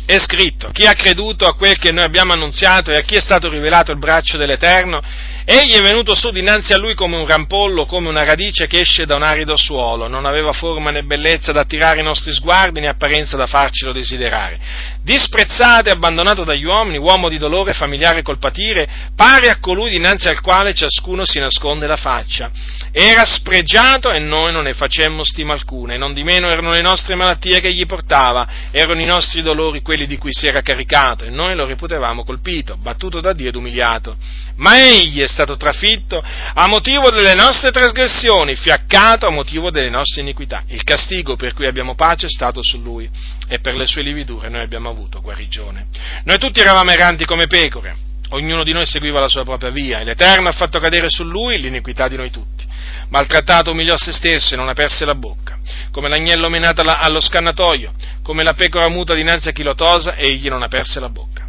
È 0.06 0.18
scritto, 0.20 0.70
chi 0.72 0.86
ha 0.86 0.94
creduto 0.94 1.46
a 1.46 1.56
quel 1.56 1.78
che 1.78 1.92
noi 1.92 2.06
abbiamo 2.06 2.32
annunziato 2.32 2.92
e 2.92 2.98
a 2.98 3.02
chi 3.02 3.16
è 3.16 3.20
stato 3.22 3.50
rivelato 3.50 3.92
il 3.92 3.98
braccio 3.98 4.38
dell'Eterno, 4.38 5.02
Egli 5.50 5.76
è 5.76 5.82
venuto 5.82 6.14
su 6.14 6.30
dinanzi 6.30 6.74
a 6.74 6.78
lui 6.78 6.94
come 6.94 7.16
un 7.16 7.26
rampollo, 7.26 7.86
come 7.86 8.10
una 8.10 8.26
radice 8.26 8.68
che 8.68 8.80
esce 8.80 9.06
da 9.06 9.16
un 9.16 9.24
arido 9.24 9.56
suolo, 9.56 10.10
non 10.10 10.26
aveva 10.26 10.52
forma 10.52 10.92
né 10.92 11.04
bellezza 11.04 11.54
da 11.54 11.62
attirare 11.62 12.02
i 12.02 12.04
nostri 12.04 12.34
sguardi 12.34 12.82
né 12.82 12.90
apparenza 12.90 13.38
da 13.38 13.46
farcelo 13.46 13.94
desiderare. 13.94 14.60
Disprezzato 15.08 15.88
e 15.88 15.94
abbandonato 15.94 16.44
dagli 16.44 16.66
uomini, 16.66 16.98
uomo 16.98 17.30
di 17.30 17.38
dolore, 17.38 17.72
familiare 17.72 18.22
col 18.24 18.40
patire, 18.40 18.90
pare 19.16 19.48
a 19.48 19.58
colui 19.62 19.90
dinanzi 19.90 20.28
al 20.28 20.42
quale 20.42 20.74
ciascuno 20.74 21.24
si 21.24 21.40
nasconde 21.40 21.88
la 21.88 21.96
faccia. 21.96 22.52
Era 22.92 23.24
spregiato 23.24 24.12
e 24.12 24.20
noi 24.20 24.52
non 24.52 24.64
ne 24.64 24.74
facemmo 24.74 25.24
stima 25.24 25.54
alcuna, 25.54 25.94
e 25.94 25.98
non 25.98 26.14
di 26.14 26.24
meno 26.24 26.50
erano 26.50 26.72
le 26.72 26.82
nostre 26.82 27.16
malattie 27.16 27.62
che 27.62 27.72
gli 27.72 27.86
portava, 27.86 28.50
erano 28.70 29.00
i 29.00 29.06
nostri 29.06 29.42
dolori 29.42 29.82
quelli 29.82 30.08
di 30.08 30.18
cui 30.18 30.34
si 30.34 30.46
era 30.46 30.60
caricato, 30.60 31.24
e 31.24 31.30
noi 31.30 31.56
lo 31.56 31.66
reputevamo 31.66 32.26
colpito, 32.26 32.76
battuto 32.76 33.22
da 33.22 33.32
Dio 33.32 33.48
ed 33.48 33.56
umiliato. 33.56 34.18
Ma 34.58 34.78
egli 34.78 35.22
è 35.22 35.28
stato 35.28 35.56
trafitto 35.56 36.22
a 36.22 36.68
motivo 36.68 37.12
delle 37.12 37.34
nostre 37.34 37.72
trasgressioni, 37.72 38.58
fiaccato 38.58 39.26
a 39.26 39.30
motivo 39.30 39.72
delle 39.72 39.90
nostre 39.90 40.20
iniquità. 40.20 40.64
Il 40.68 40.84
castigo 40.84 41.38
per 41.38 41.54
cui 41.54 41.66
abbiamo 41.66 41.96
pace 41.96 42.26
è 42.26 42.30
stato 42.30 42.62
su 42.62 42.82
lui 42.82 43.10
e 43.48 43.60
per 43.60 43.78
le 43.78 43.88
sue 43.88 44.02
lividure 44.02 44.50
noi 44.50 44.64
abbiamo 44.64 44.90
avuto 44.90 44.97
guarigione. 45.28 45.88
Noi 46.24 46.38
tutti 46.38 46.60
eravamo 46.60 46.92
erranti 46.92 47.26
come 47.26 47.48
pecore, 47.48 47.96
ognuno 48.30 48.64
di 48.64 48.74
noi 48.74 48.86
seguiva 48.86 49.20
la 49.20 49.28
sua 49.28 49.44
propria 49.44 49.70
via 49.70 50.00
e 50.00 50.04
l'Eterno 50.04 50.50
ha 50.50 50.54
fatto 50.54 50.80
cadere 50.80 51.10
su 51.10 51.24
lui 51.24 51.60
l'iniquità 51.60 52.08
di 52.08 52.18
noi 52.18 52.32
tutti. 52.32 52.66
Maltrattato 53.10 53.72
umiliò 53.72 53.96
se 53.98 54.12
stesso 54.12 54.54
e 54.54 54.58
non 54.58 54.70
aperse 54.70 55.06
la 55.06 55.16
bocca, 55.16 55.58
come 55.92 56.10
l'agnello 56.10 56.50
menato 56.50 56.82
allo 56.82 57.20
scannatoio, 57.20 57.94
come 58.24 58.44
la 58.44 58.54
pecora 58.54 58.90
muta 58.90 59.14
dinanzi 59.14 59.50
a 59.50 59.52
chi 59.52 59.64
lo 59.64 59.76
tosa, 59.76 60.16
egli 60.16 60.48
non 60.48 60.64
aperse 60.64 61.00
la 61.00 61.10
bocca 61.10 61.46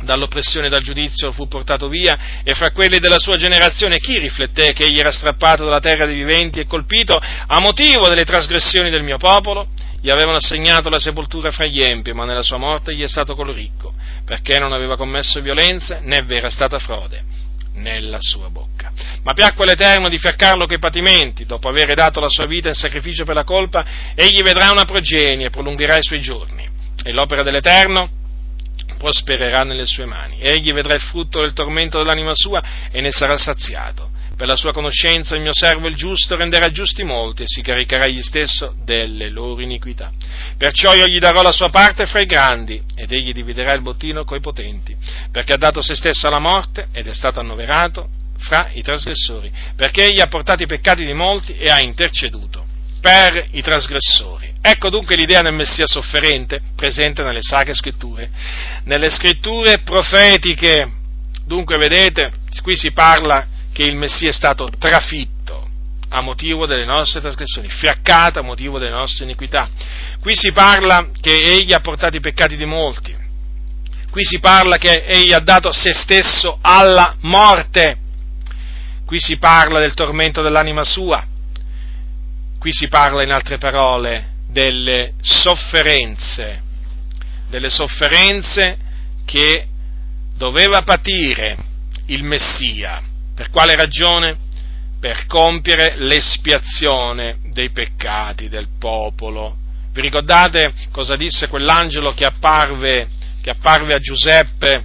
dall'oppressione 0.00 0.66
e 0.66 0.70
dal 0.70 0.82
giudizio 0.82 1.32
fu 1.32 1.48
portato 1.48 1.88
via, 1.88 2.40
e 2.44 2.54
fra 2.54 2.70
quelli 2.70 2.98
della 2.98 3.18
sua 3.18 3.36
generazione 3.36 3.98
chi 3.98 4.18
rifletté 4.18 4.72
che 4.72 4.84
egli 4.84 4.98
era 4.98 5.10
strappato 5.10 5.64
dalla 5.64 5.80
terra 5.80 6.06
dei 6.06 6.14
viventi 6.14 6.60
e 6.60 6.66
colpito 6.66 7.18
a 7.18 7.60
motivo 7.60 8.06
delle 8.06 8.24
trasgressioni 8.24 8.90
del 8.90 9.02
mio 9.02 9.18
popolo? 9.18 9.68
Gli 10.00 10.10
avevano 10.10 10.36
assegnato 10.36 10.88
la 10.88 11.00
sepoltura 11.00 11.50
fra 11.50 11.66
gli 11.66 11.82
empi, 11.82 12.12
ma 12.12 12.24
nella 12.24 12.42
sua 12.42 12.58
morte 12.58 12.94
gli 12.94 13.02
è 13.02 13.08
stato 13.08 13.34
col 13.34 13.52
ricco, 13.52 13.92
perché 14.24 14.58
non 14.58 14.72
aveva 14.72 14.96
commesso 14.96 15.40
violenze, 15.40 16.00
né 16.02 16.22
vera 16.22 16.50
stata 16.50 16.78
frode 16.78 17.46
nella 17.74 18.18
sua 18.20 18.48
bocca. 18.48 18.92
Ma 19.22 19.32
piacque 19.32 19.64
all'Eterno 19.64 20.08
di 20.08 20.18
fiaccarlo 20.18 20.66
coi 20.66 20.78
patimenti, 20.78 21.44
dopo 21.44 21.68
aver 21.68 21.94
dato 21.94 22.20
la 22.20 22.28
sua 22.28 22.46
vita 22.46 22.68
in 22.68 22.74
sacrificio 22.74 23.24
per 23.24 23.34
la 23.34 23.44
colpa, 23.44 23.84
egli 24.14 24.42
vedrà 24.42 24.70
una 24.70 24.84
progenie 24.84 25.46
e 25.46 25.50
prolungherà 25.50 25.96
i 25.96 26.02
suoi 26.02 26.20
giorni. 26.20 26.68
E 27.02 27.12
l'opera 27.12 27.42
dell'Eterno 27.42 28.10
prospererà 28.98 29.62
nelle 29.62 29.86
sue 29.86 30.04
mani. 30.04 30.38
Egli 30.40 30.72
vedrà 30.72 30.94
il 30.94 31.00
frutto 31.00 31.40
del 31.40 31.52
tormento 31.52 31.98
dell'anima 31.98 32.32
sua 32.34 32.62
e 32.90 33.00
ne 33.00 33.10
sarà 33.10 33.36
saziato. 33.38 34.10
Per 34.38 34.46
la 34.46 34.54
sua 34.54 34.72
conoscenza 34.72 35.34
il 35.34 35.42
mio 35.42 35.52
servo 35.52 35.88
il 35.88 35.96
giusto 35.96 36.36
renderà 36.36 36.70
giusti 36.70 37.02
molti 37.02 37.42
e 37.42 37.48
si 37.48 37.60
caricherà 37.60 38.04
egli 38.04 38.22
stesso 38.22 38.72
delle 38.84 39.30
loro 39.30 39.60
iniquità. 39.62 40.12
Perciò 40.56 40.94
io 40.94 41.08
gli 41.08 41.18
darò 41.18 41.42
la 41.42 41.50
sua 41.50 41.70
parte 41.70 42.06
fra 42.06 42.20
i 42.20 42.26
grandi 42.26 42.80
ed 42.94 43.10
egli 43.10 43.32
dividerà 43.32 43.72
il 43.72 43.82
bottino 43.82 44.22
coi 44.22 44.38
potenti, 44.38 44.96
perché 45.32 45.54
ha 45.54 45.58
dato 45.58 45.82
se 45.82 45.96
stesso 45.96 46.28
alla 46.28 46.38
morte 46.38 46.86
ed 46.92 47.08
è 47.08 47.14
stato 47.14 47.40
annoverato 47.40 48.10
fra 48.38 48.70
i 48.74 48.80
trasgressori, 48.80 49.50
perché 49.74 50.04
egli 50.04 50.20
ha 50.20 50.28
portato 50.28 50.62
i 50.62 50.68
peccati 50.68 51.04
di 51.04 51.14
molti 51.14 51.56
e 51.56 51.68
ha 51.68 51.80
interceduto 51.80 52.64
per 53.00 53.44
i 53.50 53.60
trasgressori. 53.60 54.52
Ecco 54.62 54.88
dunque 54.88 55.16
l'idea 55.16 55.42
del 55.42 55.52
Messia 55.52 55.88
sofferente 55.88 56.60
presente 56.76 57.24
nelle 57.24 57.42
sacre 57.42 57.74
scritture, 57.74 58.30
nelle 58.84 59.10
scritture 59.10 59.80
profetiche. 59.80 60.88
Dunque 61.44 61.76
vedete, 61.76 62.30
qui 62.62 62.76
si 62.76 62.92
parla 62.92 63.56
che 63.72 63.82
il 63.82 63.96
Messia 63.96 64.28
è 64.28 64.32
stato 64.32 64.68
trafitto 64.78 65.66
a 66.10 66.20
motivo 66.20 66.66
delle 66.66 66.84
nostre 66.84 67.20
trasgressioni, 67.20 67.68
fiaccato 67.68 68.40
a 68.40 68.42
motivo 68.42 68.78
delle 68.78 68.92
nostre 68.92 69.24
iniquità. 69.24 69.68
Qui 70.20 70.34
si 70.34 70.52
parla 70.52 71.10
che 71.20 71.36
egli 71.36 71.72
ha 71.72 71.80
portato 71.80 72.16
i 72.16 72.20
peccati 72.20 72.56
di 72.56 72.64
molti. 72.64 73.14
Qui 74.10 74.24
si 74.24 74.38
parla 74.40 74.78
che 74.78 75.04
egli 75.04 75.32
ha 75.32 75.40
dato 75.40 75.70
se 75.70 75.92
stesso 75.92 76.58
alla 76.60 77.14
morte. 77.20 77.98
Qui 79.04 79.20
si 79.20 79.36
parla 79.36 79.80
del 79.80 79.94
tormento 79.94 80.42
dell'anima 80.42 80.82
sua. 80.82 81.24
Qui 82.58 82.72
si 82.72 82.88
parla, 82.88 83.22
in 83.22 83.30
altre 83.30 83.58
parole, 83.58 84.36
delle 84.48 85.12
sofferenze, 85.20 86.62
delle 87.48 87.70
sofferenze 87.70 88.76
che 89.24 89.66
doveva 90.34 90.82
patire 90.82 91.56
il 92.06 92.24
Messia. 92.24 93.02
Per 93.38 93.50
quale 93.50 93.76
ragione? 93.76 94.36
Per 94.98 95.26
compiere 95.26 95.94
l'espiazione 95.96 97.38
dei 97.52 97.70
peccati 97.70 98.48
del 98.48 98.66
popolo. 98.80 99.56
Vi 99.92 100.00
ricordate 100.00 100.74
cosa 100.90 101.14
disse 101.14 101.46
quell'angelo 101.46 102.14
che 102.14 102.24
apparve, 102.24 103.06
che 103.40 103.50
apparve 103.50 103.94
a 103.94 104.00
Giuseppe, 104.00 104.84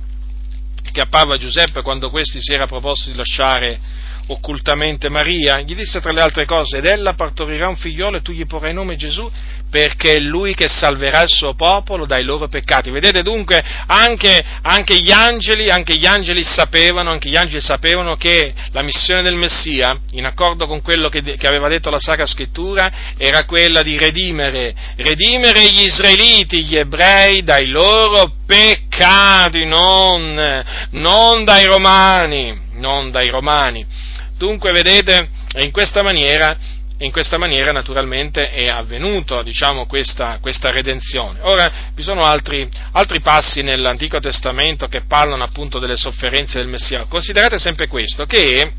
che 0.92 1.02
apparve 1.02 1.34
a 1.34 1.38
Giuseppe 1.40 1.82
quando 1.82 2.12
questi 2.12 2.40
si 2.44 2.54
era 2.54 2.68
proposto 2.68 3.10
di 3.10 3.18
lasciare 3.18 3.80
occultamente 4.28 5.10
Maria, 5.10 5.60
gli 5.62 5.74
disse 5.74 6.00
tra 6.00 6.12
le 6.12 6.22
altre 6.22 6.46
cose, 6.46 6.78
ed 6.78 6.86
ella 6.86 7.16
partorirà 7.16 7.68
un 7.68 7.76
figliolo 7.76 8.18
e 8.18 8.22
tu 8.22 8.34
gli 8.34 8.46
porrai 8.46 8.72
nome 8.72 8.98
Gesù, 8.98 9.28
perché 9.74 10.14
è 10.14 10.20
lui 10.20 10.54
che 10.54 10.68
salverà 10.68 11.24
il 11.24 11.30
suo 11.30 11.56
popolo 11.56 12.06
dai 12.06 12.24
loro 12.24 12.48
peccati. 12.48 12.92
Vedete 12.92 13.24
dunque, 13.24 13.60
anche, 13.88 14.46
anche, 14.62 15.00
gli, 15.00 15.10
angeli, 15.10 15.72
anche 15.72 15.96
gli 15.96 16.06
angeli 16.06 16.44
sapevano, 16.44 17.10
anche 17.10 17.28
gli 17.28 17.36
angeli 17.36 17.60
sapevano 17.60 18.16
che 18.16 18.54
la 18.72 18.84
missione 18.84 19.24
del 19.24 19.34
Messia, 19.34 20.00
in 20.12 20.28
accordo 20.28 20.68
con 20.68 20.84
quello 20.84 21.10
che, 21.10 21.24
che 21.24 21.48
aveva 21.48 21.70
detto 21.70 21.90
la 21.90 21.98
Sacra 21.98 22.28
Scrittura, 22.28 23.16
era 23.18 23.46
quella 23.46 23.82
di 23.82 23.98
redimere, 23.98 24.76
redimere 24.98 25.68
gli 25.72 25.86
israeliti, 25.86 26.66
gli 26.66 26.76
ebrei, 26.76 27.42
dai 27.42 27.66
loro 27.70 28.32
peccati, 28.46 29.66
non, 29.66 30.64
non 30.92 31.44
dai 31.44 31.66
romani, 31.66 32.56
non 32.74 33.10
dai 33.10 33.30
romani. 33.30 33.84
Dunque, 34.38 34.72
vedete, 34.72 35.30
in 35.62 35.72
questa 35.72 36.04
maniera 36.04 36.56
in 37.04 37.12
questa 37.12 37.38
maniera 37.38 37.72
naturalmente 37.72 38.50
è 38.50 38.68
avvenuto 38.68 39.42
diciamo, 39.44 39.86
questa, 39.86 40.38
questa, 40.42 40.72
redenzione. 40.72 41.40
Ora 41.42 41.72
vi 41.94 42.02
sono 42.02 42.24
altri, 42.24 42.68
altri, 42.94 43.20
passi 43.20 43.62
nell'Antico 43.62 44.20
Testamento 44.20 44.88
che 44.88 45.04
parlano 45.06 45.44
appunto 45.44 45.80
delle 45.80 45.98
sofferenze 45.98 46.60
del 46.60 46.68
Messia. 46.68 47.06
Considerate 47.08 47.60
sempre 47.60 47.88
questo, 47.88 48.26
che 48.26 48.72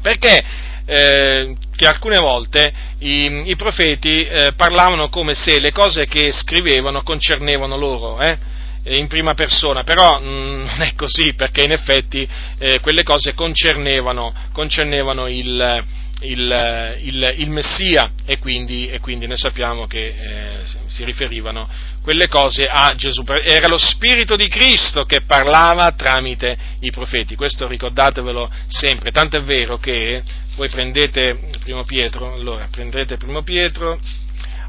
perché 0.00 0.42
eh, 0.86 1.56
che 1.76 1.86
alcune 1.86 2.18
volte 2.18 2.72
i, 2.98 3.42
i 3.46 3.56
profeti 3.56 4.24
eh, 4.24 4.52
parlavano 4.56 5.08
come 5.08 5.34
se 5.34 5.58
le 5.58 5.72
cose 5.72 6.06
che 6.06 6.32
scrivevano 6.32 7.02
concernevano 7.02 7.76
loro, 7.76 8.20
eh? 8.20 8.38
in 8.84 9.08
prima 9.08 9.34
persona, 9.34 9.82
però 9.82 10.20
mm, 10.20 10.64
non 10.64 10.82
è 10.82 10.94
così 10.94 11.34
perché 11.34 11.62
in 11.62 11.72
effetti 11.72 12.26
eh, 12.58 12.80
quelle 12.80 13.02
cose 13.02 13.34
concernevano, 13.34 14.32
concernevano 14.52 15.26
il, 15.26 15.84
il, 16.20 16.98
il, 17.02 17.34
il 17.38 17.50
Messia 17.50 18.10
e 18.24 18.38
quindi, 18.38 18.88
e 18.88 19.00
quindi, 19.00 19.26
noi 19.26 19.38
sappiamo 19.38 19.86
che 19.86 20.06
eh, 20.08 20.60
si 20.86 21.04
riferivano 21.04 21.68
quelle 22.02 22.28
cose 22.28 22.64
a 22.64 22.94
Gesù. 22.94 23.22
Era 23.44 23.68
lo 23.68 23.78
Spirito 23.78 24.36
di 24.36 24.48
Cristo 24.48 25.04
che 25.04 25.22
parlava 25.22 25.92
tramite 25.92 26.56
i 26.80 26.90
profeti, 26.90 27.36
questo 27.36 27.66
ricordatevelo 27.66 28.50
sempre, 28.68 29.10
tanto 29.10 29.36
è 29.36 29.42
vero 29.42 29.78
che 29.78 30.22
voi 30.56 30.68
prendete 30.68 31.38
Primo 31.62 31.84
Pietro, 31.84 32.34
allora 32.34 32.68
prendete 32.70 33.16
Primo 33.16 33.42
Pietro, 33.42 33.98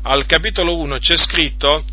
al 0.04 0.26
capitolo 0.26 0.78
1 0.78 0.98
c'è 0.98 1.18
scritto, 1.18 1.84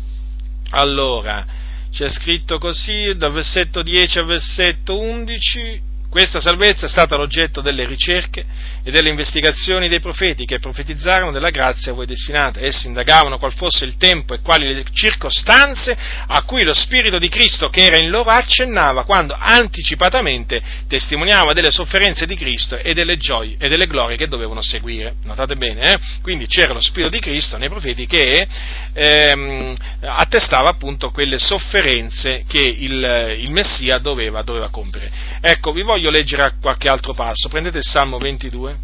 allora, 0.71 1.45
c'è 1.91 2.09
scritto 2.09 2.57
così, 2.59 3.13
dal 3.15 3.31
versetto 3.31 3.81
10 3.81 4.19
al 4.19 4.25
versetto 4.25 4.99
11, 4.99 5.81
questa 6.09 6.39
salvezza 6.39 6.87
è 6.87 6.89
stata 6.89 7.15
l'oggetto 7.15 7.61
delle 7.61 7.85
ricerche 7.85 8.43
e 8.83 8.89
delle 8.89 9.09
investigazioni 9.09 9.87
dei 9.87 9.99
profeti 9.99 10.45
che 10.45 10.57
profetizzarono 10.57 11.31
della 11.31 11.51
grazia 11.51 11.91
a 11.91 11.95
voi 11.95 12.07
destinata. 12.07 12.59
Essi 12.59 12.87
indagavano 12.87 13.37
qual 13.37 13.53
fosse 13.53 13.85
il 13.85 13.95
tempo 13.95 14.33
e 14.33 14.39
quali 14.41 14.73
le 14.73 14.83
circostanze 14.91 15.95
a 16.25 16.41
cui 16.43 16.63
lo 16.63 16.73
Spirito 16.73 17.19
di 17.19 17.29
Cristo 17.29 17.69
che 17.69 17.85
era 17.85 17.97
in 17.97 18.09
loro 18.09 18.31
accennava 18.31 19.03
quando 19.03 19.35
anticipatamente 19.37 20.59
testimoniava 20.87 21.53
delle 21.53 21.69
sofferenze 21.69 22.25
di 22.25 22.35
Cristo 22.35 22.75
e 22.75 22.93
delle 22.93 23.17
gioie 23.17 23.55
e 23.59 23.69
delle 23.69 23.85
glorie 23.85 24.17
che 24.17 24.27
dovevano 24.27 24.63
seguire. 24.63 25.13
Notate 25.25 25.55
bene, 25.57 25.93
eh? 25.93 25.99
Quindi 26.23 26.47
c'era 26.47 26.73
lo 26.73 26.81
Spirito 26.81 27.09
di 27.11 27.19
Cristo 27.19 27.57
nei 27.57 27.69
profeti 27.69 28.07
che 28.07 28.47
ehm, 28.93 29.75
attestava 30.01 30.69
appunto 30.69 31.11
quelle 31.11 31.37
sofferenze 31.37 32.45
che 32.47 32.61
il, 32.61 33.35
il 33.37 33.51
Messia 33.51 33.99
doveva, 33.99 34.41
doveva 34.41 34.69
compiere. 34.69 35.11
Ecco, 35.41 35.71
vi 35.71 35.83
voglio 35.83 35.98
voglio 35.99 36.09
leggere 36.11 36.53
qualche 36.61 36.87
altro 36.87 37.13
passo. 37.13 37.49
Prendete 37.49 37.79
il 37.79 37.83
Salmo 37.83 38.17
22. 38.17 38.77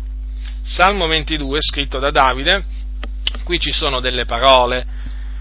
Salmo 0.63 1.07
22, 1.07 1.59
scritto 1.61 1.97
da 1.97 2.11
Davide. 2.11 2.65
Qui 3.43 3.57
ci 3.59 3.71
sono 3.71 4.01
delle 4.01 4.25
parole. 4.25 4.85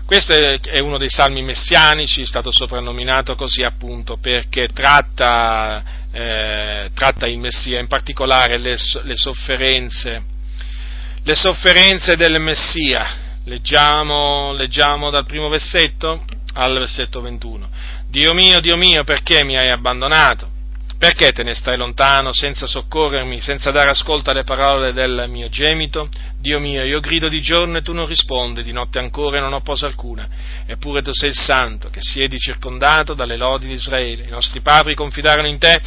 Questo 0.06 0.32
è 0.32 0.80
uno 0.80 0.98
dei 0.98 1.09
salmi 1.09 1.42
messianici, 1.42 2.22
è 2.22 2.26
stato 2.26 2.52
soprannominato 2.52 3.34
così 3.34 3.62
appunto 3.62 4.18
perché 4.18 4.68
tratta, 4.68 5.82
eh, 6.12 6.90
tratta 6.92 7.26
il 7.26 7.38
Messia, 7.38 7.80
in 7.80 7.86
particolare 7.86 8.59
le, 8.59 8.76
le, 9.02 9.16
sofferenze, 9.16 10.22
le 11.22 11.34
sofferenze 11.34 12.16
del 12.16 12.38
Messia. 12.38 13.22
Leggiamo, 13.46 14.52
leggiamo 14.52 15.10
dal 15.10 15.26
primo 15.26 15.48
versetto 15.48 16.24
al 16.52 16.74
versetto 16.74 17.22
21. 17.22 17.68
Dio 18.09 18.34
mio, 18.34 18.60
Dio 18.60 18.76
mio, 18.76 19.05
perché 19.05 19.42
mi 19.42 19.56
hai 19.56 19.70
abbandonato? 19.70 20.53
Perché 20.98 21.32
te 21.32 21.42
ne 21.42 21.54
stai 21.54 21.76
lontano 21.76 22.32
senza 22.32 22.66
soccorrermi, 22.66 23.40
senza 23.40 23.70
dare 23.70 23.90
ascolto 23.90 24.30
alle 24.30 24.44
parole 24.44 24.92
del 24.92 25.26
mio 25.28 25.48
gemito? 25.48 26.08
Dio 26.38 26.60
mio, 26.60 26.82
io 26.84 27.00
grido 27.00 27.28
di 27.28 27.40
giorno 27.40 27.78
e 27.78 27.82
tu 27.82 27.92
non 27.92 28.06
rispondi, 28.06 28.62
di 28.62 28.72
notte 28.72 28.98
ancora 28.98 29.36
e 29.36 29.40
non 29.40 29.52
ho 29.52 29.60
posa 29.60 29.86
alcuna. 29.86 30.26
Eppure 30.66 31.02
tu 31.02 31.12
sei 31.12 31.30
il 31.30 31.36
santo, 31.36 31.90
che 31.90 32.00
siedi 32.00 32.38
circondato 32.38 33.14
dalle 33.14 33.36
lodi 33.36 33.66
di 33.66 33.72
Israele. 33.72 34.24
I 34.24 34.30
nostri 34.30 34.60
padri 34.60 34.94
confidarono 34.94 35.48
in 35.48 35.58
te, 35.58 35.80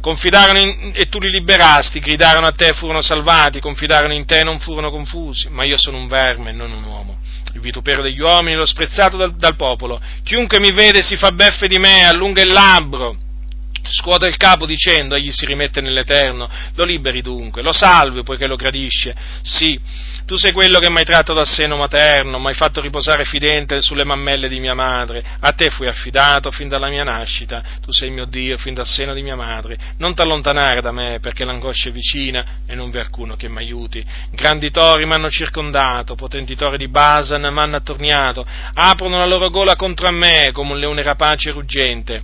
confidarono 0.00 0.58
in, 0.58 0.92
e 0.94 1.08
tu 1.08 1.18
li 1.20 1.30
liberasti, 1.30 2.00
gridarono 2.00 2.46
a 2.46 2.52
te 2.52 2.68
e 2.68 2.72
furono 2.72 3.02
salvati, 3.02 3.60
confidarono 3.60 4.12
in 4.12 4.24
te 4.24 4.40
e 4.40 4.44
non 4.44 4.58
furono 4.58 4.90
confusi. 4.90 5.48
Ma 5.50 5.64
io 5.64 5.76
sono 5.76 5.98
un 5.98 6.08
verme 6.08 6.50
e 6.50 6.52
non 6.52 6.72
un 6.72 6.82
uomo 6.84 7.18
il 7.54 7.60
vitupero 7.60 8.02
degli 8.02 8.20
uomini, 8.20 8.56
l'ho 8.56 8.66
sprezzato 8.66 9.16
dal, 9.16 9.36
dal, 9.36 9.54
popolo. 9.54 10.00
Chiunque 10.24 10.58
mi 10.58 10.72
vede 10.72 11.02
si 11.02 11.14
fa 11.14 11.30
beffe 11.30 11.68
di 11.68 11.78
me, 11.78 12.04
allunga 12.04 12.42
il 12.42 12.52
labbro 12.52 13.18
scuote 13.90 14.26
il 14.26 14.36
capo 14.36 14.66
dicendo 14.66 15.14
egli 15.14 15.30
si 15.30 15.46
rimette 15.46 15.80
nell'Eterno, 15.80 16.48
lo 16.74 16.84
liberi 16.84 17.20
dunque, 17.20 17.62
lo 17.62 17.72
salvi 17.72 18.22
poiché 18.22 18.46
lo 18.46 18.56
gradisce, 18.56 19.14
sì, 19.42 19.78
tu 20.24 20.36
sei 20.36 20.52
quello 20.52 20.78
che 20.78 20.90
mi 20.90 20.98
hai 20.98 21.04
tratto 21.04 21.34
dal 21.34 21.46
seno 21.46 21.76
materno, 21.76 22.38
mi 22.38 22.46
hai 22.46 22.54
fatto 22.54 22.80
riposare 22.80 23.24
fidente 23.24 23.80
sulle 23.82 24.04
mammelle 24.04 24.48
di 24.48 24.58
mia 24.58 24.74
madre, 24.74 25.22
a 25.40 25.52
te 25.52 25.68
fui 25.68 25.86
affidato 25.86 26.50
fin 26.50 26.68
dalla 26.68 26.88
mia 26.88 27.04
nascita, 27.04 27.62
tu 27.82 27.92
sei 27.92 28.10
mio 28.10 28.24
Dio 28.24 28.56
fin 28.56 28.74
dal 28.74 28.86
seno 28.86 29.12
di 29.12 29.22
mia 29.22 29.36
madre, 29.36 29.76
non 29.98 30.14
ti 30.14 30.22
allontanare 30.22 30.80
da 30.80 30.92
me 30.92 31.18
perché 31.20 31.44
l'angoscia 31.44 31.90
è 31.90 31.92
vicina 31.92 32.44
e 32.66 32.74
non 32.74 32.90
v'è 32.90 33.00
alcuno 33.00 33.36
che 33.36 33.48
mi 33.48 33.58
aiuti, 33.58 34.04
grandi 34.30 34.70
tori 34.70 35.04
mi 35.04 35.12
hanno 35.12 35.28
circondato, 35.28 36.14
potenti 36.14 36.56
tori 36.56 36.78
di 36.78 36.88
Basan 36.88 37.42
mi 37.42 37.58
hanno 37.58 37.76
attorniato, 37.76 38.46
aprono 38.72 39.18
la 39.18 39.26
loro 39.26 39.50
gola 39.50 39.76
contro 39.76 40.10
me 40.10 40.50
come 40.52 40.72
un 40.72 40.78
leone 40.78 41.02
rapace 41.02 41.50
e 41.50 41.52
ruggente, 41.52 42.22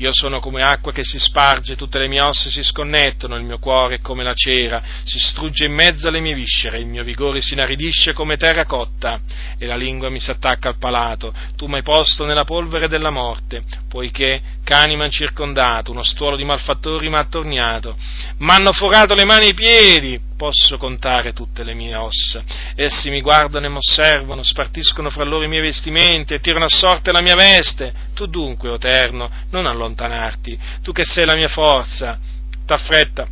io 0.00 0.14
sono 0.14 0.40
come 0.40 0.62
acqua 0.62 0.92
che 0.92 1.04
si 1.04 1.18
sparge, 1.18 1.76
tutte 1.76 1.98
le 1.98 2.08
mie 2.08 2.22
ossa 2.22 2.48
si 2.48 2.62
sconnettono, 2.62 3.36
il 3.36 3.44
mio 3.44 3.58
cuore 3.58 3.96
è 3.96 4.00
come 4.00 4.24
la 4.24 4.32
cera, 4.32 4.82
si 5.04 5.18
strugge 5.18 5.66
in 5.66 5.74
mezzo 5.74 6.08
alle 6.08 6.20
mie 6.20 6.34
viscere, 6.34 6.78
il 6.78 6.86
mio 6.86 7.04
vigore 7.04 7.42
si 7.42 7.52
inaridisce 7.52 8.14
come 8.14 8.38
terra 8.38 8.64
cotta 8.64 9.20
e 9.58 9.66
la 9.66 9.76
lingua 9.76 10.08
mi 10.08 10.18
si 10.18 10.30
attacca 10.30 10.70
al 10.70 10.78
palato. 10.78 11.34
Tu 11.54 11.66
mi 11.66 11.76
hai 11.76 11.82
posto 11.82 12.24
nella 12.24 12.44
polvere 12.44 12.88
della 12.88 13.10
morte, 13.10 13.62
poiché 13.90 14.40
cani 14.64 14.96
mi 14.96 15.02
hanno 15.02 15.10
circondato, 15.10 15.90
uno 15.90 16.02
stuolo 16.02 16.36
di 16.36 16.44
malfattori 16.44 17.10
mi 17.10 17.16
ha 17.16 17.18
attorniato, 17.18 17.94
mi 18.38 18.50
hanno 18.50 18.72
forato 18.72 19.14
le 19.14 19.24
mani 19.24 19.46
e 19.46 19.50
i 19.50 19.54
piedi, 19.54 20.20
posso 20.40 20.78
contare 20.78 21.34
tutte 21.34 21.62
le 21.62 21.74
mie 21.74 21.94
ossa. 21.94 22.42
Essi 22.74 23.10
mi 23.10 23.20
guardano 23.20 23.66
e 23.66 23.68
mi 23.68 23.76
osservano, 23.76 24.42
spartiscono 24.42 25.10
fra 25.10 25.24
loro 25.24 25.44
i 25.44 25.48
miei 25.48 25.60
vestimenti 25.60 26.32
e 26.32 26.40
tirano 26.40 26.64
a 26.64 26.70
sorte 26.70 27.12
la 27.12 27.20
mia 27.20 27.34
veste. 27.34 27.92
Tu 28.20 28.26
dunque, 28.26 28.68
o 28.68 28.74
Eterno, 28.74 29.30
non 29.48 29.64
allontanarti, 29.64 30.58
tu 30.82 30.92
che 30.92 31.06
sei 31.06 31.24
la 31.24 31.34
mia 31.34 31.48
forza, 31.48 32.18
t'affretta 32.66 33.26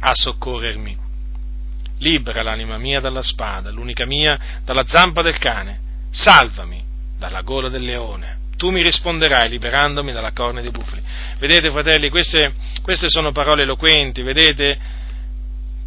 a 0.00 0.10
soccorrermi. 0.12 0.98
Libera 1.98 2.42
l'anima 2.42 2.76
mia 2.76 2.98
dalla 2.98 3.22
spada, 3.22 3.70
l'unica 3.70 4.04
mia 4.06 4.36
dalla 4.64 4.82
zampa 4.84 5.22
del 5.22 5.38
cane 5.38 5.78
salvami 6.10 6.82
dalla 7.16 7.42
gola 7.42 7.68
del 7.68 7.84
leone. 7.84 8.38
Tu 8.56 8.70
mi 8.70 8.82
risponderai 8.82 9.48
liberandomi 9.48 10.10
dalla 10.10 10.32
corna 10.32 10.60
dei 10.60 10.72
bufali. 10.72 11.00
Vedete, 11.38 11.70
fratelli, 11.70 12.08
queste, 12.08 12.52
queste 12.82 13.08
sono 13.08 13.30
parole 13.30 13.62
eloquenti, 13.62 14.22
vedete? 14.22 14.76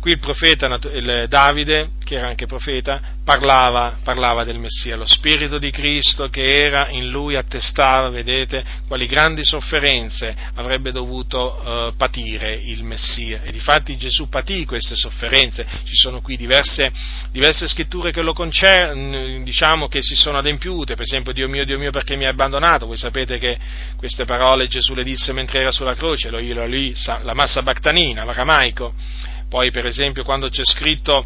Qui 0.03 0.11
il 0.11 0.19
profeta 0.19 0.65
il 0.91 1.27
Davide, 1.30 1.91
che 2.03 2.15
era 2.15 2.27
anche 2.27 2.45
profeta, 2.45 2.99
parlava, 3.23 3.99
parlava, 4.03 4.43
del 4.43 4.59
Messia, 4.59 4.97
lo 4.97 5.05
Spirito 5.05 5.57
di 5.57 5.71
Cristo 5.71 6.27
che 6.27 6.65
era 6.65 6.89
in 6.89 7.07
lui 7.07 7.38
attestava, 7.38 8.09
vedete, 8.09 8.65
quali 8.85 9.05
grandi 9.05 9.45
sofferenze 9.45 10.35
avrebbe 10.55 10.91
dovuto 10.91 11.61
uh, 11.63 11.95
patire 11.95 12.53
il 12.53 12.84
Messia. 12.84 13.43
E 13.43 13.51
difatti 13.53 13.95
Gesù 13.95 14.27
patì 14.27 14.65
queste 14.65 14.97
sofferenze, 14.97 15.65
ci 15.85 15.95
sono 15.95 16.19
qui 16.19 16.35
diverse, 16.35 16.91
diverse 17.31 17.65
scritture 17.69 18.11
che 18.11 18.21
lo 18.21 18.34
concernono, 18.34 19.41
diciamo 19.41 19.88
che 19.88 20.01
si 20.01 20.15
sono 20.15 20.39
adempiute, 20.39 20.95
per 20.95 21.05
esempio 21.05 21.31
Dio 21.31 21.47
mio, 21.47 21.63
Dio 21.63 21.80
mio 21.80 21.91
perché 21.91 22.17
mi 22.17 22.25
hai 22.25 22.31
abbandonato, 22.31 22.88
voi 22.88 22.97
sapete 22.97 23.38
che 23.38 23.57
queste 23.95 24.25
parole 24.25 24.67
Gesù 24.67 24.95
le 24.95 25.03
disse 25.05 25.31
mentre 25.31 25.61
era 25.61 25.71
sulla 25.71 25.95
croce, 25.95 26.30
lo 26.30 26.39
io, 26.39 26.65
lì, 26.65 26.93
la 27.21 27.34
massa 27.34 27.61
bactanina, 27.61 28.25
l'aramaico 28.25 29.31
poi 29.53 29.69
per 29.69 29.85
esempio 29.85 30.23
quando 30.23 30.49
c'è 30.49 30.65
scritto 30.65 31.23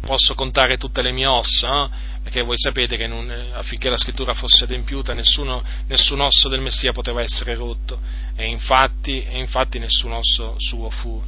posso 0.00 0.34
contare 0.34 0.76
tutte 0.76 1.02
le 1.02 1.12
mie 1.12 1.26
ossa, 1.26 1.84
eh? 1.84 2.20
perché 2.20 2.42
voi 2.42 2.56
sapete 2.58 2.96
che 2.96 3.06
non, 3.06 3.30
eh, 3.30 3.52
affinché 3.52 3.88
la 3.88 3.96
scrittura 3.96 4.34
fosse 4.34 4.64
adempiuta 4.64 5.14
nessuno, 5.14 5.62
nessun 5.86 6.18
osso 6.18 6.48
del 6.48 6.60
Messia 6.60 6.90
poteva 6.90 7.22
essere 7.22 7.54
rotto 7.54 8.00
e 8.34 8.44
infatti, 8.44 9.22
e 9.22 9.38
infatti 9.38 9.78
nessun 9.78 10.14
osso 10.14 10.56
suo 10.58 10.90
fu, 10.90 11.22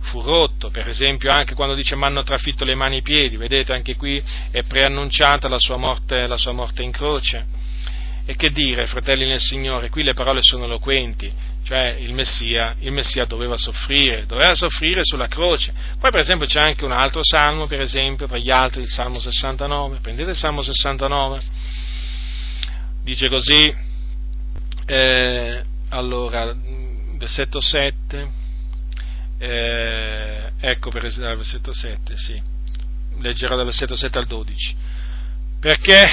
fu 0.00 0.20
rotto, 0.20 0.70
per 0.70 0.88
esempio 0.88 1.30
anche 1.30 1.54
quando 1.54 1.76
dice 1.76 1.94
mi 1.94 2.02
hanno 2.02 2.24
trafitto 2.24 2.64
le 2.64 2.74
mani 2.74 2.96
e 2.96 2.98
i 2.98 3.02
piedi, 3.02 3.36
vedete 3.36 3.72
anche 3.72 3.94
qui 3.94 4.20
è 4.50 4.64
preannunciata 4.64 5.46
la 5.46 5.60
sua 5.60 5.76
morte, 5.76 6.26
la 6.26 6.38
sua 6.38 6.50
morte 6.50 6.82
in 6.82 6.90
croce. 6.90 7.46
E 8.24 8.34
che 8.34 8.50
dire, 8.50 8.86
fratelli 8.86 9.26
nel 9.26 9.40
Signore, 9.40 9.90
qui 9.90 10.02
le 10.02 10.12
parole 10.12 10.42
sono 10.42 10.64
eloquenti, 10.64 11.32
cioè 11.72 11.96
il 12.00 12.12
Messia, 12.12 12.74
il 12.80 12.92
Messia 12.92 13.24
doveva 13.24 13.56
soffrire, 13.56 14.26
doveva 14.26 14.54
soffrire 14.54 15.00
sulla 15.04 15.26
croce. 15.26 15.72
Poi 15.98 16.10
per 16.10 16.20
esempio 16.20 16.46
c'è 16.46 16.60
anche 16.60 16.84
un 16.84 16.92
altro 16.92 17.22
salmo, 17.24 17.66
per 17.66 17.80
esempio, 17.80 18.26
tra 18.26 18.36
gli 18.36 18.50
altri 18.50 18.82
il 18.82 18.90
Salmo 18.90 19.18
69, 19.18 20.00
prendete 20.02 20.32
il 20.32 20.36
Salmo 20.36 20.60
69, 20.60 21.40
dice 23.02 23.26
così, 23.30 23.74
eh, 24.84 25.64
allora, 25.88 26.54
versetto 27.16 27.58
7, 27.58 28.30
eh, 29.38 30.52
ecco 30.60 30.90
per 30.90 31.06
esempio, 31.06 31.36
versetto 31.36 31.72
7, 31.72 32.16
sì, 32.18 32.42
leggerò 33.18 33.56
dal 33.56 33.64
versetto 33.64 33.96
7 33.96 34.18
al 34.18 34.26
12, 34.26 34.76
perché 35.58 36.06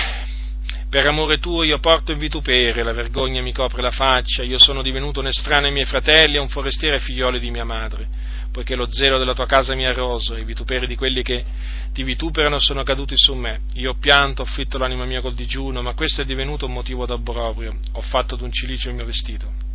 per 0.90 1.06
amore 1.06 1.38
tuo 1.38 1.64
io 1.64 1.78
porto 1.78 2.12
in 2.12 2.18
vituperio, 2.18 2.84
la 2.84 2.94
vergogna 2.94 3.44
mi 3.44 3.54
copre 3.54 3.80
la 3.82 3.92
faccia, 3.92 4.42
io 4.42 4.58
sono 4.58 4.82
divenuto 4.82 5.20
un 5.20 5.28
estraneo 5.28 5.68
ai 5.68 5.74
miei 5.74 5.86
fratelli 5.86 6.38
e 6.38 6.40
un 6.40 6.50
forestiere 6.50 6.96
ai 6.96 7.02
figlioli 7.02 7.40
di 7.40 7.52
mia 7.52 7.64
madre, 7.64 8.08
poiché 8.52 8.76
lo 8.76 8.90
zelo 8.90 9.20
della 9.20 9.36
tua 9.36 9.46
casa 9.46 9.76
mi 9.76 9.86
ha 9.86 9.94
roso, 9.94 10.36
i 10.36 10.44
vituperi 10.44 10.88
di 10.88 10.96
quelli 10.96 11.22
che 11.22 11.46
ti 11.94 12.02
vituperano 12.02 12.58
sono 12.58 12.82
caduti 12.82 13.16
su 13.16 13.36
me. 13.36 13.62
Io 13.76 13.92
ho 13.92 13.98
pianto, 14.00 14.42
ho 14.42 14.46
afflitto 14.46 14.80
l'anima 14.80 15.06
mia 15.06 15.22
col 15.22 15.36
digiuno, 15.36 15.84
ma 15.84 15.94
questo 15.94 16.22
è 16.22 16.26
divenuto 16.26 16.66
un 16.66 16.74
motivo 16.74 17.06
d'obbrobrio, 17.06 17.78
ho 17.92 18.02
fatto 18.02 18.36
d'un 18.36 18.52
cilicio 18.52 18.90
il 18.90 18.96
mio 18.96 19.06
vestito 19.06 19.68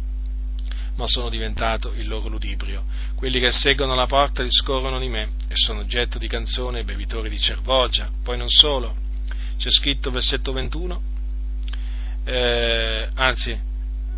ma 0.97 1.09
sono 1.09 1.29
diventato 1.29 1.93
il 1.97 2.07
loro 2.07 2.29
ludibrio. 2.29 2.85
Quelli 3.17 3.41
che 3.41 3.51
seguono 3.51 3.97
la 3.97 4.07
porta 4.07 4.45
discorrono 4.45 5.01
di 5.01 5.09
me 5.09 5.23
e 5.49 5.55
sono 5.55 5.81
oggetto 5.81 6.19
di 6.19 6.29
canzone 6.29 6.79
e 6.79 6.85
bevitori 6.85 7.29
di 7.29 7.41
cervogia. 7.41 8.09
Poi 8.23 8.39
non 8.39 8.49
solo, 8.49 8.95
c'è 9.65 9.71
scritto 9.71 10.11
versetto 10.11 10.53
21, 10.53 11.01
eh, 12.27 13.09
anzi, 13.15 13.59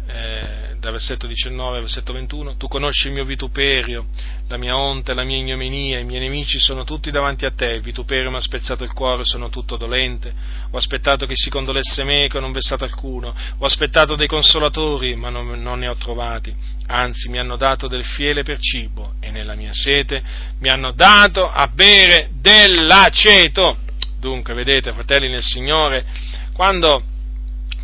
eh, 0.08 0.74
da 0.80 0.90
versetto 0.90 1.28
19 1.28 1.76
al 1.76 1.82
versetto 1.82 2.12
21, 2.12 2.56
tu 2.56 2.66
conosci 2.66 3.06
il 3.06 3.12
mio 3.12 3.24
vituperio, 3.24 4.06
la 4.48 4.56
mia 4.56 4.76
onta, 4.76 5.14
la 5.14 5.22
mia 5.22 5.36
ignominia, 5.36 6.00
i 6.00 6.04
miei 6.04 6.18
nemici 6.18 6.58
sono 6.58 6.82
tutti 6.82 7.12
davanti 7.12 7.44
a 7.44 7.52
te, 7.52 7.66
il 7.66 7.80
vituperio 7.80 8.28
mi 8.28 8.38
ha 8.38 8.40
spezzato 8.40 8.82
il 8.82 8.92
cuore, 8.92 9.22
sono 9.24 9.48
tutto 9.48 9.76
dolente, 9.76 10.34
ho 10.68 10.76
aspettato 10.76 11.26
che 11.26 11.36
si 11.36 11.48
condolesse 11.48 12.02
meco, 12.02 12.40
non 12.40 12.50
v'è 12.50 12.60
stato 12.60 12.82
alcuno, 12.82 13.32
ho 13.56 13.64
aspettato 13.64 14.16
dei 14.16 14.26
consolatori, 14.26 15.14
ma 15.14 15.28
non, 15.28 15.62
non 15.62 15.78
ne 15.78 15.86
ho 15.86 15.94
trovati, 15.94 16.52
anzi 16.88 17.28
mi 17.28 17.38
hanno 17.38 17.56
dato 17.56 17.86
del 17.86 18.04
fiele 18.04 18.42
per 18.42 18.58
cibo 18.58 19.12
e 19.20 19.30
nella 19.30 19.54
mia 19.54 19.72
sete 19.72 20.24
mi 20.58 20.70
hanno 20.70 20.90
dato 20.90 21.48
a 21.48 21.68
bere 21.68 22.30
dell'aceto 22.32 23.84
Dunque, 24.26 24.54
vedete, 24.54 24.92
fratelli 24.92 25.28
nel 25.28 25.40
Signore, 25.40 26.04
quando, 26.52 27.00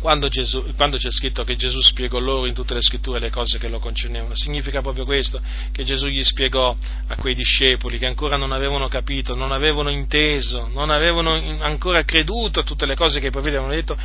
quando, 0.01 0.27
Gesù, 0.27 0.73
quando, 0.75 0.97
c'è 0.97 1.09
scritto 1.09 1.45
che 1.45 1.55
Gesù 1.55 1.79
spiegò 1.79 2.19
loro 2.19 2.47
in 2.47 2.53
tutte 2.53 2.73
le 2.73 2.81
scritture 2.81 3.17
le 3.17 3.29
cose 3.29 3.57
che 3.57 3.69
lo 3.69 3.79
concernevano, 3.79 4.35
significa 4.35 4.81
proprio 4.81 5.05
questo, 5.05 5.39
che 5.71 5.85
Gesù 5.85 6.07
gli 6.07 6.21
spiegò 6.21 6.75
a 7.07 7.15
quei 7.15 7.33
discepoli 7.33 7.97
che 7.97 8.07
ancora 8.07 8.35
non 8.35 8.51
avevano 8.51 8.89
capito, 8.89 9.35
non 9.35 9.53
avevano 9.53 9.87
inteso, 9.89 10.67
non 10.73 10.89
avevano 10.89 11.31
ancora 11.61 12.03
creduto 12.03 12.59
a 12.59 12.63
tutte 12.63 12.85
le 12.85 12.95
cose 12.95 13.21
che 13.21 13.27
i 13.27 13.31
profeti 13.31 13.55
avevano 13.55 13.75
detto, 13.75 13.97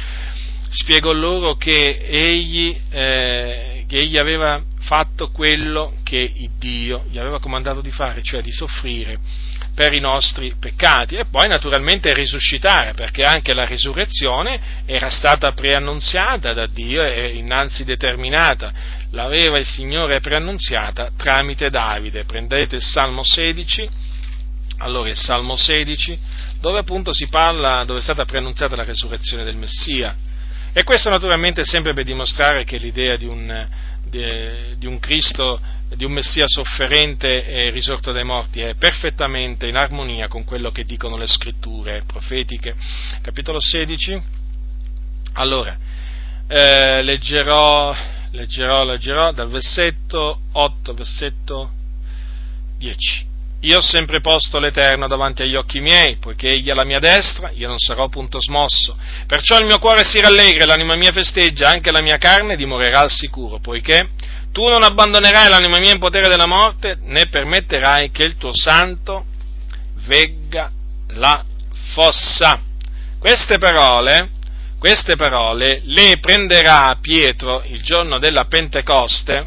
spiegò 0.70 1.10
loro 1.10 1.56
che 1.56 2.04
egli, 2.06 2.72
eh, 2.88 3.84
che 3.88 3.98
egli 3.98 4.16
aveva 4.16 4.62
fatto 4.78 5.32
quello 5.32 5.94
che 6.04 6.32
Dio 6.56 7.04
gli 7.10 7.18
aveva 7.18 7.40
comandato 7.40 7.80
di 7.80 7.90
fare, 7.90 8.22
cioè 8.22 8.42
di 8.42 8.52
soffrire 8.52 9.18
per 9.78 9.92
i 9.92 10.00
nostri 10.00 10.56
peccati 10.58 11.14
e 11.14 11.26
poi 11.26 11.46
naturalmente 11.46 12.12
risuscitare, 12.12 12.94
perché 12.94 13.22
anche 13.22 13.54
la 13.54 13.64
risurrezione 13.64 14.82
era 14.84 15.08
stata 15.08 15.52
preannunziata 15.52 16.52
da 16.52 16.66
Dio 16.66 17.00
e 17.04 17.28
innanzi 17.36 17.84
determinata, 17.84 18.72
l'aveva 19.12 19.56
il 19.56 19.64
Signore 19.64 20.18
preannunziata 20.18 21.12
tramite 21.16 21.68
Davide. 21.70 22.24
Prendete 22.24 22.74
il 22.74 22.82
Salmo 22.82 23.22
16, 23.22 23.88
allora 24.78 25.10
il 25.10 25.16
Salmo 25.16 25.54
16, 25.54 26.18
dove 26.60 26.80
appunto 26.80 27.14
si 27.14 27.28
parla, 27.28 27.84
dove 27.84 28.00
è 28.00 28.02
stata 28.02 28.24
preannunziata 28.24 28.74
la 28.74 28.82
risurrezione 28.82 29.44
del 29.44 29.54
Messia. 29.54 30.12
E 30.72 30.82
questo 30.82 31.08
naturalmente 31.08 31.62
sempre 31.62 31.92
per 31.92 32.02
dimostrare 32.02 32.64
che 32.64 32.78
l'idea 32.78 33.14
di 33.14 33.26
un, 33.26 33.68
di, 34.10 34.76
di 34.76 34.86
un 34.86 34.98
Cristo 34.98 35.60
di 35.94 36.04
un 36.04 36.12
Messia 36.12 36.44
sofferente 36.46 37.46
e 37.46 37.70
risorto 37.70 38.12
dai 38.12 38.24
morti 38.24 38.60
è 38.60 38.74
perfettamente 38.74 39.66
in 39.66 39.76
armonia 39.76 40.28
con 40.28 40.44
quello 40.44 40.70
che 40.70 40.84
dicono 40.84 41.16
le 41.16 41.26
scritture 41.26 42.02
profetiche. 42.06 42.74
Capitolo 43.22 43.58
16. 43.60 44.20
Allora, 45.34 45.76
eh, 46.46 47.02
leggerò, 47.02 47.94
leggerò, 48.32 48.84
leggerò 48.84 49.32
dal 49.32 49.48
versetto 49.48 50.40
8, 50.52 50.94
versetto 50.94 51.70
10. 52.78 53.26
Io 53.62 53.78
ho 53.78 53.82
sempre 53.82 54.20
posto 54.20 54.58
l'Eterno 54.60 55.08
davanti 55.08 55.42
agli 55.42 55.56
occhi 55.56 55.80
miei, 55.80 56.16
poiché 56.16 56.48
egli 56.48 56.68
è 56.68 56.70
alla 56.70 56.84
mia 56.84 57.00
destra, 57.00 57.50
io 57.50 57.66
non 57.66 57.78
sarò 57.78 58.08
punto 58.08 58.40
smosso. 58.40 58.96
Perciò 59.26 59.58
il 59.58 59.66
mio 59.66 59.78
cuore 59.78 60.04
si 60.04 60.20
rallegra, 60.20 60.64
l'anima 60.64 60.94
mia 60.94 61.10
festeggia, 61.10 61.68
anche 61.68 61.90
la 61.90 62.00
mia 62.00 62.18
carne 62.18 62.54
dimorerà 62.54 63.00
al 63.00 63.10
sicuro, 63.10 63.58
poiché 63.58 64.10
tu 64.58 64.66
non 64.66 64.82
abbandonerai 64.82 65.48
l'anima 65.48 65.78
mia 65.78 65.92
in 65.92 66.00
potere 66.00 66.26
della 66.26 66.46
morte, 66.46 66.98
né 67.02 67.28
permetterai 67.28 68.10
che 68.10 68.24
il 68.24 68.36
tuo 68.36 68.50
santo 68.52 69.24
vegga 70.06 70.68
la 71.10 71.44
fossa. 71.94 72.60
Queste 73.20 73.58
parole, 73.58 74.30
queste 74.80 75.14
parole 75.14 75.82
le 75.84 76.18
prenderà 76.18 76.98
Pietro 77.00 77.62
il 77.66 77.80
giorno 77.82 78.18
della 78.18 78.46
Pentecoste, 78.46 79.44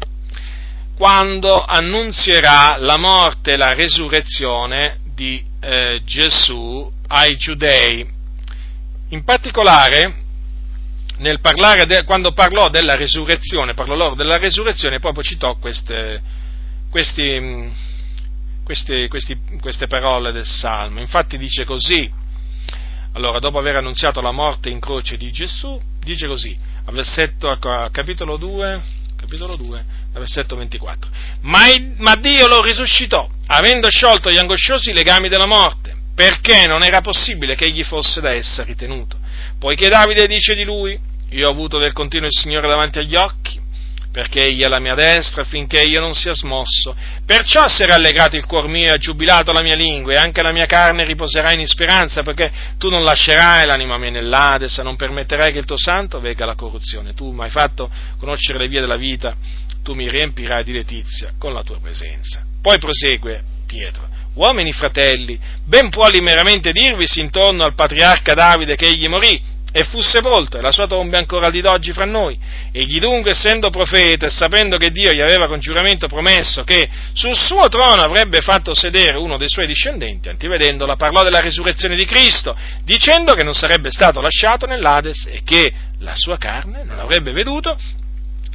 quando 0.96 1.62
annunzierà 1.62 2.76
la 2.78 2.96
morte 2.96 3.52
e 3.52 3.56
la 3.58 3.74
resurrezione 3.74 5.00
di 5.14 5.44
eh, 5.60 6.00
Gesù 6.06 6.90
ai 7.08 7.36
giudei. 7.36 8.10
In 9.10 9.24
particolare, 9.24 10.21
de, 11.86 12.04
quando 12.04 12.32
parlò 12.32 12.68
della 12.68 12.96
resurrezione, 12.96 13.74
parlò 13.74 13.94
loro 13.94 14.14
della 14.14 14.38
resurrezione, 14.38 14.98
proprio 14.98 15.22
citò 15.22 15.56
queste, 15.56 16.20
questi, 16.90 17.38
mm, 17.40 17.70
questi, 18.64 19.08
questi, 19.08 19.38
queste 19.60 19.86
parole 19.86 20.32
del 20.32 20.46
Salmo. 20.46 21.00
Infatti 21.00 21.38
dice 21.38 21.64
così, 21.64 22.10
allora 23.14 23.38
dopo 23.38 23.58
aver 23.58 23.76
annunziato 23.76 24.20
la 24.20 24.32
morte 24.32 24.68
in 24.68 24.80
croce 24.80 25.16
di 25.16 25.30
Gesù, 25.30 25.80
dice 26.00 26.26
così, 26.26 26.56
a, 26.84 26.92
versetto, 26.92 27.48
a 27.48 27.90
capitolo 27.90 28.36
2, 28.36 28.82
capitolo 29.16 29.56
2, 29.56 29.84
versetto 30.12 30.56
24, 30.56 31.10
ma, 31.42 31.66
ma 31.98 32.16
Dio 32.16 32.46
lo 32.46 32.62
risuscitò, 32.62 33.28
avendo 33.46 33.88
sciolto 33.88 34.30
gli 34.30 34.38
angosciosi 34.38 34.92
legami 34.92 35.28
della 35.28 35.46
morte, 35.46 35.94
perché 36.14 36.66
non 36.66 36.82
era 36.82 37.00
possibile 37.00 37.54
che 37.54 37.66
egli 37.66 37.84
fosse 37.84 38.20
da 38.20 38.32
essa 38.32 38.62
ritenuto, 38.64 39.18
poiché 39.58 39.88
Davide 39.88 40.26
dice 40.26 40.54
di 40.54 40.64
lui, 40.64 40.98
io 41.32 41.48
ho 41.48 41.50
avuto 41.50 41.78
del 41.78 41.92
continuo 41.92 42.26
il 42.26 42.32
Signore 42.32 42.68
davanti 42.68 42.98
agli 42.98 43.16
occhi, 43.16 43.60
perché 44.12 44.44
egli 44.44 44.62
è 44.62 44.68
la 44.68 44.78
mia 44.78 44.94
destra 44.94 45.42
affinché 45.42 45.80
io 45.80 46.00
non 46.00 46.14
sia 46.14 46.34
smosso. 46.34 46.94
Perciò 47.24 47.66
si 47.66 47.82
è 47.82 47.86
rallegrato 47.86 48.36
il 48.36 48.44
cuor 48.44 48.68
mio 48.68 48.88
e 48.88 48.92
ha 48.92 48.98
giubilato 48.98 49.52
la 49.52 49.62
mia 49.62 49.74
lingua 49.74 50.12
e 50.12 50.16
anche 50.16 50.42
la 50.42 50.52
mia 50.52 50.66
carne 50.66 51.04
riposerà 51.04 51.52
in 51.52 51.66
speranza 51.66 52.22
perché 52.22 52.52
tu 52.76 52.90
non 52.90 53.04
lascerai 53.04 53.66
l'anima 53.66 53.96
mia 53.96 54.10
nell'Ades, 54.10 54.76
non 54.78 54.96
permetterai 54.96 55.52
che 55.52 55.58
il 55.58 55.64
tuo 55.64 55.78
santo 55.78 56.20
vega 56.20 56.44
la 56.44 56.54
corruzione. 56.54 57.14
Tu 57.14 57.32
mi 57.32 57.44
hai 57.44 57.50
fatto 57.50 57.90
conoscere 58.18 58.58
le 58.58 58.68
vie 58.68 58.80
della 58.80 58.96
vita, 58.96 59.34
tu 59.82 59.94
mi 59.94 60.08
riempirai 60.08 60.62
di 60.62 60.72
letizia 60.72 61.32
con 61.38 61.54
la 61.54 61.62
tua 61.62 61.80
presenza. 61.80 62.44
Poi 62.60 62.78
prosegue 62.78 63.42
Pietro. 63.66 64.06
Uomini 64.34 64.72
fratelli, 64.72 65.38
ben 65.64 65.88
può 65.88 66.08
liberamente 66.08 66.72
dirvisi 66.72 67.20
intorno 67.20 67.64
al 67.64 67.74
patriarca 67.74 68.34
Davide 68.34 68.76
che 68.76 68.86
egli 68.86 69.08
morì 69.08 69.40
e 69.72 69.84
fu 69.84 70.02
sepolto, 70.02 70.58
e 70.58 70.60
la 70.60 70.70
sua 70.70 70.86
tomba 70.86 71.16
è 71.16 71.20
ancora 71.20 71.48
di 71.48 71.62
d'oggi 71.62 71.92
fra 71.92 72.04
noi. 72.04 72.38
Egli 72.70 73.00
dunque, 73.00 73.30
essendo 73.30 73.70
profeta 73.70 74.26
e 74.26 74.28
sapendo 74.28 74.76
che 74.76 74.90
Dio 74.90 75.10
gli 75.10 75.22
aveva 75.22 75.48
con 75.48 75.60
giuramento 75.60 76.06
promesso 76.06 76.62
che 76.62 76.88
sul 77.14 77.34
suo 77.34 77.68
trono 77.68 78.02
avrebbe 78.02 78.42
fatto 78.42 78.74
sedere 78.74 79.16
uno 79.16 79.38
dei 79.38 79.48
suoi 79.48 79.66
discendenti, 79.66 80.28
antivedendola, 80.28 80.94
parlò 80.94 81.22
della 81.22 81.40
risurrezione 81.40 81.96
di 81.96 82.04
Cristo, 82.04 82.54
dicendo 82.84 83.32
che 83.32 83.44
non 83.44 83.54
sarebbe 83.54 83.90
stato 83.90 84.20
lasciato 84.20 84.66
nell'Ades 84.66 85.26
e 85.30 85.40
che 85.42 85.72
la 86.00 86.14
sua 86.16 86.36
carne 86.36 86.84
non 86.84 86.98
avrebbe 86.98 87.32
veduto 87.32 87.74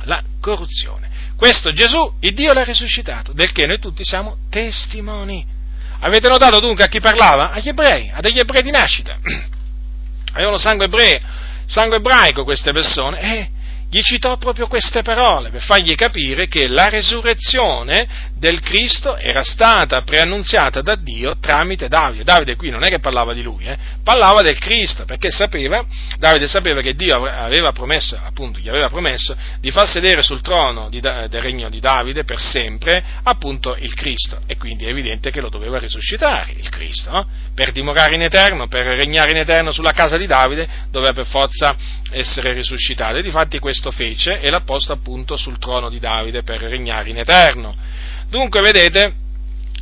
la 0.03 0.21
corruzione. 0.39 1.09
Questo 1.35 1.71
Gesù, 1.71 2.13
il 2.21 2.33
Dio 2.33 2.53
l'ha 2.53 2.63
risuscitato, 2.63 3.33
del 3.33 3.51
che 3.51 3.65
noi 3.65 3.79
tutti 3.79 4.03
siamo 4.03 4.37
testimoni. 4.49 5.45
Avete 5.99 6.27
notato 6.27 6.59
dunque 6.59 6.83
a 6.83 6.87
chi 6.87 6.99
parlava? 6.99 7.51
Agli 7.51 7.69
ebrei, 7.69 8.11
a 8.13 8.21
degli 8.21 8.37
ebrei 8.37 8.61
di 8.61 8.71
nascita. 8.71 9.17
Avevano 10.37 10.57
sangue 10.57 10.85
ebreo, 10.85 11.19
sangue 11.65 11.97
ebraico 11.97 12.43
queste 12.43 12.71
persone 12.71 13.19
e 13.19 13.49
gli 13.89 14.01
citò 14.01 14.35
proprio 14.37 14.67
queste 14.67 15.01
parole 15.01 15.49
per 15.49 15.61
fargli 15.61 15.95
capire 15.95 16.47
che 16.47 16.67
la 16.67 16.89
resurrezione 16.89 18.07
del 18.37 18.59
Cristo 18.59 19.15
era 19.15 19.43
stata 19.43 20.01
preannunziata 20.01 20.81
da 20.81 20.95
Dio 20.95 21.37
tramite 21.39 21.87
Davide. 21.87 22.23
Davide 22.23 22.55
qui 22.55 22.69
non 22.69 22.83
è 22.83 22.89
che 22.89 22.99
parlava 22.99 23.33
di 23.33 23.41
lui, 23.41 23.63
eh, 23.63 23.77
parlava 24.03 24.41
del 24.41 24.59
Cristo, 24.59 25.05
perché 25.05 25.31
sapeva, 25.31 25.83
Davide 26.17 26.47
sapeva 26.47 26.81
che 26.81 26.93
Dio 26.95 27.15
aveva 27.25 27.71
promesso, 27.71 28.19
appunto, 28.21 28.59
gli 28.59 28.67
aveva 28.67 28.89
promesso 28.89 29.35
di 29.59 29.69
far 29.71 29.87
sedere 29.87 30.21
sul 30.21 30.41
trono 30.41 30.89
di, 30.89 30.99
del 30.99 31.41
regno 31.41 31.69
di 31.69 31.79
Davide 31.79 32.25
per 32.25 32.39
sempre, 32.39 33.03
appunto, 33.23 33.75
il 33.79 33.93
Cristo. 33.93 34.39
E 34.47 34.57
quindi 34.57 34.85
è 34.85 34.89
evidente 34.89 35.31
che 35.31 35.39
lo 35.39 35.49
doveva 35.49 35.79
risuscitare, 35.79 36.51
il 36.57 36.69
Cristo, 36.69 37.09
no? 37.09 37.27
per 37.55 37.71
dimorare 37.71 38.15
in 38.15 38.21
eterno, 38.21 38.67
per 38.67 38.85
regnare 38.85 39.31
in 39.31 39.37
eterno 39.37 39.71
sulla 39.71 39.91
casa 39.91 40.17
di 40.17 40.27
Davide, 40.27 40.67
doveva 40.91 41.13
per 41.13 41.25
forza 41.25 41.75
essere 42.11 42.53
risuscitato. 42.53 43.17
E 43.17 43.23
difatti 43.23 43.59
questo 43.59 43.76
questo 43.77 43.91
fece 43.91 44.39
e 44.39 44.49
l'ha 44.49 44.61
posto 44.61 44.91
appunto 44.91 45.37
sul 45.37 45.59
trono 45.59 45.89
di 45.89 45.99
Davide 45.99 46.41
per 46.41 46.61
regnare 46.61 47.09
in 47.09 47.17
eterno. 47.17 47.75
Dunque 48.27 48.61
vedete 48.61 49.13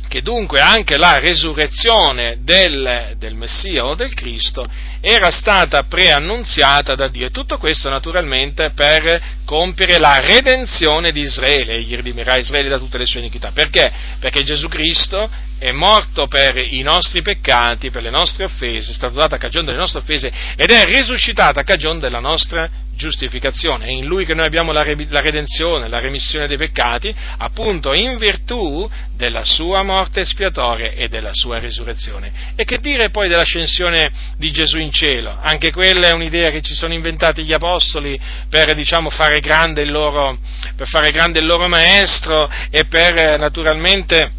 che 0.06 0.20
dunque 0.20 0.60
anche 0.60 0.98
la 0.98 1.18
resurrezione 1.18 2.38
del, 2.42 3.14
del, 3.16 3.34
Messia 3.34 3.86
o 3.86 3.94
del 3.94 4.14
Cristo 4.14 4.64
era 5.08 5.30
stata 5.30 5.84
preannunziata 5.84 6.96
da 6.96 7.06
Dio 7.06 7.26
e 7.26 7.30
tutto 7.30 7.58
questo 7.58 7.88
naturalmente 7.88 8.72
per 8.74 9.22
compiere 9.44 9.98
la 9.98 10.18
redenzione 10.18 11.12
di 11.12 11.20
Israele, 11.20 11.74
egli 11.74 11.94
redimerà 11.94 12.38
Israele 12.38 12.68
da 12.68 12.78
tutte 12.78 12.98
le 12.98 13.06
sue 13.06 13.20
iniquità. 13.20 13.52
Perché? 13.52 13.92
Perché 14.18 14.42
Gesù 14.42 14.66
Cristo 14.66 15.30
è 15.58 15.70
morto 15.70 16.26
per 16.26 16.56
i 16.56 16.82
nostri 16.82 17.22
peccati, 17.22 17.90
per 17.90 18.02
le 18.02 18.10
nostre 18.10 18.46
offese, 18.46 18.90
è 18.90 18.94
stato 18.94 19.14
dato 19.14 19.36
a 19.36 19.38
cagione 19.38 19.66
delle 19.66 19.78
nostre 19.78 20.00
offese 20.00 20.32
ed 20.56 20.70
è 20.70 20.84
risuscitato 20.84 21.60
a 21.60 21.62
cagione 21.62 22.00
della 22.00 22.18
nostra 22.18 22.68
giustificazione. 22.96 23.86
È 23.86 23.90
in 23.90 24.06
Lui 24.06 24.24
che 24.24 24.34
noi 24.34 24.46
abbiamo 24.46 24.72
la, 24.72 24.82
redenzione, 24.82 25.88
la 25.88 26.00
remissione 26.00 26.48
dei 26.48 26.56
peccati, 26.56 27.14
appunto 27.38 27.92
in 27.92 28.16
virtù 28.16 28.90
della 29.14 29.44
Sua 29.44 29.82
morte 29.82 30.20
espiatoria 30.20 30.90
e 30.92 31.08
della 31.08 31.32
Sua 31.32 31.58
risurrezione. 31.58 32.52
E 32.56 32.64
che 32.64 32.78
dire 32.78 33.10
poi 33.10 33.28
dell'ascensione 33.28 34.10
di 34.36 34.50
Gesù 34.50 34.78
in 34.78 34.90
cielo? 34.96 35.36
Anche 35.42 35.70
quella 35.70 36.08
è 36.08 36.12
un'idea 36.12 36.50
che 36.50 36.62
ci 36.62 36.74
sono 36.74 36.94
inventati 36.94 37.44
gli 37.44 37.52
Apostoli 37.52 38.18
per, 38.48 38.74
diciamo, 38.74 39.10
fare 39.10 39.40
grande 39.40 39.82
il 39.82 39.90
loro, 39.90 40.38
fare 40.84 41.10
grande 41.10 41.40
il 41.40 41.46
loro 41.46 41.68
Maestro 41.68 42.48
e 42.70 42.86
per, 42.86 43.38
naturalmente, 43.38 44.30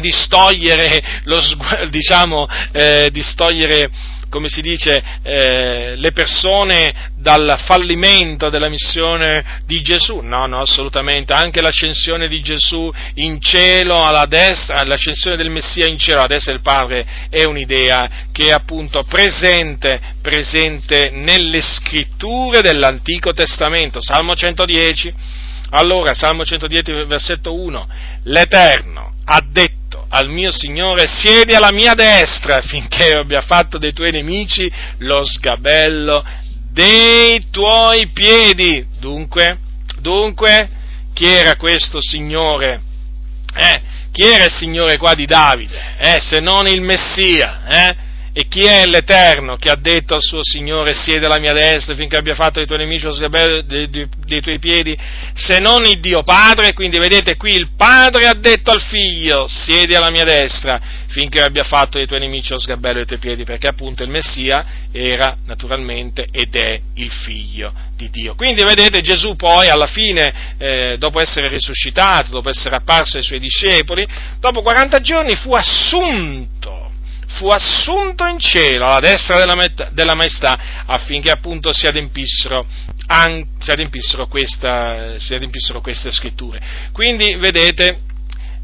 distogliere, 0.00 1.20
lo, 1.24 1.40
diciamo, 1.88 2.46
eh, 2.72 3.08
distogliere 3.12 3.90
come 4.28 4.48
si 4.48 4.60
dice, 4.60 5.02
eh, 5.22 5.94
le 5.96 6.12
persone 6.12 7.10
dal 7.16 7.58
fallimento 7.64 8.50
della 8.50 8.68
missione 8.68 9.62
di 9.66 9.80
Gesù. 9.82 10.20
No, 10.20 10.46
no, 10.46 10.60
assolutamente. 10.60 11.32
Anche 11.32 11.60
l'ascensione 11.60 12.28
di 12.28 12.40
Gesù 12.40 12.92
in 13.14 13.40
cielo 13.40 14.04
alla 14.04 14.26
destra, 14.26 14.82
l'ascensione 14.84 15.36
del 15.36 15.50
Messia 15.50 15.86
in 15.86 15.98
cielo 15.98 16.18
alla 16.18 16.28
destra 16.28 16.52
del 16.52 16.62
Padre 16.62 17.06
è 17.28 17.44
un'idea 17.44 18.26
che 18.32 18.48
è 18.48 18.52
appunto 18.52 19.04
presente, 19.04 20.00
presente 20.20 21.10
nelle 21.10 21.60
scritture 21.60 22.62
dell'Antico 22.62 23.32
Testamento. 23.32 23.98
Salmo 24.00 24.34
110. 24.34 25.14
Allora, 25.70 26.14
Salmo 26.14 26.44
110, 26.44 26.92
versetto 27.06 27.54
1. 27.54 27.88
L'Eterno 28.24 29.14
ha 29.24 29.44
detto 29.50 29.75
al 30.08 30.28
mio 30.28 30.50
Signore, 30.50 31.06
siedi 31.06 31.54
alla 31.54 31.72
mia 31.72 31.94
destra 31.94 32.60
finché 32.62 33.14
abbia 33.14 33.40
fatto 33.40 33.78
dei 33.78 33.92
tuoi 33.92 34.12
nemici 34.12 34.70
lo 34.98 35.24
sgabello 35.24 36.24
dei 36.76 37.46
tuoi 37.50 38.08
piedi. 38.08 38.86
Dunque, 39.00 39.58
dunque, 39.98 40.68
chi 41.14 41.24
era 41.24 41.56
questo 41.56 42.02
Signore? 42.02 42.82
Eh? 43.54 43.80
Chi 44.12 44.22
era 44.22 44.44
il 44.44 44.52
Signore 44.52 44.98
qua 44.98 45.14
di 45.14 45.24
Davide? 45.24 45.94
Eh? 45.96 46.20
Se 46.20 46.38
non 46.40 46.66
il 46.66 46.82
Messia? 46.82 47.62
Eh? 47.66 47.96
E 48.38 48.48
chi 48.48 48.64
è 48.64 48.84
l'Eterno 48.84 49.56
che 49.56 49.70
ha 49.70 49.76
detto 49.76 50.14
al 50.14 50.20
suo 50.20 50.40
Signore 50.42 50.92
siede 50.92 51.24
alla 51.24 51.38
mia 51.38 51.54
destra 51.54 51.94
finché 51.94 52.18
abbia 52.18 52.34
fatto 52.34 52.60
i 52.60 52.66
tuoi 52.66 52.80
nemici 52.80 53.06
lo 53.06 53.12
sgabello 53.12 53.62
dei, 53.62 53.88
dei, 53.88 54.06
dei, 54.26 54.42
tuoi 54.42 54.58
piedi, 54.58 54.94
se 55.32 55.58
non 55.58 55.86
il 55.86 56.00
Dio 56.00 56.22
Padre? 56.22 56.74
Quindi 56.74 56.98
vedete 56.98 57.36
qui 57.36 57.54
il 57.54 57.70
Padre 57.74 58.26
ha 58.26 58.34
detto 58.34 58.72
al 58.72 58.82
Figlio 58.82 59.46
siedi 59.48 59.94
alla 59.94 60.10
mia 60.10 60.24
destra 60.24 60.78
finché 61.06 61.40
abbia 61.40 61.64
fatto 61.64 61.98
i 61.98 62.06
tuoi 62.06 62.20
nemici 62.20 62.52
lo 62.52 62.58
sgabello 62.58 62.96
dei 62.96 63.06
tuoi 63.06 63.20
piedi, 63.20 63.44
perché 63.44 63.68
appunto 63.68 64.02
il 64.02 64.10
Messia 64.10 64.66
era 64.92 65.34
naturalmente 65.46 66.26
ed 66.30 66.54
è 66.56 66.78
il 66.96 67.10
Figlio 67.10 67.72
di 67.96 68.10
Dio. 68.10 68.34
Quindi 68.34 68.62
vedete 68.64 69.00
Gesù 69.00 69.34
poi 69.34 69.70
alla 69.70 69.86
fine, 69.86 70.56
eh, 70.58 70.96
dopo 70.98 71.22
essere 71.22 71.48
risuscitato, 71.48 72.32
dopo 72.32 72.50
essere 72.50 72.76
apparso 72.76 73.16
ai 73.16 73.22
suoi 73.22 73.38
discepoli, 73.38 74.06
dopo 74.38 74.60
40 74.60 75.00
giorni 75.00 75.34
fu 75.36 75.54
assunto 75.54 76.86
fu 77.28 77.48
assunto 77.48 78.26
in 78.26 78.38
cielo 78.38 78.86
alla 78.86 79.00
destra 79.00 79.38
della, 79.38 79.54
met- 79.54 79.90
della 79.90 80.14
maestà 80.14 80.84
affinché 80.86 81.30
appunto 81.30 81.72
si 81.72 81.86
adempissero, 81.86 82.66
an- 83.06 83.46
si, 83.60 83.70
adempissero 83.70 84.26
questa, 84.26 85.18
si 85.18 85.34
adempissero, 85.34 85.80
queste 85.80 86.10
scritture. 86.10 86.60
Quindi 86.92 87.36
vedete 87.36 88.00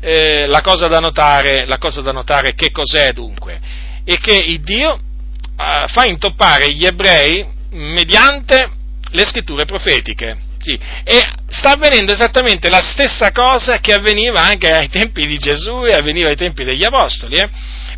eh, 0.01 0.47
la, 0.47 0.61
cosa 0.61 0.87
notare, 0.87 1.65
la, 1.67 1.79
cosa 1.79 2.01
da 2.01 2.13
notare, 2.13 2.55
che 2.55 2.71
cos'è 2.71 3.13
dunque? 3.13 3.61
È 4.05 4.19
che 4.19 4.35
il 4.35 4.61
Dio 4.63 4.95
eh, 4.95 5.85
fa 5.87 6.05
intoppare 6.07 6.73
gli 6.73 6.85
ebrei 6.85 7.47
mediante 7.71 8.71
le 9.11 9.25
scritture 9.25 9.65
profetiche. 9.65 10.51
Sì, 10.59 10.79
e 11.03 11.21
sta 11.49 11.73
avvenendo 11.73 12.13
esattamente 12.13 12.69
la 12.69 12.81
stessa 12.81 13.33
cosa 13.33 13.79
che 13.79 13.93
avveniva 13.95 14.43
anche 14.43 14.71
ai 14.71 14.89
tempi 14.89 15.27
di 15.27 15.37
Gesù 15.37 15.85
e 15.85 15.93
avveniva 15.93 16.29
ai 16.29 16.37
tempi 16.37 16.63
degli 16.63 16.85
Apostoli. 16.85 17.37
Eh? 17.37 17.51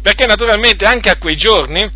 Perché 0.04 0.26
naturalmente 0.26 0.84
anche 0.84 1.08
a 1.08 1.16
quei 1.16 1.34
giorni, 1.34 1.90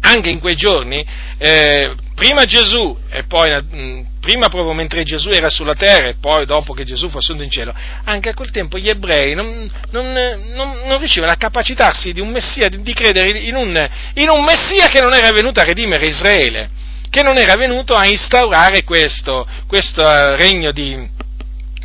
anche 0.00 0.30
in 0.30 0.40
quei 0.40 0.54
giorni, 0.56 1.04
eh, 1.36 1.94
prima 2.14 2.46
Gesù 2.46 2.98
e 3.10 3.24
poi 3.24 3.50
mh, 3.50 4.06
prima 4.18 4.48
proprio 4.48 4.72
mentre 4.72 5.02
Gesù 5.02 5.28
era 5.28 5.50
sulla 5.50 5.74
terra 5.74 6.08
e 6.08 6.14
poi 6.18 6.46
dopo 6.46 6.72
che 6.72 6.84
Gesù 6.84 7.10
fu 7.10 7.18
assunto 7.18 7.42
in 7.42 7.50
cielo, 7.50 7.74
anche 8.04 8.30
a 8.30 8.34
quel 8.34 8.50
tempo 8.50 8.78
gli 8.78 8.88
ebrei 8.88 9.34
non, 9.34 9.70
non, 9.90 10.10
non, 10.54 10.80
non 10.86 10.96
riuscivano 10.96 11.32
a 11.32 11.36
capacitarsi 11.36 12.14
di 12.14 12.20
un 12.20 12.30
messia, 12.30 12.68
di, 12.68 12.80
di 12.80 12.94
credere 12.94 13.38
in 13.40 13.56
un, 13.56 13.90
in 14.14 14.30
un 14.30 14.42
messia 14.42 14.88
che 14.88 15.02
non 15.02 15.12
era 15.12 15.30
venuto 15.30 15.60
a 15.60 15.64
redimere 15.64 16.06
Israele, 16.06 16.70
che 17.10 17.20
non 17.20 17.36
era 17.36 17.56
venuto 17.56 17.92
a 17.92 18.06
instaurare 18.06 18.84
questo, 18.84 19.46
questo 19.66 20.00
uh, 20.00 20.34
regno 20.34 20.72
di, 20.72 21.06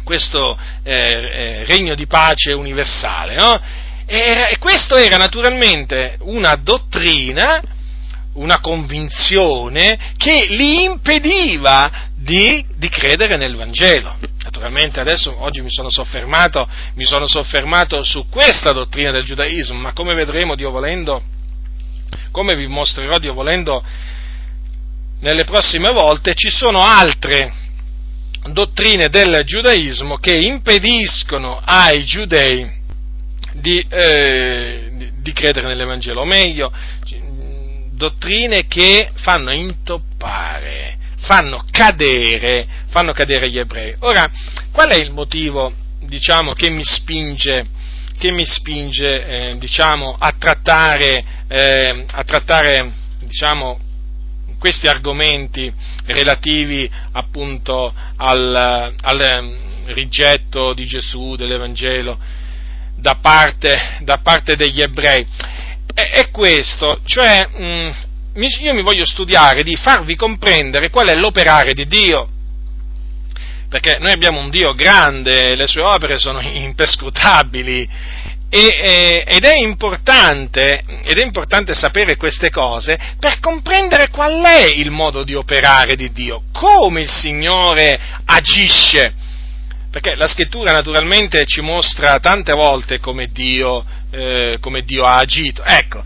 questo 0.06 0.58
eh, 0.84 0.94
eh, 0.94 1.66
regno 1.66 1.96
di 1.96 2.08
pace 2.08 2.54
universale, 2.54 3.36
no? 3.36 3.88
Era, 4.12 4.48
e 4.48 4.58
questo 4.58 4.96
era 4.96 5.18
naturalmente 5.18 6.18
una 6.22 6.56
dottrina, 6.56 7.62
una 8.34 8.60
convinzione 8.60 10.14
che 10.18 10.48
li 10.50 10.82
impediva 10.82 12.10
di, 12.16 12.66
di, 12.76 12.90
credere 12.90 13.38
nel 13.38 13.56
Vangelo. 13.56 14.18
Naturalmente 14.42 15.00
adesso 15.00 15.40
oggi 15.40 15.62
mi 15.62 15.70
sono, 15.70 15.90
mi 16.96 17.06
sono 17.06 17.28
soffermato 17.28 18.04
su 18.04 18.28
questa 18.30 18.72
dottrina 18.72 19.12
del 19.12 19.26
giudaismo, 19.26 19.78
ma 19.78 19.94
come 19.94 20.16
vedremo 20.16 20.56
Dio 20.56 20.72
volendo, 20.72 21.22
come 22.32 22.56
vi 22.56 22.66
mostrerò 22.66 23.20
Dio 23.20 23.34
volendo 23.34 23.84
nelle 25.20 25.44
prossime 25.44 25.92
volte, 25.92 26.34
ci 26.34 26.50
sono 26.50 26.82
altre 26.82 27.54
dottrine 28.54 29.10
del 29.10 29.44
giudaismo 29.46 30.18
che 30.18 30.36
impediscono 30.36 31.62
ai 31.64 32.04
giudei 32.06 32.78
di, 33.54 33.86
eh, 33.90 35.12
di, 35.22 35.34
credere 35.34 35.68
nell'Evangelo, 35.68 36.22
o 36.22 36.26
meglio, 36.26 36.72
dottrine 37.92 38.68
che 38.68 39.12
fanno 39.16 39.54
intoppare, 39.54 40.98
fanno 41.18 41.64
cadere, 41.70 42.68
fanno 42.88 43.12
cadere 43.12 43.50
gli 43.50 43.60
ebrei. 43.60 43.96
Ora, 44.00 44.30
qual 44.72 44.90
è 44.90 44.96
il 44.96 45.12
motivo, 45.12 45.74
diciamo, 46.00 46.54
che 46.54 46.70
mi 46.70 46.84
spinge, 46.84 47.66
che 48.18 48.32
mi 48.32 48.46
spinge 48.46 49.26
eh, 49.26 49.58
diciamo, 49.58 50.16
a 50.18 50.34
trattare, 50.38 51.24
eh, 51.48 52.06
a 52.10 52.24
trattare 52.24 52.92
diciamo, 53.20 53.80
questi 54.60 54.88
argomenti 54.88 55.72
relativi 56.06 56.90
appunto 57.14 57.94
al, 58.18 58.94
al 59.02 59.22
ehm, 59.22 59.56
rigetto 59.94 60.74
di 60.74 60.86
Gesù, 60.86 61.36
dell'Evangelo, 61.36 62.20
da 63.00 63.16
parte, 63.16 63.98
da 64.02 64.20
parte 64.22 64.56
degli 64.56 64.82
ebrei. 64.82 65.26
È, 65.94 66.02
è 66.02 66.30
questo, 66.30 67.02
cioè 67.06 67.48
mh, 67.48 67.66
mm, 67.66 68.44
io 68.62 68.74
mi 68.74 68.82
voglio 68.82 69.06
studiare 69.06 69.64
di 69.64 69.76
farvi 69.76 70.16
comprendere 70.16 70.90
qual 70.90 71.08
è 71.08 71.16
l'operare 71.16 71.74
di 71.74 71.88
Dio. 71.88 72.30
Perché 73.70 73.98
noi 74.00 74.12
abbiamo 74.12 74.40
un 74.40 74.50
Dio 74.50 74.74
grande, 74.74 75.56
le 75.56 75.68
sue 75.68 75.84
opere 75.84 76.18
sono 76.18 76.40
imperscrutabili 76.42 77.88
e, 78.50 79.24
ed, 79.28 79.44
è 79.44 79.54
ed, 79.54 81.18
è 81.18 81.24
importante, 81.24 81.74
sapere 81.76 82.16
queste 82.16 82.50
cose 82.50 82.98
per 83.20 83.40
comprendere 83.40 84.10
qual 84.10 84.42
è 84.42 84.66
il 84.66 84.90
modo 84.90 85.24
di 85.24 85.36
operare 85.36 85.96
di 85.96 86.12
Dio, 86.12 86.44
come 86.52 87.02
il 87.02 87.12
Signore 87.12 88.00
agisce. 88.26 89.28
Perché 89.92 90.16
la 90.16 90.28
scrittura 90.28 90.72
naturalmente 90.72 91.46
ci 91.46 91.62
mostra 91.62 92.20
tante 92.20 92.54
volte 92.54 93.00
come 93.00 93.30
Dio, 93.32 93.84
eh, 94.12 94.58
come 94.60 94.84
Dio 94.84 95.04
ha 95.04 95.18
agito. 95.18 95.64
Ecco, 95.64 96.04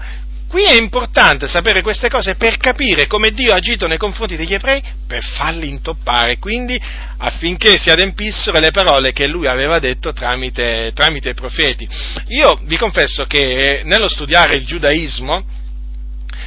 Qui 0.54 0.66
è 0.66 0.76
importante 0.76 1.48
sapere 1.48 1.82
queste 1.82 2.10
cose 2.10 2.36
per 2.36 2.58
capire 2.58 3.08
come 3.08 3.32
Dio 3.32 3.54
ha 3.54 3.56
agito 3.56 3.88
nei 3.88 3.98
confronti 3.98 4.36
degli 4.36 4.54
ebrei 4.54 4.84
per 5.08 5.24
farli 5.24 5.68
intoppare, 5.68 6.38
quindi 6.38 6.80
affinché 7.18 7.80
si 7.80 7.90
adempissero 7.90 8.60
le 8.60 8.70
parole 8.70 9.14
che 9.14 9.26
lui 9.26 9.48
aveva 9.48 9.80
detto 9.80 10.14
tramite, 10.14 10.92
tramite 10.94 11.32
i 11.32 11.34
profeti. 11.34 11.90
Io 12.28 12.60
vi 12.66 12.78
confesso 12.78 13.26
che 13.26 13.82
nello 13.86 14.08
studiare 14.08 14.56
il 14.56 14.68
giudaismo, 14.68 15.44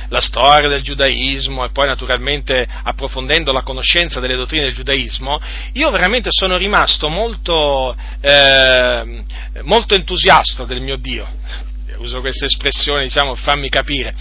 la 0.08 0.20
storia 0.20 0.68
del 0.68 0.82
giudaismo 0.82 1.64
e 1.64 1.70
poi 1.70 1.86
naturalmente 1.86 2.66
approfondendo 2.82 3.52
la 3.52 3.62
conoscenza 3.62 4.20
delle 4.20 4.36
dottrine 4.36 4.64
del 4.64 4.74
giudaismo, 4.74 5.40
io 5.72 5.90
veramente 5.90 6.28
sono 6.30 6.56
rimasto 6.56 7.08
molto, 7.08 7.96
eh, 8.20 9.22
molto 9.62 9.94
entusiasta 9.94 10.64
del 10.64 10.80
mio 10.80 10.96
Dio 10.96 11.28
uso 11.98 12.20
questa 12.20 12.44
espressione, 12.44 13.04
diciamo, 13.04 13.34
fammi 13.34 13.68
capire. 13.68 14.14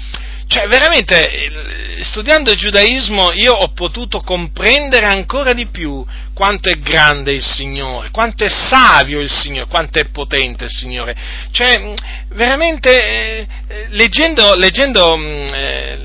Cioè, 0.47 0.67
veramente, 0.67 2.01
studiando 2.01 2.51
il 2.51 2.57
giudaismo 2.57 3.31
io 3.31 3.53
ho 3.53 3.69
potuto 3.69 4.21
comprendere 4.21 5.05
ancora 5.05 5.53
di 5.53 5.65
più 5.67 6.05
quanto 6.33 6.69
è 6.69 6.77
grande 6.77 7.31
il 7.31 7.43
Signore, 7.43 8.09
quanto 8.11 8.43
è 8.43 8.49
savio 8.49 9.21
il 9.21 9.31
Signore, 9.31 9.67
quanto 9.67 9.99
è 9.99 10.05
potente 10.09 10.65
il 10.65 10.69
Signore. 10.69 11.15
Cioè, 11.51 11.93
veramente, 12.29 12.89
eh, 12.89 13.47
leggendo, 13.89 14.55
leggendo, 14.55 15.17
mm, 15.17 15.47
eh, 15.53 15.97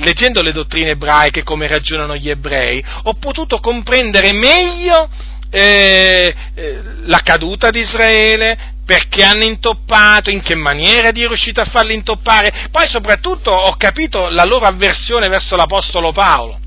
leggendo 0.00 0.42
le 0.42 0.52
dottrine 0.52 0.90
ebraiche, 0.90 1.42
come 1.42 1.68
ragionano 1.68 2.16
gli 2.16 2.30
ebrei, 2.30 2.84
ho 3.04 3.14
potuto 3.14 3.60
comprendere 3.60 4.32
meglio 4.32 5.08
eh, 5.50 6.34
eh 6.54 6.78
la 7.04 7.20
caduta 7.22 7.70
di 7.70 7.78
Israele, 7.78 8.76
perché 8.88 9.22
hanno 9.22 9.44
intoppato, 9.44 10.30
in 10.30 10.40
che 10.40 10.54
maniera 10.54 11.10
Dio 11.10 11.26
è 11.26 11.28
riuscito 11.28 11.60
a 11.60 11.66
farli 11.66 11.92
intoppare. 11.92 12.68
Poi 12.70 12.88
soprattutto 12.88 13.50
ho 13.50 13.76
capito 13.76 14.30
la 14.30 14.44
loro 14.44 14.64
avversione 14.64 15.28
verso 15.28 15.56
l'Apostolo 15.56 16.10
Paolo. 16.10 16.58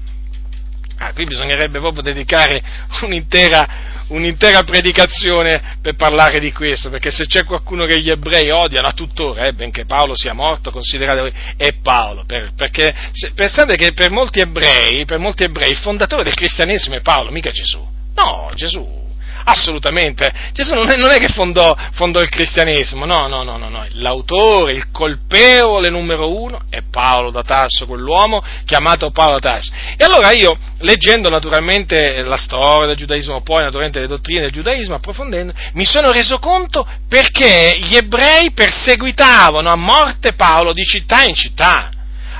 Ah, 0.99 1.13
qui 1.13 1.25
bisognerebbe 1.25 1.79
proprio 1.79 2.03
dedicare 2.03 2.61
un'intera, 3.01 4.03
un'intera 4.09 4.61
predicazione 4.61 5.79
per 5.81 5.95
parlare 5.95 6.39
di 6.39 6.51
questo, 6.51 6.91
perché 6.91 7.09
se 7.09 7.25
c'è 7.25 7.43
qualcuno 7.43 7.87
che 7.87 7.99
gli 7.99 8.11
ebrei 8.11 8.51
odiano 8.51 8.85
a 8.85 8.93
tuttora, 8.93 9.45
eh, 9.45 9.53
benché 9.53 9.85
Paolo 9.85 10.15
sia 10.15 10.33
morto, 10.33 10.69
considerate 10.69 11.33
è 11.57 11.73
Paolo, 11.81 12.25
per, 12.27 12.51
perché 12.55 12.93
se, 13.13 13.31
pensate 13.33 13.75
che 13.75 13.93
per 13.93 14.11
molti 14.11 14.41
ebrei, 14.41 15.05
per 15.05 15.17
molti 15.17 15.41
ebrei 15.41 15.71
il 15.71 15.77
fondatore 15.77 16.21
del 16.21 16.35
cristianesimo 16.35 16.97
è 16.97 17.01
Paolo, 17.01 17.31
mica 17.31 17.49
Gesù. 17.49 17.83
No, 18.13 18.51
Gesù 18.53 19.00
Assolutamente. 19.43 20.31
Gesù 20.53 20.73
non 20.73 20.89
è, 20.89 20.95
non 20.95 21.11
è 21.11 21.17
che 21.17 21.29
fondò, 21.29 21.75
fondò, 21.93 22.19
il 22.19 22.29
cristianesimo, 22.29 23.05
no, 23.05 23.27
no, 23.27 23.43
no, 23.43 23.57
no, 23.57 23.69
no. 23.69 23.85
L'autore, 23.93 24.73
il 24.73 24.91
colpevole 24.91 25.89
numero 25.89 26.35
uno 26.35 26.61
è 26.69 26.81
Paolo 26.89 27.31
da 27.31 27.43
Tasso, 27.43 27.85
quell'uomo 27.85 28.43
chiamato 28.65 29.11
Paolo 29.11 29.39
da 29.39 29.51
Tasso. 29.51 29.71
E 29.97 30.03
allora 30.03 30.31
io, 30.31 30.57
leggendo 30.79 31.29
naturalmente 31.29 32.21
la 32.23 32.37
storia 32.37 32.87
del 32.87 32.97
giudaismo, 32.97 33.41
poi 33.41 33.63
naturalmente 33.63 33.99
le 33.99 34.07
dottrine 34.07 34.41
del 34.41 34.51
giudaismo, 34.51 34.95
approfondendo, 34.95 35.53
mi 35.73 35.85
sono 35.85 36.11
reso 36.11 36.39
conto 36.39 36.87
perché 37.07 37.77
gli 37.79 37.95
ebrei 37.95 38.51
perseguitavano 38.51 39.69
a 39.69 39.75
morte 39.75 40.33
Paolo 40.33 40.73
di 40.73 40.83
città 40.83 41.23
in 41.23 41.35
città. 41.35 41.91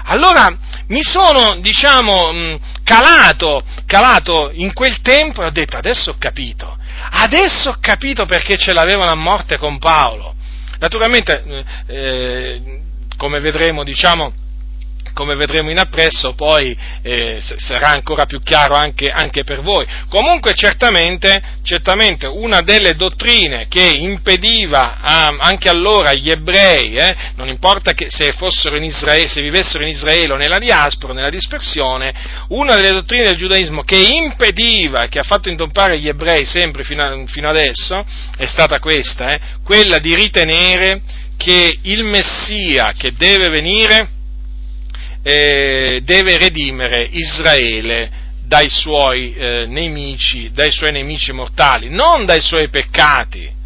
Allora 0.06 0.58
mi 0.88 1.04
sono, 1.04 1.60
diciamo, 1.62 2.60
calato, 2.84 3.64
calato 3.86 4.52
in 4.54 4.74
quel 4.74 5.00
tempo 5.02 5.42
e 5.42 5.46
ho 5.46 5.52
detto 5.52 5.78
adesso 5.78 6.12
ho 6.12 6.16
capito, 6.18 6.78
Adesso 7.10 7.70
ho 7.70 7.78
capito 7.80 8.26
perché 8.26 8.58
ce 8.58 8.74
l'avevano 8.74 9.12
a 9.12 9.16
morte 9.16 9.58
con 9.58 9.78
Paolo. 9.80 10.36
Naturalmente, 10.80 11.44
eh, 11.46 11.66
eh 11.88 12.82
come 13.18 13.40
vedremo, 13.40 13.84
diciamo, 13.84 14.34
come 15.14 15.36
vedremo 15.36 15.72
in 15.72 15.80
appresso, 15.80 16.34
poi 16.34 16.78
eh, 17.02 17.38
sarà 17.40 17.90
ancora 17.90 18.26
più 18.26 18.42
chiaro 18.42 18.76
anche, 18.76 19.10
anche 19.10 19.44
per 19.44 19.62
voi. 19.62 19.86
Comunque, 20.10 20.54
certamente, 20.54 21.42
certamente, 21.64 22.28
una 22.28 22.62
delle 22.62 22.96
dottrine 22.96 23.68
che 23.68 23.86
impediva 23.86 25.00
a, 25.02 25.36
anche 25.40 25.70
allora 25.70 26.10
agli 26.10 26.30
ebrei, 26.30 26.96
eh, 26.96 27.16
non 27.36 27.48
importa 27.48 27.94
se, 28.08 28.34
Israele, 28.84 29.28
se, 29.28 29.42
vivessero 29.42 29.84
in 29.84 29.90
Israele 29.90 30.34
o 30.34 30.38
nella 30.38 30.60
diaspora, 30.60 31.14
nella 31.14 31.30
dispersione, 31.30 32.14
una 32.50 32.76
delle 32.76 32.92
dottrine 32.92 33.24
del 33.24 33.38
giudaismo 33.38 33.84
che 33.84 33.98
impediva, 33.98 35.08
che 35.08 35.20
ha 35.20 35.24
fatto 35.24 35.50
intoppare 35.50 36.00
gli 36.00 36.08
ebrei 36.08 36.46
sempre 36.46 36.84
fino, 36.84 37.04
a, 37.04 37.26
fino 37.26 37.50
adesso, 37.50 38.04
è 38.38 38.46
stata 38.46 38.80
questa, 38.80 39.34
eh, 39.34 39.40
quella 39.64 39.98
di 39.98 40.16
ritenere 40.16 41.02
che 41.38 41.80
il 41.84 42.04
Messia 42.04 42.94
che 42.96 43.14
deve 43.14 43.50
venire 43.50 44.20
eh, 45.24 46.02
deve 46.04 46.38
redimere 46.38 47.08
Israele 47.12 48.10
dai 48.46 48.70
suoi 48.70 49.34
eh, 49.34 49.66
nemici, 49.66 50.52
dai 50.52 50.72
suoi 50.72 50.92
nemici 50.92 51.32
mortali, 51.32 51.90
non 51.90 52.26
dai 52.26 52.42
suoi 52.42 52.70
peccati. 52.70 53.60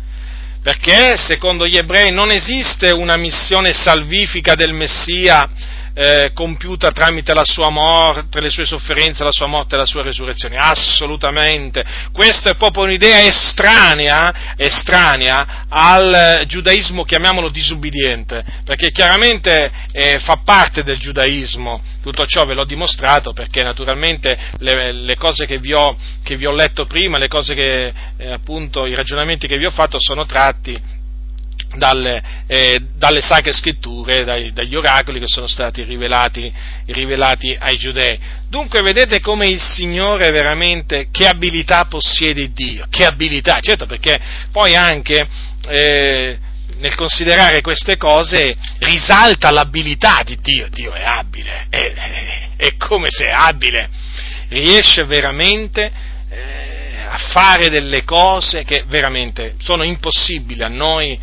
Perché 0.61 1.15
secondo 1.17 1.65
gli 1.67 1.77
ebrei 1.77 2.11
non 2.11 2.31
esiste 2.31 2.91
una 2.91 3.17
missione 3.17 3.71
salvifica 3.71 4.55
del 4.55 4.73
Messia 4.73 5.47
eh, 5.97 6.31
compiuta 6.33 6.91
tramite 6.91 7.33
la 7.33 7.45
sua 7.45 7.69
morte, 7.69 8.41
le 8.41 8.49
sue 8.49 8.65
sofferenze, 8.65 9.23
la 9.23 9.31
sua 9.31 9.47
morte 9.47 9.75
e 9.75 9.77
la 9.77 9.85
sua 9.85 10.03
resurrezione. 10.03 10.57
Assolutamente. 10.59 11.83
Questa 12.11 12.51
è 12.51 12.55
proprio 12.55 12.83
un'idea 12.83 13.23
estranea, 13.23 14.55
estranea 14.57 15.65
al 15.69 16.43
giudaismo, 16.47 17.05
chiamiamolo 17.05 17.49
disubbidiente, 17.49 18.43
perché 18.65 18.91
chiaramente 18.91 19.71
eh, 19.93 20.19
fa 20.19 20.41
parte 20.43 20.83
del 20.83 20.99
giudaismo. 20.99 21.81
Tutto 22.01 22.25
ciò 22.25 22.45
ve 22.45 22.53
l'ho 22.53 22.65
dimostrato 22.65 23.31
perché 23.31 23.63
naturalmente 23.63 24.37
le, 24.59 24.91
le 24.91 25.15
cose 25.15 25.45
che 25.45 25.57
vi, 25.57 25.73
ho, 25.73 25.97
che 26.23 26.35
vi, 26.35 26.45
ho, 26.45 26.51
letto 26.51 26.85
prima, 26.85 27.17
le 27.17 27.29
cose 27.29 27.55
che, 27.55 27.93
eh, 28.17 28.31
appunto, 28.31 28.85
i 28.85 28.93
ragionamenti 28.93 29.47
che 29.47 29.57
vi 29.57 29.65
ho 29.65 29.71
fatto 29.71 29.97
sono 29.99 30.25
tratti 30.25 30.94
dalle, 31.77 32.21
eh, 32.47 32.81
dalle, 32.95 33.21
sacre 33.21 33.51
scritture, 33.51 34.23
dai, 34.23 34.53
dagli 34.53 34.75
oracoli 34.75 35.19
che 35.19 35.27
sono 35.27 35.47
stati 35.47 35.83
rivelati, 35.83 36.51
rivelati, 36.87 37.55
ai 37.59 37.77
giudei. 37.77 38.19
Dunque 38.49 38.81
vedete 38.81 39.19
come 39.19 39.47
il 39.47 39.61
Signore 39.61 40.31
veramente, 40.31 41.07
che 41.11 41.27
abilità 41.27 41.85
possiede 41.85 42.51
Dio, 42.51 42.85
che 42.89 43.05
abilità, 43.05 43.59
certo 43.59 43.85
perché 43.85 44.19
poi 44.51 44.75
anche 44.75 45.27
eh, 45.67 46.37
nel 46.77 46.95
considerare 46.95 47.61
queste 47.61 47.97
cose 47.97 48.55
risalta 48.79 49.51
l'abilità 49.51 50.21
di 50.23 50.37
Dio, 50.41 50.67
Dio 50.69 50.93
è 50.93 51.03
abile, 51.03 51.67
è, 51.69 51.93
è 52.57 52.75
come 52.77 53.07
se 53.09 53.25
è 53.25 53.31
abile, 53.31 53.89
riesce 54.49 55.03
veramente 55.05 55.91
eh, 56.29 56.65
a 57.07 57.17
fare 57.17 57.69
delle 57.69 58.03
cose 58.03 58.63
che 58.63 58.83
veramente 58.87 59.55
sono 59.59 59.83
impossibili 59.83 60.61
a 60.61 60.67
noi 60.67 61.17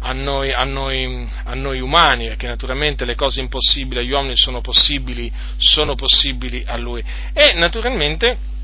a 0.00 0.12
noi, 0.12 0.52
a, 0.52 0.64
noi, 0.64 1.28
a 1.44 1.54
noi, 1.54 1.80
umani, 1.80 2.28
perché 2.28 2.46
naturalmente 2.46 3.04
le 3.04 3.14
cose 3.14 3.40
impossibili 3.40 4.00
agli 4.00 4.12
uomini 4.12 4.36
sono 4.36 4.60
possibili, 4.60 5.30
sono 5.56 5.94
possibili 5.94 6.62
a 6.66 6.76
Lui. 6.76 7.02
E 7.32 7.52
naturalmente 7.54 8.56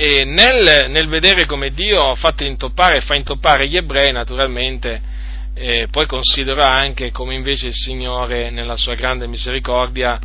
e 0.00 0.24
nel, 0.24 0.90
nel, 0.90 1.08
vedere 1.08 1.44
come 1.44 1.70
Dio 1.70 2.10
ha 2.10 2.14
fatto 2.14 2.44
intoppare 2.44 2.98
e 2.98 3.00
fa 3.00 3.16
intoppare 3.16 3.66
gli 3.66 3.76
ebrei, 3.76 4.12
naturalmente, 4.12 5.00
eh, 5.54 5.88
poi 5.90 6.06
considero 6.06 6.62
anche 6.62 7.10
come 7.10 7.34
invece 7.34 7.66
il 7.66 7.74
Signore, 7.74 8.50
nella 8.50 8.76
sua 8.76 8.94
grande 8.94 9.26
misericordia, 9.26 10.20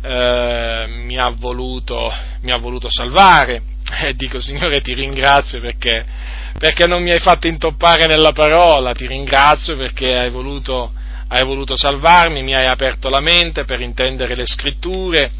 eh, 0.00 0.84
mi, 0.88 1.18
ha 1.18 1.28
voluto, 1.30 2.12
mi, 2.42 2.52
ha 2.52 2.56
voluto, 2.56 2.88
salvare. 2.88 3.62
E 4.00 4.14
dico, 4.14 4.38
Signore, 4.38 4.80
ti 4.80 4.94
ringrazio 4.94 5.58
perché, 5.60 6.06
perché, 6.58 6.86
non 6.86 7.02
mi 7.02 7.10
hai 7.10 7.18
fatto 7.18 7.46
intoppare 7.46 8.06
nella 8.06 8.32
parola, 8.32 8.92
ti 8.92 9.06
ringrazio 9.06 9.76
perché 9.76 10.16
hai 10.16 10.30
voluto, 10.30 10.92
hai 11.28 11.44
voluto 11.44 11.76
salvarmi, 11.76 12.42
mi 12.42 12.54
hai 12.54 12.66
aperto 12.66 13.08
la 13.08 13.20
mente 13.20 13.64
per 13.64 13.80
intendere 13.80 14.34
le 14.34 14.44
scritture. 14.44 15.30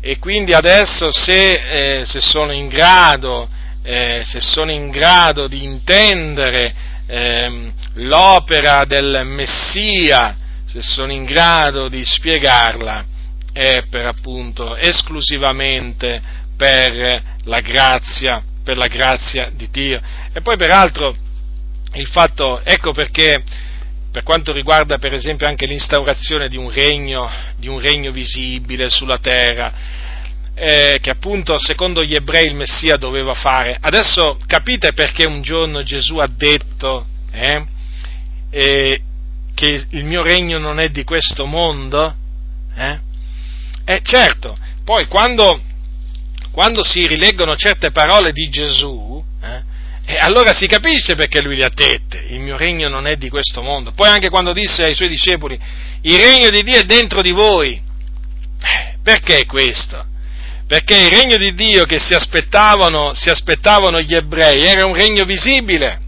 E 0.00 0.18
quindi 0.18 0.52
adesso 0.52 1.10
se, 1.12 2.00
eh, 2.00 2.04
se 2.04 2.20
sono 2.20 2.52
in 2.52 2.68
grado, 2.68 3.48
eh, 3.82 4.22
se 4.24 4.40
sono 4.40 4.70
in 4.70 4.90
grado 4.90 5.46
di 5.46 5.62
intendere 5.64 6.74
eh, 7.06 7.72
l'opera 7.94 8.84
del 8.84 9.22
Messia, 9.24 10.36
se 10.66 10.82
sono 10.82 11.12
in 11.12 11.24
grado 11.24 11.88
di 11.88 12.04
spiegarla, 12.04 13.04
è 13.52 13.84
per 13.88 14.06
appunto 14.06 14.74
esclusivamente 14.74 16.20
per 16.56 17.22
la 17.44 17.60
grazia, 17.60 18.42
per 18.64 18.76
la 18.76 18.88
grazia 18.88 19.50
di 19.54 19.68
Dio. 19.70 20.00
E 20.32 20.40
poi 20.40 20.56
peraltro 20.56 21.14
il 21.92 22.06
fatto, 22.06 22.60
ecco 22.64 22.92
perché 22.92 23.42
per 24.10 24.22
quanto 24.22 24.52
riguarda 24.52 24.98
per 24.98 25.12
esempio 25.12 25.46
anche 25.46 25.66
l'instaurazione 25.66 26.48
di 26.48 26.56
un 26.56 26.70
regno, 26.70 27.28
di 27.56 27.68
un 27.68 27.80
regno 27.80 28.10
visibile 28.10 28.88
sulla 28.88 29.18
terra, 29.18 29.72
eh, 30.54 30.98
che 31.00 31.10
appunto 31.10 31.58
secondo 31.58 32.02
gli 32.02 32.14
ebrei 32.14 32.46
il 32.46 32.54
Messia 32.54 32.96
doveva 32.96 33.34
fare. 33.34 33.76
Adesso 33.80 34.38
capite 34.46 34.92
perché 34.92 35.26
un 35.26 35.42
giorno 35.42 35.82
Gesù 35.82 36.18
ha 36.18 36.28
detto 36.28 37.06
eh, 37.32 37.64
eh, 38.50 39.00
che 39.52 39.86
il 39.90 40.04
mio 40.04 40.22
regno 40.22 40.58
non 40.58 40.78
è 40.78 40.90
di 40.90 41.02
questo 41.02 41.44
mondo? 41.44 42.14
Eh, 42.76 42.98
eh 43.84 44.00
certo, 44.02 44.56
poi 44.84 45.06
quando, 45.06 45.60
quando, 46.54 46.84
si 46.84 47.04
rileggono 47.04 47.56
certe 47.56 47.90
parole 47.90 48.30
di 48.30 48.48
Gesù, 48.48 49.22
eh, 49.42 50.18
allora 50.18 50.52
si 50.52 50.68
capisce 50.68 51.16
perché 51.16 51.42
lui 51.42 51.56
le 51.56 51.64
ha 51.64 51.70
dette, 51.74 52.24
il 52.28 52.38
mio 52.38 52.56
regno 52.56 52.88
non 52.88 53.08
è 53.08 53.16
di 53.16 53.28
questo 53.28 53.60
mondo. 53.60 53.90
Poi 53.90 54.08
anche 54.08 54.28
quando 54.28 54.52
disse 54.52 54.84
ai 54.84 54.94
suoi 54.94 55.08
discepoli, 55.08 55.58
il 56.02 56.16
regno 56.16 56.50
di 56.50 56.62
Dio 56.62 56.78
è 56.78 56.84
dentro 56.84 57.22
di 57.22 57.32
voi. 57.32 57.72
Eh, 57.72 58.94
perché 59.02 59.46
questo? 59.46 60.06
Perché 60.68 60.96
il 60.96 61.10
regno 61.10 61.36
di 61.38 61.54
Dio 61.54 61.86
che 61.86 61.98
si 61.98 62.14
aspettavano, 62.14 63.14
si 63.14 63.30
aspettavano 63.30 64.00
gli 64.00 64.14
ebrei 64.14 64.62
era 64.62 64.86
un 64.86 64.94
regno 64.94 65.24
visibile, 65.24 66.00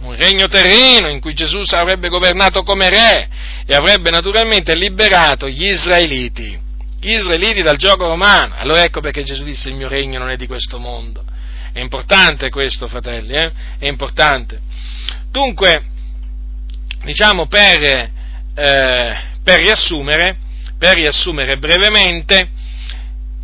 un 0.00 0.16
regno 0.16 0.48
terreno 0.48 1.10
in 1.10 1.20
cui 1.20 1.34
Gesù 1.34 1.62
avrebbe 1.70 2.08
governato 2.08 2.62
come 2.62 2.88
re 2.88 3.28
e 3.66 3.74
avrebbe 3.74 4.08
naturalmente 4.08 4.74
liberato 4.74 5.48
gli 5.50 5.66
israeliti, 5.66 6.58
gli 7.04 7.14
israeliti 7.14 7.60
dal 7.60 7.76
gioco 7.76 8.06
romano. 8.06 8.54
Allora 8.56 8.82
ecco 8.82 9.00
perché 9.00 9.22
Gesù 9.22 9.44
disse 9.44 9.68
il 9.68 9.74
mio 9.74 9.88
regno 9.88 10.18
non 10.18 10.30
è 10.30 10.36
di 10.36 10.46
questo 10.46 10.78
mondo. 10.78 11.22
È 11.70 11.78
importante 11.78 12.48
questo, 12.48 12.88
fratelli, 12.88 13.34
eh? 13.34 13.52
è 13.78 13.86
importante. 13.86 14.60
Dunque, 15.30 15.84
diciamo 17.04 17.46
per, 17.46 17.82
eh, 18.54 19.16
per, 19.42 19.58
riassumere, 19.58 20.38
per 20.78 20.94
riassumere 20.94 21.58
brevemente, 21.58 22.48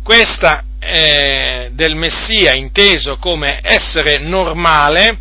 questa 0.01 0.63
eh, 0.79 1.69
del 1.73 1.95
Messia 1.95 2.55
inteso 2.55 3.17
come 3.17 3.59
essere 3.61 4.17
normale, 4.17 5.17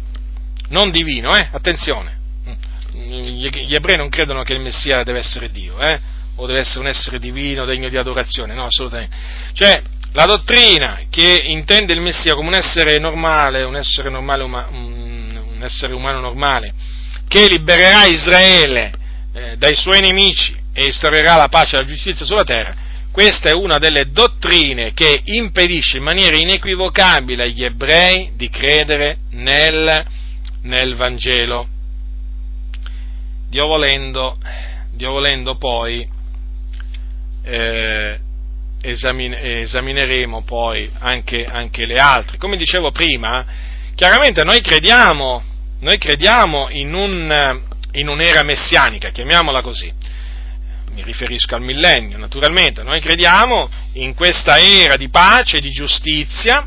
non 0.68 0.90
divino, 0.90 1.36
eh? 1.36 1.48
attenzione, 1.50 2.16
gli 2.92 3.74
ebrei 3.74 3.96
non 3.96 4.08
credono 4.08 4.44
che 4.44 4.54
il 4.54 4.60
Messia 4.60 5.02
deve 5.02 5.18
essere 5.18 5.50
Dio, 5.50 5.78
eh? 5.80 6.18
O 6.40 6.46
deve 6.46 6.60
essere 6.60 6.80
un 6.80 6.86
essere 6.86 7.18
divino, 7.18 7.66
degno 7.66 7.88
di 7.88 7.98
adorazione, 7.98 8.54
no, 8.54 8.64
assolutamente. 8.64 9.14
Cioè, 9.52 9.82
la 10.12 10.24
dottrina 10.24 11.02
che 11.10 11.42
intende 11.46 11.92
il 11.92 12.00
Messia 12.00 12.34
come 12.34 12.48
un 12.48 12.54
essere 12.54 12.98
normale, 12.98 13.62
un 13.62 13.76
essere, 13.76 14.10
normale, 14.10 14.42
un 14.42 15.60
essere 15.62 15.92
umano 15.92 16.20
normale, 16.20 16.72
che 17.28 17.46
libererà 17.46 18.06
Israele 18.06 18.92
eh, 19.32 19.56
dai 19.56 19.74
suoi 19.76 20.00
nemici 20.00 20.56
e 20.72 20.86
instaurerà 20.86 21.36
la 21.36 21.48
pace 21.48 21.76
e 21.76 21.80
la 21.80 21.86
giustizia 21.86 22.24
sulla 22.24 22.44
terra, 22.44 22.74
questa 23.12 23.50
è 23.50 23.52
una 23.52 23.76
delle 23.76 24.10
dottrine 24.10 24.92
che 24.92 25.20
impedisce 25.24 25.98
in 25.98 26.04
maniera 26.04 26.36
inequivocabile 26.36 27.44
agli 27.44 27.64
ebrei 27.64 28.30
di 28.34 28.48
credere 28.48 29.18
nel, 29.32 30.06
nel 30.62 30.94
Vangelo. 30.94 31.68
Dio 33.48 33.66
volendo, 33.66 34.38
Dio 34.92 35.10
volendo 35.10 35.56
poi 35.56 36.08
eh, 37.42 38.20
esamineremo 38.82 40.42
poi 40.42 40.90
anche, 40.98 41.44
anche, 41.44 41.86
le 41.86 41.96
altre. 41.96 42.38
Come 42.38 42.56
dicevo 42.56 42.90
prima, 42.90 43.44
chiaramente 43.94 44.42
noi 44.44 44.60
crediamo, 44.60 45.42
noi 45.80 45.98
crediamo 45.98 46.68
in, 46.70 46.94
un, 46.94 47.60
in 47.92 48.08
un'era 48.08 48.42
messianica, 48.42 49.10
chiamiamola 49.10 49.60
così. 49.60 49.92
Mi 50.92 51.02
riferisco 51.02 51.54
al 51.54 51.62
millennio, 51.62 52.18
naturalmente. 52.18 52.82
Noi 52.82 53.00
crediamo 53.00 53.68
in 53.94 54.14
questa 54.14 54.58
era 54.58 54.96
di 54.96 55.08
pace, 55.08 55.60
di 55.60 55.70
giustizia, 55.70 56.66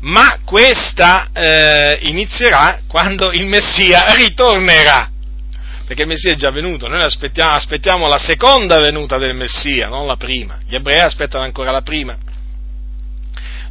ma 0.00 0.40
questa 0.44 1.28
eh, 1.32 1.98
inizierà 2.02 2.80
quando 2.86 3.32
il 3.32 3.46
Messia 3.46 4.14
ritornerà 4.14 5.10
perché 5.92 6.04
il 6.04 6.08
Messia 6.08 6.32
è 6.32 6.36
già 6.36 6.50
venuto, 6.50 6.88
noi 6.88 7.02
aspettiamo, 7.02 7.52
aspettiamo 7.52 8.08
la 8.08 8.16
seconda 8.16 8.80
venuta 8.80 9.18
del 9.18 9.34
Messia, 9.34 9.88
non 9.88 10.06
la 10.06 10.16
prima, 10.16 10.58
gli 10.66 10.74
ebrei 10.74 11.00
aspettano 11.00 11.44
ancora 11.44 11.70
la 11.70 11.82
prima. 11.82 12.16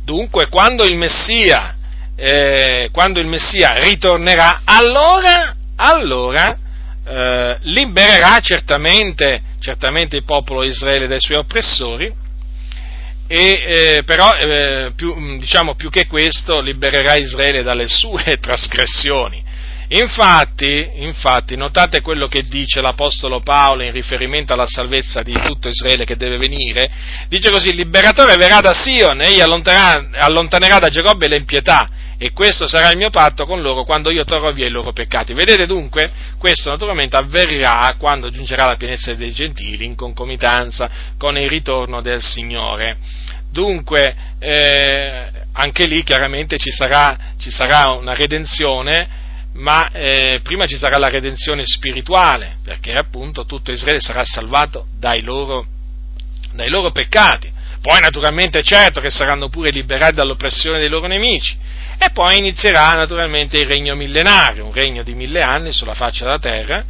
Dunque, 0.04 0.48
quando 0.48 0.84
il 0.84 0.96
Messia, 0.98 1.76
eh, 2.16 2.90
quando 2.92 3.20
il 3.20 3.26
Messia 3.26 3.74
ritornerà, 3.74 4.62
allora, 4.66 5.56
allora 5.78 6.56
eh, 7.04 7.58
libererà 7.62 8.38
certamente, 8.40 9.42
certamente, 9.60 10.16
il 10.16 10.24
popolo 10.24 10.64
Israele 10.64 11.08
dai 11.08 11.20
suoi 11.20 11.40
oppressori, 11.40 12.14
e, 13.26 13.64
eh, 13.98 14.04
però 14.06 14.32
eh, 14.34 14.92
più, 14.96 15.40
diciamo, 15.40 15.74
più 15.74 15.90
che 15.90 16.06
questo 16.06 16.60
libererà 16.60 17.16
Israele 17.16 17.64
dalle 17.64 17.88
sue 17.88 18.38
trasgressioni 18.40 19.50
Infatti, 19.94 20.90
infatti, 21.00 21.58
notate 21.58 22.00
quello 22.00 22.28
che 22.28 22.44
dice 22.44 22.80
l'Apostolo 22.80 23.42
Paolo 23.42 23.84
in 23.84 23.92
riferimento 23.92 24.54
alla 24.54 24.66
salvezza 24.66 25.22
di 25.22 25.34
tutto 25.34 25.68
Israele 25.68 26.06
che 26.06 26.16
deve 26.16 26.38
venire. 26.38 26.90
Dice 27.28 27.50
così, 27.50 27.70
il 27.70 27.76
liberatore 27.76 28.36
verrà 28.36 28.62
da 28.62 28.74
Sion, 28.74 29.22
egli 29.22 29.42
allontanerà, 29.42 30.80
da 30.80 30.88
Giacobbe 30.88 31.28
l'impietà, 31.28 31.90
e 32.18 32.32
questo 32.32 32.68
sarà 32.68 32.90
il 32.90 32.98
mio 32.98 33.10
patto 33.10 33.46
con 33.46 33.62
loro 33.62 33.84
quando 33.84 34.12
io 34.12 34.24
torrò 34.24 34.54
via 34.54 34.66
i 34.66 34.70
loro 34.70 34.94
peccati. 34.94 35.34
Vedete 35.34 35.66
dunque, 35.66 36.10
questo 36.38 36.70
naturalmente 36.70 37.18
avverrà 37.18 37.94
quando 37.98 38.30
giungerà 38.30 38.68
la 38.68 38.78
pienezza 38.78 39.14
dei 39.14 39.34
gentili 39.34 39.84
in 39.84 39.96
concomitanza 39.96 40.90
con 41.18 41.38
il 41.38 41.50
ritorno 41.50 42.00
del 42.00 42.22
Signore. 42.22 42.96
Dunque, 43.52 44.16
eh, 44.40 45.30
anche 45.52 45.86
lì 45.86 46.02
chiaramente 46.04 46.58
ci 46.58 46.72
sarà, 46.72 47.34
ci 47.38 47.52
sarà 47.52 47.90
una 47.90 48.14
redenzione 48.14 49.21
ma 49.54 49.90
eh, 49.92 50.40
prima 50.44 50.66
ci 50.66 50.78
sarà 50.78 50.98
la 50.98 51.10
redenzione 51.10 51.64
spirituale, 51.66 52.58
perché 52.64 52.94
appunto 52.94 53.46
tutto 53.46 53.72
Israele 53.72 54.00
sarà 54.00 54.24
salvato 54.24 54.88
dai 54.98 55.22
loro, 55.22 55.66
dai 56.54 56.70
loro 56.70 56.92
peccati. 56.92 57.52
Poi 57.82 58.00
naturalmente 58.00 58.62
certo 58.62 59.02
che 59.02 59.10
saranno 59.10 59.50
pure 59.50 59.72
liberati 59.72 60.14
dall'oppressione 60.14 60.80
dei 60.80 60.88
loro 60.88 61.08
nemici. 61.08 61.58
E 61.98 62.12
poi 62.12 62.38
inizierà 62.38 62.92
naturalmente 62.92 63.58
il 63.58 63.68
regno 63.68 63.96
millenario, 63.96 64.66
un 64.66 64.74
regno 64.74 65.04
di 65.04 65.14
mille 65.14 65.42
anni 65.42 65.74
sulla 65.74 65.94
faccia 65.94 66.26
della 66.26 66.40
terra. 66.40 66.84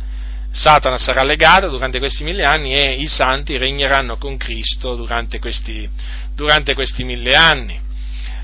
Satana 0.51 0.97
sarà 0.97 1.23
legato 1.23 1.69
durante 1.69 1.97
questi 1.97 2.23
mille 2.23 2.43
anni 2.43 2.73
e 2.73 2.91
i 2.91 3.07
santi 3.07 3.57
regneranno 3.57 4.17
con 4.17 4.35
Cristo 4.35 4.95
durante 4.95 5.39
questi, 5.39 5.89
durante 6.35 6.73
questi 6.73 7.05
mille 7.05 7.35
anni. 7.35 7.79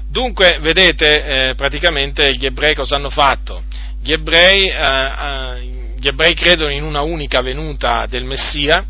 Dunque, 0.10 0.58
vedete, 0.62 1.24
eh, 1.50 1.56
praticamente 1.56 2.34
gli 2.36 2.46
ebrei 2.46 2.74
cosa 2.76 2.96
hanno 2.96 3.10
fatto? 3.10 3.64
Gli 4.08 4.14
ebrei, 4.14 4.70
eh, 4.70 4.74
eh, 4.74 5.94
gli 5.98 6.08
ebrei 6.08 6.34
credono 6.34 6.72
in 6.72 6.84
una 6.84 7.02
unica 7.02 7.42
venuta 7.42 8.06
del 8.06 8.24
Messia, 8.24 8.82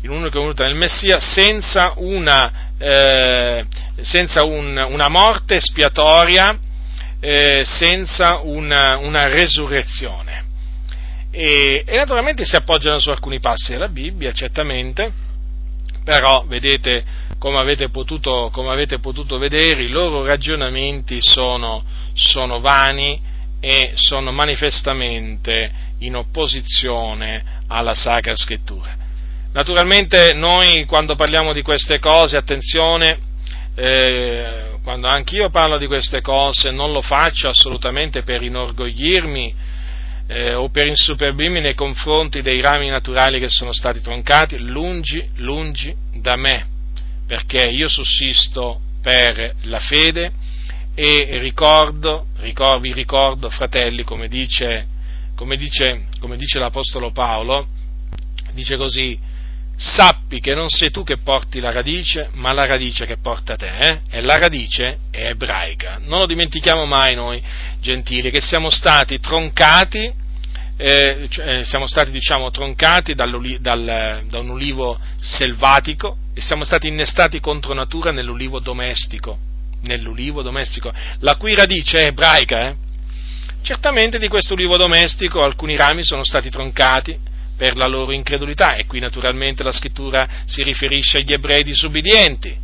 in 0.00 0.08
un'unica 0.08 0.38
venuta 0.38 0.64
del 0.64 0.76
Messia 0.76 1.20
senza 1.20 1.92
una, 1.96 2.70
eh, 2.78 3.66
senza 4.00 4.44
un, 4.44 4.82
una 4.88 5.08
morte 5.10 5.60
spiatoria, 5.60 6.58
eh, 7.20 7.64
senza 7.66 8.38
una, 8.38 8.96
una 8.96 9.26
resurrezione. 9.26 10.44
E, 11.30 11.84
e, 11.86 11.96
naturalmente 11.96 12.46
si 12.46 12.56
appoggiano 12.56 12.98
su 12.98 13.10
alcuni 13.10 13.40
passi 13.40 13.72
della 13.72 13.88
Bibbia, 13.88 14.32
certamente, 14.32 15.12
Però, 16.02 16.46
vedete, 16.46 17.04
come 17.38 17.58
avete 17.58 17.90
potuto, 17.90 18.48
come 18.50 18.70
avete 18.70 19.00
potuto 19.00 19.36
vedere, 19.36 19.82
i 19.82 19.90
loro 19.90 20.24
ragionamenti 20.24 21.18
sono, 21.20 21.84
sono 22.14 22.58
vani 22.60 23.28
e 23.60 23.92
sono 23.94 24.32
manifestamente 24.32 25.70
in 25.98 26.16
opposizione 26.16 27.44
alla 27.68 27.94
Sacra 27.94 28.34
Scrittura. 28.34 28.96
Naturalmente 29.52 30.32
noi 30.32 30.84
quando 30.86 31.14
parliamo 31.14 31.52
di 31.52 31.62
queste 31.62 31.98
cose, 31.98 32.36
attenzione, 32.36 33.18
eh, 33.74 34.78
quando 34.82 35.08
anch'io 35.08 35.50
parlo 35.50 35.76
di 35.76 35.86
queste 35.86 36.20
cose 36.20 36.70
non 36.70 36.92
lo 36.92 37.02
faccio 37.02 37.48
assolutamente 37.48 38.22
per 38.22 38.42
inorgoglirmi 38.42 39.54
eh, 40.26 40.54
o 40.54 40.68
per 40.70 40.86
insuperbirmi 40.86 41.60
nei 41.60 41.74
confronti 41.74 42.40
dei 42.40 42.60
rami 42.60 42.88
naturali 42.88 43.40
che 43.40 43.48
sono 43.48 43.72
stati 43.72 44.00
troncati, 44.00 44.58
lungi, 44.58 45.28
lungi 45.36 45.94
da 46.14 46.36
me, 46.36 46.66
perché 47.26 47.68
io 47.68 47.88
sussisto 47.88 48.80
per 49.02 49.54
la 49.62 49.80
fede 49.80 50.32
e 50.94 51.38
ricordo, 51.38 52.26
ricordo 52.38 52.80
vi 52.80 52.92
ricordo, 52.92 53.48
fratelli, 53.48 54.02
come 54.02 54.28
dice, 54.28 54.86
come 55.34 55.56
dice, 55.56 56.06
come 56.18 56.36
dice 56.36 56.58
l'Apostolo 56.58 57.12
Paolo, 57.12 57.68
dice 58.52 58.76
così, 58.76 59.18
sappi 59.76 60.40
che 60.40 60.54
non 60.54 60.68
sei 60.68 60.90
tu 60.90 61.02
che 61.04 61.16
porti 61.16 61.58
la 61.58 61.72
radice, 61.72 62.28
ma 62.34 62.52
la 62.52 62.66
radice 62.66 63.06
che 63.06 63.16
porta 63.16 63.56
te, 63.56 63.78
eh? 63.78 64.00
e 64.10 64.20
la 64.20 64.36
radice 64.36 64.98
è 65.10 65.28
ebraica. 65.28 65.98
Non 66.02 66.20
lo 66.20 66.26
dimentichiamo 66.26 66.84
mai 66.84 67.14
noi, 67.14 67.42
gentili, 67.80 68.30
che 68.30 68.42
siamo 68.42 68.68
stati 68.68 69.18
troncati, 69.20 70.12
eh, 70.76 71.26
cioè, 71.30 71.64
siamo 71.64 71.86
stati 71.86 72.10
diciamo 72.10 72.50
troncati 72.50 73.14
dal, 73.14 73.30
da 73.60 74.38
un 74.38 74.48
ulivo 74.50 74.98
selvatico 75.20 76.16
e 76.34 76.40
siamo 76.42 76.64
stati 76.64 76.86
innestati 76.86 77.40
contro 77.40 77.72
natura 77.72 78.12
nell'ulivo 78.12 78.60
domestico, 78.60 79.38
nell'ulivo 79.82 80.42
domestico, 80.42 80.92
la 81.20 81.36
cui 81.36 81.54
radice 81.54 82.02
è 82.02 82.06
ebraica. 82.06 82.68
Eh? 82.68 82.74
Certamente 83.62 84.18
di 84.18 84.28
questo 84.28 84.54
ulivo 84.54 84.76
domestico 84.76 85.42
alcuni 85.42 85.76
rami 85.76 86.02
sono 86.02 86.24
stati 86.24 86.50
troncati, 86.50 87.28
per 87.60 87.76
la 87.76 87.86
loro 87.86 88.12
incredulità 88.12 88.76
e 88.76 88.86
qui 88.86 89.00
naturalmente 89.00 89.62
la 89.62 89.70
scrittura 89.70 90.26
si 90.46 90.62
riferisce 90.62 91.18
agli 91.18 91.34
ebrei 91.34 91.62
disubbidienti. 91.62 92.56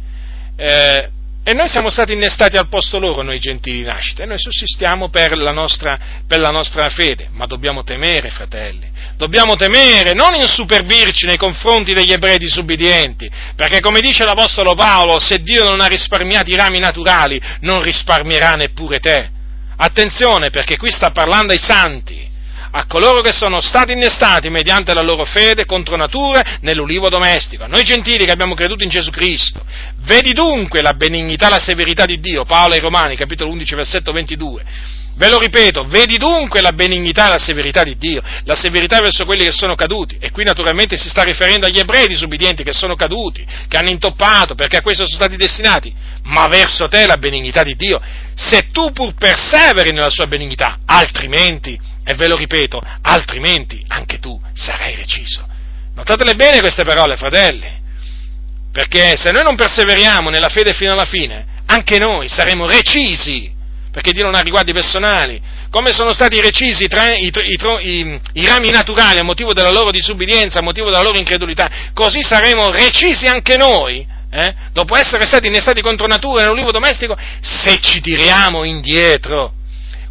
Eh, 0.56 1.10
e 1.44 1.52
noi 1.52 1.68
siamo 1.68 1.90
stati 1.90 2.14
innestati 2.14 2.56
al 2.56 2.66
posto 2.66 2.98
loro, 2.98 3.20
noi 3.20 3.38
gentili 3.38 3.76
di 3.76 3.84
nascita, 3.84 4.22
e 4.22 4.26
noi 4.26 4.38
sussistiamo 4.38 5.10
per 5.10 5.36
la, 5.36 5.52
nostra, 5.52 5.98
per 6.26 6.40
la 6.40 6.50
nostra 6.50 6.88
fede, 6.88 7.28
ma 7.32 7.44
dobbiamo 7.44 7.84
temere, 7.84 8.30
fratelli, 8.30 8.90
dobbiamo 9.16 9.54
temere, 9.54 10.12
non 10.12 10.34
insuperbirci 10.34 11.26
nei 11.26 11.36
confronti 11.36 11.94
degli 11.94 12.12
ebrei 12.12 12.38
disubbidienti, 12.38 13.30
perché 13.54 13.80
come 13.80 14.00
dice 14.00 14.24
l'Apostolo 14.24 14.74
Paolo, 14.74 15.18
se 15.18 15.42
Dio 15.42 15.64
non 15.64 15.80
ha 15.80 15.86
risparmiato 15.86 16.50
i 16.50 16.56
rami 16.56 16.78
naturali, 16.78 17.40
non 17.60 17.82
risparmierà 17.82 18.50
neppure 18.52 18.98
te. 18.98 19.30
Attenzione, 19.76 20.50
perché 20.50 20.76
qui 20.76 20.90
sta 20.90 21.10
parlando 21.10 21.52
ai 21.52 21.58
santi, 21.58 22.26
a 22.78 22.86
coloro 22.86 23.22
che 23.22 23.32
sono 23.32 23.60
stati 23.60 23.92
innestati 23.92 24.50
mediante 24.50 24.92
la 24.92 25.00
loro 25.00 25.24
fede 25.24 25.64
contro 25.64 25.96
natura 25.96 26.58
nell'ulivo 26.60 27.08
domestico, 27.08 27.64
a 27.64 27.68
noi 27.68 27.84
gentili 27.84 28.26
che 28.26 28.32
abbiamo 28.32 28.54
creduto 28.54 28.84
in 28.84 28.90
Gesù 28.90 29.10
Cristo. 29.10 29.64
Vedi 30.04 30.32
dunque 30.32 30.82
la 30.82 30.92
benignità 30.92 31.48
la 31.48 31.58
severità 31.58 32.04
di 32.04 32.20
Dio, 32.20 32.44
Paolo 32.44 32.74
ai 32.74 32.80
Romani, 32.80 33.16
capitolo 33.16 33.50
11, 33.50 33.74
versetto 33.74 34.12
22. 34.12 34.64
Ve 35.16 35.30
lo 35.30 35.38
ripeto, 35.38 35.84
vedi 35.84 36.18
dunque 36.18 36.60
la 36.60 36.72
benignità 36.72 37.26
e 37.26 37.30
la 37.30 37.38
severità 37.38 37.82
di 37.82 37.96
Dio, 37.96 38.22
la 38.44 38.54
severità 38.54 39.00
verso 39.00 39.24
quelli 39.24 39.44
che 39.44 39.52
sono 39.52 39.74
caduti, 39.74 40.18
e 40.20 40.30
qui 40.30 40.44
naturalmente 40.44 40.98
si 40.98 41.08
sta 41.08 41.22
riferendo 41.22 41.64
agli 41.64 41.78
ebrei 41.78 42.06
disubbidienti 42.06 42.62
che 42.62 42.74
sono 42.74 42.96
caduti, 42.96 43.44
che 43.66 43.78
hanno 43.78 43.88
intoppato, 43.88 44.54
perché 44.54 44.76
a 44.76 44.82
questo 44.82 45.06
sono 45.06 45.16
stati 45.16 45.36
destinati, 45.36 45.92
ma 46.24 46.46
verso 46.48 46.86
te 46.88 47.06
la 47.06 47.16
benignità 47.16 47.62
di 47.62 47.74
Dio, 47.76 47.98
se 48.34 48.70
tu 48.70 48.92
pur 48.92 49.14
perseveri 49.14 49.90
nella 49.90 50.10
sua 50.10 50.26
benignità, 50.26 50.80
altrimenti 50.84 51.80
e 52.04 52.14
ve 52.14 52.28
lo 52.28 52.36
ripeto, 52.36 52.80
altrimenti 53.00 53.82
anche 53.88 54.18
tu 54.18 54.38
sarai 54.52 54.96
reciso. 54.96 55.48
Notatele 55.94 56.34
bene 56.34 56.60
queste 56.60 56.84
parole, 56.84 57.16
fratelli, 57.16 57.66
perché 58.70 59.16
se 59.16 59.32
noi 59.32 59.44
non 59.44 59.56
perseveriamo 59.56 60.28
nella 60.28 60.50
fede 60.50 60.74
fino 60.74 60.92
alla 60.92 61.06
fine, 61.06 61.46
anche 61.64 61.98
noi 61.98 62.28
saremo 62.28 62.66
recisi, 62.66 63.55
perché 63.96 64.12
Dio 64.12 64.24
non 64.24 64.34
ha 64.34 64.40
riguardi 64.40 64.74
personali, 64.74 65.40
come 65.70 65.94
sono 65.94 66.12
stati 66.12 66.38
recisi 66.42 66.86
tra 66.86 67.14
i, 67.14 67.32
i, 67.32 68.20
i, 68.34 68.46
rami 68.46 68.68
naturali 68.68 69.20
a 69.20 69.22
motivo 69.22 69.54
della 69.54 69.70
loro 69.70 69.90
disubbidienza, 69.90 70.58
a 70.58 70.62
motivo 70.62 70.90
della 70.90 71.00
loro 71.00 71.16
incredulità, 71.16 71.66
così 71.94 72.22
saremo 72.22 72.70
recisi 72.72 73.24
anche 73.24 73.56
noi, 73.56 74.06
eh? 74.30 74.54
dopo 74.74 74.98
essere 74.98 75.24
stati 75.24 75.46
innestati 75.46 75.80
contro 75.80 76.06
natura 76.06 76.42
nell'ulivo 76.42 76.72
domestico, 76.72 77.16
se 77.40 77.80
ci 77.80 78.02
tiriamo 78.02 78.64
indietro. 78.64 79.54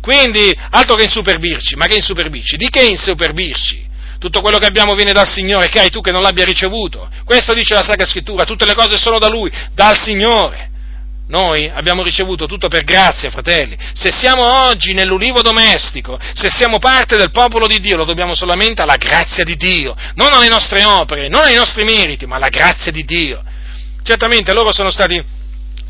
Quindi, 0.02 0.52
altro 0.72 0.95
che 0.95 1.03
insuperbirci, 1.03 1.76
ma 1.76 1.86
che 1.86 1.98
insuperbirci? 1.98 2.57
Di 2.57 2.72
che 2.72 2.86
insuperbirci? 2.86 3.86
Tutto 4.18 4.41
quello 4.41 4.57
che 4.57 4.66
abbiamo 4.66 4.95
viene 4.95 5.14
dal 5.14 5.28
Signore, 5.28 5.70
che 5.70 5.80
hai 5.80 5.91
tu 5.91 6.02
che 6.02 6.12
non 6.12 6.24
l'abbia 6.24 6.44
ricevuto. 6.44 7.07
Questo 7.24 7.53
dice 7.53 7.76
la 7.76 7.84
Sacra 7.84 8.07
Scrittura, 8.07 8.45
tutte 8.45 8.66
le 8.66 8.74
cose 8.74 8.98
sono 8.98 9.20
da 9.20 9.28
Lui, 9.28 9.52
dal 9.76 9.95
Signore. 9.95 10.74
Noi 11.27 11.68
abbiamo 11.73 12.03
ricevuto 12.03 12.45
tutto 12.45 12.68
per 12.68 12.84
grazia, 12.84 13.31
fratelli. 13.31 13.76
Se 13.93 14.11
siamo 14.11 14.68
oggi 14.68 14.93
nell'ulivo 14.93 15.41
domestico, 15.41 16.19
se 16.34 16.49
siamo 16.49 16.77
parte 16.77 17.18
del 17.18 17.31
popolo 17.31 17.65
di 17.65 17.80
Dio, 17.80 17.97
lo 17.97 18.06
dobbiamo 18.06 18.35
solamente 18.35 18.84
alla 18.84 18.97
grazia 18.97 19.43
di 19.43 19.56
Dio, 19.56 19.95
non 20.15 20.34
alle 20.34 20.49
nostre 20.49 20.84
opere, 20.84 21.27
non 21.27 21.43
ai 21.43 21.56
nostri 21.56 21.84
meriti, 21.84 22.27
ma 22.27 22.35
alla 22.35 22.49
grazia 22.49 22.91
di 22.91 23.03
Dio. 23.03 23.43
Certamente 24.03 24.53
loro 24.53 24.72
sono 24.72 24.91
stati 24.91 25.23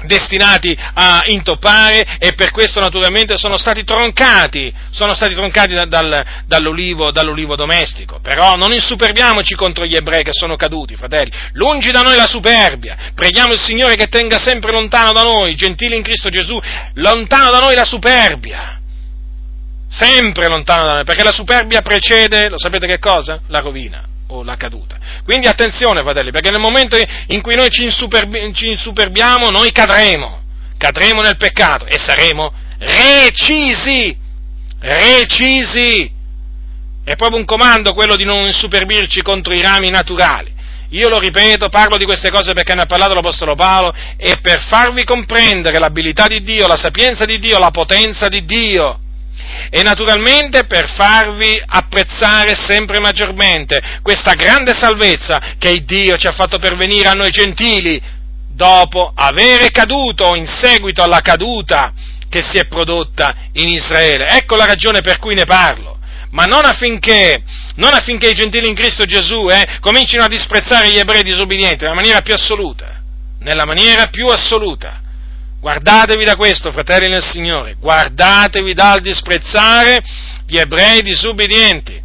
destinati 0.05 0.77
a 0.93 1.23
intoppare 1.27 2.17
e 2.19 2.33
per 2.33 2.51
questo 2.51 2.79
naturalmente 2.79 3.37
sono 3.37 3.57
stati 3.57 3.83
troncati, 3.83 4.73
sono 4.91 5.13
stati 5.13 5.33
troncati 5.33 5.73
da, 5.73 5.85
dal, 5.85 6.25
dall'olivo, 6.45 7.11
dall'olivo, 7.11 7.55
domestico. 7.55 8.19
Però 8.21 8.55
non 8.55 8.71
insuperbiamoci 8.71 9.55
contro 9.55 9.85
gli 9.85 9.95
ebrei 9.95 10.23
che 10.23 10.33
sono 10.33 10.55
caduti, 10.55 10.95
fratelli. 10.95 11.31
Lungi 11.53 11.91
da 11.91 12.01
noi 12.01 12.15
la 12.15 12.27
superbia. 12.27 12.95
Preghiamo 13.13 13.53
il 13.53 13.59
Signore 13.59 13.95
che 13.95 14.07
tenga 14.07 14.37
sempre 14.37 14.71
lontano 14.71 15.13
da 15.13 15.23
noi, 15.23 15.55
gentili 15.55 15.95
in 15.95 16.03
Cristo 16.03 16.29
Gesù, 16.29 16.59
lontano 16.93 17.49
da 17.49 17.59
noi 17.59 17.75
la 17.75 17.85
superbia. 17.85 18.79
Sempre 19.89 20.47
lontano 20.47 20.85
da 20.85 20.93
noi, 20.95 21.03
perché 21.03 21.23
la 21.23 21.31
superbia 21.31 21.81
precede, 21.81 22.49
lo 22.49 22.57
sapete 22.57 22.87
che 22.87 22.99
cosa? 22.99 23.39
La 23.47 23.59
rovina 23.59 24.13
o 24.27 24.43
la 24.43 24.55
caduta. 24.55 24.97
Quindi 25.23 25.47
attenzione, 25.47 26.01
fratelli, 26.01 26.31
perché 26.31 26.51
nel 26.51 26.59
momento 26.59 26.97
in 27.27 27.41
cui 27.41 27.55
noi 27.55 27.69
ci, 27.69 27.83
insuperbi- 27.83 28.53
ci 28.53 28.69
insuperbiamo, 28.71 29.49
noi 29.49 29.71
cadremo, 29.71 30.41
cadremo 30.77 31.21
nel 31.21 31.37
peccato 31.37 31.85
e 31.85 31.97
saremo 31.97 32.51
recisi, 32.79 34.17
recisi. 34.79 36.11
È 37.03 37.15
proprio 37.15 37.37
un 37.37 37.45
comando 37.45 37.93
quello 37.93 38.15
di 38.15 38.23
non 38.23 38.45
insuperbirci 38.45 39.21
contro 39.21 39.53
i 39.53 39.61
rami 39.61 39.89
naturali. 39.89 40.53
Io 40.89 41.09
lo 41.09 41.19
ripeto, 41.19 41.69
parlo 41.69 41.97
di 41.97 42.05
queste 42.05 42.29
cose 42.29 42.53
perché 42.53 42.73
ne 42.73 42.81
ha 42.81 42.85
parlato 42.85 43.13
l'Apostolo 43.13 43.55
Paolo 43.55 43.93
e 44.17 44.37
per 44.41 44.59
farvi 44.67 45.03
comprendere 45.03 45.77
l'abilità 45.77 46.27
di 46.27 46.41
Dio, 46.41 46.67
la 46.67 46.77
sapienza 46.77 47.25
di 47.25 47.37
Dio, 47.39 47.59
la 47.59 47.71
potenza 47.71 48.27
di 48.27 48.45
Dio 48.45 48.99
e 49.69 49.83
naturalmente 49.83 50.65
per 50.65 50.89
farvi 50.89 51.61
apprezzare 51.65 52.55
sempre 52.55 52.99
maggiormente 52.99 53.81
questa 54.01 54.33
grande 54.33 54.73
salvezza 54.73 55.55
che 55.57 55.83
Dio 55.83 56.17
ci 56.17 56.27
ha 56.27 56.31
fatto 56.31 56.57
pervenire 56.59 57.09
a 57.09 57.13
noi 57.13 57.31
gentili 57.31 58.01
dopo 58.49 59.11
avere 59.13 59.69
caduto 59.71 60.35
in 60.35 60.47
seguito 60.47 61.03
alla 61.03 61.21
caduta 61.21 61.93
che 62.29 62.41
si 62.41 62.57
è 62.57 62.65
prodotta 62.65 63.33
in 63.53 63.69
Israele. 63.69 64.27
Ecco 64.29 64.55
la 64.55 64.65
ragione 64.65 65.01
per 65.01 65.19
cui 65.19 65.35
ne 65.35 65.45
parlo. 65.45 65.99
Ma 66.31 66.43
non 66.43 66.65
affinché, 66.65 67.43
non 67.75 67.93
affinché 67.93 68.29
i 68.29 68.33
gentili 68.33 68.67
in 68.67 68.75
Cristo 68.75 69.05
Gesù 69.05 69.47
eh, 69.49 69.77
comincino 69.79 70.23
a 70.23 70.27
disprezzare 70.27 70.89
gli 70.89 70.97
ebrei 70.97 71.23
disobbedienti 71.23 71.83
nella 71.83 71.95
maniera 71.95 72.21
più 72.21 72.33
assoluta, 72.33 73.01
nella 73.39 73.65
maniera 73.65 74.07
più 74.07 74.27
assoluta 74.27 75.03
Guardatevi 75.65 76.23
da 76.25 76.35
questo, 76.35 76.71
fratelli 76.71 77.07
nel 77.07 77.23
Signore, 77.23 77.75
guardatevi 77.79 78.75
dal 78.75 79.01
disprezzare 79.01 79.99
gli 80.45 80.57
ebrei 80.57 81.01
disubbidienti. 81.01 81.99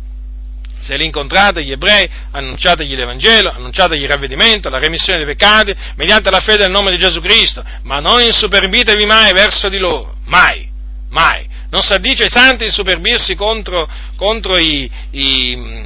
Se 0.80 0.96
li 0.96 1.04
incontrate, 1.04 1.62
gli 1.62 1.70
ebrei, 1.70 2.08
annunciategli 2.30 2.94
l'Evangelo, 2.94 3.50
annunciategli 3.50 4.00
il 4.00 4.08
ravvedimento, 4.08 4.70
la 4.70 4.78
remissione 4.78 5.18
dei 5.18 5.26
peccati, 5.26 5.76
mediante 5.96 6.30
la 6.30 6.40
fede 6.40 6.62
nel 6.62 6.70
nome 6.70 6.90
di 6.90 6.96
Gesù 6.96 7.20
Cristo, 7.20 7.62
ma 7.82 8.00
non 8.00 8.22
insuperbitevi 8.22 9.04
mai 9.04 9.34
verso 9.34 9.68
di 9.68 9.76
loro, 9.76 10.16
mai, 10.24 10.66
mai. 11.10 11.46
Non 11.68 11.82
si 11.82 11.92
addice 11.92 12.22
ai 12.22 12.30
santi 12.30 12.64
di 12.64 12.70
superbirsi 12.70 13.34
contro, 13.34 13.86
contro 14.16 14.56
i, 14.56 14.90
i 15.10 15.84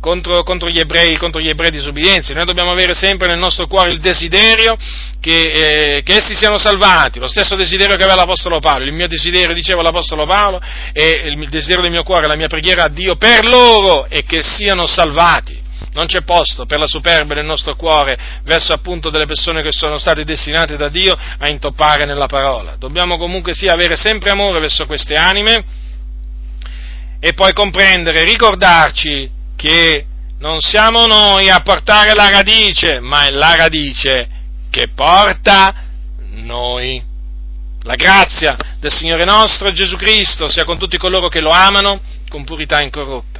contro, 0.00 0.42
contro, 0.42 0.68
gli 0.68 0.78
ebrei, 0.78 1.16
contro 1.16 1.40
gli 1.40 1.48
ebrei 1.48 1.70
disubbidienti. 1.70 2.34
Noi 2.34 2.44
dobbiamo 2.44 2.70
avere 2.70 2.94
sempre 2.94 3.28
nel 3.28 3.38
nostro 3.38 3.66
cuore 3.66 3.90
il 3.90 4.00
desiderio 4.00 4.76
che, 5.20 5.96
eh, 5.96 6.02
che, 6.02 6.16
essi 6.16 6.34
siano 6.34 6.58
salvati, 6.58 7.18
lo 7.18 7.28
stesso 7.28 7.56
desiderio 7.56 7.96
che 7.96 8.02
aveva 8.02 8.18
l'Apostolo 8.18 8.58
Paolo. 8.60 8.84
Il 8.84 8.92
mio 8.92 9.08
desiderio, 9.08 9.54
diceva 9.54 9.82
l'Apostolo 9.82 10.26
Paolo, 10.26 10.60
e 10.92 11.22
il 11.24 11.48
desiderio 11.48 11.82
del 11.82 11.90
mio 11.90 12.02
cuore, 12.02 12.26
la 12.26 12.36
mia 12.36 12.48
preghiera 12.48 12.84
a 12.84 12.88
Dio 12.88 13.16
per 13.16 13.44
loro 13.44 14.06
è 14.08 14.22
che 14.24 14.42
siano 14.42 14.86
salvati 14.86 15.62
non 15.94 16.06
c'è 16.06 16.22
posto 16.22 16.66
per 16.66 16.78
la 16.78 16.86
superbia 16.86 17.36
nel 17.36 17.44
nostro 17.44 17.76
cuore 17.76 18.18
verso 18.42 18.72
appunto 18.72 19.10
delle 19.10 19.26
persone 19.26 19.62
che 19.62 19.70
sono 19.70 19.98
state 19.98 20.24
destinate 20.24 20.76
da 20.76 20.88
Dio 20.88 21.16
a 21.16 21.48
intoppare 21.48 22.04
nella 22.04 22.26
parola. 22.26 22.74
Dobbiamo 22.76 23.16
comunque 23.16 23.54
sia 23.54 23.72
avere 23.72 23.96
sempre 23.96 24.30
amore 24.30 24.58
verso 24.58 24.86
queste 24.86 25.14
anime 25.14 25.64
e 27.20 27.32
poi 27.32 27.52
comprendere, 27.52 28.24
ricordarci 28.24 29.30
che 29.56 30.06
non 30.38 30.60
siamo 30.60 31.06
noi 31.06 31.48
a 31.48 31.60
portare 31.60 32.14
la 32.14 32.28
radice, 32.28 33.00
ma 33.00 33.24
è 33.24 33.30
la 33.30 33.54
radice 33.56 34.28
che 34.70 34.88
porta 34.88 35.74
noi. 36.32 37.02
La 37.82 37.96
grazia 37.96 38.56
del 38.80 38.92
Signore 38.92 39.24
nostro 39.24 39.70
Gesù 39.72 39.96
Cristo 39.96 40.48
sia 40.48 40.64
con 40.64 40.78
tutti 40.78 40.96
coloro 40.96 41.28
che 41.28 41.40
lo 41.40 41.50
amano 41.50 42.00
con 42.28 42.44
purità 42.44 42.80
incorrotta. 42.80 43.33